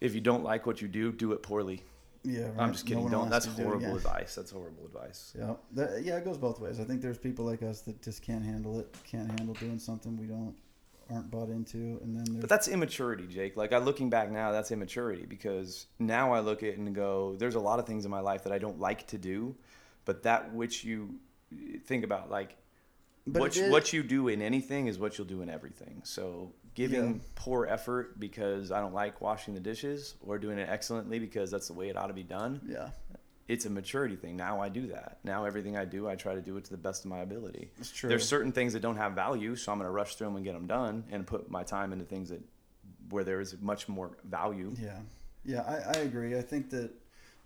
If 0.03 0.15
you 0.15 0.21
don't 0.21 0.45
like 0.45 0.67
what 0.67 0.83
you 0.83 0.89
do, 0.89 1.11
do 1.11 1.33
it 1.33 1.43
poorly. 1.43 1.83
Yeah, 2.23 2.43
right. 2.43 2.53
I'm 2.59 2.73
just 2.73 2.87
kidding. 2.87 3.03
one 3.03 3.13
don't. 3.13 3.31
That's 3.31 3.47
to 3.47 3.53
do 3.53 3.63
horrible 3.63 3.97
advice. 3.97 4.35
That's 4.35 4.51
horrible 4.51 4.85
advice. 4.85 5.33
Yeah, 5.39 5.55
that, 5.73 6.03
yeah, 6.03 6.19
it 6.19 6.25
goes 6.25 6.37
both 6.37 6.61
ways. 6.61 6.79
I 6.79 6.85
think 6.85 7.01
there's 7.01 7.19
people 7.19 7.45
like 7.47 7.63
us 7.63 7.81
that 7.83 8.03
just 8.03 8.23
can't 8.23 8.45
handle 8.45 8.79
it, 8.79 8.95
can't 9.05 9.31
handle 9.39 9.55
doing 9.55 9.79
something 9.79 10.17
we 10.19 10.27
don't 10.27 10.55
aren't 11.11 11.31
bought 11.31 11.49
into, 11.49 11.99
and 12.03 12.15
then 12.15 12.25
there's 12.25 12.41
But 12.41 12.49
that's 12.49 12.69
immaturity, 12.69 13.27
Jake. 13.27 13.57
Like 13.57 13.73
I 13.73 13.79
looking 13.79 14.11
back 14.11 14.31
now, 14.31 14.53
that's 14.53 14.71
immaturity 14.71 15.27
because 15.27 15.87
now 15.99 16.33
I 16.33 16.41
look 16.41 16.63
at 16.63 16.71
it 16.71 16.79
and 16.79 16.95
go, 16.95 17.35
there's 17.37 17.57
a 17.57 17.61
lot 17.61 17.79
of 17.79 17.87
things 17.87 18.05
in 18.05 18.11
my 18.11 18.21
life 18.21 18.45
that 18.45 18.53
I 18.53 18.59
don't 18.59 18.79
like 18.79 19.07
to 19.09 19.19
do, 19.19 19.57
but 20.05 20.23
that 20.23 20.53
which 20.55 20.85
you 20.85 21.17
think 21.85 22.05
about, 22.05 22.31
like 22.31 22.57
But 23.27 23.41
what 23.41 23.57
you, 23.57 23.71
what 23.71 23.93
you 23.93 24.03
do 24.03 24.29
in 24.29 24.41
anything 24.41 24.87
is 24.87 24.99
what 24.99 25.19
you'll 25.19 25.27
do 25.27 25.43
in 25.43 25.51
everything. 25.51 26.03
So 26.05 26.53
giving 26.75 27.15
Yeah. 27.15 27.21
poor 27.35 27.67
effort 27.67 28.19
because 28.21 28.71
I 28.73 28.81
don't 28.81 28.95
like 28.95 29.21
washing 29.21 29.55
the 29.55 29.61
dishes, 29.61 30.15
or 30.23 30.39
doing 30.39 30.59
it 30.59 30.69
excellently 30.69 31.19
because 31.19 31.51
that's 31.51 31.67
the 31.69 31.75
way 31.75 31.89
it 31.89 31.97
ought 31.97 32.07
to 32.09 32.15
be 32.15 32.23
done. 32.23 32.61
yeah, 32.67 32.91
It's 33.49 33.65
a 33.67 33.71
maturity 33.71 34.15
thing. 34.17 34.37
Now 34.37 34.61
I 34.61 34.69
do 34.69 34.87
that. 34.89 35.19
Now 35.25 35.45
everything 35.45 35.77
I 35.77 35.85
do, 35.85 36.09
I 36.09 36.15
try 36.15 36.35
to 36.37 36.41
do 36.41 36.57
it 36.57 36.65
to 36.65 36.71
the 36.71 36.77
best 36.77 37.05
of 37.05 37.11
my 37.11 37.19
ability. 37.19 37.71
it's 37.79 37.91
true. 37.91 38.09
There's 38.09 38.27
certain 38.29 38.53
things 38.53 38.73
that 38.75 38.81
don't 38.81 38.97
have 38.97 39.13
value, 39.15 39.57
so 39.57 39.73
I'm 39.73 39.79
going 39.79 39.89
to 39.89 39.93
rush 39.93 40.15
through 40.15 40.29
them 40.29 40.37
and 40.37 40.45
get 40.45 40.53
them 40.55 40.67
done, 40.69 41.05
and 41.11 41.27
put 41.27 41.51
my 41.51 41.65
time 41.65 41.93
into 41.93 42.05
things 42.05 42.29
that 42.29 42.41
where 43.09 43.25
there 43.25 43.41
is 43.41 43.61
much 43.61 43.89
more 43.89 44.17
value. 44.25 44.73
Yeah, 44.81 44.99
yeah, 45.45 45.63
I, 45.63 45.99
I 45.99 46.03
agree. 46.03 46.37
I 46.39 46.43
think 46.43 46.71
that, 46.71 46.93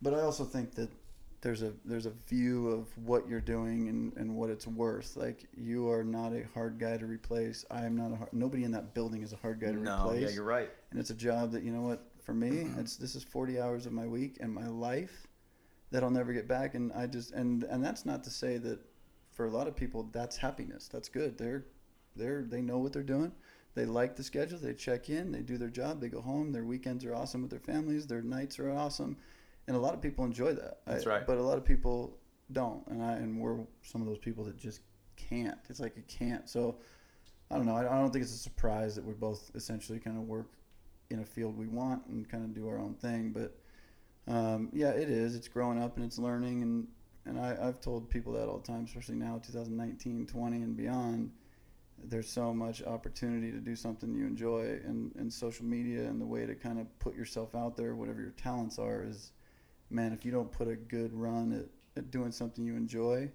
but 0.03 0.13
I 0.13 0.21
also 0.21 0.45
think 0.45 0.75
that 0.75 0.91
there's 1.45 1.63
a 1.63 1.73
there's 1.85 2.07
a 2.07 2.13
view 2.27 2.69
of 2.71 2.89
what 3.07 3.29
you're 3.29 3.41
doing 3.41 3.89
and, 3.89 4.13
and 4.17 4.35
what 4.35 4.51
it's 4.51 4.67
worth. 4.67 5.17
Like 5.17 5.47
you 5.57 5.89
are 5.91 6.03
not 6.03 6.33
a 6.33 6.45
hard 6.55 6.79
guy 6.81 6.97
to 6.97 7.07
replace. 7.07 7.65
I 7.71 7.85
am 7.85 7.95
not 7.97 8.13
a 8.13 8.17
hard. 8.17 8.33
Nobody 8.33 8.65
in 8.65 8.73
that 8.73 8.95
building 8.95 9.23
is 9.23 9.33
a 9.33 9.37
hard 9.37 9.61
guy 9.61 9.69
to 9.69 9.75
No, 9.79 10.07
replace. 10.07 10.23
yeah, 10.23 10.29
you're 10.31 10.45
right. 10.45 10.71
and 10.91 10.99
it's 10.99 11.11
a 11.11 11.15
job 11.15 11.53
that 11.53 11.63
you 11.63 11.71
know 11.71 11.83
what 11.83 12.11
for 12.23 12.35
me 12.35 12.67
it's 12.79 12.97
this 12.97 13.15
is 13.15 13.23
40 13.23 13.61
hours 13.61 13.87
of 13.87 13.93
my 13.93 14.07
week 14.07 14.39
and 14.41 14.53
my 14.53 14.67
life 14.67 15.27
that 15.91 16.03
I'll 16.03 16.11
never 16.11 16.33
get 16.33 16.49
back 16.49 16.75
and 16.75 16.93
I 16.93 17.07
just 17.07 17.33
and 17.33 17.63
and 17.65 17.85
that's 17.85 18.05
not 18.07 18.25
to 18.25 18.31
say 18.31 18.57
that 18.59 18.81
for 19.31 19.45
a 19.47 19.51
lot 19.51 19.69
of 19.69 19.77
people 19.77 20.09
that's 20.13 20.37
happiness 20.39 20.89
that's 20.89 21.09
good 21.11 21.37
they're 21.37 21.67
they're 22.17 22.43
they 22.43 22.63
know 22.63 22.79
what 22.79 22.93
they're 22.95 23.03
doing 23.03 23.33
they 23.75 23.85
like 23.85 24.17
the 24.17 24.23
schedule 24.23 24.59
they 24.59 24.73
check 24.73 25.11
in 25.11 25.31
they 25.31 25.41
do 25.43 25.59
their 25.59 25.69
job 25.69 26.01
they 26.01 26.09
go 26.09 26.21
home 26.23 26.53
their 26.53 26.65
weekends 26.65 27.05
are 27.05 27.15
awesome 27.15 27.43
with 27.43 27.51
their 27.51 27.61
families 27.61 28.07
their 28.07 28.23
nights 28.23 28.59
are 28.59 28.71
awesome 28.73 29.17
and 29.69 29.77
a 29.77 29.81
lot 29.81 29.95
of 29.95 30.01
people 30.01 30.25
enjoy 30.25 30.53
that 30.53 30.79
That's 30.87 31.07
I- 31.07 31.11
right. 31.11 31.27
but 31.27 31.39
a 31.39 31.43
lot 31.43 31.59
of 31.59 31.65
people 31.65 32.19
don't 32.53 32.87
and 32.89 33.03
I 33.03 33.13
and 33.15 33.41
we're 33.41 33.59
some 33.83 34.01
of 34.03 34.07
those 34.07 34.19
people 34.19 34.45
that 34.45 34.57
just 34.57 34.81
can't 35.17 35.59
it's 35.71 35.81
like 35.81 35.97
you 35.97 36.03
can't 36.09 36.49
so 36.49 36.77
I 37.51 37.57
don't 37.57 37.67
know 37.67 37.77
I, 37.77 37.83
I 37.83 37.99
don't 38.01 38.11
think 38.13 38.23
it's 38.25 38.35
a 38.35 38.39
surprise 38.39 38.95
that 38.97 39.05
we 39.05 39.15
both 39.15 39.51
essentially 39.55 39.99
kind 39.99 40.17
of 40.17 40.25
work 40.25 40.49
in 41.11 41.21
a 41.21 41.25
field 41.25 41.57
we 41.57 41.67
want 41.69 42.05
and 42.07 42.29
kind 42.29 42.45
of 42.45 42.55
do 42.55 42.67
our 42.67 42.79
own 42.79 42.95
thing. 42.95 43.31
But 43.31 43.57
um, 44.27 44.71
yeah, 44.73 44.89
it 44.91 45.11
is. 45.11 45.37
It's 45.37 45.49
growing 45.49 45.81
up 45.81 45.97
and 45.97 46.05
it's 46.05 46.19
learning. 46.19 46.63
And, 46.63 46.89
and 47.27 47.39
I, 47.39 47.57
I've 47.61 47.81
told 47.81 48.09
people 48.09 48.33
that 48.33 48.49
all 48.49 48.57
the 48.59 48.67
time, 48.67 48.85
especially 48.85 49.17
now, 49.17 49.39
2019, 49.45 50.27
20, 50.27 50.57
and 50.57 50.75
beyond. 50.77 51.31
There's 52.03 52.29
so 52.29 52.53
much 52.55 52.83
opportunity 52.83 53.53
to 53.53 53.59
do 53.59 53.77
something 53.77 54.15
you 54.15 54.27
enjoy, 54.27 54.81
and, 54.85 55.15
and 55.17 55.33
social 55.33 55.67
media 55.67 56.05
and 56.09 56.21
the 56.21 56.27
way 56.27 56.47
to 56.47 56.55
kind 56.55 56.81
of 56.81 56.87
put 56.99 57.15
yourself 57.15 57.55
out 57.55 57.77
there, 57.77 57.95
whatever 57.95 58.21
your 58.23 58.33
talents 58.33 58.79
are, 58.79 59.05
is 59.05 59.33
man, 59.91 60.13
if 60.13 60.25
you 60.25 60.33
don't 60.33 60.51
put 60.51 60.69
a 60.69 60.77
good 60.77 61.13
run 61.13 61.53
at, 61.53 61.67
at 62.01 62.11
doing 62.11 62.33
something 62.33 62.65
you 62.65 62.77
enjoy 62.77 63.31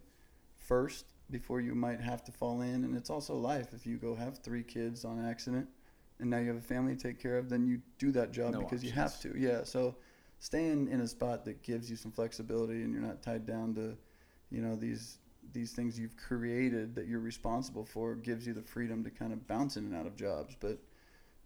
first 0.58 1.06
before 1.30 1.62
you 1.62 1.76
might 1.76 2.02
have 2.02 2.24
to 2.24 2.32
fall 2.32 2.62
in, 2.62 2.84
and 2.84 2.96
it's 2.96 3.10
also 3.10 3.36
life. 3.36 3.74
If 3.74 3.86
you 3.86 3.98
go 3.98 4.16
have 4.16 4.40
three 4.40 4.64
kids 4.64 5.06
on 5.06 5.24
accident, 5.24 5.68
and 6.20 6.30
now 6.30 6.38
you 6.38 6.48
have 6.48 6.58
a 6.58 6.62
family 6.62 6.96
to 6.96 7.02
take 7.02 7.20
care 7.20 7.38
of, 7.38 7.50
then 7.50 7.66
you 7.66 7.82
do 7.98 8.12
that 8.12 8.32
job 8.32 8.54
No 8.54 8.60
because 8.60 8.84
you 8.84 8.92
have 8.92 9.20
to. 9.22 9.34
Yeah. 9.38 9.64
So 9.64 9.96
staying 10.40 10.90
in 10.90 11.02
a 11.02 11.08
spot 11.08 11.46
that 11.46 11.62
gives 11.64 11.90
you 11.90 11.96
some 11.96 12.12
flexibility 12.12 12.84
and 12.84 12.92
you're 12.94 13.02
not 13.02 13.22
tied 13.22 13.46
down 13.46 13.76
to, 13.76 13.96
you 14.50 14.62
know, 14.62 14.76
these 14.76 15.20
these 15.54 15.72
things 15.72 16.00
you've 16.00 16.18
created 16.18 16.94
that 16.96 17.08
you're 17.08 17.20
responsible 17.20 17.86
for 17.86 18.16
gives 18.16 18.46
you 18.46 18.54
the 18.54 18.62
freedom 18.62 19.04
to 19.04 19.10
kind 19.10 19.34
of 19.34 19.48
bounce 19.48 19.78
in 19.78 19.86
and 19.86 19.96
out 19.96 20.06
of 20.06 20.16
jobs. 20.16 20.56
But 20.60 20.80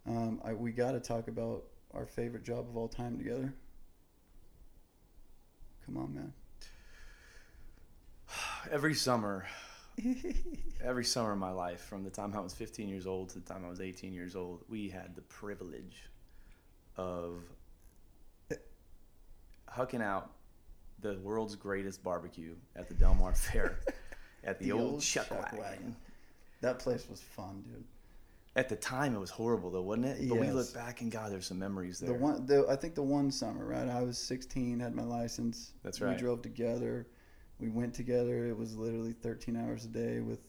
Um, 0.05 0.41
I, 0.43 0.53
we 0.53 0.71
got 0.71 0.91
to 0.93 0.99
talk 0.99 1.27
about 1.29 1.63
our 1.93 2.05
favorite 2.05 2.43
job 2.43 2.67
of 2.67 2.75
all 2.75 2.89
time 2.89 3.17
together. 3.17 3.53
Come 5.85 5.97
on, 5.97 6.13
man. 6.13 6.33
Every 8.71 8.93
summer, 8.93 9.45
every 10.83 11.05
summer 11.05 11.33
of 11.33 11.37
my 11.37 11.51
life, 11.51 11.81
from 11.81 12.03
the 12.03 12.09
time 12.09 12.33
I 12.35 12.39
was 12.39 12.53
15 12.53 12.87
years 12.87 13.05
old 13.05 13.29
to 13.29 13.39
the 13.39 13.45
time 13.53 13.63
I 13.65 13.69
was 13.69 13.81
18 13.81 14.13
years 14.13 14.35
old, 14.35 14.63
we 14.69 14.89
had 14.89 15.15
the 15.15 15.21
privilege 15.23 16.09
of 16.97 17.43
hucking 19.69 20.01
out 20.01 20.31
the 20.99 21.17
world's 21.21 21.55
greatest 21.55 22.03
barbecue 22.03 22.55
at 22.75 22.87
the 22.87 22.93
Del 22.93 23.13
Mar 23.15 23.33
Fair 23.33 23.79
at 24.43 24.59
the, 24.59 24.65
The 24.65 24.71
old, 24.71 24.93
old 24.93 25.01
Chuck, 25.01 25.29
Wagon. 25.31 25.59
Wagon. 25.59 25.95
That 26.61 26.79
place 26.79 27.07
was 27.09 27.19
fun, 27.21 27.63
dude. 27.67 27.83
At 28.55 28.69
the 28.69 28.75
time, 28.75 29.15
it 29.15 29.19
was 29.19 29.31
horrible, 29.31 29.71
though, 29.71 29.81
wasn't 29.81 30.05
it? 30.05 30.29
But 30.29 30.39
we 30.39 30.51
look 30.51 30.71
back 30.75 31.01
and 31.01 31.11
God, 31.11 31.31
there's 31.31 31.47
some 31.47 31.57
memories 31.57 31.99
there. 31.99 32.09
The 32.09 32.15
one, 32.15 32.45
the, 32.45 32.67
I 32.69 32.75
think 32.75 32.93
the 32.93 33.01
one 33.01 33.31
summer, 33.31 33.65
right? 33.65 33.87
I 33.89 34.01
was 34.03 34.17
16, 34.19 34.79
had 34.79 34.93
my 34.93 35.01
license. 35.03 35.71
That's 35.83 36.01
right. 36.01 36.15
We 36.15 36.21
drove 36.21 36.43
together. 36.43 37.07
We 37.59 37.69
went 37.69 37.95
together. 37.95 38.45
It 38.45 38.55
was 38.55 38.75
literally 38.77 39.13
13 39.13 39.55
hours 39.57 39.85
a 39.85 39.87
day 39.87 40.19
with, 40.19 40.39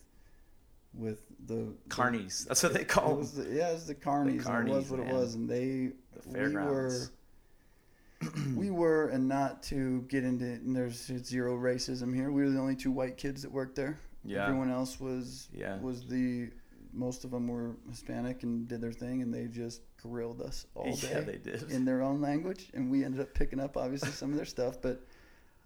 with 0.92 1.24
the 1.46 1.72
Carnies. 1.88 2.46
That's 2.46 2.62
what 2.62 2.74
they 2.74 2.80
It 2.82 2.88
call 2.88 3.16
was 3.16 3.32
them. 3.32 3.48
the, 3.50 3.56
yeah, 3.56 3.70
it 3.70 3.74
was 3.74 3.86
the 3.86 3.94
carnies. 3.94 4.44
The 4.44 4.52
and 4.52 4.68
it 4.68 4.72
was 4.74 4.90
what 4.90 5.00
man. 5.00 5.08
it 5.08 5.14
was, 5.14 5.34
and 5.34 5.48
they 5.48 5.92
The 6.30 6.48
we 6.50 6.54
were 6.56 6.98
we 8.54 8.70
were, 8.70 9.08
and 9.08 9.28
not 9.28 9.62
to 9.64 10.02
get 10.08 10.24
into. 10.24 10.44
And 10.44 10.74
there's 10.74 10.96
zero 11.24 11.56
racism 11.58 12.14
here. 12.14 12.30
We 12.30 12.42
were 12.42 12.50
the 12.50 12.58
only 12.60 12.76
two 12.76 12.90
white 12.90 13.16
kids 13.16 13.42
that 13.42 13.50
worked 13.50 13.76
there. 13.76 13.98
Yeah. 14.24 14.44
Everyone 14.44 14.70
else 14.70 14.98
was 15.00 15.48
Yeah. 15.52 15.78
was 15.80 16.06
the 16.06 16.50
most 16.94 17.24
of 17.24 17.30
them 17.32 17.48
were 17.48 17.76
Hispanic 17.90 18.42
and 18.44 18.68
did 18.68 18.80
their 18.80 18.92
thing, 18.92 19.20
and 19.22 19.32
they 19.34 19.46
just 19.46 19.82
grilled 20.02 20.40
us 20.40 20.66
all 20.74 20.94
day 20.96 21.08
Yeah, 21.10 21.20
they 21.20 21.36
did. 21.38 21.70
in 21.70 21.84
their 21.84 22.02
own 22.02 22.20
language, 22.20 22.70
and 22.74 22.90
we 22.90 23.04
ended 23.04 23.20
up 23.20 23.34
picking 23.34 23.60
up 23.60 23.76
obviously 23.76 24.10
some 24.10 24.30
of 24.30 24.36
their 24.36 24.44
stuff. 24.46 24.80
But 24.80 25.04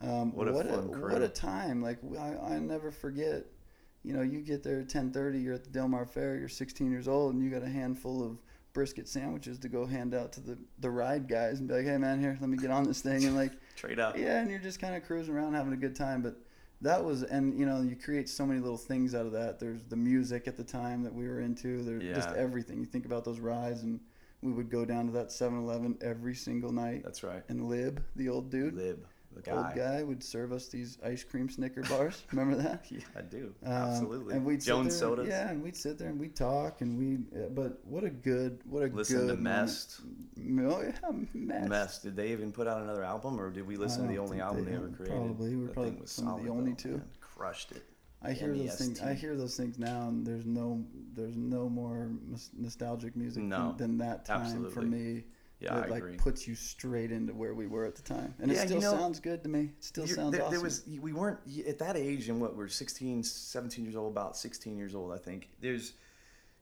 um, 0.01 0.33
What 0.35 0.49
a 0.49 0.53
what 0.53 0.68
fun 0.68 0.91
crew. 0.93 1.12
what 1.12 1.22
a 1.22 1.29
time! 1.29 1.83
Like 1.83 1.99
I, 2.18 2.55
I 2.55 2.59
never 2.59 2.91
forget. 2.91 3.47
You 4.05 4.12
know, 4.14 4.22
you 4.22 4.41
get 4.41 4.62
there 4.62 4.81
at 4.81 4.89
ten 4.89 5.11
thirty. 5.12 5.39
You're 5.41 5.55
at 5.55 5.64
the 5.64 5.70
Del 5.70 5.89
Mar 5.89 6.07
Fair. 6.07 6.37
You're 6.37 6.49
16 6.49 6.91
years 6.91 7.09
old, 7.09 7.35
and 7.35 7.43
you 7.45 7.51
got 7.51 7.62
a 7.62 7.68
handful 7.68 8.22
of 8.24 8.39
brisket 8.72 9.09
sandwiches 9.09 9.59
to 9.59 9.68
go 9.68 9.85
hand 9.85 10.14
out 10.14 10.31
to 10.33 10.41
the 10.41 10.57
the 10.79 10.89
ride 10.91 11.26
guys 11.29 11.59
and 11.59 11.68
be 11.68 11.74
like, 11.74 11.85
"Hey 11.85 11.99
man, 11.99 12.20
here, 12.20 12.39
let 12.41 12.49
me 12.49 12.57
get 12.57 12.70
on 12.70 12.85
this 12.85 13.01
thing." 13.03 13.24
And 13.24 13.35
like, 13.37 13.53
Trade 13.76 13.99
up. 13.99 14.16
yeah, 14.16 14.41
and 14.41 14.51
you're 14.51 14.61
just 14.61 14.81
kind 14.81 14.95
of 14.95 15.05
cruising 15.05 15.35
around 15.35 15.55
having 15.55 15.72
a 15.72 15.76
good 15.76 15.97
time. 15.97 16.22
But 16.22 16.37
that 16.81 17.05
was, 17.05 17.22
and 17.22 17.59
you 17.59 17.66
know, 17.66 17.83
you 17.83 17.97
create 17.97 18.29
so 18.29 18.47
many 18.47 18.61
little 18.61 18.76
things 18.76 19.14
out 19.14 19.26
of 19.26 19.33
that. 19.33 19.59
There's 19.59 19.83
the 19.85 19.97
music 19.97 20.47
at 20.47 20.57
the 20.57 20.64
time 20.64 21.03
that 21.03 21.14
we 21.14 21.26
were 21.26 21.41
into. 21.41 21.83
There's 21.83 22.03
just 22.03 22.31
everything. 22.37 22.79
You 22.79 22.87
think 22.87 23.05
about 23.05 23.24
those 23.24 23.41
rides, 23.41 23.83
and 23.83 24.01
we 24.43 24.53
would 24.53 24.70
go 24.70 24.85
down 24.85 25.07
to 25.07 25.12
that 25.12 25.29
7-Eleven 25.29 25.99
every 26.01 26.35
single 26.35 26.72
night. 26.72 27.03
That's 27.05 27.24
right. 27.24 27.43
And 27.49 27.68
Lib, 27.68 28.03
the 28.14 28.29
old 28.29 28.51
dude, 28.51 28.74
Lib, 28.74 29.05
the 29.35 29.51
old 29.51 29.66
guy. 29.66 29.76
guy, 29.76 30.03
would 30.03 30.22
serve 30.22 30.53
us 30.53 30.68
these 30.68 30.99
ice 31.05 31.24
cream 31.24 31.51
Snicker 31.51 31.83
bars. 31.83 32.22
Remember 32.31 32.61
that? 32.62 32.87
Yeah, 32.91 33.01
I 33.16 33.22
do. 33.22 33.53
Um, 33.64 33.72
Absolutely. 33.72 34.35
And 34.37 34.45
we'd 34.45 34.62
sit 34.62 34.81
there, 34.81 34.91
sodas. 34.91 35.29
Yeah, 35.29 35.51
and 35.51 35.62
we'd 35.62 35.76
sit 35.76 35.99
there 35.99 36.09
and 36.09 36.18
we'd 36.18 36.37
talk 36.37 36.81
and 36.81 36.97
we. 36.97 37.16
Uh, 37.37 37.49
but 37.49 37.81
what 37.85 38.05
a 38.05 38.11
good, 38.11 38.61
what 38.68 38.85
a 38.85 38.87
Listen 38.87 39.26
good 39.26 39.29
to 39.29 39.37
Mest. 39.37 40.01
Oh 40.41 40.82
yeah, 40.82 40.93
Mest. 41.34 41.68
Mess. 41.68 41.99
Did 42.03 42.16
they 42.16 42.32
even 42.32 42.53
put 42.53 42.66
out 42.66 42.82
another 42.82 43.05
album, 43.05 43.41
or 43.41 43.51
did 43.51 43.66
we 43.66 43.76
listen 43.76 44.03
to 44.03 44.09
the 44.09 44.18
only 44.18 44.41
album 44.41 44.64
they 44.64 44.70
they, 44.72 44.76
ever 44.76 44.89
created? 44.89 45.16
Probably. 45.16 45.57
We're 45.57 45.66
That 45.66 45.74
probably 45.74 46.07
some 46.07 46.28
of 46.28 46.43
the 46.43 46.51
only 46.51 46.72
though, 46.72 46.76
two. 46.76 46.91
man. 46.91 47.05
Crushed 47.20 47.72
it. 47.72 47.82
I 48.22 48.32
hear 48.32 48.53
those 48.55 48.74
things. 48.76 49.01
I 49.01 49.14
hear 49.14 49.36
those 49.36 49.57
things 49.57 49.78
now, 49.78 50.09
and 50.09 50.26
there's 50.26 50.45
no, 50.45 50.84
there's 51.14 51.36
no 51.36 51.68
more 51.68 52.11
nostalgic 52.57 53.14
music 53.16 53.45
No, 53.45 53.74
than, 53.78 53.99
than 53.99 54.07
that 54.09 54.24
time 54.24 54.68
for 54.70 54.82
me. 54.82 55.24
Yeah, 55.61 55.74
that 55.74 55.84
I 55.86 55.89
like 55.89 56.03
agree. 56.05 56.16
puts 56.16 56.47
you 56.47 56.55
straight 56.55 57.11
into 57.11 57.32
where 57.34 57.53
we 57.53 57.66
were 57.66 57.84
at 57.84 57.97
the 57.97 58.03
time, 58.03 58.32
and 58.41 58.51
Yeah, 58.51 58.59
it 58.59 58.70
you 58.70 58.80
still 58.80 58.93
know, 58.93 58.99
sounds 58.99 59.18
good 59.18 59.43
to 59.43 59.49
me. 59.49 59.70
It 59.78 59.84
still 59.84 60.07
sounds 60.07 60.30
there, 60.30 60.43
awesome. 60.43 60.53
there 60.53 60.61
was 60.61 60.84
we 61.01 61.12
weren't 61.12 61.39
at 61.66 61.80
that 61.80 61.97
age 61.97 62.28
and 62.28 62.41
what 62.41 62.55
we're 62.57 62.68
16 62.68 63.24
17 63.24 63.84
years 63.84 63.97
old 63.97 64.12
about 64.12 64.36
16 64.36 64.76
years 64.78 64.95
old 64.95 65.12
i 65.12 65.18
think 65.18 65.49
there's 65.61 65.95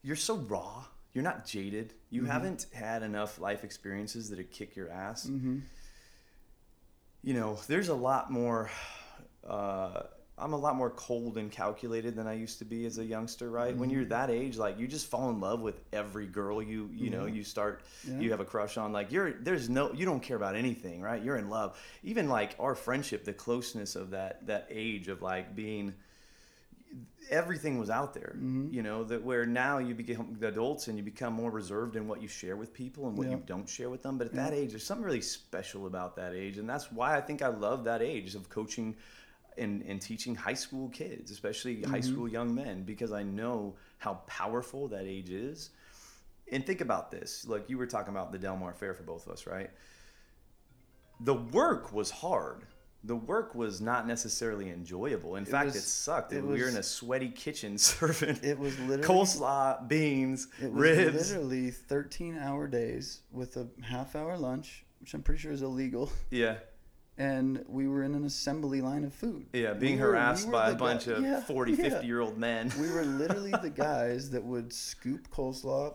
you're 0.03 0.17
so 0.17 0.37
raw 0.37 0.83
you're 1.17 1.25
not 1.25 1.47
jaded. 1.47 1.95
You 2.11 2.23
Mm-hmm. 2.23 2.31
haven't 2.31 2.67
had 2.75 3.03
enough 3.03 3.39
life 3.41 3.65
experiences 3.65 4.29
that 4.31 4.37
would 4.37 4.51
kick 4.53 4.77
your 4.77 4.91
ass. 4.91 5.27
Hmm 5.27 5.59
you 7.23 7.35
know 7.35 7.59
there's 7.67 7.89
a 7.89 7.95
lot 7.95 8.31
more 8.31 8.71
uh, 9.49 10.03
i'm 10.39 10.53
a 10.53 10.57
lot 10.57 10.77
more 10.77 10.91
cold 10.91 11.39
and 11.39 11.51
calculated 11.51 12.15
than 12.15 12.27
i 12.27 12.33
used 12.35 12.59
to 12.59 12.65
be 12.65 12.85
as 12.87 12.99
a 12.99 13.05
youngster 13.05 13.51
right? 13.51 13.75
When 13.77 13.89
Mm-hmm. 13.89 13.97
you're 13.99 14.05
that 14.07 14.31
age 14.31 14.57
like 14.59 14.79
you 14.79 14.87
just 14.87 15.07
fall 15.09 15.31
in 15.31 15.41
love 15.41 15.61
with 15.61 15.81
every 15.93 16.27
girl 16.27 16.63
you 16.63 16.89
you 16.93 17.11
know 17.11 17.27
you 17.27 17.43
start 17.43 17.83
Yeah. 18.07 18.21
you 18.21 18.31
have 18.31 18.41
a 18.41 18.45
crush 18.45 18.77
on. 18.77 18.93
Like 18.93 19.11
you're 19.11 19.33
there's 19.33 19.69
no 19.69 19.93
you 19.93 20.05
don't 20.05 20.21
care 20.23 20.37
about 20.37 20.55
anything 20.57 21.01
right? 21.01 21.23
You're 21.25 21.39
in 21.39 21.49
love. 21.49 21.77
Even 22.05 22.29
like 22.29 22.55
our 22.61 22.75
friendship 22.75 23.25
the 23.25 23.33
closeness 23.33 23.97
of 23.97 24.11
that 24.11 24.47
that 24.47 24.67
age 24.71 25.09
of 25.09 25.23
like 25.23 25.57
being 25.57 25.95
everything 27.31 27.79
was 27.79 27.91
out 27.91 28.15
there 28.15 28.33
Mm-hmm. 28.37 28.73
you 28.73 28.83
know 28.83 29.03
that 29.05 29.23
where 29.23 29.45
now 29.45 29.79
you 29.79 29.95
become 29.95 30.39
adults 30.43 30.89
and 30.89 30.97
you 30.97 31.03
become 31.05 31.33
more 31.33 31.51
reserved 31.51 31.97
in 31.97 32.07
what 32.09 32.23
you 32.23 32.29
share 32.29 32.57
with 32.57 32.73
people 32.73 33.09
and 33.09 33.17
what 33.19 33.27
Yeah. 33.27 33.35
you 33.37 33.43
don't 33.47 33.69
share 33.69 33.91
with 33.91 34.03
them. 34.03 34.17
But 34.19 34.29
at 34.29 34.35
that 34.35 34.53
age 34.53 34.71
there's 34.71 34.85
something 34.87 35.05
really 35.05 35.21
special 35.21 35.87
about 35.87 36.17
that 36.17 36.35
age. 36.35 36.59
And 36.59 36.69
that's 36.69 36.91
why 36.93 37.17
i 37.17 37.21
think 37.21 37.43
i 37.43 37.49
love 37.49 37.85
that 37.85 38.01
age 38.03 38.35
of 38.35 38.49
coaching 38.49 38.97
and, 39.59 39.83
and 39.89 40.01
teaching 40.01 40.35
high 40.35 40.55
school 40.55 40.89
kids 40.91 41.31
especially 41.31 41.83
high 41.83 41.99
Mm-hmm. 42.01 42.13
school 42.13 42.29
young 42.29 42.55
men 42.55 42.83
because 42.85 43.11
i 43.13 43.23
know 43.23 43.75
how 43.99 44.15
powerful 44.27 44.89
that 44.89 45.05
age 45.07 45.31
is. 45.31 45.71
And 46.53 46.65
think 46.65 46.81
about 46.81 47.11
this. 47.11 47.45
Like 47.49 47.69
you 47.69 47.77
were 47.77 47.87
talking 47.89 48.15
about 48.15 48.31
the 48.31 48.39
del 48.39 48.57
mar 48.57 48.73
fair 48.73 48.95
for 48.95 49.03
both 49.03 49.27
of 49.27 49.33
us 49.33 49.47
right? 49.49 49.71
The 51.21 51.35
work 51.35 51.93
was 51.93 52.11
hard 52.11 52.67
the 53.07 53.17
work 53.17 53.55
was 53.55 53.81
not 53.81 54.07
necessarily 54.07 54.69
enjoyable 54.71 55.37
in 55.37 55.45
fact 55.45 55.67
was- 55.67 55.77
it 55.77 55.83
sucked 55.83 56.33
it 56.33 56.43
we 56.45 56.61
were 56.61 56.69
in 56.69 56.77
a 56.77 56.83
sweaty 56.83 57.29
kitchen 57.31 57.79
serving 57.93 58.39
It 58.43 58.59
was 58.59 58.79
literally 58.81 59.03
coleslaw 59.03 59.87
beans 59.89 60.49
It 60.61 60.73
was 60.73 60.81
ribs 60.81 61.31
literally 61.31 61.71
13 61.71 62.37
hour 62.39 62.67
days 62.67 63.21
with 63.33 63.57
a 63.57 63.67
half 63.83 64.17
hour 64.17 64.37
lunch, 64.37 64.85
which 65.01 65.15
I'm 65.15 65.23
pretty 65.23 65.41
sure 65.41 65.53
is 65.53 65.63
illegal. 65.63 66.11
yeah 66.31 66.57
And 67.19 67.65
we 67.69 67.87
were 67.89 68.03
in 68.03 68.15
an 68.15 68.25
assembly 68.25 68.81
line 68.81 69.05
of 69.05 69.15
food. 69.15 69.47
yeah 69.53 69.73
being 69.73 69.97
We 69.97 70.03
were- 70.03 70.09
harassed 70.13 70.45
we 70.47 70.53
were 70.53 70.53
by 70.53 70.71
a 70.71 70.75
bunch 70.75 71.07
guy- 71.07 71.13
of 71.13 71.23
yeah, 71.23 71.41
40 71.55 71.73
yeah. 71.73 71.89
50 71.91 72.07
year 72.07 72.21
old 72.21 72.37
men 72.39 72.73
We 72.81 72.91
were 72.91 73.05
literally 73.05 73.53
the 73.63 73.71
guys 73.89 74.31
that 74.31 74.43
would 74.45 74.73
scoop 74.73 75.29
coleslaw 75.31 75.95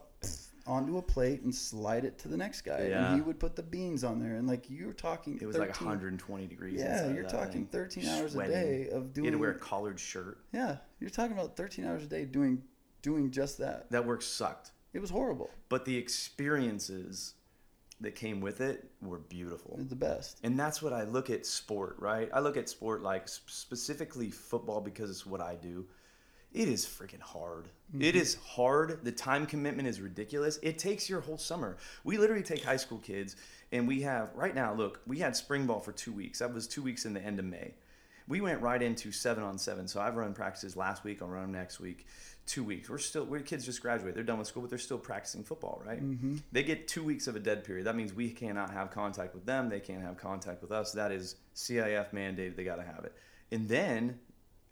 onto 0.67 0.97
a 0.97 1.01
plate 1.01 1.41
and 1.41 1.53
slide 1.53 2.05
it 2.05 2.17
to 2.19 2.27
the 2.27 2.37
next 2.37 2.61
guy. 2.61 2.87
Yeah. 2.89 3.07
And 3.07 3.15
he 3.15 3.21
would 3.21 3.39
put 3.39 3.55
the 3.55 3.63
beans 3.63 4.03
on 4.03 4.19
there. 4.19 4.35
And 4.35 4.47
like 4.47 4.69
you're 4.69 4.93
talking 4.93 5.37
it 5.41 5.45
was 5.45 5.55
13, 5.55 5.67
like 5.69 5.81
120 5.81 6.47
degrees 6.47 6.79
Yeah, 6.79 7.11
you're 7.11 7.23
talking 7.23 7.65
thing. 7.65 7.67
13 7.67 8.05
hours 8.07 8.31
Sweating. 8.33 8.55
a 8.55 8.61
day 8.61 8.89
of 8.89 9.13
doing. 9.13 9.25
you 9.25 9.31
had 9.31 9.37
to 9.37 9.41
wear 9.41 9.51
a 9.51 9.55
collared 9.59 9.99
shirt 9.99 10.39
Yeah, 10.53 10.77
you're 10.99 11.09
talking 11.09 11.33
about 11.33 11.55
13 11.57 11.85
hours 11.85 12.03
a 12.03 12.07
day 12.07 12.25
doing 12.25 12.63
doing 13.01 13.31
just 13.31 13.57
that. 13.57 13.89
that 13.91 14.05
work 14.05 14.21
sucked 14.21 14.71
It 14.93 14.99
was 14.99 15.09
horrible. 15.09 15.49
but 15.69 15.85
the 15.85 15.97
experiences 15.97 17.33
that 17.99 18.15
came 18.15 18.41
with 18.41 18.61
it 18.61 18.89
were 19.01 19.19
beautiful 19.19 19.77
the 19.89 19.95
best. 19.95 20.39
And 20.43 20.59
that's 20.59 20.81
what 20.81 20.91
I 20.93 21.03
look 21.03 21.29
at 21.29 21.45
sport, 21.45 21.95
right? 21.99 22.29
I 22.33 22.39
look 22.39 22.57
at 22.57 22.67
sport 22.69 23.03
like 23.03 23.27
specifically 23.27 24.29
football 24.31 24.81
because 24.81 25.09
it's 25.09 25.25
what 25.25 25.39
I 25.41 25.55
do. 25.55 25.85
It 26.53 26.67
is 26.67 26.85
freaking 26.85 27.21
hard. 27.21 27.69
It 27.93 27.97
mm-hmm. 27.97 28.17
is 28.17 28.35
hard. 28.45 29.03
The 29.03 29.11
time 29.11 29.45
commitment 29.45 29.87
is 29.87 30.01
ridiculous. 30.01 30.59
It 30.61 30.77
takes 30.77 31.09
your 31.09 31.21
whole 31.21 31.37
summer. 31.37 31.77
We 32.03 32.17
literally 32.17 32.43
take 32.43 32.63
high 32.63 32.77
school 32.77 32.99
kids 32.99 33.37
and 33.71 33.87
we 33.87 34.01
have 34.01 34.29
right 34.35 34.53
now, 34.53 34.73
look, 34.73 35.01
we 35.07 35.19
had 35.19 35.35
spring 35.35 35.65
ball 35.65 35.79
for 35.79 35.93
2 35.93 36.11
weeks. 36.11 36.39
That 36.39 36.53
was 36.53 36.67
2 36.67 36.81
weeks 36.81 37.05
in 37.05 37.13
the 37.13 37.21
end 37.21 37.39
of 37.39 37.45
May. 37.45 37.73
We 38.27 38.41
went 38.41 38.61
right 38.61 38.81
into 38.81 39.11
7 39.11 39.43
on 39.43 39.57
7. 39.57 39.87
So 39.87 40.01
I've 40.01 40.15
run 40.15 40.33
practices 40.33 40.75
last 40.75 41.03
week, 41.03 41.21
I'll 41.21 41.27
run 41.29 41.43
them 41.43 41.51
next 41.53 41.79
week. 41.79 42.05
2 42.47 42.63
weeks. 42.63 42.89
We're 42.89 42.97
still 42.97 43.23
we're 43.23 43.39
kids 43.39 43.65
just 43.65 43.81
graduated. 43.81 44.15
They're 44.15 44.23
done 44.23 44.39
with 44.39 44.47
school, 44.47 44.61
but 44.63 44.69
they're 44.69 44.79
still 44.79 44.97
practicing 44.97 45.43
football, 45.43 45.81
right? 45.85 46.03
Mm-hmm. 46.03 46.37
They 46.51 46.63
get 46.63 46.87
2 46.87 47.03
weeks 47.03 47.27
of 47.27 47.35
a 47.35 47.39
dead 47.39 47.63
period. 47.63 47.85
That 47.85 47.95
means 47.95 48.13
we 48.13 48.29
cannot 48.29 48.71
have 48.71 48.91
contact 48.91 49.33
with 49.33 49.45
them. 49.45 49.69
They 49.69 49.79
can't 49.79 50.01
have 50.01 50.17
contact 50.17 50.61
with 50.61 50.71
us. 50.71 50.91
That 50.91 51.11
is 51.11 51.35
CIF 51.55 52.11
mandated. 52.11 52.55
They 52.57 52.63
got 52.63 52.75
to 52.75 52.83
have 52.83 53.05
it. 53.05 53.13
And 53.51 53.69
then 53.69 54.19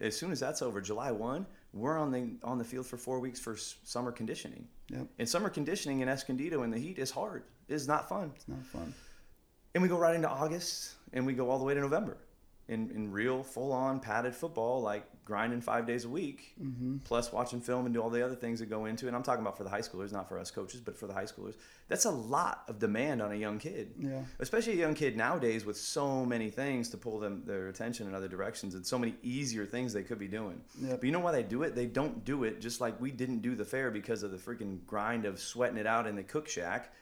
as 0.00 0.16
soon 0.16 0.32
as 0.32 0.40
that's 0.40 0.62
over, 0.62 0.80
July 0.80 1.10
1, 1.10 1.46
we're 1.72 1.98
on 1.98 2.10
the 2.10 2.30
on 2.42 2.58
the 2.58 2.64
field 2.64 2.86
for 2.86 2.96
4 2.96 3.20
weeks 3.20 3.38
for 3.40 3.54
s- 3.54 3.76
summer 3.84 4.10
conditioning. 4.12 4.66
Yep. 4.90 5.06
And 5.18 5.28
summer 5.28 5.48
conditioning 5.48 6.00
in 6.00 6.08
Escondido 6.08 6.62
in 6.64 6.70
the 6.70 6.78
heat 6.78 6.98
is 6.98 7.10
hard. 7.10 7.44
It's 7.68 7.86
not 7.86 8.08
fun. 8.08 8.32
It's 8.34 8.48
not 8.48 8.64
fun. 8.66 8.92
And 9.74 9.82
we 9.82 9.88
go 9.88 9.96
right 9.98 10.14
into 10.16 10.28
August 10.28 10.94
and 11.12 11.24
we 11.24 11.32
go 11.32 11.48
all 11.50 11.58
the 11.58 11.64
way 11.64 11.74
to 11.74 11.80
November. 11.80 12.16
In, 12.70 12.90
in 12.92 13.10
real 13.12 13.42
full 13.42 13.72
on 13.72 14.00
padded 14.00 14.34
football, 14.34 14.80
like 14.80 15.04
grinding 15.24 15.60
five 15.60 15.86
days 15.86 16.04
a 16.04 16.08
week, 16.08 16.54
Mm-hmm. 16.60 16.98
plus 17.04 17.32
watching 17.32 17.60
film 17.60 17.84
and 17.86 17.94
do 17.94 18.00
all 18.00 18.10
the 18.10 18.24
other 18.24 18.34
things 18.34 18.58
that 18.60 18.66
go 18.70 18.84
into 18.86 19.04
it. 19.06 19.08
And 19.08 19.16
I'm 19.16 19.22
talking 19.22 19.42
about 19.42 19.56
for 19.56 19.64
the 19.64 19.70
high 19.70 19.80
schoolers, 19.80 20.12
not 20.12 20.28
for 20.28 20.38
us 20.38 20.50
coaches, 20.50 20.80
but 20.80 20.96
for 20.96 21.06
the 21.06 21.12
high 21.14 21.24
schoolers. 21.24 21.54
That's 21.88 22.04
a 22.04 22.10
lot 22.10 22.62
of 22.68 22.78
demand 22.78 23.20
on 23.22 23.32
a 23.32 23.34
young 23.36 23.58
kid. 23.58 23.92
Yeah. 23.98 24.22
Especially 24.38 24.72
a 24.74 24.76
young 24.76 24.94
kid 24.94 25.16
nowadays 25.16 25.64
with 25.64 25.76
so 25.76 26.24
many 26.24 26.50
things 26.50 26.88
to 26.90 26.96
pull 26.96 27.18
them 27.18 27.42
their 27.46 27.68
attention 27.68 28.08
in 28.08 28.14
other 28.14 28.28
directions 28.28 28.74
and 28.74 28.86
so 28.86 28.98
many 28.98 29.14
easier 29.22 29.66
things 29.66 29.92
they 29.92 30.02
could 30.02 30.18
be 30.18 30.28
doing. 30.28 30.60
Yep. 30.80 31.00
But 31.00 31.04
you 31.06 31.12
know 31.12 31.20
why 31.20 31.32
they 31.32 31.42
do 31.42 31.62
it? 31.64 31.74
They 31.74 31.86
don't 31.86 32.24
do 32.24 32.44
it 32.44 32.60
just 32.60 32.80
like 32.80 33.00
we 33.00 33.10
didn't 33.10 33.40
do 33.42 33.54
the 33.56 33.64
fair 33.64 33.90
because 33.90 34.22
of 34.22 34.30
the 34.30 34.38
freaking 34.38 34.78
grind 34.86 35.26
of 35.26 35.38
sweating 35.40 35.78
it 35.78 35.86
out 35.86 36.06
in 36.06 36.14
the 36.16 36.22
cook 36.24 36.48
shack. 36.48 36.92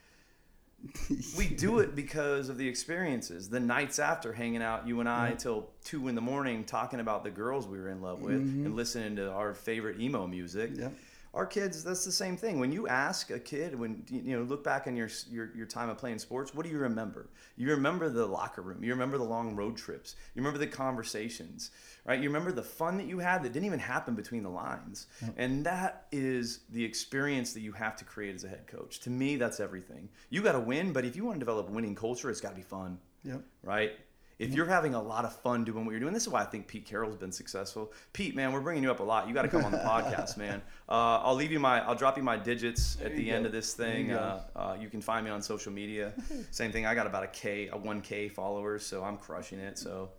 We 1.36 1.48
do 1.48 1.80
it 1.80 1.94
because 1.96 2.48
of 2.48 2.56
the 2.56 2.68
experiences. 2.68 3.48
The 3.48 3.60
nights 3.60 3.98
after 3.98 4.32
hanging 4.32 4.62
out, 4.62 4.86
you 4.86 5.00
and 5.00 5.08
I, 5.08 5.32
till 5.32 5.70
two 5.84 6.08
in 6.08 6.14
the 6.14 6.20
morning, 6.20 6.64
talking 6.64 7.00
about 7.00 7.24
the 7.24 7.30
girls 7.30 7.66
we 7.66 7.78
were 7.78 7.88
in 7.88 8.00
love 8.00 8.20
with 8.20 8.40
mm-hmm. 8.40 8.66
and 8.66 8.76
listening 8.76 9.16
to 9.16 9.30
our 9.30 9.54
favorite 9.54 10.00
emo 10.00 10.26
music. 10.26 10.70
Yep. 10.74 10.92
Our 11.38 11.46
kids, 11.46 11.84
that's 11.84 12.04
the 12.04 12.10
same 12.10 12.36
thing. 12.36 12.58
When 12.58 12.72
you 12.72 12.88
ask 12.88 13.30
a 13.30 13.38
kid, 13.38 13.78
when 13.78 14.02
you 14.10 14.36
know, 14.36 14.42
look 14.42 14.64
back 14.64 14.88
on 14.88 14.96
your 14.96 15.08
your 15.30 15.52
your 15.54 15.66
time 15.66 15.88
of 15.88 15.96
playing 15.96 16.18
sports, 16.18 16.52
what 16.52 16.66
do 16.66 16.72
you 16.72 16.78
remember? 16.78 17.30
You 17.56 17.70
remember 17.70 18.08
the 18.08 18.26
locker 18.26 18.60
room. 18.60 18.82
You 18.82 18.90
remember 18.90 19.18
the 19.18 19.24
long 19.24 19.54
road 19.54 19.76
trips. 19.76 20.16
You 20.34 20.42
remember 20.42 20.58
the 20.58 20.66
conversations, 20.66 21.70
right? 22.04 22.20
You 22.20 22.28
remember 22.28 22.50
the 22.50 22.64
fun 22.64 22.96
that 22.96 23.06
you 23.06 23.20
had 23.20 23.44
that 23.44 23.52
didn't 23.52 23.66
even 23.66 23.78
happen 23.78 24.16
between 24.16 24.42
the 24.42 24.48
lines. 24.50 25.06
Mm-hmm. 25.24 25.40
And 25.40 25.64
that 25.64 26.06
is 26.10 26.62
the 26.70 26.84
experience 26.84 27.52
that 27.52 27.60
you 27.60 27.70
have 27.70 27.94
to 27.98 28.04
create 28.04 28.34
as 28.34 28.42
a 28.42 28.48
head 28.48 28.66
coach. 28.66 28.98
To 29.00 29.10
me, 29.10 29.36
that's 29.36 29.60
everything. 29.60 30.08
You 30.30 30.42
got 30.42 30.52
to 30.52 30.60
win, 30.60 30.92
but 30.92 31.04
if 31.04 31.14
you 31.14 31.24
want 31.24 31.36
to 31.36 31.38
develop 31.38 31.68
a 31.68 31.70
winning 31.70 31.94
culture, 31.94 32.30
it's 32.30 32.40
got 32.40 32.50
to 32.50 32.56
be 32.56 32.62
fun 32.62 32.98
Yep. 33.24 33.42
right? 33.62 33.92
If 34.38 34.54
you're 34.54 34.66
having 34.66 34.94
a 34.94 35.02
lot 35.02 35.24
of 35.24 35.34
fun 35.34 35.64
doing 35.64 35.84
what 35.84 35.90
you're 35.90 36.00
doing, 36.00 36.14
this 36.14 36.22
is 36.22 36.28
why 36.28 36.42
I 36.42 36.44
think 36.44 36.68
Pete 36.68 36.86
Carroll's 36.86 37.16
been 37.16 37.32
successful. 37.32 37.92
Pete, 38.12 38.36
man, 38.36 38.52
we're 38.52 38.60
bringing 38.60 38.84
you 38.84 38.90
up 38.90 39.00
a 39.00 39.02
lot. 39.02 39.26
You 39.26 39.34
got 39.34 39.42
to 39.42 39.48
come 39.48 39.64
on 39.64 39.72
the 39.72 39.78
podcast, 39.86 40.36
man. 40.36 40.62
Uh, 40.88 41.18
I'll 41.24 41.34
leave 41.34 41.50
you 41.50 41.58
my, 41.58 41.80
I'll 41.84 41.96
drop 41.96 42.16
you 42.16 42.22
my 42.22 42.36
digits 42.36 42.96
at 43.04 43.16
the 43.16 43.30
end 43.30 43.42
go. 43.42 43.46
of 43.46 43.52
this 43.52 43.74
There 43.74 43.88
you 43.88 43.94
thing. 44.06 44.12
Uh, 44.12 44.42
uh, 44.54 44.76
you 44.80 44.88
can 44.88 45.00
find 45.00 45.24
me 45.24 45.30
on 45.32 45.42
social 45.42 45.72
media. 45.72 46.12
Same 46.52 46.70
thing. 46.70 46.86
I 46.86 46.94
got 46.94 47.06
about 47.08 47.24
a 47.24 47.28
K, 47.28 47.68
a 47.72 47.76
one 47.76 48.00
K 48.00 48.28
followers, 48.28 48.86
so 48.86 49.02
I'm 49.02 49.16
crushing 49.16 49.58
it. 49.58 49.76
So, 49.76 50.10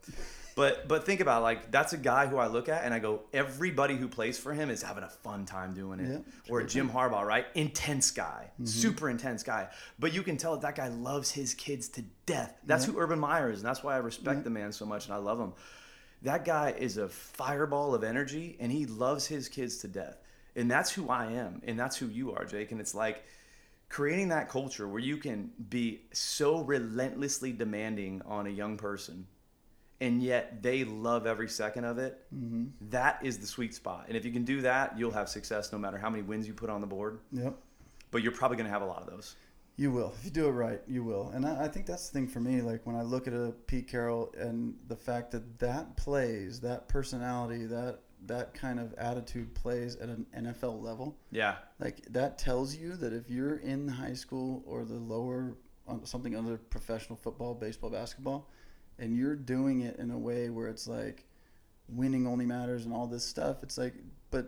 but 0.55 0.87
but 0.87 1.05
think 1.05 1.21
about 1.21 1.41
it, 1.41 1.43
like 1.43 1.71
that's 1.71 1.93
a 1.93 1.97
guy 1.97 2.27
who 2.27 2.37
I 2.37 2.47
look 2.47 2.69
at 2.69 2.83
and 2.83 2.93
I 2.93 2.99
go, 2.99 3.21
everybody 3.33 3.95
who 3.95 4.07
plays 4.07 4.37
for 4.37 4.53
him 4.53 4.69
is 4.69 4.81
having 4.81 5.03
a 5.03 5.09
fun 5.09 5.45
time 5.45 5.73
doing 5.73 5.99
it. 5.99 6.11
Yeah, 6.11 6.51
or 6.53 6.63
Jim 6.63 6.89
Harbaugh, 6.89 7.25
right? 7.25 7.45
Intense 7.55 8.11
guy, 8.11 8.51
mm-hmm. 8.53 8.65
super 8.65 9.09
intense 9.09 9.43
guy. 9.43 9.69
But 9.99 10.13
you 10.13 10.23
can 10.23 10.37
tell 10.37 10.53
that, 10.53 10.61
that 10.61 10.75
guy 10.75 10.89
loves 10.89 11.31
his 11.31 11.53
kids 11.53 11.87
to 11.89 12.03
death. 12.25 12.57
That's 12.65 12.85
who 12.85 12.97
Urban 12.99 13.19
Meyer 13.19 13.51
is, 13.51 13.59
and 13.59 13.67
that's 13.67 13.83
why 13.83 13.95
I 13.95 13.97
respect 13.97 14.43
the 14.43 14.49
man 14.49 14.71
so 14.71 14.85
much 14.85 15.05
and 15.05 15.13
I 15.13 15.17
love 15.17 15.39
him. 15.39 15.53
That 16.23 16.43
guy 16.43 16.71
is 16.77 16.97
a 16.97 17.07
fireball 17.07 17.95
of 17.95 18.03
energy, 18.03 18.57
and 18.59 18.71
he 18.71 18.85
loves 18.85 19.25
his 19.25 19.47
kids 19.47 19.77
to 19.77 19.87
death. 19.87 20.17
And 20.55 20.69
that's 20.69 20.91
who 20.91 21.09
I 21.09 21.27
am, 21.27 21.61
and 21.65 21.79
that's 21.79 21.95
who 21.95 22.07
you 22.07 22.33
are, 22.33 22.43
Jake. 22.43 22.71
And 22.71 22.81
it's 22.81 22.93
like 22.93 23.23
creating 23.87 24.29
that 24.29 24.49
culture 24.49 24.87
where 24.87 24.99
you 24.99 25.17
can 25.17 25.51
be 25.69 26.01
so 26.11 26.59
relentlessly 26.59 27.51
demanding 27.51 28.21
on 28.25 28.47
a 28.47 28.49
young 28.49 28.77
person 28.77 29.27
and 30.01 30.21
yet 30.21 30.61
they 30.61 30.83
love 30.83 31.25
every 31.27 31.49
second 31.49 31.85
of 31.85 31.97
it 31.97 32.19
mm-hmm. 32.33 32.65
that 32.89 33.19
is 33.23 33.37
the 33.39 33.47
sweet 33.47 33.73
spot 33.73 34.05
and 34.07 34.15
if 34.17 34.25
you 34.25 34.31
can 34.31 34.43
do 34.43 34.61
that 34.61 34.97
you'll 34.97 35.11
have 35.11 35.29
success 35.29 35.71
no 35.71 35.77
matter 35.77 35.97
how 35.97 36.09
many 36.09 36.23
wins 36.23 36.47
you 36.47 36.53
put 36.53 36.69
on 36.69 36.81
the 36.81 36.87
board 36.87 37.19
Yep. 37.31 37.55
but 38.11 38.23
you're 38.23 38.31
probably 38.31 38.57
going 38.57 38.67
to 38.67 38.71
have 38.71 38.81
a 38.81 38.85
lot 38.85 39.01
of 39.01 39.09
those 39.09 39.35
You 39.77 39.91
will. 39.91 40.13
If 40.19 40.25
you 40.25 40.31
do 40.31 40.47
it 40.47 40.51
right, 40.51 40.81
you 40.87 41.05
will. 41.05 41.29
And 41.33 41.45
I, 41.45 41.63
I 41.63 41.67
think 41.69 41.85
that's 41.85 42.09
the 42.09 42.13
thing 42.19 42.27
for 42.27 42.41
me. 42.41 42.61
Like 42.61 42.85
when 42.85 42.97
I 42.97 43.01
look 43.01 43.27
at 43.27 43.33
a 43.33 43.53
Pete 43.65 43.87
Carroll 43.87 44.29
and 44.37 44.75
the 44.89 44.95
fact 44.97 45.31
that 45.31 45.57
that 45.59 45.95
plays, 45.95 46.59
that 46.59 46.89
personality, 46.89 47.65
that 47.67 48.01
that 48.25 48.53
kind 48.53 48.81
of 48.81 48.93
attitude 48.95 49.55
plays 49.55 49.95
at 49.95 50.09
an 50.09 50.25
NFL 50.37 50.83
level, 50.83 51.15
yeah 51.31 51.55
like 51.79 52.01
that 52.09 52.37
tells 52.37 52.75
you 52.75 52.97
that 52.97 53.13
if 53.13 53.29
you're 53.29 53.55
in 53.57 53.87
high 53.87 54.13
school 54.13 54.61
or 54.65 54.83
the 54.83 54.95
lower 54.95 55.55
something 56.03 56.35
other 56.35 56.57
professional 56.57 57.15
football, 57.15 57.55
baseball, 57.55 57.89
basketball, 57.89 58.49
and 58.99 59.15
you're 59.15 59.35
doing 59.35 59.81
it 59.81 59.97
in 59.97 60.11
a 60.11 60.17
way 60.17 60.49
where 60.49 60.67
it's 60.67 60.87
like 60.87 61.25
winning 61.87 62.27
only 62.27 62.45
matters 62.45 62.85
and 62.85 62.93
all 62.93 63.07
this 63.07 63.23
stuff, 63.25 63.63
it's 63.63 63.77
like 63.77 63.93
but 64.31 64.47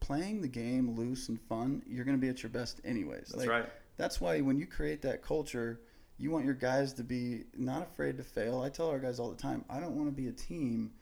playing 0.00 0.40
the 0.42 0.48
game 0.48 0.96
loose 0.96 1.28
and 1.28 1.40
fun, 1.42 1.82
you're 1.86 2.04
going 2.04 2.16
to 2.16 2.20
be 2.20 2.28
at 2.28 2.42
your 2.42 2.50
best 2.50 2.80
anyways. 2.84 3.26
that's 3.28 3.36
Like, 3.36 3.48
right 3.48 3.68
that's 3.98 4.20
why 4.20 4.40
when 4.40 4.56
you 4.58 4.66
create 4.66 5.02
that 5.02 5.22
culture, 5.22 5.80
you 6.18 6.30
want 6.30 6.44
your 6.44 6.54
guys 6.54 6.94
to 6.94 7.04
be 7.04 7.44
not 7.56 7.82
afraid 7.82 8.16
to 8.16 8.24
fail. 8.24 8.60
I 8.62 8.68
tell 8.70 8.88
our 8.88 8.98
guys 8.98 9.20
all 9.20 9.30
the 9.30 9.36
time, 9.36 9.64
I 9.68 9.78
don't 9.80 9.94
want 9.94 10.08
to 10.08 10.12
be 10.16 10.28
a 10.28 10.32
team 10.32 10.92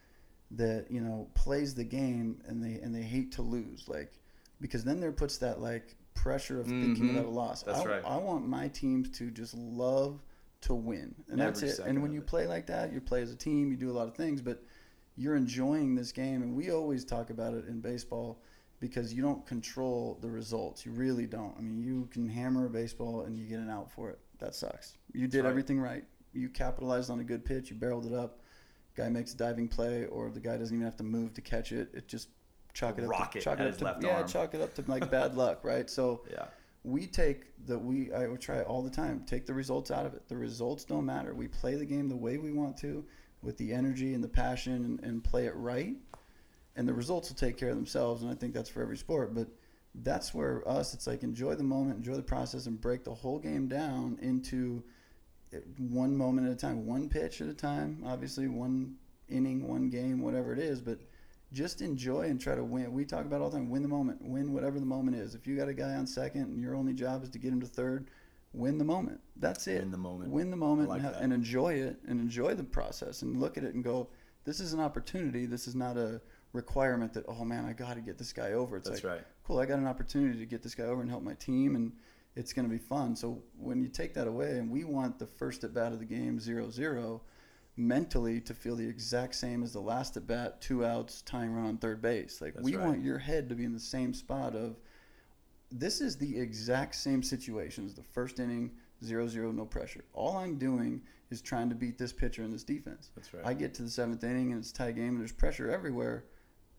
that 0.52 0.86
you 0.90 1.00
know 1.00 1.28
plays 1.34 1.74
the 1.74 1.84
game 1.84 2.42
and 2.46 2.62
they 2.62 2.80
and 2.82 2.94
they 2.94 3.02
hate 3.02 3.32
to 3.32 3.42
lose, 3.42 3.88
like 3.88 4.12
because 4.60 4.84
then 4.84 5.00
there 5.00 5.12
puts 5.12 5.38
that 5.38 5.60
like 5.60 5.94
pressure 6.14 6.60
of 6.60 6.66
thinking 6.66 7.06
Mhm. 7.06 7.10
about 7.10 7.26
a 7.26 7.30
loss. 7.30 7.62
That's 7.62 7.80
I, 7.80 7.84
right. 7.84 8.04
I 8.04 8.16
want 8.18 8.46
my 8.46 8.68
teams 8.68 9.08
to 9.18 9.30
just 9.30 9.54
love 9.54 10.20
to 10.62 10.74
win, 10.74 11.14
and 11.28 11.40
that's 11.40 11.62
it. 11.62 11.78
And 11.80 12.02
when 12.02 12.12
you 12.12 12.20
it. 12.20 12.26
play 12.26 12.46
like 12.46 12.66
that, 12.66 12.92
you 12.92 13.00
play 13.00 13.22
as 13.22 13.32
a 13.32 13.36
team. 13.36 13.70
You 13.70 13.76
do 13.76 13.90
a 13.90 13.92
lot 13.92 14.08
of 14.08 14.14
things, 14.14 14.42
but 14.42 14.62
you're 15.16 15.36
enjoying 15.36 15.94
this 15.94 16.12
game, 16.12 16.42
and 16.42 16.54
we 16.54 16.70
always 16.70 17.04
talk 17.04 17.30
about 17.30 17.54
it 17.54 17.66
in 17.66 17.80
baseball 17.80 18.40
because 18.80 19.12
you 19.12 19.22
don't 19.22 19.46
control 19.46 20.18
the 20.22 20.30
results. 20.30 20.84
You 20.86 20.92
really 20.92 21.26
don't. 21.26 21.54
I 21.58 21.60
mean, 21.60 21.78
you 21.78 22.08
can 22.10 22.28
hammer 22.28 22.66
a 22.66 22.70
baseball 22.70 23.22
and 23.22 23.38
you 23.38 23.44
get 23.44 23.58
an 23.58 23.68
out 23.68 23.90
for 23.92 24.08
it. 24.08 24.18
That 24.38 24.54
sucks. 24.54 24.96
You 25.12 25.28
did 25.28 25.44
right. 25.44 25.50
everything 25.50 25.78
right. 25.78 26.04
You 26.32 26.48
capitalized 26.48 27.10
on 27.10 27.20
a 27.20 27.24
good 27.24 27.44
pitch. 27.44 27.70
You 27.70 27.76
barreled 27.76 28.06
it 28.06 28.14
up. 28.14 28.40
Guy 28.96 29.10
makes 29.10 29.34
a 29.34 29.36
diving 29.36 29.68
play, 29.68 30.06
or 30.06 30.30
the 30.30 30.40
guy 30.40 30.56
doesn't 30.56 30.74
even 30.74 30.84
have 30.84 30.96
to 30.96 31.04
move 31.04 31.34
to 31.34 31.40
catch 31.40 31.72
it. 31.72 31.90
It 31.92 32.08
just 32.08 32.28
chalk 32.72 32.98
it 32.98 33.04
up. 33.04 33.32
To, 33.32 33.40
chalk 33.40 33.60
it 33.60 33.66
up 33.82 34.00
to, 34.00 34.06
yeah, 34.06 34.16
arm. 34.16 34.28
chalk 34.28 34.54
it 34.54 34.62
up 34.62 34.74
to 34.74 34.84
like 34.86 35.10
bad 35.10 35.34
luck, 35.36 35.60
right? 35.62 35.88
So 35.90 36.22
yeah 36.30 36.46
we 36.82 37.06
take 37.06 37.44
the 37.66 37.78
we 37.78 38.12
I 38.12 38.26
would 38.26 38.40
try 38.40 38.62
all 38.62 38.82
the 38.82 38.90
time. 38.90 39.24
Take 39.26 39.46
the 39.46 39.54
results 39.54 39.90
out 39.90 40.06
of 40.06 40.14
it. 40.14 40.28
The 40.28 40.36
results 40.36 40.84
don't 40.84 41.04
matter. 41.04 41.34
We 41.34 41.48
play 41.48 41.74
the 41.74 41.84
game 41.84 42.08
the 42.08 42.16
way 42.16 42.38
we 42.38 42.52
want 42.52 42.76
to, 42.78 43.04
with 43.42 43.58
the 43.58 43.72
energy 43.72 44.14
and 44.14 44.24
the 44.24 44.28
passion, 44.28 44.84
and, 44.84 45.00
and 45.00 45.22
play 45.22 45.46
it 45.46 45.54
right, 45.56 45.96
and 46.76 46.88
the 46.88 46.94
results 46.94 47.28
will 47.28 47.36
take 47.36 47.58
care 47.58 47.70
of 47.70 47.76
themselves. 47.76 48.22
And 48.22 48.30
I 48.30 48.34
think 48.34 48.54
that's 48.54 48.70
for 48.70 48.82
every 48.82 48.96
sport. 48.96 49.34
But 49.34 49.48
that's 49.94 50.32
where 50.32 50.66
us, 50.66 50.94
it's 50.94 51.06
like 51.06 51.22
enjoy 51.22 51.54
the 51.54 51.64
moment, 51.64 51.96
enjoy 51.98 52.14
the 52.14 52.22
process, 52.22 52.66
and 52.66 52.80
break 52.80 53.04
the 53.04 53.14
whole 53.14 53.38
game 53.38 53.68
down 53.68 54.18
into 54.22 54.82
eh, 55.52 55.58
one 55.78 56.16
moment 56.16 56.46
at 56.46 56.52
a 56.52 56.56
time, 56.56 56.86
one 56.86 57.08
pitch 57.08 57.42
at 57.42 57.48
a 57.48 57.54
time. 57.54 58.02
Obviously, 58.06 58.48
one 58.48 58.94
inning, 59.28 59.68
one 59.68 59.90
game, 59.90 60.22
whatever 60.22 60.52
it 60.52 60.58
is. 60.58 60.80
But 60.80 61.00
just 61.52 61.80
enjoy 61.80 62.22
and 62.22 62.40
try 62.40 62.54
to 62.54 62.64
win. 62.64 62.92
We 62.92 63.04
talk 63.04 63.24
about 63.24 63.40
all 63.40 63.50
the 63.50 63.58
time, 63.58 63.70
win 63.70 63.82
the 63.82 63.88
moment, 63.88 64.22
win 64.22 64.52
whatever 64.52 64.78
the 64.78 64.86
moment 64.86 65.16
is. 65.16 65.34
If 65.34 65.46
you 65.46 65.56
got 65.56 65.68
a 65.68 65.74
guy 65.74 65.94
on 65.94 66.06
second 66.06 66.42
and 66.42 66.60
your 66.60 66.74
only 66.74 66.92
job 66.92 67.22
is 67.22 67.30
to 67.30 67.38
get 67.38 67.52
him 67.52 67.60
to 67.60 67.66
third, 67.66 68.10
win 68.52 68.78
the 68.78 68.84
moment. 68.84 69.20
That's 69.36 69.66
it. 69.66 69.80
Win 69.80 69.90
the 69.90 69.98
moment. 69.98 70.30
Win 70.30 70.50
the 70.50 70.56
moment 70.56 70.88
like 70.88 71.02
and, 71.02 71.14
ha- 71.14 71.20
and 71.20 71.32
enjoy 71.32 71.74
it 71.74 71.98
and 72.06 72.20
enjoy 72.20 72.54
the 72.54 72.64
process 72.64 73.22
and 73.22 73.40
look 73.40 73.58
at 73.58 73.64
it 73.64 73.74
and 73.74 73.82
go, 73.82 74.08
this 74.44 74.60
is 74.60 74.72
an 74.72 74.80
opportunity. 74.80 75.46
This 75.46 75.66
is 75.68 75.74
not 75.74 75.96
a 75.96 76.20
requirement 76.52 77.12
that, 77.14 77.24
oh 77.28 77.44
man, 77.44 77.64
I 77.64 77.72
got 77.72 77.94
to 77.94 78.00
get 78.00 78.18
this 78.18 78.32
guy 78.32 78.52
over. 78.52 78.76
It's 78.76 78.88
that's 78.88 79.04
like, 79.04 79.12
right 79.12 79.24
cool, 79.50 79.58
I 79.58 79.66
got 79.66 79.80
an 79.80 79.88
opportunity 79.88 80.38
to 80.38 80.46
get 80.46 80.62
this 80.62 80.76
guy 80.76 80.84
over 80.84 81.00
and 81.00 81.10
help 81.10 81.24
my 81.24 81.34
team, 81.34 81.74
and 81.74 81.92
it's 82.36 82.52
going 82.52 82.68
to 82.68 82.72
be 82.72 82.78
fun. 82.78 83.16
So 83.16 83.42
when 83.58 83.82
you 83.82 83.88
take 83.88 84.14
that 84.14 84.28
away, 84.28 84.58
and 84.58 84.70
we 84.70 84.84
want 84.84 85.18
the 85.18 85.26
first 85.26 85.64
at 85.64 85.74
bat 85.74 85.92
of 85.92 85.98
the 85.98 86.04
game 86.04 86.38
0 86.38 86.70
0, 86.70 87.20
mentally 87.76 88.40
to 88.42 88.54
feel 88.54 88.76
the 88.76 88.86
exact 88.86 89.34
same 89.34 89.62
as 89.62 89.72
the 89.72 89.80
last 89.80 90.16
at 90.16 90.26
bat, 90.26 90.60
two 90.60 90.84
outs, 90.84 91.22
tying 91.22 91.52
run 91.54 91.66
on 91.66 91.76
third 91.78 92.02
base. 92.02 92.40
Like 92.40 92.54
That's 92.54 92.64
we 92.64 92.76
right. 92.76 92.86
want 92.86 93.02
your 93.02 93.18
head 93.18 93.48
to 93.48 93.54
be 93.54 93.64
in 93.64 93.72
the 93.72 93.80
same 93.80 94.12
spot 94.12 94.54
of 94.54 94.76
this 95.70 96.00
is 96.00 96.16
the 96.16 96.38
exact 96.38 96.94
same 96.96 97.22
situation 97.22 97.86
as 97.86 97.94
the 97.94 98.02
first 98.02 98.40
inning, 98.40 98.72
0 99.04 99.28
0, 99.28 99.52
no 99.52 99.64
pressure. 99.64 100.04
All 100.12 100.36
I'm 100.36 100.58
doing 100.58 101.00
is 101.30 101.40
trying 101.40 101.68
to 101.68 101.76
beat 101.76 101.96
this 101.96 102.12
pitcher 102.12 102.42
and 102.42 102.52
this 102.52 102.64
defense. 102.64 103.10
that's 103.14 103.32
right 103.32 103.46
I 103.46 103.54
get 103.54 103.72
to 103.74 103.82
the 103.82 103.88
seventh 103.90 104.24
inning 104.24 104.50
and 104.52 104.60
it's 104.60 104.72
a 104.72 104.74
tie 104.74 104.92
game 104.92 105.10
and 105.10 105.20
there's 105.20 105.32
pressure 105.32 105.70
everywhere. 105.70 106.24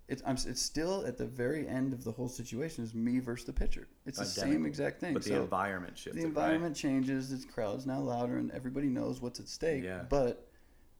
It's 0.09 0.21
I'm, 0.25 0.35
it's 0.35 0.61
still 0.61 1.05
at 1.05 1.17
the 1.17 1.25
very 1.25 1.65
end 1.65 1.93
of 1.93 2.03
the 2.03 2.11
whole 2.11 2.27
situation 2.27 2.83
is 2.83 2.93
me 2.93 3.19
versus 3.19 3.45
the 3.45 3.53
pitcher. 3.53 3.87
It's 4.05 4.19
the 4.19 4.25
same 4.25 4.65
exact 4.65 4.99
thing. 4.99 5.13
but 5.13 5.23
the 5.23 5.29
So 5.29 5.41
environment 5.41 5.97
shifted 5.97 6.21
the 6.21 6.27
environment 6.27 6.75
changes. 6.75 7.29
The 7.29 7.47
crowd's 7.47 7.85
now 7.85 8.01
louder 8.01 8.37
and 8.37 8.51
everybody 8.51 8.87
knows 8.89 9.21
what's 9.21 9.39
at 9.39 9.47
stake. 9.47 9.85
Yeah. 9.85 10.03
But 10.09 10.50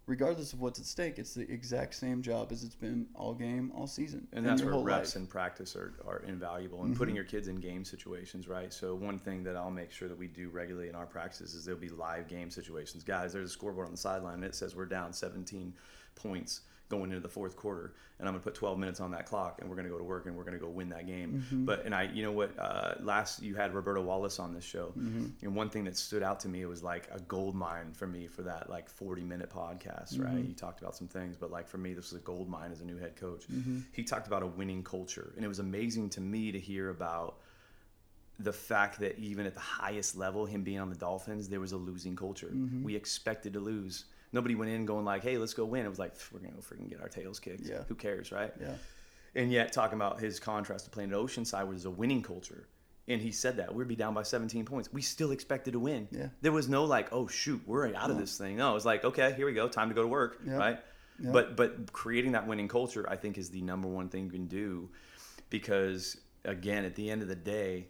regardless 0.08 0.54
of 0.54 0.60
what's 0.60 0.80
at 0.80 0.86
stake, 0.86 1.20
it's 1.20 1.34
the 1.34 1.49
exact 1.52 1.95
same 1.95 2.22
job 2.22 2.52
as 2.52 2.64
it's 2.64 2.76
been 2.76 3.08
all 3.16 3.34
game, 3.34 3.72
all 3.76 3.88
season, 3.88 4.28
and 4.34 4.45
that's 4.45 4.62
where 4.64 4.74
reps 4.76 5.10
life. 5.10 5.16
and 5.16 5.30
practice 5.30 5.76
are, 5.76 5.93
are 6.08 6.24
invaluable 6.28 6.82
and 6.82 6.89
mm-hmm. 6.89 6.97
putting 6.97 7.16
your 7.16 7.24
kids 7.24 7.47
in 7.47 7.56
game 7.58 7.86
situations 7.86 8.47
right? 8.47 8.74
So 8.74 8.95
one 8.95 9.20
thing 9.20 9.43
that 9.43 9.56
i'll 9.56 9.72
make 9.72 9.91
sure 9.91 10.08
that 10.08 10.18
we 10.18 10.28
do 10.28 10.49
regularly 10.49 10.89
in 10.89 10.95
our 10.95 11.06
practices 11.06 11.54
is 11.54 11.66
there'll 11.66 11.80
be 11.80 11.89
live 11.89 12.28
game 12.28 12.49
situations. 12.49 13.04
Guys 13.04 13.34
there's 13.34 13.49
a 13.49 13.54
scoreboard 13.54 13.88
on 13.88 13.91
the 13.91 13.97
sideline 13.97 14.36
and 14.36 14.43
it 14.43 14.56
says 14.56 14.76
we're 14.76 14.86
down 14.86 15.14
17 15.14 15.74
points 16.16 16.62
going 16.92 17.10
into 17.10 17.20
the 17.20 17.28
fourth 17.28 17.56
quarter, 17.56 17.94
and 18.20 18.28
I'm 18.28 18.36
gonna 18.36 18.44
put 18.44 18.54
12 18.54 18.78
minutes 18.78 19.00
on 19.00 19.10
that 19.12 19.26
clock, 19.26 19.58
and 19.60 19.68
we're 19.70 19.76
gonna 19.76 19.89
go 19.89 19.98
to 19.98 20.04
work, 20.04 20.28
and 20.28 20.36
we're 20.38 20.44
gonna 20.44 20.60
go 20.60 20.70
win 20.70 20.89
that 20.89 21.08
game. 21.08 21.44
Mm-hmm. 21.44 21.66
But 21.66 21.86
and 21.86 21.96
I, 21.96 22.04
you 22.04 22.22
know 22.22 22.32
what? 22.32 22.52
Uh, 22.60 22.94
last 23.02 23.42
you 23.42 23.56
had 23.56 23.74
Roberto 23.74 24.02
Wallace 24.04 24.38
on 24.38 24.54
this 24.54 24.64
show, 24.64 24.94
Mm-hmm. 24.98 25.26
and 25.42 25.56
one 25.56 25.70
thing 25.70 25.86
that 25.86 25.98
stood 25.98 26.22
out 26.22 26.39
to 26.42 26.50
me 26.50 26.64
was 26.66 26.84
like 26.84 27.08
a 27.12 27.20
gold 27.22 27.56
mine 27.56 27.94
for 27.94 28.06
me 28.06 28.28
for 28.28 28.44
that 28.44 28.70
like 28.70 28.88
40 28.89 29.24
minute 29.24 29.50
podcast. 29.50 30.14
Mm-hmm. 30.14 30.24
Right? 30.24 30.46
You 30.46 30.54
talked 30.54 30.82
about 30.82 30.96
some 30.96 31.08
things, 31.08 31.36
but 31.36 31.50
like 31.50 31.68
for 31.68 31.80
me, 31.80 31.94
this 31.94 32.12
was 32.12 32.22
a 32.22 32.24
gold 32.24 32.48
mine 32.48 32.72
as 32.72 32.82
a 32.82 32.86
new 32.86 32.98
head 32.98 33.16
coach. 33.16 33.46
Mm-hmm. 33.52 33.80
He 33.94 34.04
talked 34.04 34.28
about 34.28 34.44
a 34.44 34.48
winning 34.48 34.84
culture, 34.84 35.34
and 35.36 35.44
it 35.44 35.48
was 35.48 35.60
amazing 35.60 36.10
to 36.12 36.22
me 36.22 36.52
to 36.52 36.60
hear 36.60 36.89
about 36.89 37.38
the 38.39 38.54
fact 38.54 39.00
that 39.00 39.18
even 39.20 39.46
at 39.46 39.54
the 39.54 39.60
highest 39.60 40.18
level, 40.18 40.46
him 40.46 40.64
being 40.64 40.80
on 40.80 40.89
the 40.89 40.96
Dolphins, 40.96 41.48
there 41.48 41.60
was 41.60 41.74
a 41.74 41.78
losing 41.78 42.16
culture. 42.16 42.48
Mm-hmm. 42.54 42.84
We 42.84 42.96
expected 42.96 43.54
to 43.54 43.60
lose. 43.60 44.06
Nobody 44.34 44.55
went 44.55 44.71
in 44.71 44.86
going 44.86 45.05
like, 45.05 45.23
"Hey, 45.23 45.38
let's 45.38 45.53
go 45.53 45.65
win." 45.65 45.86
It 45.86 45.89
was 45.89 45.99
like, 45.99 46.13
"We're 46.32 46.39
gonna 46.39 46.53
go 46.53 46.61
freaking 46.61 46.89
get 46.89 47.01
our 47.01 47.09
tails 47.09 47.39
kicked." 47.39 47.65
Yeah. 47.65 47.84
Who 47.88 47.95
cares, 47.95 48.32
right? 48.32 48.53
Yeah. 48.59 48.75
And 49.36 49.51
yet, 49.51 49.71
talking 49.71 49.95
about 49.97 50.19
his 50.19 50.39
contrast 50.39 50.86
to 50.86 50.91
playing 50.91 51.11
at 51.11 51.17
Oceanside 51.17 51.67
was 51.67 51.86
a 51.86 51.89
winning 51.91 52.21
culture. 52.23 52.67
And 53.07 53.19
he 53.21 53.32
said 53.32 53.57
that 53.57 53.73
we'd 53.73 53.88
be 53.88 53.95
down 53.95 54.13
by 54.13 54.23
17 54.23 54.63
points. 54.63 54.93
We 54.93 55.01
still 55.01 55.32
expected 55.32 55.71
to 55.71 55.79
win. 55.79 56.07
Yeah. 56.11 56.27
There 56.41 56.51
was 56.51 56.69
no 56.69 56.86
like, 56.86 57.11
oh 57.11 57.27
shoot, 57.27 57.61
we're 57.65 57.93
out 57.95 58.11
of 58.11 58.17
this 58.17 58.38
thing. 58.38 58.57
No, 58.57 58.71
it 58.71 58.73
was 58.73 58.86
like, 58.86 59.03
okay, 59.03 59.34
here 59.34 59.45
we 59.45 59.53
go, 59.53 59.67
time 59.67 59.89
to 59.89 59.95
go 59.95 60.01
to 60.03 60.07
work, 60.07 60.39
Yeah. 60.45 60.55
right? 60.57 60.79
Yeah. 61.19 61.32
But 61.32 61.55
but 61.57 61.91
creating 61.91 62.34
that 62.34 62.47
winning 62.47 62.67
culture, 62.67 63.05
I 63.09 63.15
think, 63.15 63.38
is 63.38 63.49
the 63.49 63.61
number 63.61 63.88
one 63.88 64.07
thing 64.09 64.25
you 64.25 64.32
can 64.32 64.47
do, 64.47 64.89
because 65.49 66.17
again, 66.45 66.86
at 66.86 66.95
the 66.95 67.09
end 67.09 67.21
of 67.21 67.27
the 67.27 67.36
day, 67.36 67.88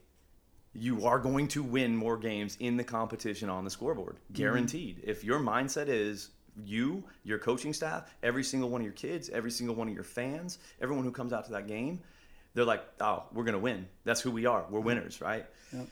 you 0.73 1.05
are 1.05 1.19
going 1.19 1.47
to 1.49 1.63
win 1.63 1.95
more 1.95 2.17
games 2.17 2.57
in 2.59 2.77
the 2.77 2.83
competition 2.83 3.49
on 3.49 3.63
the 3.63 3.69
scoreboard, 3.69 4.15
mm-hmm. 4.15 4.33
guaranteed. 4.33 5.01
If 5.03 5.23
your 5.23 5.39
mindset 5.39 5.87
is 5.87 6.29
you, 6.63 7.03
your 7.23 7.39
coaching 7.39 7.73
staff, 7.73 8.13
every 8.23 8.43
single 8.43 8.69
one 8.69 8.81
of 8.81 8.85
your 8.85 8.93
kids, 8.93 9.29
every 9.29 9.51
single 9.51 9.75
one 9.75 9.87
of 9.87 9.93
your 9.93 10.03
fans, 10.03 10.59
everyone 10.81 11.03
who 11.03 11.11
comes 11.11 11.33
out 11.33 11.45
to 11.45 11.51
that 11.53 11.67
game, 11.67 12.01
they're 12.53 12.65
like, 12.65 12.83
oh, 12.99 13.23
we're 13.33 13.43
going 13.43 13.53
to 13.53 13.59
win. 13.59 13.87
That's 14.03 14.21
who 14.21 14.31
we 14.31 14.45
are. 14.45 14.65
We're 14.69 14.81
winners, 14.81 15.21
right? 15.21 15.45
Yep. 15.73 15.87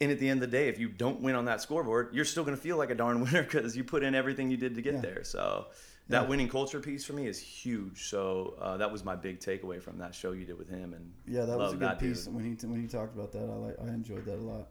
And 0.00 0.12
at 0.12 0.18
the 0.18 0.28
end 0.28 0.42
of 0.42 0.50
the 0.50 0.56
day, 0.56 0.68
if 0.68 0.78
you 0.78 0.88
don't 0.88 1.20
win 1.20 1.34
on 1.34 1.46
that 1.46 1.60
scoreboard, 1.60 2.10
you're 2.14 2.24
still 2.24 2.44
going 2.44 2.56
to 2.56 2.62
feel 2.62 2.76
like 2.76 2.90
a 2.90 2.94
darn 2.94 3.20
winner 3.24 3.42
because 3.42 3.76
you 3.76 3.84
put 3.84 4.02
in 4.02 4.14
everything 4.14 4.50
you 4.50 4.56
did 4.56 4.74
to 4.76 4.82
get 4.82 4.94
Yeah. 4.94 5.00
there. 5.00 5.24
So 5.24 5.66
that 6.08 6.22
Yeah. 6.22 6.28
winning 6.28 6.48
culture 6.48 6.80
piece 6.80 7.04
for 7.04 7.12
me 7.12 7.26
is 7.26 7.38
huge. 7.38 8.08
So 8.08 8.54
uh, 8.60 8.76
that 8.78 8.90
was 8.90 9.04
my 9.04 9.14
big 9.16 9.40
takeaway 9.40 9.80
from 9.82 9.98
that 9.98 10.14
show 10.14 10.32
you 10.32 10.44
did 10.44 10.58
with 10.58 10.68
him. 10.68 10.94
And 10.94 11.12
Yeah, 11.26 11.44
that 11.44 11.58
was 11.58 11.72
a 11.72 11.76
good 11.76 11.88
that 11.88 11.98
dude. 11.98 12.14
piece 12.14 12.26
when 12.26 12.44
he 12.44 12.66
when 12.66 12.80
he 12.80 12.86
talked 12.88 13.14
about 13.14 13.32
that. 13.32 13.48
I 13.50 13.54
like 13.56 13.76
I 13.80 13.88
enjoyed 13.88 14.24
that 14.24 14.36
a 14.36 14.46
lot, 14.52 14.68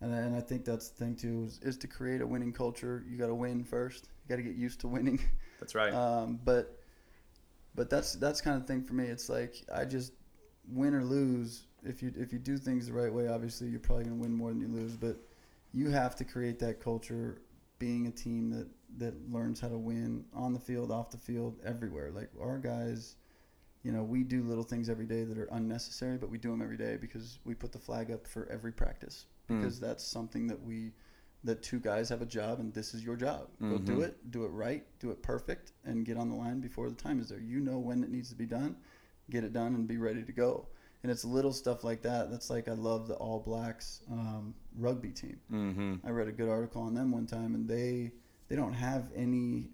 and 0.00 0.12
I, 0.14 0.18
and 0.18 0.34
I 0.34 0.40
think 0.40 0.64
that's 0.64 0.88
the 0.88 1.04
thing 1.04 1.16
too 1.16 1.44
is, 1.46 1.60
is 1.62 1.76
to 1.78 1.86
create 1.86 2.20
a 2.20 2.26
winning 2.26 2.52
culture. 2.52 3.04
You 3.08 3.16
got 3.18 3.28
to 3.28 3.34
win 3.34 3.62
first. 3.64 4.08
You 4.24 4.28
got 4.28 4.36
to 4.36 4.42
get 4.42 4.56
used 4.56 4.80
to 4.80 4.88
winning. 4.88 5.20
That's 5.60 5.74
right. 5.74 5.92
Um, 5.94 6.40
but 6.44 6.78
but 7.74 7.88
that's 7.90 8.14
that's 8.14 8.40
kind 8.40 8.60
of 8.60 8.66
thing 8.66 8.82
for 8.82 8.94
me. 8.94 9.04
It's 9.04 9.28
like 9.28 9.62
I 9.72 9.84
just 9.84 10.12
win 10.72 10.94
or 10.94 11.04
lose. 11.04 11.66
If 11.84 12.02
you 12.02 12.12
if 12.16 12.32
you 12.32 12.38
do 12.38 12.58
things 12.58 12.86
the 12.86 12.92
right 12.92 13.12
way, 13.12 13.28
obviously 13.28 13.68
you're 13.68 13.80
probably 13.80 14.04
gonna 14.04 14.16
win 14.16 14.32
more 14.32 14.50
than 14.50 14.60
you 14.60 14.68
lose. 14.68 14.96
But 14.96 15.16
you 15.72 15.90
have 15.90 16.16
to 16.16 16.24
create 16.24 16.58
that 16.60 16.80
culture, 16.80 17.38
being 17.78 18.06
a 18.06 18.10
team 18.10 18.50
that 18.50 18.66
that 18.98 19.14
learns 19.32 19.60
how 19.60 19.68
to 19.68 19.78
win 19.78 20.24
on 20.34 20.52
the 20.52 20.58
field, 20.60 20.90
off 20.90 21.10
the 21.10 21.18
field, 21.18 21.58
everywhere. 21.64 22.10
Like 22.10 22.30
our 22.40 22.58
guys, 22.58 23.16
you 23.82 23.92
know, 23.92 24.02
we 24.02 24.22
do 24.24 24.42
little 24.42 24.64
things 24.64 24.88
every 24.90 25.06
day 25.06 25.24
that 25.24 25.38
are 25.38 25.48
unnecessary, 25.52 26.18
but 26.18 26.28
we 26.30 26.38
do 26.38 26.50
them 26.50 26.60
every 26.62 26.76
day 26.76 26.96
because 27.00 27.38
we 27.44 27.54
put 27.54 27.72
the 27.72 27.78
flag 27.78 28.10
up 28.10 28.26
for 28.26 28.46
every 28.50 28.72
practice 28.72 29.26
Mm. 29.48 29.58
because 29.60 29.80
that's 29.80 30.04
something 30.04 30.46
that 30.46 30.62
we 30.62 30.92
that 31.42 31.62
two 31.62 31.80
guys 31.80 32.10
have 32.10 32.20
a 32.20 32.26
job 32.26 32.60
and 32.60 32.74
this 32.74 32.92
is 32.92 33.02
your 33.02 33.16
job. 33.16 33.48
Go 33.62 33.78
do 33.78 33.96
Mhm. 33.96 34.02
it, 34.02 34.30
do 34.30 34.44
it 34.44 34.48
right, 34.48 34.84
do 34.98 35.10
it 35.10 35.22
perfect, 35.22 35.72
and 35.86 36.04
get 36.04 36.18
on 36.18 36.28
the 36.28 36.34
line 36.36 36.60
before 36.60 36.90
the 36.90 36.94
time 36.96 37.18
is 37.18 37.30
there. 37.30 37.40
You 37.40 37.60
know 37.60 37.78
when 37.78 38.04
it 38.04 38.10
needs 38.10 38.28
to 38.28 38.34
be 38.34 38.44
done, 38.44 38.76
get 39.30 39.42
it 39.42 39.54
done, 39.54 39.74
and 39.74 39.88
be 39.88 39.96
ready 39.96 40.22
to 40.22 40.32
go. 40.32 40.66
And 41.02 41.10
it's 41.10 41.24
little 41.24 41.54
stuff 41.54 41.82
like 41.82 42.02
that. 42.02 42.30
That's 42.30 42.50
like 42.50 42.68
I 42.68 42.74
love 42.74 43.08
the 43.08 43.14
All 43.14 43.40
Blacks 43.40 44.02
um, 44.10 44.54
rugby 44.76 45.12
team. 45.12 45.40
mm-hmm. 45.50 45.94
I 46.06 46.10
read 46.10 46.28
a 46.28 46.32
good 46.32 46.50
article 46.50 46.82
on 46.82 46.92
them 46.92 47.10
one 47.10 47.26
time, 47.26 47.54
and 47.54 47.66
they 47.66 48.12
they 48.50 48.56
don't 48.56 48.74
have 48.74 49.10
any 49.16 49.70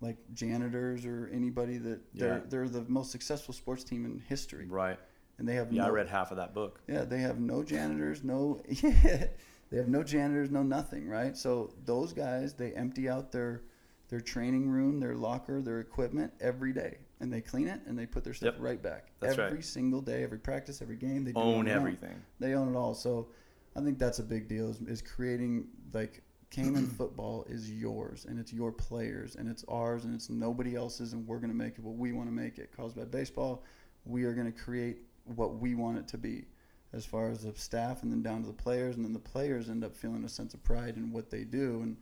like 0.00 0.16
janitors 0.34 1.06
or 1.06 1.30
anybody 1.32 1.78
that 1.78 2.00
they're 2.14 2.38
Yeah. 2.38 2.40
they're 2.48 2.68
the 2.68 2.84
most 2.88 3.12
successful 3.12 3.54
sports 3.54 3.84
team 3.84 4.04
in 4.04 4.18
history, 4.28 4.66
Right. 4.66 4.98
and 5.38 5.46
they 5.48 5.54
have 5.54 5.72
Yeah, 5.72 5.82
no, 5.82 5.88
I 5.88 5.90
read 5.90 6.08
half 6.08 6.32
of 6.32 6.38
that 6.38 6.52
book. 6.54 6.80
yeah, 6.88 7.04
they 7.04 7.20
have 7.20 7.38
no 7.38 7.62
janitors, 7.62 8.24
no 8.24 8.60
yeah, 8.68 9.26
they 9.70 9.76
have 9.76 9.88
no 9.88 10.02
janitors, 10.02 10.50
no 10.50 10.62
nothing, 10.62 11.08
right? 11.08 11.36
So 11.36 11.72
those 11.84 12.12
guys, 12.12 12.54
they 12.54 12.72
empty 12.72 13.08
out 13.08 13.30
their 13.30 13.62
their 14.08 14.20
training 14.20 14.68
room, 14.70 15.00
their 15.00 15.14
locker, 15.16 15.60
their 15.62 15.80
equipment 15.80 16.32
every 16.40 16.72
day, 16.72 16.98
and 17.20 17.32
they 17.32 17.40
clean 17.40 17.66
it 17.68 17.80
and 17.86 17.98
they 17.98 18.06
put 18.06 18.22
their 18.22 18.34
stuff 18.34 18.54
Yep. 18.54 18.62
right 18.62 18.82
back 18.82 19.10
That's 19.20 19.36
every 19.38 19.56
right. 19.56 19.64
single 19.64 20.00
day, 20.00 20.22
every 20.22 20.38
practice, 20.38 20.80
every 20.80 20.96
game. 20.96 21.24
They 21.24 21.32
do 21.32 21.40
Own 21.40 21.64
their 21.64 21.74
own. 21.74 21.80
everything. 21.80 22.22
They 22.38 22.54
own 22.54 22.72
it 22.74 22.76
all. 22.78 22.94
So 22.94 23.28
I 23.74 23.80
think 23.80 23.98
that's 23.98 24.18
a 24.20 24.22
big 24.22 24.46
deal. 24.48 24.70
Is, 24.70 24.80
is 24.82 25.02
creating 25.02 25.66
like 25.92 26.22
Cayman 26.56 26.86
football 26.98 27.44
is 27.50 27.70
yours 27.70 28.24
and 28.26 28.38
it's 28.38 28.52
your 28.52 28.72
players 28.72 29.36
and 29.36 29.46
it's 29.46 29.62
ours 29.68 30.04
and 30.04 30.14
it's 30.14 30.30
nobody 30.30 30.74
else's 30.74 31.12
and 31.12 31.26
we're 31.26 31.38
gonna 31.38 31.52
make 31.52 31.74
it 31.74 31.84
what 31.84 31.96
we 31.96 32.12
want 32.12 32.28
to 32.28 32.32
make 32.32 32.56
it. 32.56 32.70
Carlsbad 32.74 33.10
baseball, 33.10 33.62
we 34.06 34.24
are 34.24 34.32
gonna 34.32 34.50
create 34.50 35.02
what 35.34 35.56
we 35.56 35.74
want 35.74 35.98
it 35.98 36.08
to 36.08 36.18
be, 36.18 36.46
as 36.94 37.04
far 37.04 37.28
as 37.28 37.42
the 37.42 37.52
staff 37.54 38.02
and 38.02 38.10
then 38.10 38.22
down 38.22 38.40
to 38.40 38.46
the 38.46 38.54
players 38.54 38.96
and 38.96 39.04
then 39.04 39.12
the 39.12 39.18
players 39.18 39.68
end 39.68 39.84
up 39.84 39.94
feeling 39.94 40.24
a 40.24 40.28
sense 40.28 40.54
of 40.54 40.64
pride 40.64 40.96
in 40.96 41.12
what 41.12 41.30
they 41.30 41.44
do 41.44 41.82
and. 41.82 41.96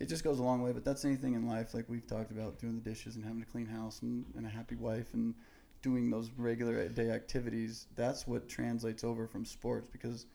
It 0.00 0.08
just 0.08 0.22
goes 0.22 0.38
a 0.38 0.44
long 0.44 0.62
way, 0.62 0.70
but 0.70 0.84
that's 0.84 1.04
anything 1.04 1.34
in 1.34 1.48
life, 1.48 1.74
like 1.74 1.86
we've 1.88 2.06
talked 2.06 2.30
about, 2.30 2.60
doing 2.60 2.76
the 2.76 2.88
dishes 2.88 3.16
and 3.16 3.24
having 3.24 3.42
a 3.42 3.44
clean 3.44 3.66
house 3.66 4.00
and, 4.02 4.24
and 4.36 4.46
a 4.46 4.48
happy 4.48 4.76
wife 4.76 5.12
and 5.12 5.34
doing 5.82 6.08
those 6.08 6.30
regular 6.36 6.82
uh, 6.82 6.88
day 6.88 7.10
activities. 7.10 7.88
That's 7.96 8.24
what 8.24 8.48
translates 8.48 9.04
over 9.04 9.26
from 9.26 9.44
sports 9.44 9.88
because 9.90 10.26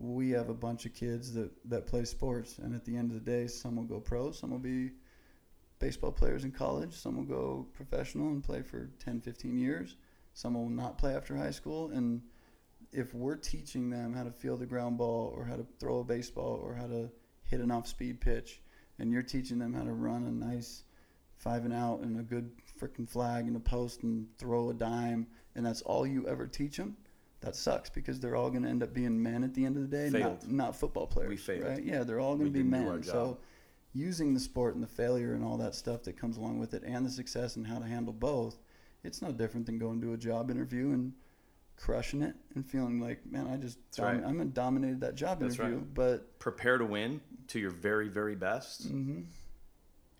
we 0.00 0.30
have 0.30 0.48
a 0.48 0.54
bunch 0.54 0.86
of 0.86 0.94
kids 0.94 1.34
that, 1.34 1.50
that 1.68 1.86
play 1.86 2.04
sports 2.04 2.58
and 2.58 2.74
at 2.74 2.84
the 2.84 2.96
end 2.96 3.10
of 3.10 3.24
the 3.24 3.30
day 3.30 3.46
some 3.48 3.76
will 3.76 3.84
go 3.84 3.98
pro 3.98 4.30
some 4.30 4.50
will 4.50 4.58
be 4.58 4.90
baseball 5.80 6.12
players 6.12 6.44
in 6.44 6.52
college 6.52 6.94
some 6.94 7.16
will 7.16 7.24
go 7.24 7.66
professional 7.74 8.28
and 8.28 8.44
play 8.44 8.62
for 8.62 8.90
10 9.04 9.20
15 9.20 9.58
years 9.58 9.96
some 10.34 10.54
will 10.54 10.68
not 10.68 10.98
play 10.98 11.14
after 11.14 11.36
high 11.36 11.50
school 11.50 11.90
and 11.90 12.22
if 12.92 13.12
we're 13.12 13.36
teaching 13.36 13.90
them 13.90 14.14
how 14.14 14.22
to 14.22 14.30
field 14.30 14.62
a 14.62 14.66
ground 14.66 14.96
ball 14.96 15.34
or 15.36 15.44
how 15.44 15.56
to 15.56 15.66
throw 15.80 15.98
a 15.98 16.04
baseball 16.04 16.60
or 16.62 16.74
how 16.74 16.86
to 16.86 17.10
hit 17.44 17.60
an 17.60 17.70
off 17.70 17.88
speed 17.88 18.20
pitch 18.20 18.60
and 19.00 19.12
you're 19.12 19.22
teaching 19.22 19.58
them 19.58 19.74
how 19.74 19.82
to 19.82 19.92
run 19.92 20.24
a 20.24 20.30
nice 20.30 20.84
five 21.36 21.64
and 21.64 21.74
out 21.74 22.00
and 22.00 22.18
a 22.18 22.22
good 22.22 22.50
freaking 22.80 23.08
flag 23.08 23.46
and 23.46 23.56
a 23.56 23.60
post 23.60 24.04
and 24.04 24.26
throw 24.38 24.70
a 24.70 24.74
dime 24.74 25.26
and 25.56 25.66
that's 25.66 25.82
all 25.82 26.06
you 26.06 26.26
ever 26.28 26.46
teach 26.46 26.76
them 26.76 26.96
that 27.40 27.54
sucks 27.54 27.88
because 27.90 28.18
they're 28.20 28.34
all 28.36 28.50
going 28.50 28.62
to 28.64 28.68
end 28.68 28.82
up 28.82 28.92
being 28.92 29.22
men 29.22 29.44
at 29.44 29.54
the 29.54 29.64
end 29.64 29.76
of 29.76 29.82
the 29.82 29.88
day, 29.96 30.10
Failed. 30.10 30.42
not 30.42 30.50
not 30.50 30.76
football 30.76 31.06
players. 31.06 31.28
We 31.28 31.36
failed. 31.36 31.64
right? 31.64 31.82
Yeah, 31.82 32.02
they're 32.04 32.20
all 32.20 32.34
going 32.36 32.46
to 32.46 32.52
be 32.52 32.60
didn't 32.62 32.72
do 32.82 32.88
our 32.88 32.94
men. 32.94 33.02
So, 33.04 33.38
using 33.92 34.34
the 34.34 34.40
sport 34.40 34.74
and 34.74 34.82
the 34.82 34.88
failure 34.88 35.34
and 35.34 35.44
all 35.44 35.56
that 35.58 35.74
stuff 35.74 36.02
that 36.04 36.16
comes 36.16 36.36
along 36.36 36.58
with 36.58 36.74
it, 36.74 36.82
and 36.84 37.06
the 37.06 37.10
success 37.10 37.56
and 37.56 37.66
how 37.66 37.78
to 37.78 37.86
handle 37.86 38.12
both, 38.12 38.58
it's 39.04 39.22
no 39.22 39.30
different 39.32 39.66
than 39.66 39.78
going 39.78 40.00
to 40.00 40.12
a 40.12 40.16
job 40.16 40.50
interview 40.50 40.90
and 40.90 41.12
crushing 41.76 42.22
it 42.22 42.34
and 42.56 42.66
feeling 42.66 43.00
like, 43.00 43.24
man, 43.30 43.46
I 43.46 43.56
just 43.56 43.78
That's 43.96 44.00
right. 44.00 44.22
I'm 44.24 44.48
dominated 44.50 45.00
that 45.02 45.14
job 45.14 45.38
That's 45.40 45.54
interview. 45.54 45.76
right. 45.76 45.94
But 45.94 46.38
Prepare 46.40 46.78
to 46.78 46.84
win 46.84 47.20
to 47.48 47.60
your 47.60 47.70
very, 47.70 48.08
very 48.08 48.34
best. 48.34 48.88
hmm 48.88 49.20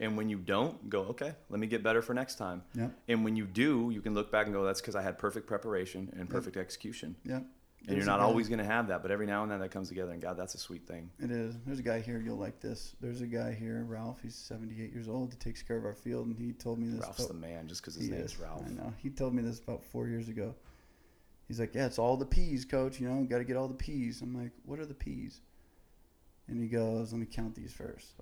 And 0.01 0.17
when 0.17 0.29
you 0.29 0.39
don't, 0.39 0.89
go, 0.89 1.01
okay, 1.07 1.35
let 1.51 1.59
me 1.59 1.67
get 1.67 1.83
better 1.83 2.01
for 2.03 2.15
next 2.15 2.37
time. 2.37 2.63
Yep. 2.75 2.93
And 3.09 3.25
when 3.25 3.35
you 3.35 3.45
do, 3.47 3.91
you 3.93 4.01
can 4.01 4.15
look 4.15 4.31
back 4.31 4.47
and 4.47 4.55
go, 4.55 4.65
that's 4.65 4.81
because 4.81 4.95
I 4.95 5.03
had 5.03 5.19
perfect 5.19 5.47
preparation 5.49 6.13
and 6.17 6.31
perfect 6.31 6.57
execution. 6.57 7.17
Yep. 7.25 7.45
And 7.87 7.97
you're 7.97 8.07
not 8.07 8.21
always 8.21 8.49
going 8.49 8.59
to 8.59 8.65
have 8.67 8.89
that, 8.89 9.03
but 9.03 9.11
every 9.11 9.27
now 9.27 9.43
and 9.45 9.51
then 9.51 9.61
that 9.61 9.71
comes 9.71 9.89
together. 9.89 10.13
And 10.13 10.21
God, 10.21 10.37
that's 10.37 10.55
a 10.55 10.59
sweet 10.59 10.87
thing. 10.87 11.11
It 11.19 11.31
is. 11.31 11.57
There's 11.65 11.79
a 11.79 11.83
guy 11.83 12.01
here 12.01 12.21
you'll 12.21 12.37
like 12.37 12.61
this. 12.61 12.95
There's 13.01 13.23
a 13.23 13.27
guy 13.27 13.55
here, 13.55 13.85
Ralph. 13.89 14.19
He's 14.23 14.35
78 14.35 14.93
years 14.93 15.09
old. 15.09 15.33
He 15.33 15.39
takes 15.39 15.63
care 15.63 15.77
of 15.79 15.85
our 15.85 15.95
field, 15.95 16.27
and 16.27 16.37
he 16.37 16.53
told 16.53 16.79
me 16.79 16.89
this. 16.89 17.01
Ralph's 17.01 17.21
about- 17.21 17.29
the 17.29 17.35
man 17.41 17.67
just 17.67 17.81
because 17.81 17.95
his 17.95 18.07
He 18.07 18.11
name's 18.11 18.33
is. 18.33 18.39
Ralph. 18.39 18.63
I 18.67 18.71
know. 18.71 18.93
He 18.99 19.09
told 19.11 19.33
me 19.35 19.43
this 19.43 19.59
about 19.61 19.85
four 19.85 20.07
years 20.07 20.29
ago. 20.29 20.55
He's 21.47 21.59
like, 21.59 21.75
"Yeah, 21.75 21.87
it's 21.87 21.99
all 21.99 22.19
the 22.19 22.27
peas, 22.27 22.67
coach. 22.67 23.01
You 23.01 23.09
know, 23.09 23.25
got 23.25 23.39
to 23.39 23.45
get 23.45 23.57
all 23.57 23.69
the 23.69 23.75
peas." 23.75 24.21
I'm 24.21 24.37
like, 24.37 24.53
"What 24.65 24.79
are 24.81 24.87
the 24.87 24.93
peas?" 24.93 25.41
And 26.47 26.61
he 26.61 26.69
goes, 26.69 27.13
"Let 27.13 27.21
me 27.21 27.27
count 27.27 27.55
these 27.55 27.73
first. 27.73 28.13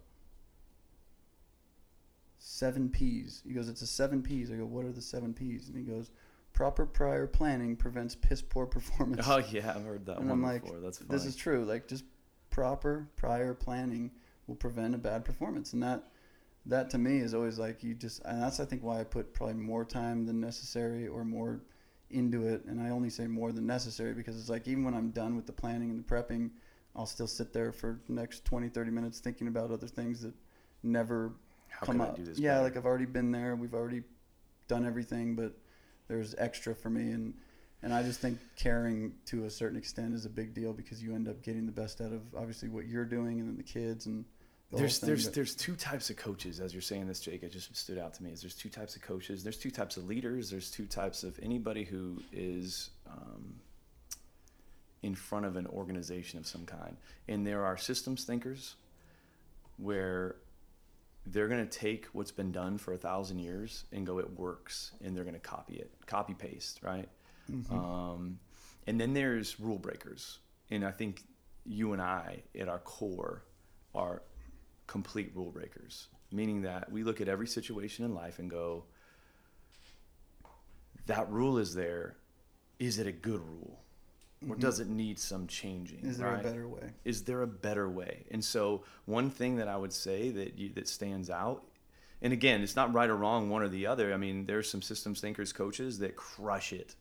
Seven 2.49 2.89
P's. 2.89 3.43
He 3.45 3.53
goes, 3.55 3.69
"It's 3.69 3.83
a 3.83 3.89
seven 3.89 4.23
P's. 4.23 4.53
I 4.53 4.55
go, 4.55 4.67
"What 4.67 4.85
are 4.85 4.93
the 4.93 5.03
seven 5.03 5.35
P's? 5.35 5.69
And 5.69 5.77
he 5.77 5.83
goes, 5.83 6.13
"Proper 6.53 6.87
prior 6.87 7.27
planning 7.27 7.75
prevents 7.75 8.15
piss 8.15 8.41
poor 8.41 8.67
performance." 8.67 9.27
Oh, 9.29 9.39
yeah, 9.39 9.73
I've 9.75 9.85
heard 9.85 10.07
that 10.07 10.19
and 10.19 10.29
one 10.29 10.39
I'm 10.39 10.43
like, 10.45 10.63
before. 10.63 10.79
That's 10.79 10.99
funny. 10.99 11.11
this 11.11 11.25
is 11.25 11.35
true. 11.35 11.65
Like 11.65 11.89
just 11.89 12.05
proper 12.51 13.09
prior 13.17 13.53
planning 13.53 14.13
will 14.47 14.55
prevent 14.55 14.95
a 14.95 14.99
bad 14.99 15.25
performance, 15.25 15.73
and 15.73 15.83
that 15.83 16.05
that 16.67 16.89
to 16.91 16.99
me 16.99 17.19
is 17.19 17.35
always 17.35 17.59
like 17.59 17.83
you 17.83 17.95
just, 17.95 18.23
and 18.25 18.41
that's 18.41 18.61
I 18.61 18.65
think 18.65 18.85
why 18.85 19.01
I 19.01 19.05
put 19.05 19.35
probably 19.35 19.55
more 19.55 19.85
time 19.85 20.25
than 20.25 20.39
necessary 20.39 21.09
or 21.09 21.25
more 21.25 21.63
into 22.11 22.47
it, 22.47 22.65
and 22.67 22.81
I 22.81 22.91
only 22.91 23.11
say 23.11 23.27
more 23.27 23.51
than 23.51 23.67
necessary 23.67 24.15
because 24.15 24.39
it's 24.39 24.49
like 24.49 24.69
even 24.69 24.85
when 24.85 24.95
I'm 24.95 25.11
done 25.11 25.35
with 25.35 25.47
the 25.47 25.53
planning 25.53 25.91
and 25.91 25.99
the 25.99 26.05
prepping, 26.05 26.51
I'll 26.95 27.07
still 27.07 27.27
sit 27.27 27.53
there 27.53 27.73
for 27.73 27.99
the 28.07 28.13
next 28.13 28.45
20, 28.45 28.69
30 28.69 28.91
minutes 28.93 29.19
thinking 29.19 29.49
about 29.49 29.73
other 29.73 29.89
things 29.89 30.21
that 30.21 30.35
never 30.85 31.33
How 31.69 31.87
come 31.87 31.97
can 31.99 32.07
I 32.07 32.09
up. 32.11 32.17
do 32.17 32.25
this 32.25 32.39
yeah, 32.39 32.55
better? 32.55 32.65
like 32.65 32.77
I've 32.77 32.87
already 32.87 33.07
been 33.07 33.31
there. 33.31 33.55
We've 33.57 33.75
already 33.75 34.03
done 34.69 34.87
everything, 34.87 35.35
but 35.35 35.53
there's 36.09 36.35
extra 36.39 36.75
for 36.75 36.91
me, 36.91 37.13
and 37.13 37.35
and 37.83 37.93
I 37.93 38.03
just 38.03 38.21
think 38.21 38.39
caring 38.57 39.13
to 39.27 39.45
a 39.45 39.51
certain 39.51 39.79
extent 39.79 40.15
is 40.15 40.25
a 40.25 40.31
big 40.31 40.55
deal 40.55 40.73
because 40.73 41.03
you 41.03 41.15
end 41.15 41.29
up 41.29 41.43
getting 41.43 41.67
the 41.67 41.73
best 41.73 42.01
out 42.01 42.13
of 42.13 42.23
obviously 42.37 42.69
what 42.69 42.87
you're 42.87 43.05
doing, 43.05 43.41
and 43.41 43.49
then 43.49 43.57
the 43.57 43.63
kids 43.63 44.07
and. 44.07 44.25
The 44.73 44.79
there's 44.79 44.99
thing, 44.99 45.07
there's 45.07 45.27
but- 45.27 45.35
there's 45.35 45.55
two 45.55 45.77
types 45.77 46.11
of 46.11 46.17
coaches 46.17 46.59
as 46.59 46.73
you're 46.75 46.83
saying 46.83 47.07
this 47.07 47.21
jake 47.21 47.45
it 47.45 47.53
just 47.53 47.77
stood 47.77 47.99
out 47.99 48.15
to 48.15 48.23
me 48.25 48.33
is 48.33 48.41
there's 48.41 48.57
two 48.57 48.69
types 48.69 48.97
of 48.97 49.03
coaches 49.03 49.45
there's 49.45 49.59
two 49.59 49.71
types 49.71 49.97
of 49.97 50.09
leaders 50.09 50.51
there's 50.51 50.73
two 50.73 50.87
types 50.87 51.23
of 51.23 51.39
anybody 51.41 51.85
who 51.85 52.21
is 52.33 52.91
um, 53.09 53.61
in 55.05 55.15
front 55.15 55.47
of 55.47 55.55
an 55.55 55.69
organization 55.69 56.41
of 56.41 56.49
some 56.49 56.67
kind 56.67 56.97
and 57.29 57.47
there 57.47 57.65
are 57.65 57.77
systems 57.77 58.25
thinkers 58.25 58.75
where 59.77 60.35
they're 61.27 61.49
going 61.49 61.67
to 61.67 61.79
take 61.79 62.07
what's 62.13 62.31
been 62.31 62.53
done 62.53 62.79
for 62.79 62.95
a 62.95 62.99
thousand 62.99 63.39
years 63.39 63.85
and 63.93 64.07
go 64.07 64.19
it 64.19 64.39
works 64.39 64.93
and 65.03 65.17
they're 65.17 65.25
going 65.25 65.35
to 65.35 65.41
copy 65.41 65.75
it 65.77 65.91
copy 66.07 66.35
paste 66.35 66.81
right 66.83 67.09
um, 67.71 68.39
and 68.87 69.01
then 69.01 69.13
there's 69.15 69.59
rule 69.61 69.79
breakers 69.79 70.39
and 70.71 70.85
i 70.85 70.91
think 70.91 71.23
you 71.65 71.93
and 71.93 72.01
i 72.01 72.43
at 72.59 72.69
our 72.69 72.79
core 72.79 73.43
are 73.95 74.23
complete 74.87 75.33
rule 75.35 75.51
breakers, 75.51 76.09
meaning 76.31 76.63
that 76.63 76.91
we 76.91 77.03
look 77.03 77.21
at 77.21 77.29
every 77.29 77.47
situation 77.47 78.05
in 78.05 78.15
life 78.15 78.39
and 78.39 78.51
go, 78.51 78.85
that 81.07 81.31
rule 81.31 81.59
is 81.59 81.75
there. 81.75 82.17
Is 82.79 82.99
it 82.99 83.07
a 83.07 83.13
good 83.13 83.41
rule? 83.41 83.81
Or 84.49 84.57
does 84.57 84.81
it 84.81 84.89
need 84.89 85.19
some 85.19 85.47
changing? 85.47 86.01
Is 86.05 86.19
there 86.19 86.29
right? 86.29 86.41
a 86.41 86.43
better 86.43 86.69
way? 86.69 86.91
Is 87.05 87.23
there 87.23 87.43
a 87.43 87.47
better 87.47 87.89
way? 87.89 88.25
And 88.31 88.45
so, 88.45 88.85
one 89.07 89.31
thing 89.31 89.57
that 89.57 89.69
I 89.69 89.77
would 89.77 89.93
say 89.93 90.31
that 90.31 90.59
you, 90.59 90.71
that 90.75 90.89
stands 90.89 91.31
out, 91.31 91.65
and 92.23 92.33
again, 92.33 92.63
it's 92.63 92.77
not 92.77 92.93
right 92.95 93.11
or 93.11 93.17
wrong, 93.17 93.51
one 93.51 93.63
or 93.63 93.69
the 93.69 93.87
other. 93.87 94.13
I 94.13 94.17
mean, 94.17 94.47
there's 94.47 94.71
some 94.71 94.83
systems 94.83 95.21
thinkers, 95.21 95.53
coaches 95.53 95.99
that 95.99 96.17
crush 96.17 96.73
it, 96.73 96.95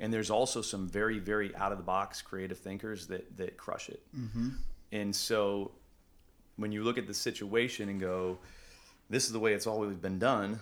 and 0.00 0.12
there's 0.12 0.30
also 0.30 0.62
some 0.62 0.88
very, 0.88 1.18
very 1.18 1.54
out 1.56 1.72
of 1.72 1.78
the 1.78 1.84
box 1.84 2.20
creative 2.22 2.58
thinkers 2.58 3.06
that 3.08 3.36
that 3.36 3.56
crush 3.56 3.88
it. 3.88 4.02
Mm-hmm. 4.16 4.48
And 4.92 5.14
so 5.14 5.72
when 6.56 6.72
you 6.72 6.84
look 6.84 6.98
at 6.98 7.06
the 7.06 7.14
situation 7.14 7.88
and 7.88 8.00
go, 8.00 8.38
this 9.08 9.24
is 9.26 9.32
the 9.32 9.38
way 9.38 9.52
it's 9.52 9.66
always 9.66 9.96
been 9.96 10.18
done, 10.18 10.60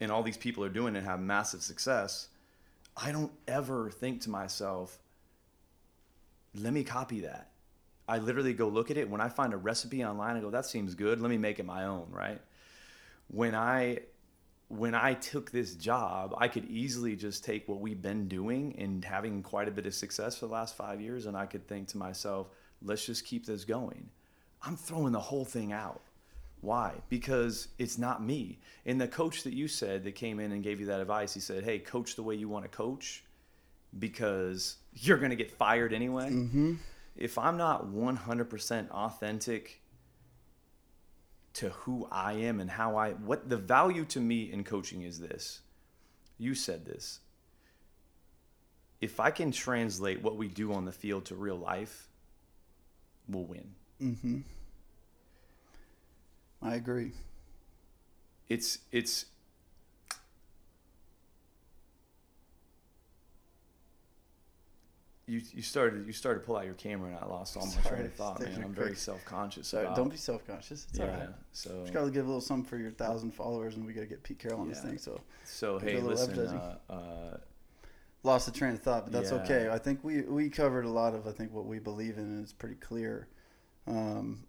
and 0.00 0.10
all 0.10 0.22
these 0.22 0.36
people 0.36 0.64
are 0.64 0.68
doing 0.68 0.94
it 0.94 0.98
and 0.98 1.06
have 1.06 1.20
massive 1.20 1.62
success, 1.62 2.28
I 2.96 3.12
don't 3.12 3.32
ever 3.48 3.90
think 3.90 4.20
to 4.22 4.30
myself, 4.30 4.98
let 6.54 6.72
me 6.72 6.84
copy 6.84 7.20
that. 7.20 7.50
I 8.06 8.18
literally 8.18 8.52
go 8.52 8.68
look 8.68 8.90
at 8.90 8.96
it. 8.96 9.08
When 9.08 9.20
I 9.20 9.28
find 9.28 9.52
a 9.54 9.56
recipe 9.56 10.04
online, 10.04 10.36
I 10.36 10.40
go, 10.40 10.50
that 10.50 10.66
seems 10.66 10.94
good. 10.94 11.20
Let 11.20 11.30
me 11.30 11.38
make 11.38 11.58
it 11.58 11.66
my 11.66 11.84
own, 11.84 12.06
right? 12.10 12.40
When 13.28 13.54
I 13.54 14.00
when 14.68 14.94
I 14.94 15.14
took 15.14 15.50
this 15.50 15.74
job, 15.74 16.34
I 16.38 16.48
could 16.48 16.64
easily 16.68 17.16
just 17.16 17.44
take 17.44 17.68
what 17.68 17.80
we've 17.80 18.00
been 18.00 18.28
doing 18.28 18.74
and 18.78 19.04
having 19.04 19.42
quite 19.42 19.68
a 19.68 19.70
bit 19.70 19.86
of 19.86 19.94
success 19.94 20.38
for 20.38 20.46
the 20.46 20.52
last 20.52 20.76
five 20.76 21.00
years, 21.00 21.26
and 21.26 21.36
I 21.36 21.46
could 21.46 21.68
think 21.68 21.88
to 21.88 21.98
myself, 21.98 22.48
let's 22.82 23.04
just 23.04 23.24
keep 23.24 23.46
this 23.46 23.64
going. 23.64 24.08
I'm 24.62 24.76
throwing 24.76 25.12
the 25.12 25.20
whole 25.20 25.44
thing 25.44 25.72
out. 25.72 26.00
Why? 26.60 26.94
Because 27.10 27.68
it's 27.78 27.98
not 27.98 28.24
me. 28.24 28.58
And 28.86 28.98
the 28.98 29.06
coach 29.06 29.42
that 29.42 29.52
you 29.52 29.68
said 29.68 30.02
that 30.04 30.14
came 30.14 30.40
in 30.40 30.50
and 30.52 30.62
gave 30.62 30.80
you 30.80 30.86
that 30.86 31.00
advice, 31.00 31.34
he 31.34 31.40
said, 31.40 31.62
hey, 31.62 31.78
coach 31.78 32.16
the 32.16 32.22
way 32.22 32.34
you 32.34 32.48
want 32.48 32.64
to 32.64 32.74
coach 32.74 33.22
because 33.98 34.76
you're 34.94 35.18
going 35.18 35.30
to 35.30 35.36
get 35.36 35.50
fired 35.50 35.92
anyway. 35.92 36.30
Mm-hmm. 36.30 36.74
If 37.16 37.38
I'm 37.38 37.56
not 37.56 37.86
100% 37.86 38.90
authentic 38.90 39.80
to 41.54 41.68
who 41.70 42.08
I 42.10 42.32
am 42.32 42.60
and 42.60 42.70
how 42.70 42.96
I, 42.96 43.10
what 43.12 43.48
the 43.48 43.56
value 43.56 44.04
to 44.06 44.20
me 44.20 44.50
in 44.52 44.64
coaching 44.64 45.02
is 45.02 45.20
this. 45.20 45.60
You 46.38 46.54
said 46.54 46.84
this. 46.84 47.20
If 49.00 49.20
I 49.20 49.30
can 49.30 49.52
translate 49.52 50.22
what 50.22 50.36
we 50.36 50.48
do 50.48 50.72
on 50.72 50.84
the 50.84 50.92
field 50.92 51.26
to 51.26 51.36
real 51.36 51.56
life, 51.56 52.08
we'll 53.28 53.44
win. 53.44 53.74
Mm-hmm. 54.02 54.38
I 56.62 56.74
agree. 56.74 57.12
it's 58.48 58.78
it's 58.90 59.26
you 65.26 65.40
you 65.52 65.62
started 65.62 66.06
you 66.06 66.12
started 66.12 66.40
to 66.40 66.46
pull 66.46 66.56
out 66.56 66.64
your 66.66 66.74
camera 66.74 67.08
and 67.08 67.18
I 67.18 67.24
lost 67.26 67.56
all 67.56 67.64
my 67.64 67.72
Sorry, 67.72 67.96
train 67.96 68.06
of 68.06 68.14
thought, 68.14 68.40
man. 68.40 68.62
I'm 68.62 68.74
very 68.74 68.94
self 68.94 69.24
conscious 69.24 69.68
Sorry, 69.68 69.84
about 69.84 69.96
don't 69.96 70.10
be 70.10 70.16
self-conscious. 70.16 70.86
It's 70.90 70.98
yeah. 70.98 71.04
all 71.06 71.10
right. 71.12 71.28
So 71.52 71.80
Just 71.82 71.94
gotta 71.94 72.10
give 72.10 72.24
a 72.24 72.28
little 72.28 72.40
something 72.40 72.68
for 72.68 72.76
your 72.76 72.90
thousand 72.90 73.32
followers, 73.32 73.76
and 73.76 73.86
we 73.86 73.92
gotta 73.94 74.06
get 74.06 74.22
Pete 74.22 74.38
Carroll 74.38 74.60
on 74.60 74.68
this 74.68 74.80
thing. 74.80 74.98
So 74.98 75.20
so 75.44 75.78
hey, 75.78 75.98
listen, 76.00 76.38
uh, 76.38 76.76
uh, 76.90 77.36
lost 78.22 78.46
the 78.46 78.52
train 78.52 78.74
of 78.74 78.82
thought, 78.82 79.04
but 79.04 79.12
that's 79.12 79.30
Yeah. 79.30 79.42
okay. 79.42 79.68
I 79.70 79.78
think 79.78 80.04
we 80.04 80.22
we 80.22 80.50
covered 80.50 80.84
a 80.84 80.90
lot 80.90 81.14
of 81.14 81.26
I 81.26 81.32
think 81.32 81.52
what 81.52 81.64
we 81.66 81.78
believe 81.78 82.18
in, 82.18 82.24
and 82.24 82.42
it's 82.42 82.52
pretty 82.52 82.76
clear. 82.76 83.28
Um, 83.86 84.44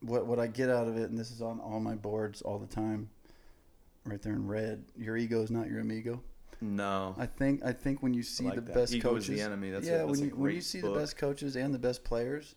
what 0.00 0.26
what 0.26 0.40
I 0.40 0.48
get 0.48 0.68
out 0.68 0.88
of 0.88 0.96
it, 0.96 1.10
and 1.10 1.18
this 1.18 1.30
is 1.30 1.40
on 1.40 1.60
all 1.60 1.78
my 1.78 1.94
boards 1.94 2.42
all 2.42 2.58
the 2.58 2.66
time, 2.66 3.08
right 4.04 4.20
there 4.20 4.32
in 4.32 4.48
red. 4.48 4.84
Your 4.96 5.16
ego 5.16 5.42
is 5.42 5.50
not 5.50 5.68
your 5.68 5.78
amigo. 5.80 6.20
No, 6.62 7.14
I 7.18 7.26
think 7.26 7.64
I 7.64 7.72
think 7.72 8.02
when 8.02 8.14
you 8.14 8.22
see 8.22 8.44
like 8.44 8.54
the 8.54 8.60
that. 8.62 8.74
best 8.74 8.94
Ego 8.94 9.10
coaches, 9.10 9.26
the 9.26 9.40
enemy. 9.40 9.70
That's 9.70 9.86
a- 9.86 9.90
yeah, 9.90 9.98
that's 9.98 10.10
when 10.10 10.20
you 10.20 10.36
when 10.36 10.54
you 10.54 10.60
see 10.60 10.80
book. 10.80 10.94
the 10.94 11.00
best 11.00 11.16
coaches 11.16 11.56
and 11.56 11.74
the 11.74 11.78
best 11.78 12.04
players, 12.04 12.54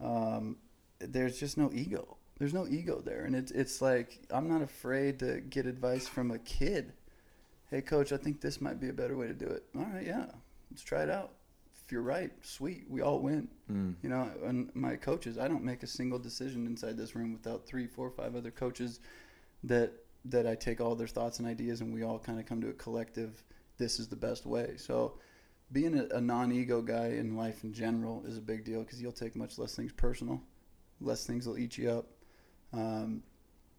um, 0.00 0.56
there's 1.00 1.38
just 1.38 1.58
no 1.58 1.70
ego. 1.72 2.16
There's 2.38 2.54
no 2.54 2.66
ego 2.66 3.00
there, 3.00 3.24
and 3.24 3.34
it's 3.34 3.50
it's 3.50 3.82
like 3.82 4.20
I'm 4.30 4.48
not 4.48 4.62
afraid 4.62 5.18
to 5.20 5.40
get 5.40 5.66
advice 5.66 6.06
from 6.08 6.30
a 6.30 6.38
kid. 6.38 6.92
Hey, 7.70 7.82
coach, 7.82 8.12
I 8.12 8.16
think 8.16 8.40
this 8.40 8.60
might 8.60 8.80
be 8.80 8.88
a 8.88 8.92
better 8.92 9.16
way 9.16 9.26
to 9.26 9.34
do 9.34 9.46
it. 9.46 9.64
All 9.76 9.84
right, 9.84 10.06
yeah, 10.06 10.26
let's 10.70 10.82
try 10.82 11.02
it 11.02 11.10
out. 11.10 11.32
If 11.84 11.90
you're 11.90 12.02
right, 12.02 12.30
sweet, 12.42 12.84
we 12.88 13.00
all 13.00 13.18
win. 13.18 13.48
Mm. 13.70 13.96
You 14.02 14.08
know, 14.08 14.30
and 14.44 14.70
my 14.74 14.94
coaches, 14.96 15.36
I 15.36 15.48
don't 15.48 15.64
make 15.64 15.82
a 15.82 15.86
single 15.86 16.18
decision 16.18 16.66
inside 16.66 16.96
this 16.96 17.16
room 17.16 17.32
without 17.32 17.66
three, 17.66 17.86
four, 17.86 18.10
five 18.10 18.36
other 18.36 18.50
coaches 18.50 19.00
that 19.64 19.92
that 20.26 20.46
I 20.46 20.54
take 20.54 20.80
all 20.80 20.94
their 20.94 21.08
thoughts 21.08 21.38
and 21.38 21.48
ideas 21.48 21.80
and 21.80 21.92
we 21.92 22.02
all 22.02 22.18
kind 22.18 22.38
of 22.38 22.46
come 22.46 22.60
to 22.60 22.68
a 22.68 22.74
collective 22.74 23.42
this 23.78 23.98
is 23.98 24.08
the 24.08 24.16
best 24.16 24.46
way. 24.46 24.74
So 24.76 25.18
being 25.72 25.98
a, 25.98 26.16
a 26.16 26.20
non-ego 26.20 26.82
guy 26.82 27.08
in 27.08 27.36
life 27.36 27.64
in 27.64 27.72
general 27.72 28.22
is 28.26 28.36
a 28.36 28.40
big 28.40 28.64
deal 28.64 28.82
because 28.82 29.00
you'll 29.00 29.12
take 29.12 29.34
much 29.34 29.58
less 29.58 29.74
things 29.74 29.92
personal, 29.92 30.40
less 31.00 31.26
things 31.26 31.46
will 31.46 31.58
eat 31.58 31.78
you 31.78 31.90
up. 31.90 32.06
Um, 32.72 33.22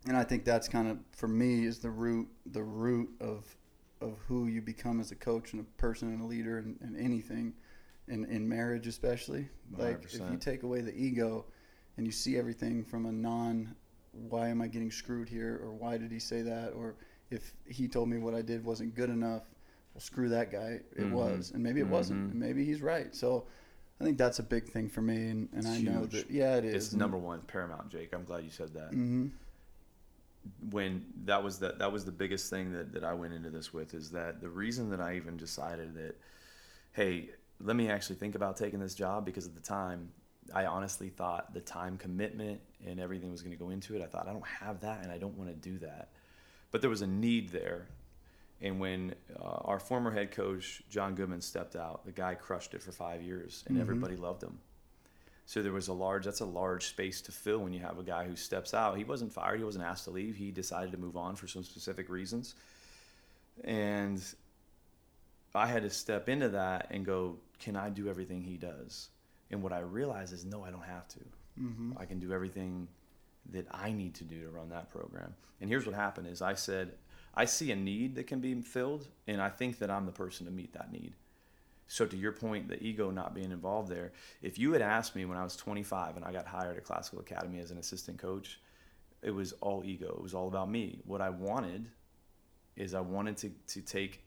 and 0.08 0.18
I 0.18 0.24
think 0.24 0.44
that's 0.44 0.68
kind 0.68 0.90
of 0.90 0.98
for 1.12 1.28
me 1.28 1.66
is 1.66 1.80
the 1.80 1.90
root 1.90 2.28
the 2.48 2.64
root 2.64 3.10
of 3.22 3.56
of 4.02 4.18
who 4.28 4.48
you 4.48 4.62
become 4.62 5.00
as 5.00 5.12
a 5.12 5.16
coach 5.16 5.54
and 5.54 5.62
a 5.62 5.82
person 5.82 6.10
and 6.10 6.22
a 6.22 6.26
leader 6.26 6.58
and, 6.58 6.78
and 6.82 6.98
anything 6.98 7.54
in, 8.10 8.26
in 8.26 8.48
marriage 8.48 8.86
especially 8.86 9.48
like 9.78 10.04
if 10.04 10.20
you 10.30 10.38
take 10.38 10.64
away 10.64 10.82
the 10.82 10.94
ego 10.94 11.46
and 11.96 12.06
you 12.06 12.12
see 12.12 12.38
everything 12.38 12.84
from 12.84 13.06
a 13.06 13.12
non 13.12 13.74
why 14.14 14.48
am 14.48 14.62
i 14.62 14.68
getting 14.68 14.92
screwed 14.92 15.28
here 15.28 15.60
or 15.64 15.72
why 15.72 15.98
did 15.98 16.12
he 16.12 16.20
say 16.20 16.42
that 16.42 16.72
or 16.74 16.96
if 17.32 17.54
he 17.68 17.88
told 17.88 18.08
me 18.08 18.18
what 18.18 18.34
i 18.36 18.42
did 18.42 18.64
wasn't 18.64 18.94
good 18.96 19.10
enough 19.10 19.44
well 19.94 20.02
screw 20.02 20.30
that 20.30 20.52
guy 20.52 20.80
it 20.96 21.02
Mhm. 21.04 21.12
was 21.12 21.52
and 21.52 21.62
maybe 21.64 21.80
it 21.80 21.88
wasn't 21.88 22.20
Mhm. 22.28 22.32
and 22.32 22.40
maybe 22.40 22.64
he's 22.64 22.82
right 22.82 23.14
so 23.16 23.46
i 24.00 24.04
think 24.04 24.18
that's 24.18 24.40
a 24.40 24.44
big 24.44 24.66
thing 24.68 24.88
for 24.88 25.02
me 25.02 25.30
and, 25.30 25.50
and 25.54 25.68
i 25.68 25.78
know 25.80 26.06
that 26.06 26.30
yeah 26.30 26.56
it 26.58 26.66
is 26.66 26.76
It's 26.88 26.94
number 26.94 27.18
one, 27.18 27.42
paramount, 27.42 27.90
Jake. 27.90 28.14
I'm 28.14 28.24
glad 28.24 28.44
you 28.44 28.50
said 28.52 28.74
that. 28.76 28.90
hmm 28.94 29.28
when 30.72 31.06
that 31.24 31.42
was 31.42 31.58
the, 31.60 31.74
that 31.80 31.90
was 31.92 32.04
the 32.04 32.12
biggest 32.12 32.50
thing 32.50 32.74
that, 32.74 32.92
that 32.92 33.04
I 33.06 33.14
went 33.14 33.34
into 33.34 33.50
this 33.50 33.74
with 33.74 33.94
is 33.94 34.12
that 34.12 34.42
the 34.42 34.50
reason 34.50 34.90
that 34.90 35.00
I 35.00 35.16
even 35.16 35.38
decided 35.38 35.96
that 35.96 36.16
hey 36.92 37.30
let 37.62 37.76
me 37.78 37.90
actually 37.90 38.18
think 38.18 38.36
about 38.36 38.58
taking 38.58 38.80
this 38.82 38.94
job 38.94 39.24
because 39.26 39.46
at 39.48 39.56
the 39.56 39.62
time 39.62 40.10
I 40.54 40.66
honestly 40.66 41.10
thought 41.10 41.54
the 41.54 41.62
time 41.62 41.98
commitment 41.98 42.62
and 42.86 43.00
everything 43.00 43.32
was 43.32 43.42
going 43.42 43.56
to 43.56 43.64
go 43.64 43.70
into 43.70 43.96
it 43.96 44.02
I 44.02 44.08
thought 44.08 44.28
I 44.28 44.34
don't 44.34 44.48
have 44.48 44.82
that 44.82 45.04
and 45.04 45.12
I 45.12 45.18
don't 45.18 45.38
want 45.38 45.50
to 45.50 45.56
do 45.70 45.78
that 45.80 46.10
but 46.72 46.82
there 46.82 46.90
was 46.90 47.02
a 47.02 47.08
need 47.08 47.50
there 47.50 47.88
and 48.62 48.80
when 48.80 49.14
uh, 49.40 49.44
our 49.44 49.80
former 49.80 50.12
head 50.12 50.32
coach 50.32 50.82
John 50.90 51.16
Goodman 51.16 51.42
stepped 51.42 51.76
out 51.76 52.06
the 52.06 52.12
guy 52.12 52.36
crushed 52.36 52.74
it 52.74 52.82
for 52.82 52.92
five 52.92 53.22
years 53.22 53.64
and 53.68 53.78
Mhm. 53.78 53.82
everybody 53.82 54.16
loved 54.16 54.42
him 54.44 54.60
so 55.46 55.62
there 55.62 55.74
was 55.74 55.90
a 55.90 55.94
large 55.94 56.26
that's 56.26 56.40
a 56.40 56.46
large 56.46 56.86
space 56.88 57.22
to 57.24 57.32
fill 57.32 57.60
when 57.60 57.74
you 57.74 57.82
have 57.82 58.00
a 58.00 58.04
guy 58.04 58.26
who 58.26 58.36
steps 58.38 58.74
out. 58.74 58.98
He 58.98 59.04
wasn't 59.04 59.34
fired, 59.34 59.58
he 59.60 59.66
wasn't 59.66 59.84
asked 59.84 60.06
to 60.06 60.10
leave. 60.12 60.38
He 60.38 60.52
decided 60.52 60.94
to 60.94 60.98
move 60.98 61.18
on 61.18 61.36
for 61.36 61.48
some 61.48 61.66
specific 61.66 62.08
reasons. 62.10 62.56
And 63.66 64.24
I 65.54 65.68
had 65.68 65.84
to 65.84 65.90
step 65.90 66.30
into 66.30 66.48
that 66.50 66.88
and 66.92 67.06
go, 67.06 67.40
can 67.60 67.76
I 67.76 67.90
do 67.90 68.08
everything 68.10 68.42
he 68.42 68.56
does? 68.56 69.10
And 69.54 69.62
what 69.62 69.72
I 69.72 69.80
realized 69.80 70.34
is 70.34 70.46
no, 70.46 70.64
I 70.64 70.72
don't 70.72 70.84
have 70.84 71.08
to. 71.10 71.20
hmm 71.58 71.92
I 71.98 72.06
can 72.06 72.20
do 72.20 72.34
everything 72.34 72.88
that 73.52 73.68
I 73.72 73.92
need 73.92 74.16
to 74.16 74.24
do 74.24 74.42
to 74.42 74.50
run 74.50 74.70
that 74.70 74.90
program. 74.90 75.36
And 75.62 75.70
here's 75.70 75.86
what 75.86 75.94
happened 75.96 76.28
is 76.28 76.42
I 76.42 76.56
said, 76.56 76.94
I 77.36 77.46
see 77.46 77.72
a 77.72 77.76
need 77.76 78.16
that 78.16 78.26
can 78.26 78.40
be 78.40 78.54
filled 78.62 79.08
and 79.28 79.40
I 79.42 79.50
think 79.50 79.78
that 79.80 79.92
I'm 79.92 80.06
the 80.06 80.12
person 80.12 80.46
to 80.48 80.52
meet 80.52 80.74
that 80.74 80.92
need. 80.92 81.14
So 81.88 82.06
to 82.08 82.18
your 82.18 82.32
point, 82.32 82.68
the 82.68 82.82
ego 82.82 83.12
not 83.12 83.36
being 83.36 83.52
involved 83.52 83.90
there, 83.92 84.14
if 84.42 84.58
you 84.58 84.74
had 84.74 84.82
asked 84.82 85.16
me 85.16 85.26
when 85.26 85.38
I 85.38 85.44
was 85.44 85.56
25 85.56 86.16
and 86.16 86.26
I 86.26 86.32
got 86.32 86.48
hired 86.48 86.78
at 86.78 86.84
Classical 86.84 87.20
Academy 87.20 87.60
as 87.60 87.70
an 87.70 87.78
assistant 87.78 88.18
coach, 88.18 88.60
it 89.22 89.32
was 89.32 89.54
all 89.62 89.84
ego. 89.86 90.16
It 90.18 90.24
was 90.24 90.34
all 90.34 90.48
about 90.48 90.70
me. 90.72 91.02
What 91.06 91.22
I 91.22 91.30
wanted 91.30 91.88
is 92.76 92.94
I 92.96 93.02
wanted 93.02 93.38
to 93.38 93.52
to 93.74 93.82
take 93.82 94.24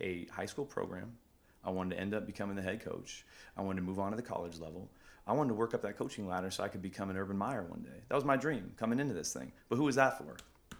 a 0.00 0.26
high 0.26 0.46
school 0.46 0.64
program. 0.64 1.12
I 1.64 1.70
wanted 1.70 1.96
to 1.96 2.00
end 2.00 2.14
up 2.14 2.26
becoming 2.26 2.56
the 2.56 2.62
head 2.62 2.84
coach. 2.84 3.24
I 3.56 3.62
wanted 3.62 3.80
to 3.80 3.86
move 3.86 3.98
on 3.98 4.10
to 4.10 4.16
the 4.16 4.22
college 4.22 4.58
level. 4.58 4.90
I 5.26 5.32
wanted 5.32 5.48
to 5.48 5.54
work 5.54 5.74
up 5.74 5.82
that 5.82 5.96
coaching 5.96 6.26
ladder 6.26 6.50
so 6.50 6.62
I 6.62 6.68
could 6.68 6.82
become 6.82 7.08
an 7.08 7.16
Urban 7.16 7.36
Meyer 7.36 7.62
one 7.62 7.80
day. 7.80 8.02
That 8.08 8.14
was 8.14 8.24
my 8.24 8.36
dream 8.36 8.72
coming 8.76 8.98
into 8.98 9.14
this 9.14 9.32
thing. 9.32 9.52
But 9.68 9.76
who 9.76 9.84
was 9.84 9.96
that 9.96 10.18
for? 10.18 10.36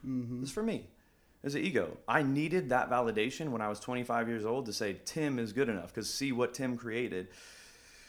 Mm-hmm. 0.07 0.37
It 0.37 0.41
was 0.41 0.51
for 0.51 0.63
me. 0.63 0.77
It 0.77 1.47
was 1.47 1.55
an 1.55 1.63
ego. 1.63 1.97
I 2.07 2.23
needed 2.23 2.69
that 2.71 2.91
validation 2.91 3.49
when 3.49 3.63
I 3.63 3.69
was 3.69 3.81
25 3.81 4.29
years 4.29 4.45
old 4.45 4.67
to 4.67 4.73
say 4.73 4.97
Tim 5.05 5.39
is 5.39 5.53
good 5.53 5.69
enough 5.69 5.89
because 5.89 6.13
see 6.13 6.33
what 6.33 6.55
Tim 6.55 6.77
created. 6.77 7.29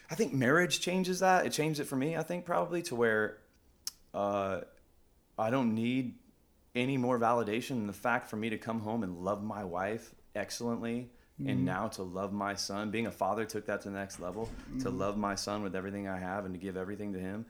I 0.09 0.15
think 0.15 0.33
marriage 0.33 0.81
changes 0.81 1.19
that. 1.19 1.45
It 1.45 1.51
changed 1.51 1.79
it 1.79 1.85
for 1.85 1.95
me. 1.95 2.17
I 2.17 2.23
think 2.23 2.45
probably 2.45 2.81
to 2.83 2.95
where 2.95 3.37
uh, 4.13 4.61
I 5.37 5.49
don't 5.49 5.73
need 5.73 6.15
any 6.75 6.97
more 6.97 7.17
validation 7.17 7.69
than 7.69 7.87
the 7.87 7.93
fact 7.93 8.29
for 8.29 8.35
me 8.35 8.49
to 8.49 8.57
come 8.57 8.81
home 8.81 9.03
and 9.03 9.23
love 9.23 9.43
my 9.43 9.63
wife 9.63 10.13
excellently 10.35 11.09
Mm-hmm. 11.39 11.49
and 11.49 11.65
now 11.65 11.87
to 11.89 12.03
love 12.03 12.31
my 12.31 12.55
son 12.55 12.91
being 12.91 13.07
a 13.07 13.11
father 13.11 13.43
took 13.43 13.65
that 13.65 13.81
to 13.81 13.89
the 13.89 13.95
next 13.97 14.21
level 14.21 14.49
to 14.79 14.85
Mm-hmm. 14.87 14.97
love 14.97 15.17
my 15.17 15.35
son 15.35 15.63
with 15.63 15.75
everything 15.75 16.07
i 16.07 16.17
have 16.17 16.45
and 16.45 16.53
to 16.53 16.57
give 16.59 16.77
everything 16.77 17.11
to 17.11 17.19
him 17.19 17.45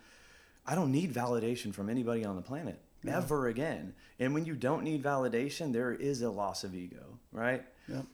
i 0.65 0.73
don't 0.73 0.91
need 0.91 1.13
validation 1.13 1.71
from 1.71 1.87
anybody 1.89 2.25
on 2.25 2.35
the 2.35 2.41
planet 2.41 2.79
Yeah. 3.03 3.17
ever 3.17 3.45
again 3.47 3.93
and 4.19 4.33
when 4.33 4.43
you 4.45 4.55
don't 4.55 4.83
need 4.83 5.03
validation 5.03 5.71
there 5.71 5.91
is 5.93 6.23
a 6.23 6.29
loss 6.31 6.63
of 6.63 6.73
ego 6.73 7.19
right 7.31 7.63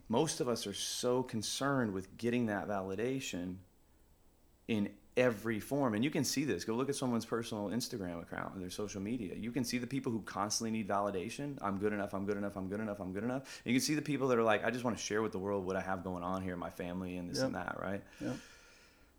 most 0.10 0.42
of 0.42 0.50
us 0.50 0.68
are 0.68 0.74
so 0.74 1.24
concerned 1.24 1.94
with 1.94 2.18
getting 2.18 2.48
that 2.48 2.68
validation 2.68 3.56
in 4.68 4.90
every 5.18 5.60
form 5.60 5.94
and 5.94 6.04
you 6.06 6.10
can 6.10 6.24
see 6.24 6.46
this 6.46 6.64
go 6.64 6.74
look 6.74 6.88
at 6.88 6.96
someone's 6.96 7.26
personal 7.26 7.68
instagram 7.70 8.22
account 8.22 8.54
and 8.54 8.64
their 8.64 8.70
social 8.70 9.02
media 9.02 9.36
you 9.36 9.52
can 9.52 9.64
see 9.64 9.78
the 9.78 9.86
people 9.86 10.10
who 10.10 10.22
constantly 10.22 10.72
need 10.72 10.88
validation 10.88 11.58
i'm 11.62 11.78
good 11.78 11.92
enough 11.92 12.14
i'm 12.14 12.26
good 12.26 12.38
enough 12.38 12.56
i'm 12.56 12.70
good 12.70 12.80
enough 12.80 13.00
i'm 13.02 13.12
good 13.12 13.24
enough 13.26 13.60
and 13.66 13.74
you 13.74 13.78
can 13.78 13.86
see 13.86 13.94
the 13.94 14.02
people 14.02 14.30
that 14.30 14.38
are 14.38 14.44
like 14.44 14.64
i 14.64 14.72
just 14.72 14.86
want 14.86 14.98
to 14.98 15.04
share 15.04 15.22
with 15.22 15.34
the 15.34 15.38
world 15.40 15.66
what 15.66 15.76
i 15.76 15.82
have 15.82 16.02
going 16.02 16.24
on 16.24 16.42
here 16.42 16.56
my 16.56 16.70
family 16.70 17.18
and 17.18 17.30
this 17.30 17.40
Yep. 17.40 17.46
and 17.48 17.56
that 17.56 17.78
right 17.82 18.02
Yep. 18.22 18.36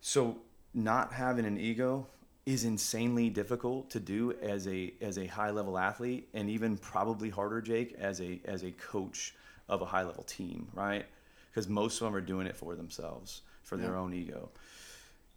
so 0.01 0.37
not 0.73 1.13
having 1.13 1.45
an 1.45 1.59
ego 1.59 2.07
is 2.45 2.65
insanely 2.65 3.29
difficult 3.29 3.89
to 3.91 3.99
do 3.99 4.33
as 4.41 4.67
a 4.67 4.91
as 4.99 5.17
a 5.17 5.27
high 5.27 5.51
level 5.51 5.77
athlete 5.77 6.27
and 6.33 6.49
even 6.49 6.75
probably 6.77 7.29
harder 7.29 7.61
Jake 7.61 7.93
as 7.99 8.19
a 8.19 8.41
as 8.45 8.63
a 8.63 8.71
coach 8.71 9.33
of 9.69 9.81
a 9.81 9.85
high 9.85 10.03
level 10.03 10.23
team, 10.23 10.67
right? 10.73 11.05
Because 11.49 11.69
most 11.69 12.01
of 12.01 12.05
them 12.05 12.15
are 12.15 12.19
doing 12.21 12.45
it 12.47 12.57
for 12.57 12.75
themselves, 12.75 13.43
for 13.61 13.77
their 13.77 13.95
own 13.95 14.13
ego. 14.13 14.49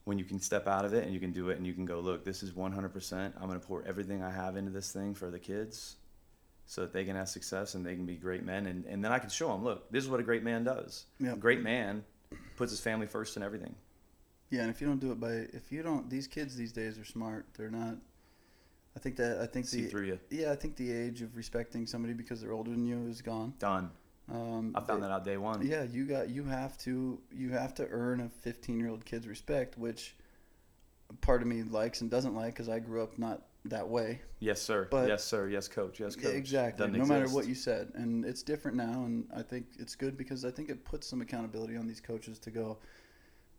When 0.06 0.18
you 0.20 0.24
can 0.24 0.38
step 0.40 0.68
out 0.68 0.84
of 0.84 0.94
it 0.94 1.02
and 1.04 1.12
you 1.12 1.18
can 1.18 1.32
do 1.32 1.50
it 1.50 1.58
and 1.58 1.66
you 1.66 1.74
can 1.74 1.84
go, 1.84 1.98
look, 1.98 2.24
this 2.24 2.44
is 2.44 2.52
100%. 2.52 3.32
I'm 3.36 3.48
going 3.48 3.60
to 3.60 3.66
pour 3.66 3.82
everything 3.84 4.22
I 4.22 4.30
have 4.30 4.56
into 4.56 4.70
this 4.70 4.92
thing 4.92 5.14
for 5.14 5.32
the 5.32 5.38
kids 5.40 5.96
so 6.64 6.82
that 6.82 6.92
they 6.92 7.04
can 7.04 7.16
have 7.16 7.28
success 7.28 7.74
and 7.74 7.84
they 7.84 7.96
can 7.96 8.06
be 8.06 8.14
great 8.14 8.44
men. 8.44 8.66
And, 8.66 8.84
and 8.86 9.04
then 9.04 9.10
I 9.10 9.18
can 9.18 9.30
show 9.30 9.48
them, 9.48 9.64
look, 9.64 9.90
this 9.90 10.04
is 10.04 10.08
what 10.08 10.20
a 10.20 10.22
great 10.22 10.44
man 10.44 10.62
does. 10.62 11.06
Yep. 11.18 11.34
A 11.34 11.38
great 11.38 11.60
man 11.60 12.04
puts 12.56 12.70
his 12.70 12.80
family 12.80 13.08
first 13.08 13.36
in 13.36 13.42
everything. 13.42 13.74
Yeah, 14.48 14.60
and 14.60 14.70
if 14.70 14.80
you 14.80 14.86
don't 14.86 15.00
do 15.00 15.10
it 15.10 15.18
by, 15.18 15.46
if 15.52 15.72
you 15.72 15.82
don't, 15.82 16.08
these 16.08 16.28
kids 16.28 16.54
these 16.54 16.72
days 16.72 16.98
are 17.00 17.04
smart. 17.04 17.46
They're 17.58 17.68
not. 17.68 17.96
I 18.94 19.00
think 19.00 19.16
that 19.16 19.40
I 19.40 19.46
think 19.46 19.66
See 19.66 19.82
the 19.82 19.88
through 19.88 20.06
you. 20.06 20.20
yeah, 20.30 20.52
I 20.52 20.54
think 20.54 20.76
the 20.76 20.92
age 20.92 21.20
of 21.20 21.36
respecting 21.36 21.84
somebody 21.84 22.14
because 22.14 22.40
they're 22.40 22.52
older 22.52 22.70
than 22.70 22.86
you 22.86 23.08
is 23.08 23.20
gone. 23.22 23.54
Done. 23.58 23.90
Um, 24.28 24.72
I 24.74 24.80
found 24.80 25.02
they- 25.02 25.06
that 25.08 25.12
out 25.12 25.24
day 25.24 25.36
one. 25.36 25.64
Yeah, 25.66 25.84
you 25.84 26.04
got 26.04 26.28
you 26.30 26.44
have 26.44 26.76
to 26.78 27.20
you 27.32 27.50
have 27.50 27.74
to 27.74 27.86
earn 27.88 28.20
a 28.20 28.28
15 28.28 28.78
year 28.78 28.88
old 28.88 29.04
kid's 29.04 29.28
respect, 29.28 29.78
which 29.78 30.16
part 31.20 31.42
of 31.42 31.48
me 31.48 31.62
likes 31.62 32.00
and 32.00 32.10
doesn't 32.10 32.34
like 32.34 32.54
because 32.54 32.68
I 32.68 32.80
grew 32.80 33.02
up 33.02 33.18
not 33.18 33.42
that 33.66 33.88
way. 33.88 34.20
Yes, 34.40 34.60
sir. 34.60 34.88
But- 34.90 35.08
yes, 35.08 35.24
sir. 35.24 35.48
Yes, 35.48 35.68
coach. 35.68 36.00
Yes, 36.00 36.16
coach. 36.16 36.34
Exactly. 36.34 36.86
Doesn't 36.86 36.98
no 37.00 37.06
matter 37.06 37.28
what 37.28 37.46
you 37.46 37.54
said, 37.54 37.92
and 37.94 38.24
it's 38.24 38.42
different 38.42 38.76
now, 38.76 39.04
and 39.04 39.28
I 39.34 39.42
think 39.42 39.66
it's 39.78 39.94
good 39.94 40.16
because 40.16 40.44
I 40.44 40.50
think 40.50 40.68
it 40.70 40.84
puts 40.84 41.06
some 41.06 41.20
accountability 41.20 41.76
on 41.76 41.86
these 41.86 42.00
coaches 42.00 42.38
to 42.40 42.50
go. 42.50 42.78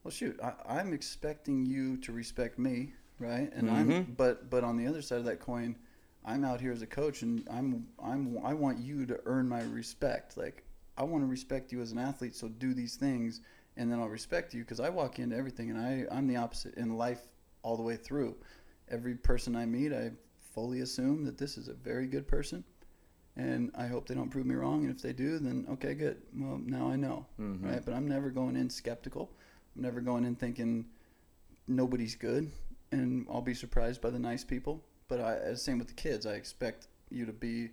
Well, 0.03 0.11
shoot, 0.11 0.39
I, 0.41 0.53
I'm 0.65 0.93
expecting 0.93 1.65
you 1.65 1.97
to 1.97 2.11
respect 2.13 2.59
me, 2.59 2.93
right? 3.19 3.51
And 3.53 3.69
I'm, 3.69 3.89
Mhm. 3.89 4.17
but 4.17 4.49
but 4.49 4.63
on 4.63 4.77
the 4.77 4.87
other 4.87 5.01
side 5.01 5.19
of 5.19 5.25
that 5.25 5.39
coin, 5.39 5.75
I'm 6.27 6.43
out 6.43 6.59
here 6.59 6.73
as 6.73 6.81
a 6.81 6.87
coach, 6.87 7.21
and 7.21 7.47
I'm 7.49 7.87
I'm 8.03 8.37
I 8.43 8.53
want 8.53 8.79
you 8.79 9.05
to 9.05 9.19
earn 9.25 9.47
my 9.47 9.63
respect. 9.63 10.35
Like 10.37 10.65
I 10.97 11.03
want 11.03 11.23
to 11.23 11.27
respect 11.27 11.71
you 11.71 11.81
as 11.81 11.93
an 11.93 11.97
athlete, 11.97 12.35
so 12.35 12.49
do 12.49 12.73
these 12.73 12.97
things, 12.97 13.39
and 13.77 13.89
then 13.89 13.99
I'll 13.99 14.09
respect 14.09 14.53
you 14.53 14.61
because 14.61 14.81
I 14.81 14.89
walk 14.89 15.19
into 15.19 15.37
everything, 15.37 15.71
and 15.71 15.79
I 15.79 16.05
I'm 16.13 16.27
the 16.27 16.35
opposite 16.35 16.75
in 16.75 16.97
life 16.97 17.21
all 17.63 17.77
the 17.77 17.83
way 17.83 17.95
through. 17.95 18.35
Every 18.89 19.15
person 19.15 19.55
I 19.55 19.65
meet, 19.65 19.93
I 19.93 20.11
fully 20.53 20.81
assume 20.81 21.23
that 21.25 21.37
this 21.37 21.57
is 21.57 21.69
a 21.69 21.73
very 21.73 22.07
good 22.07 22.27
person, 22.27 22.65
and 23.37 23.71
I 23.73 23.87
hope 23.87 24.07
they 24.07 24.15
don't 24.15 24.29
prove 24.29 24.45
me 24.45 24.55
wrong. 24.55 24.83
And 24.85 24.93
if 24.93 25.01
they 25.01 25.13
do, 25.13 25.39
then 25.39 25.65
okay, 25.71 25.93
good. 25.93 26.21
Well, 26.35 26.59
now 26.61 26.89
I 26.89 26.97
know, 26.97 27.25
Mhm. 27.39 27.63
right? 27.63 27.85
But 27.85 27.93
I'm 27.93 28.07
never 28.07 28.31
going 28.31 28.57
in 28.57 28.69
skeptical. 28.69 29.31
I'm 29.75 29.81
never 29.81 30.01
going 30.01 30.25
in 30.25 30.35
thinking 30.35 30.87
nobody's 31.69 32.15
good, 32.15 32.51
and 32.91 33.25
I'll 33.29 33.41
be 33.41 33.53
surprised 33.53 34.01
by 34.01 34.09
the 34.09 34.19
nice 34.19 34.43
people. 34.43 34.83
But 35.07 35.21
I, 35.21 35.35
uh, 35.35 35.55
same 35.55 35.79
with 35.79 35.87
the 35.87 35.93
kids. 35.93 36.25
I 36.25 36.33
expect 36.33 36.87
you 37.09 37.25
to 37.25 37.33
be 37.33 37.69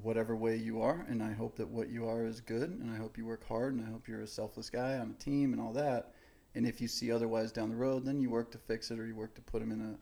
whatever 0.00 0.34
way 0.34 0.56
you 0.56 0.80
are, 0.80 1.04
and 1.08 1.22
I 1.22 1.32
hope 1.32 1.56
that 1.56 1.68
what 1.68 1.90
you 1.90 2.08
are 2.08 2.24
is 2.24 2.40
good, 2.40 2.70
and 2.70 2.90
I 2.90 2.96
hope 2.96 3.18
you 3.18 3.26
work 3.26 3.46
hard, 3.46 3.74
and 3.74 3.86
I 3.86 3.90
hope 3.90 4.08
you're 4.08 4.22
a 4.22 4.26
selfless 4.26 4.70
guy 4.70 4.96
on 4.96 5.10
a 5.10 5.22
team 5.22 5.52
and 5.52 5.60
all 5.60 5.72
that. 5.74 6.14
And 6.54 6.66
if 6.66 6.80
you 6.80 6.88
see 6.88 7.12
otherwise 7.12 7.52
down 7.52 7.68
the 7.68 7.76
road, 7.76 8.04
then 8.06 8.20
you 8.20 8.30
work 8.30 8.50
to 8.52 8.58
fix 8.58 8.90
it, 8.90 8.98
or 8.98 9.06
you 9.06 9.14
work 9.14 9.34
to 9.34 9.42
put 9.42 9.60
them 9.60 9.70
in 9.70 9.80
a 9.80 9.98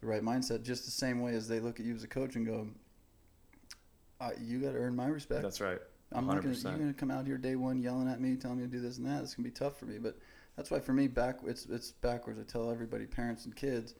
the 0.00 0.06
right 0.06 0.22
mindset. 0.22 0.62
Just 0.62 0.84
the 0.84 0.90
same 0.90 1.20
way 1.20 1.34
as 1.34 1.48
they 1.48 1.60
look 1.60 1.78
at 1.80 1.86
you 1.86 1.94
as 1.94 2.04
a 2.04 2.08
coach 2.08 2.36
and 2.36 2.46
go, 2.46 2.68
"You 4.40 4.60
got 4.60 4.72
to 4.72 4.78
earn 4.78 4.96
my 4.96 5.06
respect." 5.06 5.42
That's 5.42 5.60
right. 5.60 5.80
I'm 6.12 6.26
not 6.26 6.42
gonna. 6.42 6.54
You're 6.54 6.72
gonna 6.78 6.94
come 6.94 7.10
out 7.10 7.26
here 7.26 7.38
day 7.38 7.56
one 7.56 7.78
yelling 7.78 8.08
at 8.08 8.20
me, 8.20 8.36
telling 8.36 8.58
me 8.58 8.64
to 8.64 8.70
do 8.70 8.80
this 8.80 8.98
and 8.98 9.06
that. 9.06 9.22
It's 9.22 9.34
gonna 9.34 9.48
be 9.48 9.50
tough 9.50 9.78
for 9.78 9.86
me. 9.86 9.98
But 9.98 10.18
that's 10.56 10.70
why 10.70 10.80
for 10.80 10.92
me, 10.92 11.08
back 11.08 11.40
it's 11.44 11.66
it's 11.66 11.92
backwards. 11.92 12.38
I 12.38 12.42
tell 12.44 12.70
everybody, 12.70 13.06
parents 13.06 13.44
and 13.44 13.54
kids, 13.54 13.94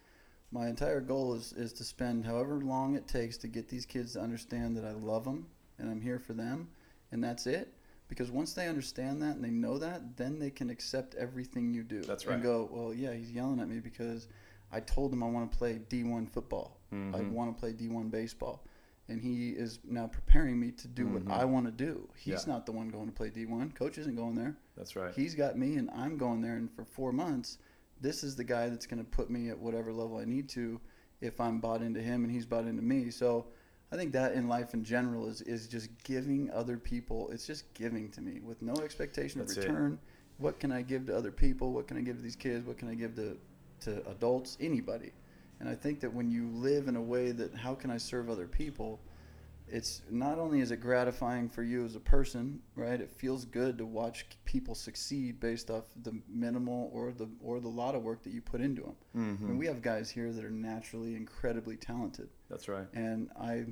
my 0.54 0.68
entire 0.68 1.00
goal 1.00 1.34
is 1.34 1.52
is 1.52 1.72
to 1.74 1.84
spend 1.84 2.24
however 2.24 2.60
long 2.60 2.94
it 2.94 3.06
takes 3.08 3.36
to 3.38 3.48
get 3.48 3.68
these 3.68 3.84
kids 3.84 4.12
to 4.12 4.20
understand 4.20 4.76
that 4.76 4.84
I 4.84 4.92
love 4.92 5.24
them 5.24 5.46
and 5.78 5.90
I'm 5.90 6.00
here 6.00 6.20
for 6.20 6.32
them, 6.32 6.68
and 7.12 7.22
that's 7.22 7.46
it. 7.46 7.74
Because 8.06 8.30
once 8.30 8.52
they 8.52 8.68
understand 8.68 9.20
that 9.22 9.34
and 9.34 9.42
they 9.42 9.50
know 9.50 9.78
that, 9.78 10.16
then 10.16 10.38
they 10.38 10.50
can 10.50 10.70
accept 10.70 11.16
everything 11.16 11.74
you 11.74 11.82
do. 11.82 12.02
That's 12.02 12.26
right. 12.26 12.34
And 12.34 12.42
go, 12.42 12.68
well, 12.70 12.94
yeah, 12.94 13.12
he's 13.14 13.32
yelling 13.32 13.58
at 13.58 13.68
me 13.68 13.80
because 13.80 14.28
I 14.70 14.78
told 14.80 15.12
him 15.12 15.22
I 15.22 15.28
want 15.28 15.50
to 15.50 15.58
play 15.58 15.80
D1 15.88 16.26
football. 16.30 16.76
I 16.92 16.94
Mhm. 16.94 17.30
want 17.32 17.56
to 17.56 17.58
play 17.60 17.72
D1 17.72 18.10
baseball. 18.10 18.62
And 19.08 19.20
he 19.20 19.50
is 19.50 19.80
now 19.84 20.06
preparing 20.06 20.60
me 20.60 20.70
to 20.72 20.86
do 20.86 21.06
Mhm. 21.06 21.12
what 21.24 21.32
I 21.40 21.44
want 21.44 21.66
to 21.66 21.72
do. 21.72 22.08
He's 22.14 22.46
Yeah. 22.46 22.52
not 22.52 22.66
the 22.66 22.72
one 22.72 22.88
going 22.90 23.06
to 23.06 23.12
play 23.12 23.30
D1. 23.30 23.72
Coach 23.72 23.98
isn't 23.98 24.14
going 24.14 24.36
there. 24.36 24.56
That's 24.76 24.94
right. 24.94 25.12
He's 25.12 25.34
got 25.34 25.58
me, 25.58 25.76
and 25.76 25.90
I'm 25.90 26.16
going 26.16 26.40
there. 26.42 26.56
And 26.56 26.70
for 26.70 26.84
four 26.84 27.10
months, 27.10 27.58
this 28.00 28.24
is 28.24 28.36
the 28.36 28.44
guy 28.44 28.68
that's 28.68 28.86
going 28.86 29.02
to 29.02 29.10
put 29.10 29.30
me 29.30 29.48
at 29.50 29.58
whatever 29.58 29.92
level 29.92 30.18
I 30.18 30.24
need 30.24 30.48
to 30.50 30.80
if 31.20 31.40
I'm 31.40 31.60
bought 31.60 31.82
into 31.82 32.00
him 32.00 32.24
and 32.24 32.32
he's 32.32 32.46
bought 32.46 32.66
into 32.66 32.82
me. 32.82 33.10
So 33.10 33.46
I 33.92 33.96
think 33.96 34.12
that 34.12 34.32
in 34.32 34.48
life 34.48 34.74
in 34.74 34.84
general 34.84 35.28
is, 35.28 35.40
is 35.42 35.66
just 35.66 35.88
giving 36.02 36.50
other 36.50 36.76
people, 36.76 37.30
it's 37.30 37.46
just 37.46 37.72
giving 37.74 38.10
to 38.10 38.20
me 38.20 38.40
with 38.40 38.60
no 38.60 38.74
expectation 38.82 39.40
That's 39.40 39.56
of 39.56 39.64
it. 39.64 39.68
return. 39.68 39.98
What 40.38 40.58
can 40.58 40.72
I 40.72 40.82
give 40.82 41.06
to 41.06 41.16
other 41.16 41.30
people? 41.30 41.72
What 41.72 41.86
can 41.86 41.96
I 41.96 42.00
give 42.00 42.16
to 42.16 42.22
these 42.22 42.36
kids? 42.36 42.66
What 42.66 42.76
can 42.76 42.88
I 42.88 42.94
give 42.94 43.14
to, 43.16 43.36
to 43.82 44.08
adults? 44.10 44.58
Anybody. 44.60 45.12
And 45.60 45.68
I 45.68 45.74
think 45.74 46.00
that 46.00 46.12
when 46.12 46.30
you 46.30 46.48
live 46.48 46.88
in 46.88 46.96
a 46.96 47.02
way 47.02 47.30
that 47.32 47.54
how 47.54 47.74
can 47.74 47.90
I 47.90 47.96
serve 47.96 48.28
other 48.28 48.46
people, 48.46 48.98
it's 49.68 50.02
not 50.10 50.38
only 50.38 50.60
is 50.60 50.70
it 50.70 50.76
gratifying 50.80 51.48
for 51.48 51.62
you 51.62 51.84
as 51.84 51.94
a 51.96 52.00
person, 52.00 52.60
right? 52.76 53.00
It 53.00 53.10
feels 53.10 53.44
good 53.44 53.78
to 53.78 53.86
watch 53.86 54.26
people 54.44 54.74
succeed 54.74 55.40
based 55.40 55.70
off 55.70 55.84
the 56.02 56.20
minimal 56.28 56.90
or 56.92 57.12
the 57.12 57.28
or 57.40 57.60
the 57.60 57.68
lot 57.68 57.94
of 57.94 58.02
work 58.02 58.22
that 58.24 58.32
you 58.32 58.40
put 58.42 58.60
into 58.60 58.82
them. 58.82 58.96
Mhm. 59.16 59.40
I 59.42 59.46
mean, 59.48 59.58
we 59.58 59.66
have 59.66 59.80
guys 59.82 60.10
here 60.10 60.32
that 60.32 60.44
are 60.44 60.50
naturally 60.50 61.16
incredibly 61.16 61.76
talented, 61.76 62.28
That's 62.48 62.68
right. 62.68 62.86
and 62.92 63.30
I 63.36 63.66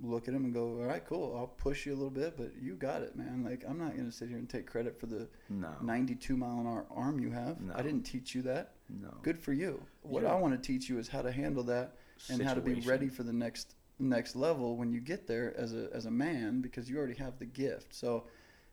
look 0.00 0.28
at 0.28 0.34
them 0.34 0.44
and 0.44 0.54
go, 0.54 0.78
"All 0.80 0.86
right, 0.86 1.04
cool. 1.04 1.34
I'll 1.36 1.48
push 1.48 1.84
you 1.86 1.92
a 1.92 1.96
little 1.96 2.10
bit, 2.10 2.36
but 2.36 2.54
you 2.62 2.76
got 2.76 3.02
it, 3.02 3.16
man. 3.16 3.42
Like 3.42 3.64
I'm 3.66 3.78
not 3.78 3.96
gonna 3.96 4.12
sit 4.12 4.28
here 4.28 4.38
and 4.38 4.48
take 4.48 4.64
credit 4.66 5.00
for 5.00 5.06
the 5.06 5.28
No. 5.48 5.74
92 5.82 6.36
mile 6.36 6.60
an 6.60 6.66
hour 6.68 6.86
arm 6.90 7.18
you 7.18 7.30
have. 7.30 7.60
No. 7.60 7.74
I 7.74 7.82
didn't 7.82 8.04
teach 8.04 8.32
you 8.34 8.42
that. 8.42 8.74
No. 8.88 9.12
Good 9.22 9.38
for 9.38 9.52
you. 9.52 9.82
What 10.02 10.22
Yeah. 10.22 10.34
I 10.34 10.40
want 10.40 10.54
to 10.54 10.60
teach 10.64 10.88
you 10.88 10.98
is 10.98 11.08
how 11.08 11.22
to 11.22 11.32
handle 11.32 11.64
that 11.64 11.96
and 12.30 12.40
how 12.42 12.54
to 12.54 12.60
be 12.60 12.74
ready 12.82 13.08
for 13.08 13.22
the 13.24 13.32
next 13.32 13.74
next 13.98 14.36
level 14.36 14.76
when 14.76 14.92
you 14.92 15.00
get 15.00 15.26
there 15.26 15.54
as 15.56 15.74
a 15.74 15.88
as 15.92 16.06
a 16.06 16.10
man 16.10 16.60
because 16.60 16.88
you 16.88 16.98
already 16.98 17.14
have 17.14 17.38
the 17.38 17.46
gift. 17.46 17.94
So, 17.94 18.24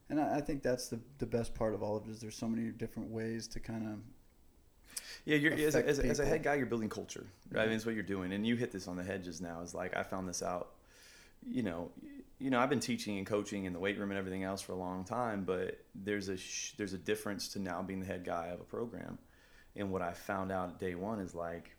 and 0.09 0.19
I, 0.19 0.37
I 0.37 0.41
think 0.41 0.61
that's 0.63 0.87
the 0.87 0.99
the 1.19 1.25
best 1.25 1.55
part 1.55 1.73
of 1.73 1.81
all 1.83 1.97
of 1.97 2.07
it 2.07 2.11
is 2.11 2.19
there's 2.19 2.37
so 2.37 2.47
many 2.47 2.69
different 2.71 3.09
ways 3.11 3.47
to 3.49 3.59
kind 3.59 3.87
of 3.87 3.99
Yeah, 5.25 5.37
you're 5.37 5.53
as 5.53 5.75
a, 5.75 5.87
as, 5.87 5.99
a, 5.99 6.05
as 6.05 6.19
a 6.19 6.25
head 6.25 6.43
guy, 6.43 6.55
you're 6.55 6.65
building 6.67 6.89
culture, 6.89 7.25
right? 7.51 7.63
I 7.63 7.65
mean, 7.65 7.75
it's 7.75 7.85
what 7.85 7.95
you're 7.95 8.03
doing, 8.03 8.33
and 8.33 8.45
you 8.45 8.55
hit 8.55 8.71
this 8.71 8.87
on 8.87 8.95
the 8.95 9.03
head 9.03 9.23
just 9.23 9.41
now. 9.41 9.61
Is 9.61 9.73
like 9.73 9.95
I 9.97 10.03
found 10.03 10.27
this 10.27 10.43
out. 10.43 10.73
You 11.47 11.63
know, 11.63 11.91
you 12.39 12.49
know, 12.49 12.59
I've 12.59 12.69
been 12.69 12.79
teaching 12.79 13.17
and 13.17 13.25
coaching 13.25 13.65
in 13.65 13.73
the 13.73 13.79
weight 13.79 13.97
room 13.99 14.11
and 14.11 14.17
everything 14.17 14.43
else 14.43 14.61
for 14.61 14.73
a 14.73 14.77
long 14.77 15.03
time, 15.03 15.43
but 15.43 15.79
there's 15.93 16.27
a 16.29 16.37
sh- 16.37 16.73
there's 16.77 16.93
a 16.93 16.97
difference 16.97 17.49
to 17.49 17.59
now 17.59 17.81
being 17.81 17.99
the 17.99 18.05
head 18.05 18.25
guy 18.25 18.47
of 18.47 18.59
a 18.59 18.63
program. 18.63 19.17
And 19.75 19.91
what 19.91 20.01
I 20.01 20.13
found 20.13 20.51
out 20.51 20.69
at 20.69 20.79
day 20.79 20.95
one 20.95 21.19
is 21.19 21.35
like, 21.35 21.74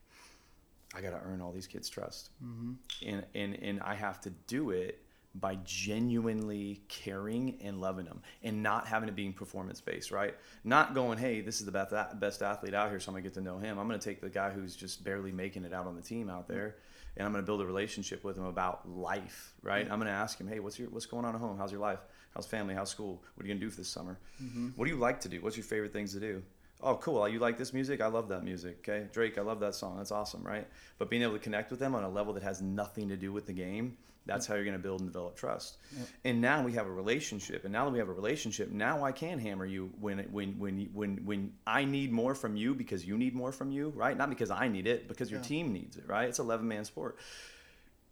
I 0.95 1.01
got 1.01 1.11
to 1.11 1.21
earn 1.25 1.41
all 1.41 1.53
these 1.53 1.67
kids' 1.67 1.89
trust, 1.89 2.31
mm-hmm. 2.43 2.73
and 3.07 3.25
and 3.35 3.55
and 3.63 3.81
I 3.81 3.95
have 3.95 4.21
to 4.23 4.31
do 4.47 4.71
it 4.71 5.03
by 5.35 5.59
genuinely 5.65 6.81
caring 6.89 7.59
and 7.61 7.79
loving 7.79 8.07
them 8.07 8.23
and 8.43 8.63
not 8.63 8.87
having 8.87 9.07
it 9.07 9.15
being 9.15 9.35
performance 9.35 9.83
based, 9.83 10.11
right? 10.11 10.35
Not 10.65 10.95
going, 10.95 11.19
hey, 11.19 11.43
this 11.43 11.61
is 11.61 11.67
the 11.67 11.73
best, 11.73 11.93
best 12.19 12.43
athlete 12.43 12.73
out 12.73 12.89
here, 12.89 12.99
so 12.99 13.11
I'm 13.11 13.15
gonna 13.15 13.23
get 13.23 13.35
to 13.35 13.43
know 13.43 13.59
him. 13.59 13.79
I'm 13.79 13.87
gonna 13.87 13.99
take 13.99 14.23
the 14.23 14.31
guy 14.31 14.51
who's 14.51 14.75
just 14.75 15.05
barely 15.05 15.33
making 15.33 15.65
it 15.65 15.75
out 15.75 15.87
on 15.87 15.95
the 15.95 16.01
team 16.01 16.31
out 16.31 16.49
there 16.49 16.77
and 17.17 17.27
I'm 17.27 17.33
gonna 17.33 17.45
build 17.45 17.61
a 17.61 17.67
relationship 17.67 18.25
with 18.25 18.37
him 18.37 18.45
about 18.45 18.89
life, 18.89 19.55
right? 19.63 19.91
I'm 19.91 19.99
gonna 19.99 20.11
ask 20.11 20.39
him, 20.39 20.49
hey, 20.49 20.61
what's 20.61 20.79
your 20.79 20.91
what's 20.91 21.07
going 21.07 21.25
on 21.25 21.35
at 21.35 21.41
home? 21.41 21.57
How's 21.57 21.73
your 21.73 21.81
life? 21.81 22.01
How's 22.35 22.47
family? 22.47 22.75
How's 22.75 22.91
school? 22.91 23.23
What 23.35 23.45
are 23.45 23.49
you 23.49 23.55
gonna 23.55 23.65
do 23.65 23.71
for 23.71 23.79
this 23.79 23.89
summer? 23.89 24.19
Mm-hmm. 24.43 24.69
What 24.77 24.85
do 24.85 24.91
you 24.91 24.99
like 24.99 25.21
to 25.23 25.29
do? 25.29 25.41
What's 25.41 25.57
your 25.57 25.65
favorite 25.65 25.93
things 25.93 26.13
to 26.13 26.21
do? 26.21 26.43
Oh 26.83 26.97
cool 26.97 27.29
you 27.29 27.39
like 27.39 27.59
this 27.59 27.73
music? 27.73 28.01
I 28.01 28.07
love 28.07 28.29
that 28.29 28.45
music 28.45 28.79
okay? 28.89 29.07
Drake 29.13 29.39
i 29.39 29.41
love 29.41 29.61
that 29.61 29.75
song 29.75 29.97
that's 29.99 30.13
awesome 30.13 30.43
right? 30.43 30.67
But 30.99 31.11
being 31.11 31.23
able 31.23 31.35
to 31.35 31.39
connect 31.39 31.71
with 31.71 31.81
them 31.81 31.95
on 31.95 32.05
a 32.05 32.09
level 32.09 32.33
that 32.35 32.43
has 32.43 32.63
nothing 32.63 33.09
to 33.09 33.17
do 33.17 33.33
with 33.33 33.47
the 33.47 33.53
game 33.53 33.97
that's 34.27 34.45
how 34.45 34.57
you're 34.57 34.65
going 34.65 34.77
to 34.77 34.83
build 34.83 35.01
and 35.01 35.09
develop 35.09 35.37
trust. 35.37 35.77
Yep. 35.97 36.09
and 36.25 36.41
now 36.41 36.63
we 36.63 36.73
have 36.73 36.87
a 36.87 36.91
relationship 36.91 37.65
and 37.65 37.73
now 37.73 37.85
that 37.85 37.93
we 37.93 37.99
have 37.99 38.09
a 38.09 38.13
relationship 38.13 38.71
now 38.73 39.05
i 39.05 39.13
can 39.13 39.39
hammer 39.39 39.65
you 39.65 39.91
when 40.01 40.19
when 40.33 40.59
when 40.59 40.89
when 40.93 41.17
when 41.25 41.53
i 41.67 41.85
need 41.85 42.13
more 42.13 42.35
from 42.35 42.57
you 42.57 42.75
because 42.75 43.05
you 43.05 43.17
need 43.17 43.35
more 43.35 43.53
from 43.53 43.71
you 43.71 43.93
right? 43.95 44.17
Not 44.17 44.29
because 44.29 44.51
i 44.51 44.69
need 44.69 44.87
it 44.87 45.09
because 45.09 45.31
your 45.31 45.41
yeah. 45.41 45.47
team 45.47 45.73
needs 45.73 45.97
it 45.97 46.05
right? 46.07 46.29
It's 46.29 46.39
11 46.39 46.67
man 46.67 46.85
sport. 46.85 47.19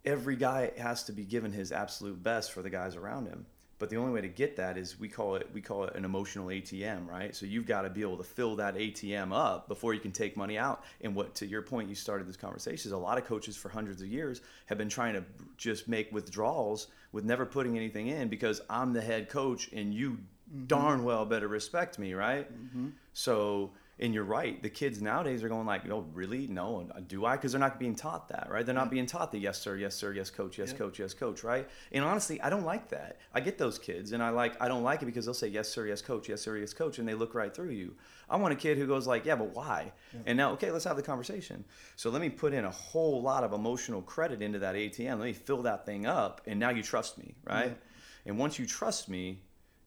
Every 0.05 0.35
guy 0.35 0.71
has 0.77 1.03
to 1.05 1.11
be 1.11 1.23
given 1.23 1.51
his 1.51 1.71
absolute 1.71 2.21
best 2.21 2.51
for 2.51 2.61
the 2.61 2.69
guys 2.69 2.95
around 2.95 3.27
him 3.27 3.45
but 3.77 3.89
the 3.89 3.97
only 3.97 4.13
way 4.13 4.21
to 4.21 4.27
get 4.27 4.55
that 4.55 4.77
is 4.77 4.99
we 4.99 5.09
call 5.09 5.35
it 5.35 5.49
we 5.53 5.61
call 5.61 5.83
it 5.83 5.95
an 5.95 6.05
emotional 6.05 6.47
ATM, 6.47 7.07
right? 7.07 7.35
So 7.35 7.45
you've 7.45 7.65
got 7.65 7.81
to 7.81 7.89
be 7.89 8.01
able 8.01 8.17
to 8.17 8.23
fill 8.23 8.55
that 8.55 8.75
ATM 8.75 9.33
up 9.33 9.67
before 9.67 9.93
you 9.93 9.99
can 9.99 10.11
take 10.11 10.37
money 10.37 10.57
out. 10.57 10.83
And 11.01 11.13
what 11.13 11.35
to 11.35 11.45
your 11.45 11.61
point, 11.61 11.89
you 11.89 11.95
started 11.95 12.27
this 12.27 12.37
conversation 12.37 12.87
is 12.87 12.93
a 12.93 12.97
lot 12.97 13.17
of 13.17 13.25
coaches 13.25 13.57
for 13.57 13.69
hundreds 13.69 14.01
of 14.01 14.07
years 14.07 14.41
have 14.67 14.77
been 14.77 14.89
trying 14.89 15.13
to 15.13 15.23
just 15.57 15.87
make 15.87 16.11
withdrawals 16.13 16.87
with 17.11 17.25
never 17.25 17.45
putting 17.45 17.75
anything 17.75 18.07
in 18.07 18.29
because 18.29 18.61
I'm 18.69 18.93
the 18.93 19.01
head 19.01 19.29
coach 19.29 19.69
and 19.73 19.93
you 19.93 20.11
mm-hmm. 20.11 20.65
darn 20.67 21.03
well 21.03 21.25
better 21.25 21.47
respect 21.47 21.99
me, 21.99 22.13
right? 22.13 22.51
Mm-hmm. 22.51 22.89
So 23.13 23.71
and 23.99 24.13
you're 24.13 24.23
right 24.23 24.61
the 24.61 24.69
kids 24.69 25.01
nowadays 25.01 25.43
are 25.43 25.49
going 25.49 25.65
like 25.65 25.89
oh 25.89 26.05
really? 26.13 26.47
No 26.47 26.87
uh, 26.93 26.99
do 27.07 27.25
i? 27.25 27.35
Because 27.35 27.51
they're 27.53 27.59
not 27.59 27.79
being 27.79 27.95
taught 27.95 28.27
that 28.29 28.47
right? 28.49 28.65
They're 28.65 28.75
not 28.75 28.91
being 28.91 29.05
taught 29.05 29.31
the 29.31 29.39
yes 29.39 29.59
sir 29.59 29.75
yes 29.77 29.95
sir 29.95 30.13
yes 30.13 30.29
coach 30.29 30.57
yes 30.57 30.73
coach 30.73 30.99
yes 30.99 31.13
coach 31.13 31.43
right? 31.43 31.67
And 31.91 32.03
honestly 32.03 32.41
i 32.41 32.49
don't 32.49 32.65
like 32.65 32.89
that. 32.89 33.17
I 33.33 33.39
get 33.39 33.57
those 33.57 33.79
kids 33.79 34.11
and 34.11 34.21
i 34.21 34.29
like 34.29 34.61
i 34.61 34.67
don't 34.67 34.83
like 34.83 35.01
it 35.01 35.05
because 35.05 35.25
they'll 35.25 35.33
say 35.33 35.47
yes 35.47 35.69
sir 35.69 35.87
yes 35.87 36.01
coach 36.01 36.29
yes 36.29 36.41
sir 36.41 36.57
yes 36.57 36.73
coach 36.73 36.99
and 36.99 37.07
they 37.07 37.13
look 37.13 37.33
right 37.33 37.53
through 37.53 37.71
you. 37.71 37.95
I 38.29 38.37
want 38.37 38.53
a 38.53 38.57
kid 38.57 38.77
who 38.77 38.87
goes 38.87 39.07
like 39.07 39.25
yeah 39.25 39.35
but 39.35 39.55
why? 39.55 39.91
Yeah. 40.13 40.19
and 40.25 40.37
now 40.37 40.51
okay 40.53 40.71
let's 40.71 40.85
have 40.85 40.97
the 40.97 41.03
conversation. 41.03 41.63
So 41.95 42.09
let 42.09 42.21
me 42.21 42.29
put 42.29 42.53
in 42.53 42.65
a 42.65 42.71
whole 42.71 43.21
lot 43.21 43.43
of 43.43 43.53
emotional 43.53 44.01
credit 44.01 44.41
into 44.41 44.59
that 44.59 44.75
atm 44.75 45.19
let 45.19 45.25
me 45.25 45.33
fill 45.33 45.61
that 45.63 45.85
thing 45.85 46.05
up 46.05 46.41
and 46.45 46.59
now 46.59 46.69
you 46.69 46.83
trust 46.83 47.17
me 47.17 47.35
right? 47.45 47.67
Yeah. 47.67 48.31
and 48.31 48.37
once 48.37 48.59
you 48.59 48.65
trust 48.65 49.07
me 49.09 49.39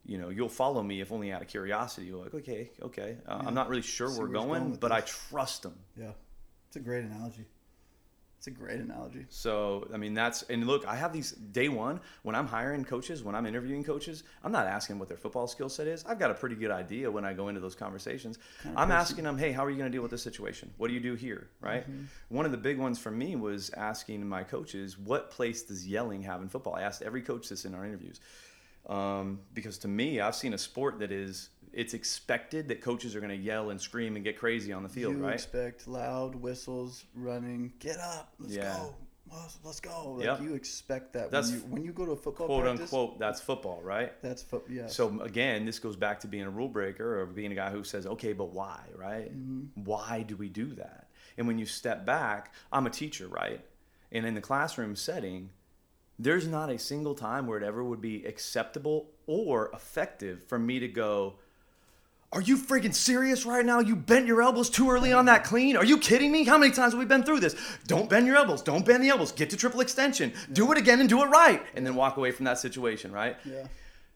you 0.08 0.18
know, 0.18 0.30
you'll 0.30 0.48
follow 0.48 0.82
me 0.82 1.00
if 1.00 1.12
only 1.12 1.30
out 1.30 1.42
of 1.42 1.48
curiosity. 1.48 2.08
You're 2.08 2.24
like, 2.24 2.34
okay, 2.34 2.70
okay. 2.82 3.18
Uh, 3.28 3.38
yeah. 3.40 3.46
I'm 3.46 3.54
not 3.54 3.68
really 3.68 3.82
sure 3.82 4.08
where 4.08 4.20
we're 4.22 4.28
going, 4.28 4.62
going 4.64 4.74
but 4.76 4.88
this. 4.88 5.26
I 5.28 5.28
trust 5.30 5.62
them. 5.62 5.74
Yeah, 5.96 6.12
it's 6.66 6.76
a 6.76 6.80
great 6.80 7.04
analogy. 7.04 7.44
It's 8.38 8.46
a 8.46 8.52
great 8.52 8.78
analogy. 8.78 9.26
So, 9.30 9.88
I 9.92 9.96
mean, 9.96 10.14
that's, 10.14 10.44
and 10.44 10.64
look, 10.64 10.86
I 10.86 10.94
have 10.94 11.12
these 11.12 11.32
day 11.32 11.68
one 11.68 11.98
when 12.22 12.36
I'm 12.36 12.46
hiring 12.46 12.84
coaches, 12.84 13.24
when 13.24 13.34
I'm 13.34 13.46
interviewing 13.46 13.82
coaches, 13.82 14.22
I'm 14.44 14.52
not 14.52 14.68
asking 14.68 15.00
what 15.00 15.08
their 15.08 15.16
football 15.16 15.48
skill 15.48 15.68
set 15.68 15.88
is. 15.88 16.04
I've 16.06 16.20
got 16.20 16.30
a 16.30 16.34
pretty 16.34 16.54
good 16.54 16.70
idea 16.70 17.10
when 17.10 17.24
I 17.24 17.32
go 17.32 17.48
into 17.48 17.60
those 17.60 17.74
conversations. 17.74 18.38
Kind 18.62 18.76
of 18.76 18.80
I'm 18.80 18.88
person. 18.90 19.00
asking 19.00 19.24
them, 19.24 19.38
hey, 19.38 19.50
how 19.50 19.64
are 19.64 19.70
you 19.70 19.76
going 19.76 19.90
to 19.90 19.94
deal 19.94 20.02
with 20.02 20.12
this 20.12 20.22
situation? 20.22 20.70
What 20.76 20.86
do 20.86 20.94
you 20.94 21.00
do 21.00 21.16
here? 21.16 21.48
Right. 21.60 21.82
Mm-hmm. 21.82 22.04
One 22.28 22.46
of 22.46 22.52
the 22.52 22.58
big 22.58 22.78
ones 22.78 22.96
for 22.96 23.10
me 23.10 23.34
was 23.34 23.70
asking 23.70 24.24
my 24.28 24.44
coaches, 24.44 24.96
what 24.96 25.32
place 25.32 25.64
does 25.64 25.84
yelling 25.84 26.22
have 26.22 26.40
in 26.40 26.48
football? 26.48 26.76
I 26.76 26.82
asked 26.82 27.02
every 27.02 27.22
coach 27.22 27.48
this 27.48 27.64
in 27.64 27.74
our 27.74 27.84
interviews. 27.84 28.20
Um, 28.88 29.40
because 29.52 29.78
to 29.78 29.88
me, 29.88 30.20
I've 30.20 30.34
seen 30.34 30.54
a 30.54 30.58
sport 30.58 30.98
that 31.00 31.12
is 31.12 31.50
it's 31.72 31.94
expected 31.94 32.68
that 32.68 32.80
coaches 32.80 33.14
are 33.14 33.20
going 33.20 33.30
to 33.30 33.36
yell 33.36 33.70
and 33.70 33.80
scream 33.80 34.16
and 34.16 34.24
get 34.24 34.38
crazy 34.38 34.72
on 34.72 34.82
the 34.82 34.88
field, 34.88 35.16
you 35.16 35.24
right? 35.24 35.34
expect 35.34 35.86
loud 35.86 36.34
whistles, 36.34 37.04
running, 37.14 37.72
get 37.78 37.98
up, 37.98 38.32
let's 38.38 38.54
yeah. 38.54 38.76
go. 38.78 38.94
Let's, 39.62 39.80
go. 39.80 40.12
Like 40.12 40.24
yep. 40.24 40.40
you 40.40 40.54
expect 40.54 41.12
that 41.12 41.30
that's 41.30 41.50
when 41.50 41.60
you, 41.60 41.66
when 41.66 41.84
you 41.84 41.92
go 41.92 42.06
to 42.06 42.12
a 42.12 42.16
football 42.16 42.46
quote 42.46 42.62
practice, 42.62 42.92
unquote. 42.92 43.18
That's 43.18 43.40
football, 43.42 43.80
right? 43.82 44.12
That's 44.22 44.42
football. 44.42 44.74
Yeah. 44.74 44.86
So 44.86 45.20
again, 45.20 45.66
this 45.66 45.78
goes 45.78 45.96
back 45.96 46.20
to 46.20 46.26
being 46.26 46.44
a 46.44 46.50
rule 46.50 46.68
breaker 46.68 47.20
or 47.20 47.26
being 47.26 47.52
a 47.52 47.54
guy 47.54 47.70
who 47.70 47.84
says, 47.84 48.06
"Okay, 48.06 48.32
but 48.32 48.52
why?" 48.52 48.80
Right? 48.96 49.30
Mm-hmm. 49.30 49.84
Why 49.84 50.24
do 50.26 50.34
we 50.34 50.48
do 50.48 50.74
that? 50.76 51.10
And 51.36 51.46
when 51.46 51.58
you 51.58 51.66
step 51.66 52.06
back, 52.06 52.54
I'm 52.72 52.86
a 52.86 52.90
teacher, 52.90 53.28
right? 53.28 53.60
And 54.10 54.24
in 54.24 54.34
the 54.34 54.40
classroom 54.40 54.96
setting, 54.96 55.50
there's 56.18 56.46
not 56.48 56.70
a 56.70 56.78
single 56.78 57.14
time 57.14 57.46
where 57.46 57.58
it 57.58 57.64
ever 57.64 57.82
would 57.82 58.00
be 58.00 58.24
acceptable 58.24 59.06
or 59.26 59.70
effective 59.72 60.42
for 60.44 60.58
me 60.58 60.80
to 60.80 60.88
go, 60.88 61.34
Are 62.32 62.40
you 62.40 62.56
freaking 62.56 62.94
serious 62.94 63.46
right 63.46 63.64
now? 63.64 63.78
You 63.78 63.94
bent 63.94 64.26
your 64.26 64.42
elbows 64.42 64.68
too 64.68 64.90
early 64.90 65.12
on 65.12 65.26
that 65.26 65.44
clean? 65.44 65.76
Are 65.76 65.84
you 65.84 65.98
kidding 65.98 66.32
me? 66.32 66.44
How 66.44 66.58
many 66.58 66.72
times 66.72 66.92
have 66.92 66.98
we 66.98 67.06
been 67.06 67.22
through 67.22 67.40
this? 67.40 67.54
Don't 67.86 68.10
bend 68.10 68.26
your 68.26 68.36
elbows. 68.36 68.62
Don't 68.62 68.84
bend 68.84 69.02
the 69.02 69.08
elbows. 69.08 69.32
Get 69.32 69.50
to 69.50 69.56
triple 69.56 69.80
extension. 69.80 70.32
Do 70.52 70.72
it 70.72 70.78
again 70.78 71.00
and 71.00 71.08
do 71.08 71.22
it 71.22 71.26
right. 71.26 71.62
And 71.76 71.86
then 71.86 71.94
walk 71.94 72.16
away 72.16 72.32
from 72.32 72.44
that 72.46 72.58
situation, 72.58 73.12
right? 73.12 73.36
Yeah. 73.44 73.66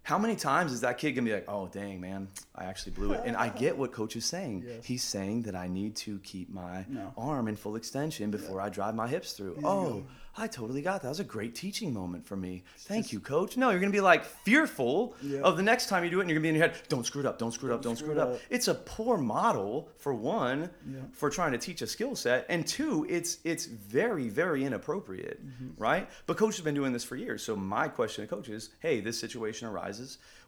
How 0.02 0.18
many 0.18 0.34
times 0.34 0.72
is 0.72 0.80
that 0.80 0.98
kid 0.98 1.12
gonna 1.12 1.26
be 1.26 1.32
like, 1.32 1.44
oh, 1.48 1.68
dang, 1.68 2.00
man, 2.00 2.28
I 2.54 2.64
actually 2.64 2.92
blew 2.92 3.12
it? 3.12 3.22
And 3.24 3.36
I 3.36 3.48
get 3.50 3.76
what 3.76 3.92
coach 3.92 4.16
is 4.16 4.24
saying. 4.24 4.64
Yes. 4.72 4.84
He's 4.84 5.02
saying 5.02 5.42
that 5.42 5.54
I 5.54 5.66
need 5.66 5.96
to 5.96 6.18
keep 6.20 6.52
my 6.52 6.84
no. 6.88 7.12
arm 7.16 7.48
in 7.48 7.56
full 7.56 7.76
extension 7.76 8.30
before 8.30 8.58
yeah. 8.58 8.66
I 8.66 8.68
drive 8.68 8.94
my 8.94 9.08
hips 9.08 9.32
through. 9.32 9.58
oh, 9.64 10.04
I 10.36 10.46
totally 10.46 10.80
got 10.80 10.94
that. 10.94 11.02
That 11.02 11.08
was 11.10 11.20
a 11.20 11.24
great 11.24 11.54
teaching 11.54 11.92
moment 11.92 12.26
for 12.26 12.36
me. 12.36 12.64
Thank 12.78 13.04
just, 13.04 13.12
you, 13.12 13.20
coach. 13.20 13.58
No, 13.58 13.68
you're 13.68 13.80
going 13.80 13.92
to 13.92 13.96
be 13.96 14.00
like 14.00 14.24
fearful 14.24 15.14
yeah. 15.20 15.40
of 15.40 15.58
the 15.58 15.62
next 15.62 15.88
time 15.88 16.04
you 16.04 16.10
do 16.10 16.18
it, 16.18 16.22
and 16.22 16.30
you're 16.30 16.40
going 16.40 16.42
to 16.42 16.52
be 16.52 16.56
in 16.60 16.68
your 16.68 16.68
head, 16.68 16.88
don't 16.88 17.04
screw 17.04 17.20
it 17.20 17.26
up, 17.26 17.38
don't 17.38 17.52
screw 17.52 17.70
it 17.70 17.74
up, 17.74 17.82
don't, 17.82 17.96
screw 17.96 18.12
it 18.12 18.18
up. 18.18 18.30
up. 18.30 18.40
It's 18.48 18.68
a 18.68 18.74
poor 18.74 19.18
model, 19.18 19.90
for 19.98 20.14
one, 20.14 20.70
yeah. 20.90 21.00
for 21.12 21.28
trying 21.28 21.52
to 21.52 21.58
teach 21.58 21.82
a 21.82 21.86
skill 21.86 22.16
set, 22.16 22.46
and 22.48 22.66
two, 22.66 23.06
it's 23.10 23.38
it's 23.44 23.66
very, 23.66 24.30
very 24.30 24.64
inappropriate, 24.64 25.44
mm-hmm. 25.46 25.68
right? 25.76 26.08
But 26.26 26.38
coach 26.38 26.56
has 26.56 26.64
been 26.64 26.74
doing 26.74 26.92
this 26.92 27.04
for 27.04 27.16
years. 27.16 27.42
So 27.42 27.54
my 27.54 27.88
question 27.88 28.24
to 28.26 28.34
coach 28.34 28.48
is, 28.48 28.70
hey, 28.80 29.00
this 29.00 29.20
situation 29.20 29.68
arises. 29.68 29.91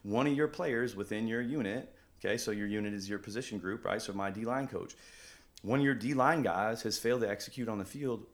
One 0.03 0.27
of 0.27 0.33
your 0.33 0.47
players 0.47 0.95
within 0.95 1.27
your 1.27 1.41
unit, 1.41 1.93
okay, 2.19 2.37
so 2.37 2.51
your 2.51 2.67
unit 2.67 2.93
is 2.93 3.09
your 3.09 3.19
position 3.19 3.57
group, 3.57 3.85
right? 3.85 4.01
So 4.01 4.13
my 4.13 4.31
D 4.31 4.45
line 4.45 4.67
coach, 4.67 4.95
one 5.61 5.79
of 5.79 5.85
your 5.85 5.95
D 5.95 6.13
line 6.13 6.41
guys 6.41 6.81
has 6.83 6.97
failed 6.97 7.21
to 7.21 7.29
execute 7.29 7.67
on 7.67 7.79
the 7.79 7.85
field 7.85 8.25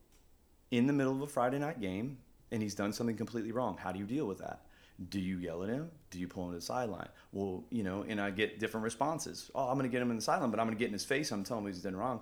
in 0.72 0.88
the 0.88 0.94
middle 0.94 1.14
of 1.14 1.22
a 1.22 1.28
Friday 1.28 1.60
night 1.60 1.80
game 1.82 2.18
and 2.52 2.62
he's 2.62 2.76
done 2.76 2.94
something 2.94 3.16
completely 3.16 3.52
wrong. 3.52 3.78
How 3.78 3.92
do 3.92 4.00
you 4.00 4.06
deal 4.06 4.26
with 4.26 4.40
that? 4.40 4.66
Do 5.10 5.20
you 5.20 5.38
yell 5.38 5.64
at 5.64 5.70
him? 5.70 5.90
Do 6.12 6.20
you 6.20 6.28
pull 6.28 6.46
him 6.46 6.52
to 6.52 6.56
the 6.56 6.62
sideline? 6.62 7.08
Well, 7.32 7.64
you 7.70 7.84
know, 7.84 8.06
and 8.08 8.20
I 8.22 8.30
get 8.30 8.60
different 8.60 8.84
responses. 8.84 9.50
Oh, 9.56 9.68
I'm 9.68 9.76
going 9.76 9.90
to 9.90 9.92
get 9.92 10.02
him 10.02 10.12
in 10.12 10.18
the 10.18 10.22
sideline, 10.22 10.52
but 10.52 10.60
I'm 10.60 10.68
going 10.68 10.78
to 10.78 10.80
get 10.80 10.88
in 10.88 10.94
his 10.94 11.06
face. 11.06 11.32
I'm 11.32 11.44
telling 11.44 11.64
him 11.64 11.72
he's 11.72 11.82
done 11.82 11.96
wrong. 11.96 12.22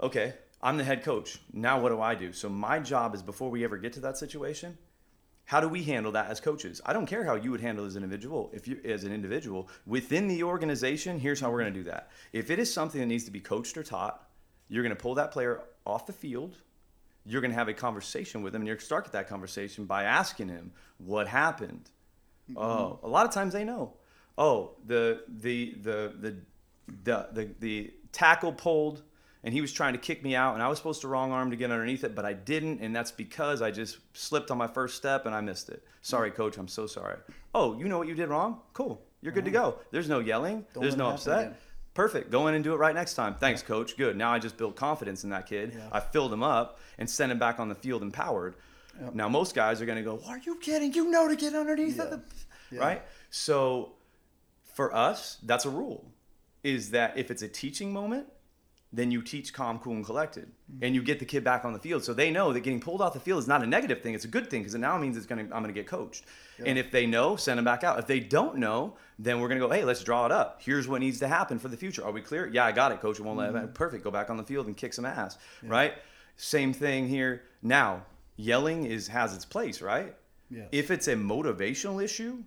Okay, 0.00 0.34
I'm 0.60 0.76
the 0.76 0.84
head 0.84 1.04
coach. 1.04 1.38
Now 1.52 1.80
what 1.80 1.90
do 1.90 2.00
I 2.00 2.14
do? 2.14 2.32
So 2.32 2.48
my 2.48 2.80
job 2.80 3.14
is 3.14 3.22
before 3.22 3.50
we 3.50 3.64
ever 3.64 3.78
get 3.78 3.92
to 3.94 4.00
that 4.00 4.18
situation, 4.18 4.76
how 5.52 5.60
do 5.60 5.68
we 5.68 5.82
handle 5.82 6.12
that 6.12 6.30
as 6.30 6.40
coaches? 6.40 6.80
I 6.86 6.92
don't 6.92 7.06
care 7.06 7.24
how 7.24 7.34
you 7.34 7.50
would 7.50 7.60
handle 7.60 7.84
as 7.84 7.94
an 7.94 8.02
individual. 8.02 8.50
If 8.54 8.66
you 8.66 8.80
as 8.84 9.04
an 9.04 9.12
individual 9.12 9.68
within 9.86 10.26
the 10.26 10.42
organization, 10.42 11.18
here's 11.18 11.40
how 11.40 11.50
we're 11.50 11.60
going 11.60 11.74
to 11.74 11.78
do 11.78 11.90
that. 11.90 12.10
If 12.32 12.50
it 12.50 12.58
is 12.58 12.72
something 12.72 13.00
that 13.00 13.06
needs 13.06 13.24
to 13.24 13.30
be 13.30 13.40
coached 13.40 13.76
or 13.76 13.82
taught, 13.82 14.26
you're 14.68 14.82
going 14.82 14.96
to 14.96 15.02
pull 15.02 15.14
that 15.16 15.30
player 15.30 15.60
off 15.84 16.06
the 16.06 16.12
field 16.12 16.56
you're 17.24 17.40
going 17.40 17.50
to 17.50 17.56
have 17.56 17.68
a 17.68 17.74
conversation 17.74 18.42
with 18.42 18.54
him 18.54 18.62
and 18.62 18.66
you're 18.66 18.74
going 18.74 18.80
to 18.80 18.86
start 18.86 19.12
that 19.12 19.28
conversation 19.28 19.84
by 19.84 20.04
asking 20.04 20.48
him 20.48 20.72
what 20.98 21.28
happened 21.28 21.90
mm-hmm. 22.50 22.58
oh 22.58 22.98
a 23.02 23.08
lot 23.08 23.26
of 23.26 23.32
times 23.32 23.52
they 23.52 23.64
know 23.64 23.92
oh 24.38 24.72
the 24.86 25.22
the 25.28 25.74
the 25.82 26.12
the 26.20 26.36
the, 27.04 27.28
the, 27.32 27.48
the 27.60 27.94
tackle 28.10 28.52
pulled 28.52 29.02
and 29.44 29.52
he 29.52 29.60
was 29.60 29.72
trying 29.72 29.92
to 29.92 29.98
kick 29.98 30.22
me 30.22 30.34
out 30.34 30.54
and 30.54 30.62
i 30.62 30.68
was 30.68 30.78
supposed 30.78 31.00
to 31.00 31.08
wrong 31.08 31.32
arm 31.32 31.50
to 31.50 31.56
get 31.56 31.70
underneath 31.70 32.04
it 32.04 32.14
but 32.14 32.24
i 32.24 32.32
didn't 32.32 32.80
and 32.80 32.94
that's 32.94 33.12
because 33.12 33.62
i 33.62 33.70
just 33.70 33.98
slipped 34.12 34.50
on 34.50 34.58
my 34.58 34.66
first 34.66 34.96
step 34.96 35.26
and 35.26 35.34
i 35.34 35.40
missed 35.40 35.68
it 35.68 35.84
sorry 36.00 36.30
coach 36.30 36.56
i'm 36.58 36.68
so 36.68 36.86
sorry 36.86 37.16
oh 37.54 37.78
you 37.78 37.88
know 37.88 37.98
what 37.98 38.08
you 38.08 38.14
did 38.14 38.28
wrong 38.28 38.60
cool 38.72 39.02
you're 39.20 39.32
good 39.32 39.44
to 39.44 39.50
go 39.50 39.72
mm-hmm. 39.72 39.82
there's 39.90 40.08
no 40.08 40.18
yelling 40.18 40.64
Don't 40.74 40.82
there's 40.82 40.96
no 40.96 41.08
upset 41.08 41.40
again. 41.40 41.56
Perfect. 41.94 42.30
Go 42.30 42.46
in 42.46 42.54
and 42.54 42.64
do 42.64 42.72
it 42.72 42.76
right 42.76 42.94
next 42.94 43.14
time. 43.14 43.34
Thanks, 43.34 43.60
coach. 43.60 43.96
Good. 43.96 44.16
Now 44.16 44.32
I 44.32 44.38
just 44.38 44.56
built 44.56 44.76
confidence 44.76 45.24
in 45.24 45.30
that 45.30 45.46
kid. 45.46 45.74
Yeah. 45.74 45.88
I 45.92 46.00
filled 46.00 46.32
him 46.32 46.42
up 46.42 46.80
and 46.98 47.08
sent 47.08 47.30
him 47.30 47.38
back 47.38 47.60
on 47.60 47.68
the 47.68 47.74
field 47.74 48.02
empowered. 48.02 48.56
Yep. 49.00 49.14
Now 49.14 49.28
most 49.28 49.54
guys 49.54 49.82
are 49.82 49.86
going 49.86 49.98
to 49.98 50.04
go, 50.04 50.20
"Are 50.26 50.38
you 50.38 50.56
kidding? 50.56 50.92
You 50.94 51.10
know 51.10 51.28
to 51.28 51.36
get 51.36 51.54
underneath 51.54 51.98
yeah. 51.98 52.14
it, 52.14 52.20
yeah. 52.70 52.80
right?" 52.80 53.02
So 53.30 53.92
for 54.74 54.94
us, 54.94 55.38
that's 55.42 55.64
a 55.64 55.70
rule. 55.70 56.10
Is 56.62 56.92
that 56.92 57.18
if 57.18 57.30
it's 57.30 57.42
a 57.42 57.48
teaching 57.48 57.92
moment, 57.92 58.26
then 58.92 59.10
you 59.10 59.22
teach 59.22 59.54
calm, 59.54 59.78
cool, 59.78 59.94
and 59.94 60.04
collected, 60.04 60.48
mm-hmm. 60.70 60.84
and 60.84 60.94
you 60.94 61.02
get 61.02 61.18
the 61.18 61.24
kid 61.24 61.42
back 61.42 61.64
on 61.64 61.72
the 61.72 61.78
field. 61.78 62.04
So 62.04 62.12
they 62.12 62.30
know 62.30 62.52
that 62.52 62.60
getting 62.60 62.80
pulled 62.80 63.00
off 63.00 63.14
the 63.14 63.20
field 63.20 63.38
is 63.38 63.48
not 63.48 63.62
a 63.62 63.66
negative 63.66 64.02
thing; 64.02 64.14
it's 64.14 64.26
a 64.26 64.28
good 64.28 64.50
thing 64.50 64.60
because 64.60 64.74
it 64.74 64.78
now 64.78 64.98
means 64.98 65.16
it's 65.16 65.26
gonna 65.26 65.42
I'm 65.42 65.62
gonna 65.62 65.72
get 65.72 65.86
coached. 65.86 66.24
Yeah. 66.58 66.66
And 66.66 66.78
if 66.78 66.90
they 66.90 67.06
know, 67.06 67.36
send 67.36 67.58
them 67.58 67.64
back 67.64 67.84
out. 67.84 67.98
If 67.98 68.06
they 68.06 68.20
don't 68.20 68.58
know, 68.58 68.96
then 69.18 69.40
we're 69.40 69.48
gonna 69.48 69.60
go, 69.60 69.70
hey, 69.70 69.84
let's 69.84 70.04
draw 70.04 70.26
it 70.26 70.32
up. 70.32 70.60
Here's 70.62 70.86
what 70.86 71.00
needs 71.00 71.18
to 71.20 71.28
happen 71.28 71.58
for 71.58 71.68
the 71.68 71.76
future. 71.76 72.04
Are 72.04 72.12
we 72.12 72.20
clear? 72.20 72.48
Yeah, 72.52 72.66
I 72.66 72.72
got 72.72 72.92
it, 72.92 73.00
coach. 73.00 73.18
It 73.18 73.22
won't 73.22 73.38
mm-hmm. 73.38 73.54
let 73.54 73.64
it. 73.64 73.74
Perfect. 73.74 74.04
Go 74.04 74.10
back 74.10 74.28
on 74.28 74.36
the 74.36 74.44
field 74.44 74.66
and 74.66 74.76
kick 74.76 74.92
some 74.92 75.06
ass. 75.06 75.38
Yeah. 75.62 75.70
Right. 75.70 75.94
Same 76.36 76.72
thing 76.72 77.08
here. 77.08 77.42
Now, 77.62 78.04
yelling 78.36 78.84
is 78.84 79.08
has 79.08 79.34
its 79.34 79.44
place, 79.44 79.80
right? 79.80 80.14
Yes. 80.50 80.68
If 80.70 80.90
it's 80.90 81.08
a 81.08 81.14
motivational 81.14 82.02
issue 82.02 82.42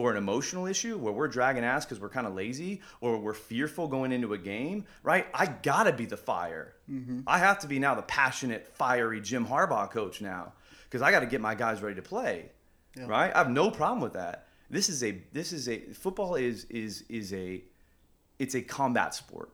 or 0.00 0.10
an 0.10 0.16
emotional 0.16 0.66
issue 0.66 0.96
where 0.98 1.12
we're 1.12 1.28
dragging 1.28 1.64
ass 1.64 1.84
because 1.84 2.00
we're 2.00 2.08
kind 2.08 2.26
of 2.26 2.34
lazy 2.34 2.80
or 3.00 3.18
we're 3.18 3.34
fearful 3.34 3.86
going 3.88 4.12
into 4.12 4.32
a 4.34 4.38
game, 4.38 4.84
right? 5.02 5.26
I 5.34 5.46
gotta 5.46 5.92
be 5.92 6.06
the 6.06 6.16
fire. 6.16 6.74
Mm-hmm. 6.90 7.20
I 7.26 7.38
have 7.38 7.58
to 7.60 7.66
be 7.66 7.78
now 7.78 7.94
the 7.94 8.02
passionate, 8.02 8.68
fiery 8.74 9.20
Jim 9.20 9.46
Harbaugh 9.46 9.90
coach 9.90 10.20
now 10.20 10.52
because 10.84 11.02
I 11.02 11.10
got 11.10 11.20
to 11.20 11.26
get 11.26 11.40
my 11.40 11.54
guys 11.54 11.82
ready 11.82 11.96
to 11.96 12.02
play, 12.02 12.50
Yeah. 12.96 13.06
right? 13.06 13.32
I 13.34 13.38
have 13.38 13.50
no 13.50 13.70
problem 13.70 14.00
with 14.00 14.14
that. 14.14 14.46
This 14.70 14.88
is 14.88 15.02
a 15.04 15.20
this 15.32 15.52
is 15.52 15.68
a 15.68 15.78
football 15.92 16.34
is 16.36 16.64
is 16.64 17.02
is 17.08 17.32
a 17.32 17.62
it's 18.38 18.54
a 18.54 18.62
combat 18.62 19.14
sport. 19.14 19.50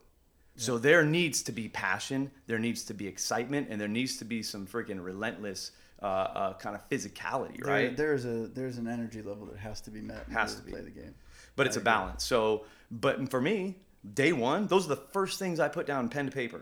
So 0.58 0.78
there 0.78 1.04
needs 1.04 1.42
to 1.42 1.52
be 1.52 1.68
passion, 1.68 2.30
there 2.46 2.58
needs 2.58 2.84
to 2.84 2.94
be 2.94 3.06
excitement, 3.06 3.68
and 3.70 3.78
there 3.78 3.88
needs 3.88 4.16
to 4.18 4.24
be 4.24 4.42
some 4.42 4.66
freaking 4.66 5.04
relentless 5.04 5.72
uh, 6.02 6.06
uh, 6.06 6.54
kind 6.54 6.76
of 6.76 6.88
physicality, 6.90 7.62
There- 7.62 7.72
right? 7.72 7.96
there's 7.96 8.24
a 8.24 8.48
there's 8.48 8.78
an 8.78 8.86
energy 8.88 9.22
level 9.22 9.46
that 9.46 9.58
has 9.58 9.80
to 9.82 9.90
be 9.90 10.00
met 10.00 10.26
Has 10.30 10.54
to 10.56 10.62
be. 10.62 10.72
play 10.72 10.82
the 10.82 10.90
game. 10.90 11.14
but 11.56 11.66
it's 11.66 11.76
I 11.76 11.80
a 11.80 11.82
agree. 11.82 11.84
balance. 11.92 12.24
So, 12.24 12.64
but 12.90 13.30
for 13.30 13.40
me, 13.40 13.76
day 14.14 14.32
one, 14.32 14.66
those 14.66 14.84
are 14.86 14.90
the 14.90 14.96
first 15.12 15.38
things 15.38 15.58
I 15.60 15.68
put 15.68 15.86
down 15.86 16.08
pen 16.08 16.26
to 16.26 16.32
paper. 16.32 16.60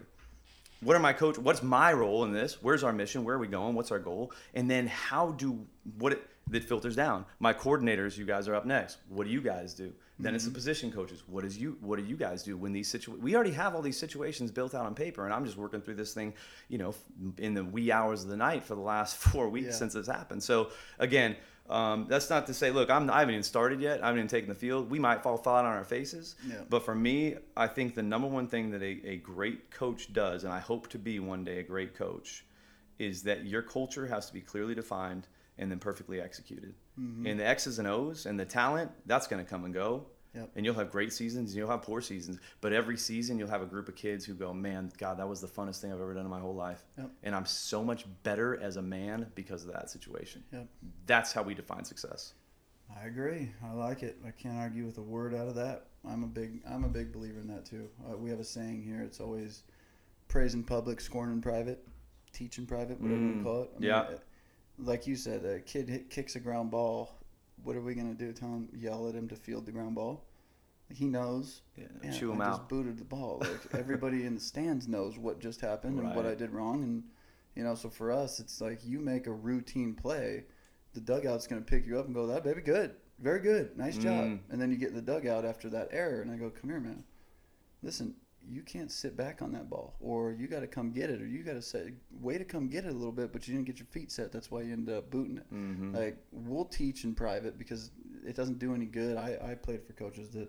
What 0.81 0.95
are 0.97 1.01
my 1.01 1.13
coach? 1.15 1.39
What's 1.39 1.63
my 1.63 1.93
role 1.95 2.25
in 2.25 2.33
this? 2.33 2.63
Where's 2.63 2.85
our 2.85 2.93
mission? 2.93 3.25
Where 3.25 3.37
are 3.37 3.39
we 3.39 3.47
going? 3.47 3.75
What's 3.75 3.91
our 3.91 3.99
goal? 3.99 4.33
And 4.55 4.71
then 4.71 4.87
how 4.87 5.33
do 5.33 5.67
what 5.99 6.13
it 6.13 6.23
that 6.49 6.65
filters 6.65 6.95
down? 6.97 7.25
My 7.39 7.53
coordinators, 7.53 8.17
you 8.17 8.25
guys 8.25 8.49
are 8.49 8.55
up 8.55 8.67
next. 8.67 8.99
What 9.09 9.27
do 9.27 9.33
you 9.33 9.41
guys 9.41 9.75
do? 9.75 9.93
Then 10.19 10.37
it's 10.37 10.45
the 10.45 10.53
position 10.53 10.93
coaches. 10.93 11.25
What 11.27 11.45
is 11.45 11.59
you? 11.59 11.77
What 11.81 11.99
do 11.99 12.05
you 12.05 12.17
guys 12.17 12.45
do 12.45 12.57
when 12.57 12.73
these 12.73 12.87
situations? 12.87 13.25
We 13.25 13.35
already 13.35 13.51
have 13.51 13.75
all 13.75 13.83
these 13.83 13.99
situations 13.99 14.53
built 14.53 14.73
out 14.73 14.87
on 14.87 14.95
paper, 14.95 15.25
and 15.25 15.35
I'm 15.35 15.45
just 15.45 15.57
working 15.57 15.81
through 15.81 15.97
this 15.97 16.15
thing, 16.15 16.35
you 16.69 16.79
know, 16.79 16.95
in 17.39 17.55
the 17.55 17.65
wee 17.65 17.91
hours 17.91 18.23
of 18.23 18.31
the 18.31 18.37
night 18.37 18.65
for 18.65 18.77
the 18.77 18.81
last 18.81 19.17
four 19.33 19.49
weeks 19.49 19.67
Yeah. 19.67 19.73
since 19.73 19.95
this 19.95 20.07
happened. 20.07 20.41
So 20.43 20.71
again, 21.01 21.35
um, 21.69 22.07
that's 22.09 22.31
not 22.31 22.47
to 22.47 22.55
say, 22.55 22.71
look, 22.71 22.91
I'm, 22.91 23.11
I 23.11 23.21
haven't 23.21 23.35
even 23.35 23.43
started 23.43 23.81
yet. 23.81 24.03
I 24.05 24.07
haven't 24.07 24.21
even 24.21 24.29
taken 24.29 24.51
the 24.51 24.55
field. 24.55 24.89
We 24.89 25.01
might 25.01 25.23
fall 25.23 25.37
flat 25.37 25.65
on 25.65 25.73
our 25.73 25.83
faces. 25.85 26.37
Yeah. 26.47 26.57
But 26.69 26.85
for 26.85 26.95
me, 26.95 27.35
I 27.57 27.67
think 27.67 27.95
the 27.97 28.03
number 28.03 28.29
one 28.29 28.47
thing 28.47 28.71
that 28.71 28.83
a, 28.83 29.01
a 29.05 29.17
great 29.17 29.71
coach 29.73 30.13
does, 30.13 30.45
and 30.45 30.53
I 30.53 30.61
hope 30.61 30.89
to 30.91 30.99
be 30.99 31.19
one 31.19 31.43
day 31.43 31.59
a 31.59 31.63
great 31.65 31.95
coach, 31.97 32.45
is 33.01 33.23
that 33.25 33.47
your 33.47 33.63
culture 33.63 34.07
has 34.07 34.27
to 34.29 34.33
be 34.33 34.41
clearly 34.43 34.75
defined 34.77 35.27
and 35.59 35.71
then 35.71 35.79
perfectly 35.79 36.21
executed. 36.21 36.75
Mm-hmm. 36.99 37.27
And 37.27 37.41
the 37.41 37.47
X's 37.47 37.79
and 37.79 37.89
O's 37.89 38.27
and 38.27 38.39
the 38.39 38.45
talent, 38.45 38.91
that's 39.07 39.27
going 39.27 39.45
to 39.45 39.49
come 39.49 39.65
and 39.65 39.73
go. 39.75 40.07
Yep. 40.35 40.51
And 40.57 40.65
you'll 40.67 40.75
have 40.75 40.91
great 40.91 41.13
seasons 41.13 41.51
and 41.51 41.59
you'll 41.59 41.71
have 41.71 41.83
poor 41.83 42.01
seasons. 42.01 42.41
But 42.61 42.73
every 42.73 42.97
season, 42.97 43.39
you'll 43.39 43.49
have 43.51 43.63
a 43.63 43.67
group 43.67 43.89
of 43.89 43.95
kids 43.95 44.25
who 44.25 44.35
go, 44.35 44.53
man, 44.53 44.91
God, 44.99 45.19
that 45.19 45.29
was 45.29 45.41
the 45.41 45.47
funnest 45.47 45.81
thing 45.81 45.93
I've 45.93 46.01
ever 46.01 46.13
done 46.13 46.25
in 46.25 46.31
my 46.31 46.41
whole 46.41 46.57
life. 46.57 46.83
Yep. 46.99 47.11
And 47.23 47.37
I'm 47.37 47.47
so 47.47 47.85
much 47.85 48.05
better 48.25 48.61
as 48.61 48.77
a 48.77 48.83
man 48.83 49.31
because 49.37 49.65
of 49.65 49.73
that 49.73 49.91
situation. 49.91 50.43
Yep. 50.53 50.67
That's 51.07 51.33
how 51.33 51.43
we 51.45 51.55
define 51.55 51.85
success. 51.85 52.35
I 53.01 53.07
agree. 53.07 53.53
I 53.65 53.73
like 53.75 54.03
it. 54.03 54.19
I 54.27 54.33
can't 54.33 54.57
argue 54.59 54.85
with 54.87 54.99
a 54.99 55.03
word 55.03 55.35
out 55.35 55.47
of 55.47 55.55
that. 55.55 55.87
I'm 56.07 56.25
a 56.25 56.27
big 56.27 56.61
I'm 56.69 56.83
a 56.85 56.89
big 56.89 57.13
believer 57.13 57.41
in 57.41 57.47
that 57.49 57.65
too. 57.65 57.89
Uh, 58.07 58.17
we 58.17 58.29
have 58.29 58.41
a 58.41 58.45
saying 58.45 58.83
here. 58.83 59.03
It's 59.03 59.21
always 59.21 59.63
praise 60.29 60.55
in 60.55 60.65
public, 60.65 61.01
scorn 61.01 61.31
in 61.33 61.41
private, 61.41 61.87
teach 62.33 62.59
in 62.59 62.67
private, 62.67 63.01
whatever 63.01 63.21
we 63.21 63.27
Mm, 63.35 63.43
call 63.45 63.63
it. 63.63 63.71
yeah. 63.79 63.99
uh, 64.01 64.17
like 64.79 65.07
you 65.07 65.17
said, 65.17 65.45
a 65.45 65.61
kid 65.61 65.89
hit, 65.89 66.11
kicks 66.11 66.37
a 66.37 66.41
ground 66.41 66.71
ball. 66.71 67.19
What 67.63 67.77
are 67.77 67.81
we 67.81 67.95
gonna 67.95 68.15
do? 68.15 68.33
Tell 68.33 68.49
him, 68.49 68.69
yell 68.75 69.09
at 69.09 69.15
him 69.15 69.29
to 69.29 69.37
field 69.37 69.67
the 69.67 69.73
ground 69.73 69.95
ball? 69.95 70.25
He 70.91 71.07
knows. 71.07 71.63
Yeah, 71.77 71.85
Yeah, 72.03 72.11
chew 72.13 72.33
I 72.33 72.37
them 72.37 72.47
just 72.47 72.61
out. 72.61 72.69
booted 72.69 72.99
the 72.99 73.05
ball. 73.05 73.39
Like 73.41 73.75
everybody 73.79 74.27
in 74.27 74.35
the 74.35 74.41
stands 74.41 74.87
knows 74.87 75.17
what 75.19 75.41
just 75.41 75.61
happened 75.61 75.99
and 75.99 76.15
what 76.15 76.27
I 76.27 76.35
did 76.35 76.51
wrong, 76.51 76.83
and 76.83 77.03
you 77.55 77.65
know. 77.65 77.75
So 77.75 77.89
for 77.89 78.13
us, 78.13 78.41
it's 78.41 78.61
like 78.61 78.81
you 78.85 79.01
make 79.01 79.27
a 79.27 79.33
routine 79.33 79.95
play, 79.95 80.45
the 80.93 81.01
dugout's 81.01 81.47
gonna 81.47 81.63
pick 81.63 81.87
you 81.87 81.99
up 81.99 82.07
and 82.07 82.15
go, 82.15 82.27
"That 82.27 82.45
baby, 82.45 82.61
good, 82.61 82.97
very 83.19 83.41
good, 83.41 83.79
nice 83.79 83.97
job." 83.97 84.27
Mm. 84.27 84.41
And 84.51 84.61
then 84.61 84.71
you 84.71 84.77
get 84.77 84.91
in 84.91 84.95
the 84.95 85.03
dugout 85.03 85.45
after 85.47 85.71
that 85.71 85.89
error, 85.91 86.21
and 86.21 86.31
I 86.31 86.37
go, 86.37 86.51
"Come 86.51 86.69
here, 86.71 86.81
man. 86.81 87.03
Listen, 87.83 88.15
you 88.51 88.63
can't 88.63 88.91
sit 88.93 89.17
back 89.17 89.43
on 89.43 89.53
that 89.53 89.69
ball, 89.71 89.95
or 90.01 90.33
you 90.33 90.47
got 90.47 90.61
to 90.61 90.67
come 90.67 90.91
get 90.91 91.11
it, 91.11 91.21
or 91.23 91.27
you 91.27 91.43
got 91.43 91.55
to 91.55 91.63
say, 91.63 91.93
way 92.21 92.37
to 92.39 92.45
come 92.45 92.69
get 92.69 92.85
it 92.85 92.89
a 92.91 92.93
little 92.93 93.13
bit, 93.13 93.33
but 93.33 93.47
you 93.49 93.55
didn't 93.55 93.67
get 93.67 93.79
your 93.79 93.87
feet 93.87 94.11
set. 94.13 94.33
That's 94.33 94.51
why 94.51 94.63
you 94.63 94.73
ended 94.73 94.95
up 94.97 95.11
booting 95.11 95.39
it." 95.39 95.47
hmm 95.51 95.95
Like 95.95 96.19
we'll 96.33 96.65
teach 96.67 97.05
in 97.05 97.15
private 97.15 97.59
because 97.59 97.91
it 98.27 98.37
doesn't 98.37 98.59
do 98.59 98.75
any 98.75 98.87
good. 98.87 99.17
I, 99.17 99.39
I 99.51 99.55
played 99.55 99.83
for 99.85 99.93
coaches 99.95 100.31
that 100.31 100.49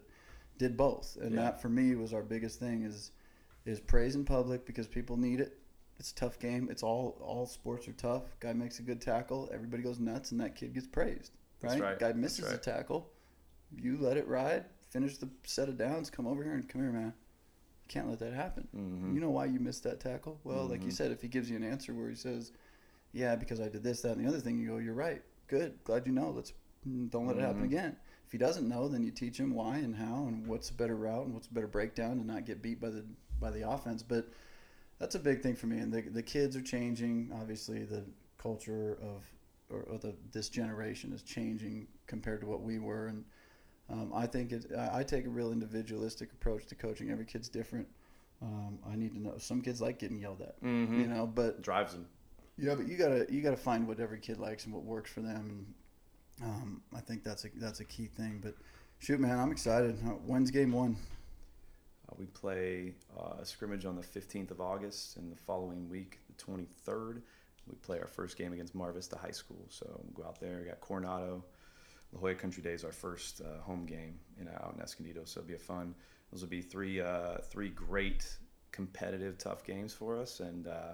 did 0.58 0.78
both, 0.78 1.18
and 1.22 1.34
Yeah. 1.36 1.42
that 1.42 1.62
for 1.62 1.70
me 1.70 1.96
was 1.96 2.14
our 2.14 2.24
biggest 2.24 2.60
thing 2.60 2.84
is 2.84 3.12
is 3.66 3.80
praise 3.80 4.16
in 4.16 4.24
public 4.26 4.66
because 4.66 4.88
people 4.88 5.18
need 5.18 5.40
it. 5.40 5.58
It's 5.98 6.12
a 6.12 6.16
tough 6.16 6.40
game. 6.40 6.68
It's 6.70 6.84
all 6.84 7.18
all 7.22 7.46
sports 7.48 7.88
are 7.88 7.94
tough. 7.94 8.24
Guy 8.40 8.54
makes 8.54 8.80
a 8.80 8.84
good 8.84 9.02
tackle, 9.02 9.50
everybody 9.54 9.82
goes 9.84 10.00
nuts, 10.00 10.32
and 10.32 10.40
that 10.42 10.56
kid 10.56 10.74
gets 10.74 10.88
praised. 10.88 11.32
That's 11.62 11.76
Right? 11.76 11.82
right. 11.84 12.00
Guy 12.00 12.14
misses 12.14 12.52
a 12.52 12.58
tackle, 12.58 13.10
you 13.76 13.98
let 13.98 14.18
it 14.18 14.28
ride. 14.28 14.66
Finish 14.92 15.18
the 15.18 15.30
set 15.44 15.68
of 15.68 15.78
downs. 15.78 16.10
Come 16.10 16.28
over 16.28 16.44
here 16.44 16.54
and 16.54 16.68
come 16.70 16.82
here, 16.82 16.92
man. 16.92 17.14
Can't 17.88 18.10
let 18.10 18.20
that 18.20 18.34
happen. 18.34 18.68
hmm 18.74 19.14
You 19.14 19.22
know 19.22 19.30
why 19.30 19.46
you 19.46 19.60
missed 19.60 19.84
that 19.84 20.00
tackle? 20.00 20.40
Well, 20.44 20.66
like 20.68 20.84
you 20.84 20.92
Mhm. 20.92 20.96
said, 20.96 21.12
if 21.12 21.22
he 21.22 21.28
gives 21.28 21.50
you 21.50 21.56
an 21.56 21.64
answer 21.64 21.94
where 21.94 22.10
he 22.10 22.16
says, 22.16 22.52
"Yeah, 23.14 23.36
because 23.36 23.60
I 23.60 23.70
did 23.70 23.84
this, 23.84 24.02
that, 24.02 24.18
and 24.18 24.26
the 24.26 24.30
other 24.30 24.40
thing," 24.40 24.58
you 24.58 24.68
go, 24.68 24.78
"You're 24.78 24.94
right. 24.94 25.22
Good. 25.48 25.84
Glad 25.84 26.08
you 26.08 26.12
know. 26.14 26.32
Let's 26.32 26.54
mm, 26.88 27.10
don't 27.12 27.28
let 27.28 27.38
it 27.38 27.42
happen 27.42 27.62
Mhm. 27.62 27.66
again." 27.66 27.98
If 28.26 28.32
he 28.32 28.38
doesn't 28.40 28.68
know, 28.68 28.88
then 28.88 29.04
you 29.04 29.12
teach 29.12 29.40
him 29.40 29.54
why 29.54 29.78
and 29.78 29.96
how 29.96 30.26
and 30.28 30.48
what's 30.48 30.70
a 30.72 30.74
better 30.74 30.96
route 30.96 31.26
and 31.26 31.34
what's 31.36 31.48
a 31.48 31.54
better 31.54 31.68
breakdown 31.68 32.18
to 32.18 32.26
not 32.26 32.46
get 32.46 32.62
beat 32.62 32.80
by 32.82 32.90
the 32.90 33.06
by 33.40 33.52
the 33.52 33.70
offense. 33.70 34.02
But 34.02 34.28
that's 35.00 35.16
a 35.16 35.20
big 35.20 35.42
thing 35.42 35.56
for 35.56 35.68
me. 35.68 35.78
And 35.80 35.94
the 35.94 36.02
the 36.02 36.24
kids 36.24 36.56
are 36.56 36.62
changing. 36.62 37.32
Obviously, 37.34 37.84
the 37.84 38.04
culture 38.40 38.98
of 39.02 39.24
or, 39.70 39.82
or 39.84 39.98
the 40.00 40.16
this 40.32 40.50
generation 40.50 41.14
is 41.14 41.22
changing 41.22 41.88
compared 42.08 42.42
to 42.42 42.48
what 42.48 42.62
we 42.62 42.80
were 42.80 43.08
and. 43.08 43.26
Um, 43.90 44.12
I 44.16 44.26
think 44.26 44.52
it. 44.52 44.66
I 44.92 45.04
take 45.04 45.26
a 45.26 45.30
real 45.30 45.52
individualistic 45.52 46.32
approach 46.34 46.66
to 46.68 46.76
coaching. 46.76 47.12
Every 47.12 47.26
kid's 47.26 47.50
different. 47.50 47.88
Um, 48.42 48.80
I 48.92 48.96
need 48.96 49.14
to 49.14 49.20
know. 49.22 49.34
Some 49.38 49.62
kids 49.62 49.82
like 49.82 50.00
getting 50.00 50.20
yelled 50.20 50.42
at, 50.42 50.56
hmm 50.62 51.00
you 51.00 51.08
know. 51.08 51.28
But 51.28 51.62
Drives 51.62 51.94
them. 51.94 52.08
yeah, 52.58 52.76
but 52.76 52.88
you 52.88 52.98
gotta 52.98 53.26
you 53.30 53.42
gotta 53.42 53.58
find 53.58 53.88
what 53.88 54.00
every 54.00 54.20
kid 54.20 54.40
likes 54.40 54.66
and 54.66 54.74
what 54.74 54.84
works 54.84 55.12
for 55.12 55.22
them. 55.22 55.66
And 56.42 56.50
um, 56.50 56.82
I 56.96 57.00
think 57.00 57.24
that's 57.24 57.46
a 57.46 57.50
that's 57.56 57.80
a 57.80 57.86
key 57.86 58.08
thing. 58.08 58.40
But 58.44 58.56
shoot, 59.00 59.20
man, 59.20 59.40
I'm 59.40 59.52
excited. 59.52 59.98
When's 60.26 60.50
game 60.52 60.72
one? 60.72 60.98
Uh, 62.10 62.16
we 62.18 62.26
play 62.26 62.94
uh, 63.18 63.36
a 63.42 63.46
scrimmage 63.46 63.86
on 63.86 63.96
the 63.96 64.02
15th 64.02 64.52
of 64.52 64.62
August, 64.62 65.18
and 65.18 65.32
the 65.32 65.38
following 65.38 65.90
week, 65.90 66.20
the 66.28 66.44
23rd, 66.44 67.22
we 67.68 67.76
play 67.82 68.00
our 68.00 68.06
first 68.08 68.38
game 68.38 68.54
against 68.54 68.76
Mar 68.76 68.92
Vista 68.92 69.18
High 69.18 69.32
School. 69.32 69.66
So 69.70 69.86
we'll 70.04 70.24
go 70.24 70.28
out 70.30 70.40
there. 70.40 70.60
We 70.60 70.66
got 70.68 70.82
Coronado. 70.82 71.44
La 72.16 72.22
Jolla 72.22 72.36
Country 72.36 72.64
Day 72.64 72.72
is 72.72 72.84
our 72.84 72.92
first 72.92 73.42
uh, 73.42 73.62
home 73.62 73.86
game 73.86 74.20
in 74.40 74.48
out 74.48 74.74
in 74.76 74.82
Escondido, 74.82 75.22
so 75.26 75.42
it'll 75.42 75.48
be 75.48 75.56
a 75.56 75.58
fun. 75.58 75.94
Those 76.32 76.42
will 76.42 76.50
be 76.50 76.62
three 76.62 77.02
uh, 77.02 77.38
three 77.50 77.70
great 77.70 78.26
competitive, 78.72 79.38
tough 79.38 79.64
games 79.66 79.94
for 79.94 80.18
us, 80.18 80.40
and 80.40 80.68
uh, 80.68 80.94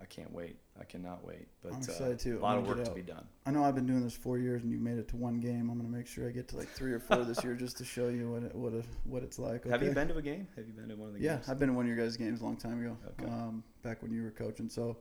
I 0.00 0.04
can't 0.06 0.32
wait. 0.32 0.56
I 0.80 0.84
cannot 0.84 1.24
wait. 1.24 1.48
But 1.62 1.72
I'm 1.72 1.78
uh, 1.78 1.84
excited 1.84 2.18
too. 2.18 2.38
a 2.38 2.40
lot 2.40 2.58
of 2.58 2.66
work 2.66 2.84
to 2.84 2.90
be 2.92 3.02
done. 3.02 3.24
I 3.44 3.50
know 3.50 3.64
I've 3.64 3.74
been 3.74 3.86
doing 3.86 4.02
this 4.02 4.14
four 4.14 4.38
years, 4.38 4.62
and 4.62 4.72
you 4.72 4.78
made 4.78 4.98
it 4.98 5.08
to 5.08 5.16
one 5.16 5.40
game. 5.40 5.68
I'm 5.68 5.76
gonna 5.76 5.88
make 5.88 6.06
sure 6.06 6.28
I 6.28 6.30
get 6.30 6.48
to 6.48 6.56
like 6.56 6.68
three 6.68 6.92
or 6.92 7.00
four 7.00 7.24
this 7.24 7.42
year 7.42 7.54
just 7.54 7.76
to 7.78 7.84
show 7.84 8.08
you 8.08 8.30
what 8.30 8.42
it, 8.44 8.54
what 8.54 8.72
a, 8.72 8.82
what 9.04 9.22
it's 9.22 9.38
like. 9.38 9.66
Have 9.66 9.82
you 9.82 9.90
been 9.90 10.08
to 10.08 10.16
a 10.16 10.22
game? 10.22 10.46
Have 10.56 10.66
you 10.66 10.72
been 10.72 10.88
to 10.88 10.96
one 10.96 11.08
of 11.08 11.14
the 11.14 11.20
Yeah, 11.20 11.36
games? 11.36 11.48
I've 11.48 11.58
been 11.58 11.68
to 11.68 11.74
one 11.74 11.84
of 11.84 11.88
your 11.88 12.04
guys' 12.04 12.16
games 12.16 12.40
a 12.40 12.44
long 12.44 12.56
time 12.56 12.80
ago. 12.80 12.96
Okay. 13.20 13.30
Um, 13.30 13.64
back 13.82 14.02
when 14.02 14.12
you 14.12 14.22
were 14.22 14.30
coaching. 14.30 14.68
So 14.68 14.96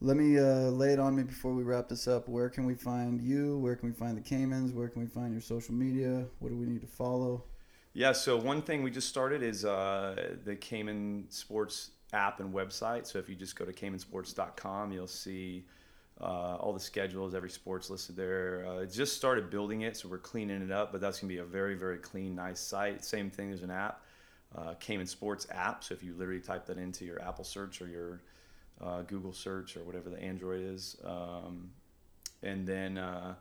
let 0.00 0.16
me 0.16 0.38
uh, 0.38 0.70
lay 0.70 0.92
it 0.92 0.98
on 0.98 1.16
me 1.16 1.22
before 1.22 1.52
we 1.52 1.62
wrap 1.62 1.88
this 1.88 2.06
up. 2.06 2.28
Where 2.28 2.48
can 2.48 2.66
we 2.66 2.74
find 2.74 3.20
you? 3.20 3.58
Where 3.58 3.76
can 3.76 3.88
we 3.88 3.94
find 3.94 4.16
the 4.16 4.20
Caymans? 4.20 4.72
Where 4.72 4.88
can 4.88 5.02
we 5.02 5.08
find 5.08 5.32
your 5.32 5.40
social 5.40 5.74
media? 5.74 6.26
What 6.38 6.50
do 6.50 6.56
we 6.56 6.66
need 6.66 6.82
to 6.82 6.86
follow? 6.86 7.44
Yeah, 7.94 8.12
so 8.12 8.36
one 8.36 8.60
thing 8.60 8.82
we 8.82 8.90
just 8.90 9.08
started 9.08 9.42
is 9.42 9.64
uh, 9.64 10.34
the 10.44 10.54
Cayman 10.54 11.26
Sports 11.30 11.92
app 12.12 12.40
and 12.40 12.52
website. 12.52 13.06
So 13.06 13.18
if 13.18 13.28
you 13.28 13.34
just 13.34 13.56
go 13.56 13.64
to 13.64 13.72
caymansports.com, 13.72 14.92
you'll 14.92 15.06
see 15.06 15.64
uh, 16.20 16.56
all 16.56 16.74
the 16.74 16.80
schedules, 16.80 17.34
every 17.34 17.48
sport's 17.48 17.88
listed 17.88 18.16
there. 18.16 18.66
Uh, 18.68 18.84
just 18.84 19.16
started 19.16 19.48
building 19.48 19.82
it, 19.82 19.96
so 19.96 20.08
we're 20.08 20.18
cleaning 20.18 20.60
it 20.60 20.70
up, 20.70 20.92
but 20.92 21.00
that's 21.00 21.20
going 21.20 21.28
to 21.28 21.34
be 21.34 21.40
a 21.40 21.44
very, 21.44 21.74
very 21.74 21.98
clean, 21.98 22.34
nice 22.34 22.60
site. 22.60 23.02
Same 23.02 23.30
thing, 23.30 23.48
there's 23.48 23.62
an 23.62 23.70
app, 23.70 24.02
uh, 24.54 24.74
Cayman 24.78 25.06
Sports 25.06 25.46
app. 25.50 25.82
So 25.82 25.94
if 25.94 26.02
you 26.02 26.14
literally 26.14 26.40
type 26.40 26.66
that 26.66 26.76
into 26.76 27.06
your 27.06 27.20
Apple 27.22 27.44
search 27.44 27.80
or 27.80 27.88
your 27.88 28.20
uh, 28.80 29.02
Google 29.02 29.32
search 29.32 29.76
or 29.76 29.84
whatever 29.84 30.10
the 30.10 30.22
Android 30.22 30.62
is, 30.62 30.96
um, 31.04 31.70
and 32.42 32.66
then. 32.66 32.98
Uh, 32.98 33.34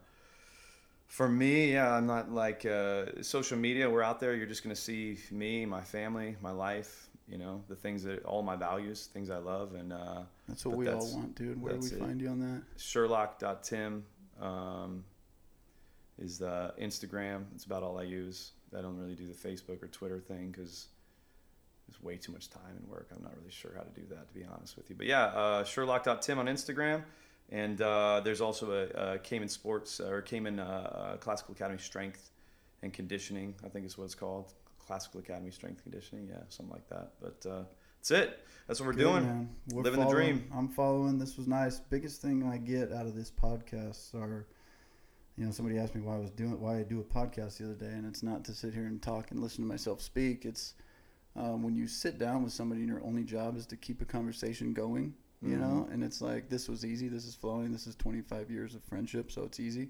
for 1.08 1.30
me, 1.30 1.74
yeah, 1.74 1.94
I'm 1.94 2.08
not 2.08 2.32
like 2.32 2.66
uh, 2.66 3.22
social 3.22 3.58
media. 3.58 3.90
We're 3.90 4.04
out 4.04 4.20
there. 4.20 4.36
You're 4.36 4.48
just 4.48 4.64
gonna 4.64 4.76
see 4.76 5.18
me, 5.32 5.66
my 5.66 5.82
family, 5.82 6.36
my 6.42 6.52
life. 6.52 7.10
You 7.28 7.38
know, 7.40 7.64
the 7.68 7.76
things 7.76 8.04
that 8.04 8.24
all 8.26 8.44
my 8.44 8.56
values, 8.56 9.08
things 9.12 9.30
I 9.32 9.38
love, 9.38 9.74
and 9.74 9.92
uh, 9.92 10.22
That's 10.48 10.66
what 10.66 10.78
we 10.78 10.88
all 10.90 11.12
want, 11.14 11.36
dude. 11.36 11.60
Where 11.60 11.74
do 11.74 11.80
we 11.80 11.88
it. 11.88 12.00
find 12.00 12.22
you 12.22 12.30
on 12.30 12.40
that? 12.40 12.62
Sherlock.tim 12.78 14.06
um, 14.40 15.04
is 16.20 16.38
the 16.38 16.74
Instagram. 16.80 17.46
It's 17.56 17.66
about 17.66 17.82
all 17.82 17.98
I 17.98 18.04
use. 18.04 18.52
I 18.78 18.82
don't 18.82 18.98
really 18.98 19.16
do 19.16 19.26
the 19.26 19.34
Facebook 19.34 19.82
or 19.82 19.88
Twitter 19.88 20.20
thing 20.20 20.52
because 20.52 20.88
it's 21.88 22.02
way 22.02 22.18
too 22.18 22.32
much 22.32 22.50
time 22.50 22.76
and 22.80 22.88
work. 22.90 23.10
I'm 23.16 23.24
not 23.24 23.36
really 23.38 23.52
sure 23.52 23.72
how 23.76 23.84
to 23.84 23.90
do 23.90 24.06
that, 24.10 24.28
to 24.28 24.34
be 24.34 24.46
honest 24.46 24.76
with 24.76 24.90
you. 24.90 24.96
But 24.96 25.08
yeah, 25.08 25.26
uh, 25.26 25.64
Sherlock.tim 25.64 26.40
on 26.40 26.48
Instagram. 26.48 27.04
And 27.52 27.80
uh, 27.80 28.22
there's 28.24 28.42
also 28.42 28.72
a, 28.72 29.14
a 29.14 29.20
Cayman 29.20 29.50
Sports 29.50 30.00
or 30.00 30.22
Cayman 30.22 30.60
uh, 30.60 31.18
Classical 31.20 31.54
Academy 31.54 31.78
Strength 31.80 32.32
and 32.82 32.92
Conditioning. 32.92 33.54
I 33.64 33.70
think 33.70 33.86
is 33.86 33.98
what 33.98 34.06
it's 34.06 34.16
called. 34.16 34.54
Classical 34.80 35.20
Academy 35.20 35.52
Strength 35.52 35.84
Conditioning. 35.84 36.28
Yeah, 36.28 36.42
something 36.50 36.74
like 36.74 36.88
that. 36.90 37.14
But 37.22 37.50
uh, 37.50 37.64
that's 38.00 38.12
it. 38.12 38.40
That's 38.68 38.80
what 38.80 38.88
we're 38.88 38.94
Good, 38.94 39.04
doing. 39.04 39.50
We're 39.72 39.84
Living 39.84 40.00
the 40.00 40.10
dream. 40.10 40.48
I'm 40.56 40.70
following. 40.70 41.20
This 41.20 41.38
was 41.38 41.48
nice. 41.48 41.80
Biggest 41.80 42.22
thing 42.22 42.44
I 42.44 42.58
get 42.58 42.92
out 42.92 43.06
of 43.06 43.16
this 43.16 43.32
podcast 43.32 44.14
are, 44.16 44.48
you 45.38 45.46
know, 45.46 45.52
somebody 45.52 45.78
asked 45.78 45.96
me 45.96 46.02
why 46.02 46.16
I 46.16 46.20
was 46.20 46.32
doing 46.32 46.60
why 46.60 46.80
I 46.80 46.84
do 46.84 47.00
a 47.00 47.04
podcast 47.04 47.58
the 47.58 47.66
other 47.66 47.74
day, 47.74 47.94
and 47.94 48.06
it's 48.06 48.24
not 48.24 48.44
to 48.46 48.54
sit 48.54 48.74
here 48.74 48.86
and 48.86 49.02
talk 49.02 49.32
and 49.32 49.40
listen 49.40 49.64
to 49.64 49.68
myself 49.68 50.02
speak. 50.02 50.46
It's 50.46 50.74
um, 51.36 51.64
when 51.64 51.76
you 51.76 51.88
sit 51.88 52.18
down 52.18 52.44
with 52.44 52.54
somebody 52.54 52.82
and 52.82 52.90
your 52.90 53.04
only 53.04 53.24
job 53.24 53.58
is 53.58 53.66
to 53.68 53.78
keep 53.78 54.02
a 54.02 54.06
conversation 54.06 54.74
going, 54.74 55.14
you 55.42 55.58
Mhm. 55.58 55.60
know, 55.60 55.88
and 55.92 56.04
it's 56.04 56.22
like 56.22 56.50
this 56.50 56.68
was 56.70 56.86
easy, 56.86 57.08
this 57.08 57.26
is 57.26 57.36
flowing, 57.36 57.72
this 57.72 57.88
is 57.88 57.96
25 57.96 58.50
years 58.50 58.74
of 58.76 58.84
friendship, 58.84 59.32
so 59.32 59.44
it's 59.44 59.60
easy. 59.60 59.90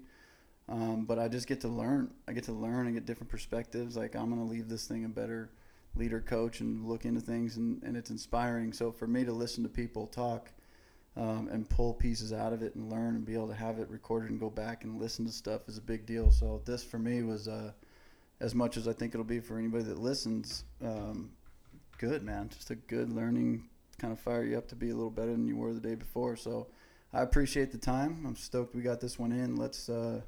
Um, 0.68 1.04
but 1.04 1.18
I 1.18 1.28
just 1.28 1.46
get 1.46 1.60
to 1.60 1.68
learn. 1.68 2.12
I 2.26 2.32
get 2.32 2.44
to 2.44 2.52
learn 2.52 2.86
and 2.86 2.94
get 2.94 3.06
different 3.06 3.30
perspectives. 3.30 3.96
Like 3.96 4.16
I'm 4.16 4.28
gonna 4.30 4.44
leave 4.44 4.68
this 4.68 4.86
thing 4.88 5.04
a 5.04 5.08
better 5.08 5.50
leader, 5.94 6.20
coach, 6.20 6.60
and 6.60 6.84
look 6.84 7.04
into 7.04 7.20
things, 7.20 7.56
and, 7.56 7.82
and 7.82 7.96
it's 7.96 8.10
inspiring. 8.10 8.72
So 8.72 8.90
for 8.92 9.06
me 9.06 9.24
to 9.24 9.32
listen 9.32 9.62
to 9.62 9.68
people 9.68 10.06
talk 10.08 10.50
um, 11.16 11.48
and 11.50 11.68
pull 11.70 11.94
pieces 11.94 12.32
out 12.32 12.52
of 12.52 12.62
it 12.62 12.74
and 12.74 12.90
learn 12.90 13.14
and 13.14 13.24
be 13.24 13.32
able 13.34 13.48
to 13.48 13.54
have 13.54 13.78
it 13.78 13.88
recorded 13.88 14.30
and 14.30 14.38
go 14.38 14.50
back 14.50 14.84
and 14.84 15.00
listen 15.00 15.24
to 15.24 15.32
stuff 15.32 15.68
is 15.68 15.78
a 15.78 15.82
big 15.82 16.04
deal. 16.04 16.30
So 16.30 16.60
this 16.66 16.82
for 16.82 16.98
me 16.98 17.22
was 17.22 17.48
uh, 17.48 17.72
as 18.40 18.54
much 18.54 18.76
as 18.76 18.86
I 18.86 18.92
think 18.92 19.14
it'll 19.14 19.24
be 19.24 19.40
for 19.40 19.58
anybody 19.58 19.84
that 19.84 19.98
listens. 19.98 20.64
Um, 20.84 21.30
good 21.98 22.22
man, 22.22 22.48
just 22.50 22.70
a 22.70 22.74
good 22.74 23.10
learning, 23.10 23.68
kind 23.98 24.12
of 24.12 24.20
fire 24.20 24.44
you 24.44 24.58
up 24.58 24.68
to 24.68 24.76
be 24.76 24.90
a 24.90 24.94
little 24.94 25.10
better 25.10 25.32
than 25.32 25.46
you 25.46 25.56
were 25.56 25.72
the 25.72 25.80
day 25.80 25.94
before. 25.94 26.36
So 26.36 26.66
I 27.12 27.22
appreciate 27.22 27.72
the 27.72 27.78
time. 27.78 28.24
I'm 28.26 28.36
stoked 28.36 28.74
we 28.74 28.82
got 28.82 29.00
this 29.00 29.18
one 29.18 29.32
in. 29.32 29.56
Let's 29.56 29.88
uh, 29.88 30.20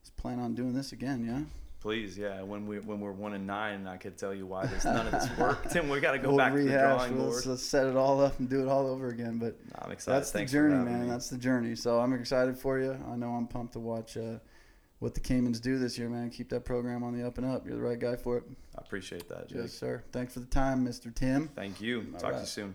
let's 0.00 0.10
plan 0.16 0.38
on 0.38 0.54
doing 0.54 0.72
this 0.74 0.92
again. 0.92 1.24
Yeah. 1.26 1.40
Please, 1.80 2.16
yeah. 2.16 2.40
When 2.40 2.66
we 2.66 2.78
when 2.78 2.98
we're 3.00 3.12
one 3.12 3.34
and 3.34 3.46
nine, 3.46 3.86
I 3.86 3.98
could 3.98 4.16
tell 4.16 4.32
you 4.32 4.46
why 4.46 4.64
this 4.64 4.86
none 4.86 5.06
of 5.06 5.12
this 5.12 5.28
worked, 5.38 5.74
and 5.76 5.90
we 5.90 6.00
got 6.00 6.12
to 6.12 6.18
go 6.18 6.28
We'll 6.28 6.38
back 6.38 6.52
to 6.52 6.58
the 6.60 6.64
rehash. 6.64 6.80
drawing 6.80 7.18
Let's, 7.18 7.34
board. 7.42 7.46
let's 7.46 7.62
set 7.62 7.86
it 7.86 7.94
all 7.96 8.22
up 8.22 8.38
and 8.38 8.48
do 8.48 8.62
it 8.62 8.68
all 8.68 8.86
over 8.86 9.08
again. 9.08 9.36
But 9.38 9.58
I'm 9.78 9.90
excited. 9.90 10.16
that's 10.16 10.30
the 10.30 10.38
Thanks 10.38 10.52
for 10.52 10.58
journey, 10.68 10.82
man. 10.82 11.02
me. 11.04 11.10
That's 11.10 11.28
the 11.28 11.36
journey. 11.36 11.74
So 11.74 12.00
I'm 12.00 12.14
excited 12.14 12.56
for 12.56 12.78
you. 12.78 12.96
I 13.12 13.16
know 13.16 13.32
I'm 13.32 13.46
pumped 13.46 13.74
to 13.74 13.80
watch 13.80 14.16
uh, 14.16 14.38
what 14.98 15.14
the 15.14 15.20
Caymans 15.20 15.60
do 15.60 15.78
this 15.78 15.98
year, 15.98 16.08
man. 16.08 16.30
Keep 16.30 16.48
that 16.50 16.64
program 16.64 17.02
on 17.02 17.16
the 17.18 17.26
up 17.26 17.38
and 17.38 17.46
up. 17.46 17.66
You're 17.66 17.76
the 17.76 17.82
right 17.82 17.98
guy 17.98 18.16
for 18.16 18.38
it. 18.38 18.44
I 18.76 18.80
appreciate 18.80 19.28
that, 19.28 19.48
Jake. 19.48 19.58
Yes, 19.62 19.72
sir. 19.72 20.02
Thanks 20.12 20.34
for 20.34 20.40
the 20.40 20.46
time, 20.46 20.86
Mr. 20.86 21.14
Tim. 21.14 21.48
Thank 21.54 21.80
you. 21.80 22.06
All 22.14 22.20
Talk 22.20 22.34
to 22.34 22.40
you 22.40 22.46
soon. 22.46 22.74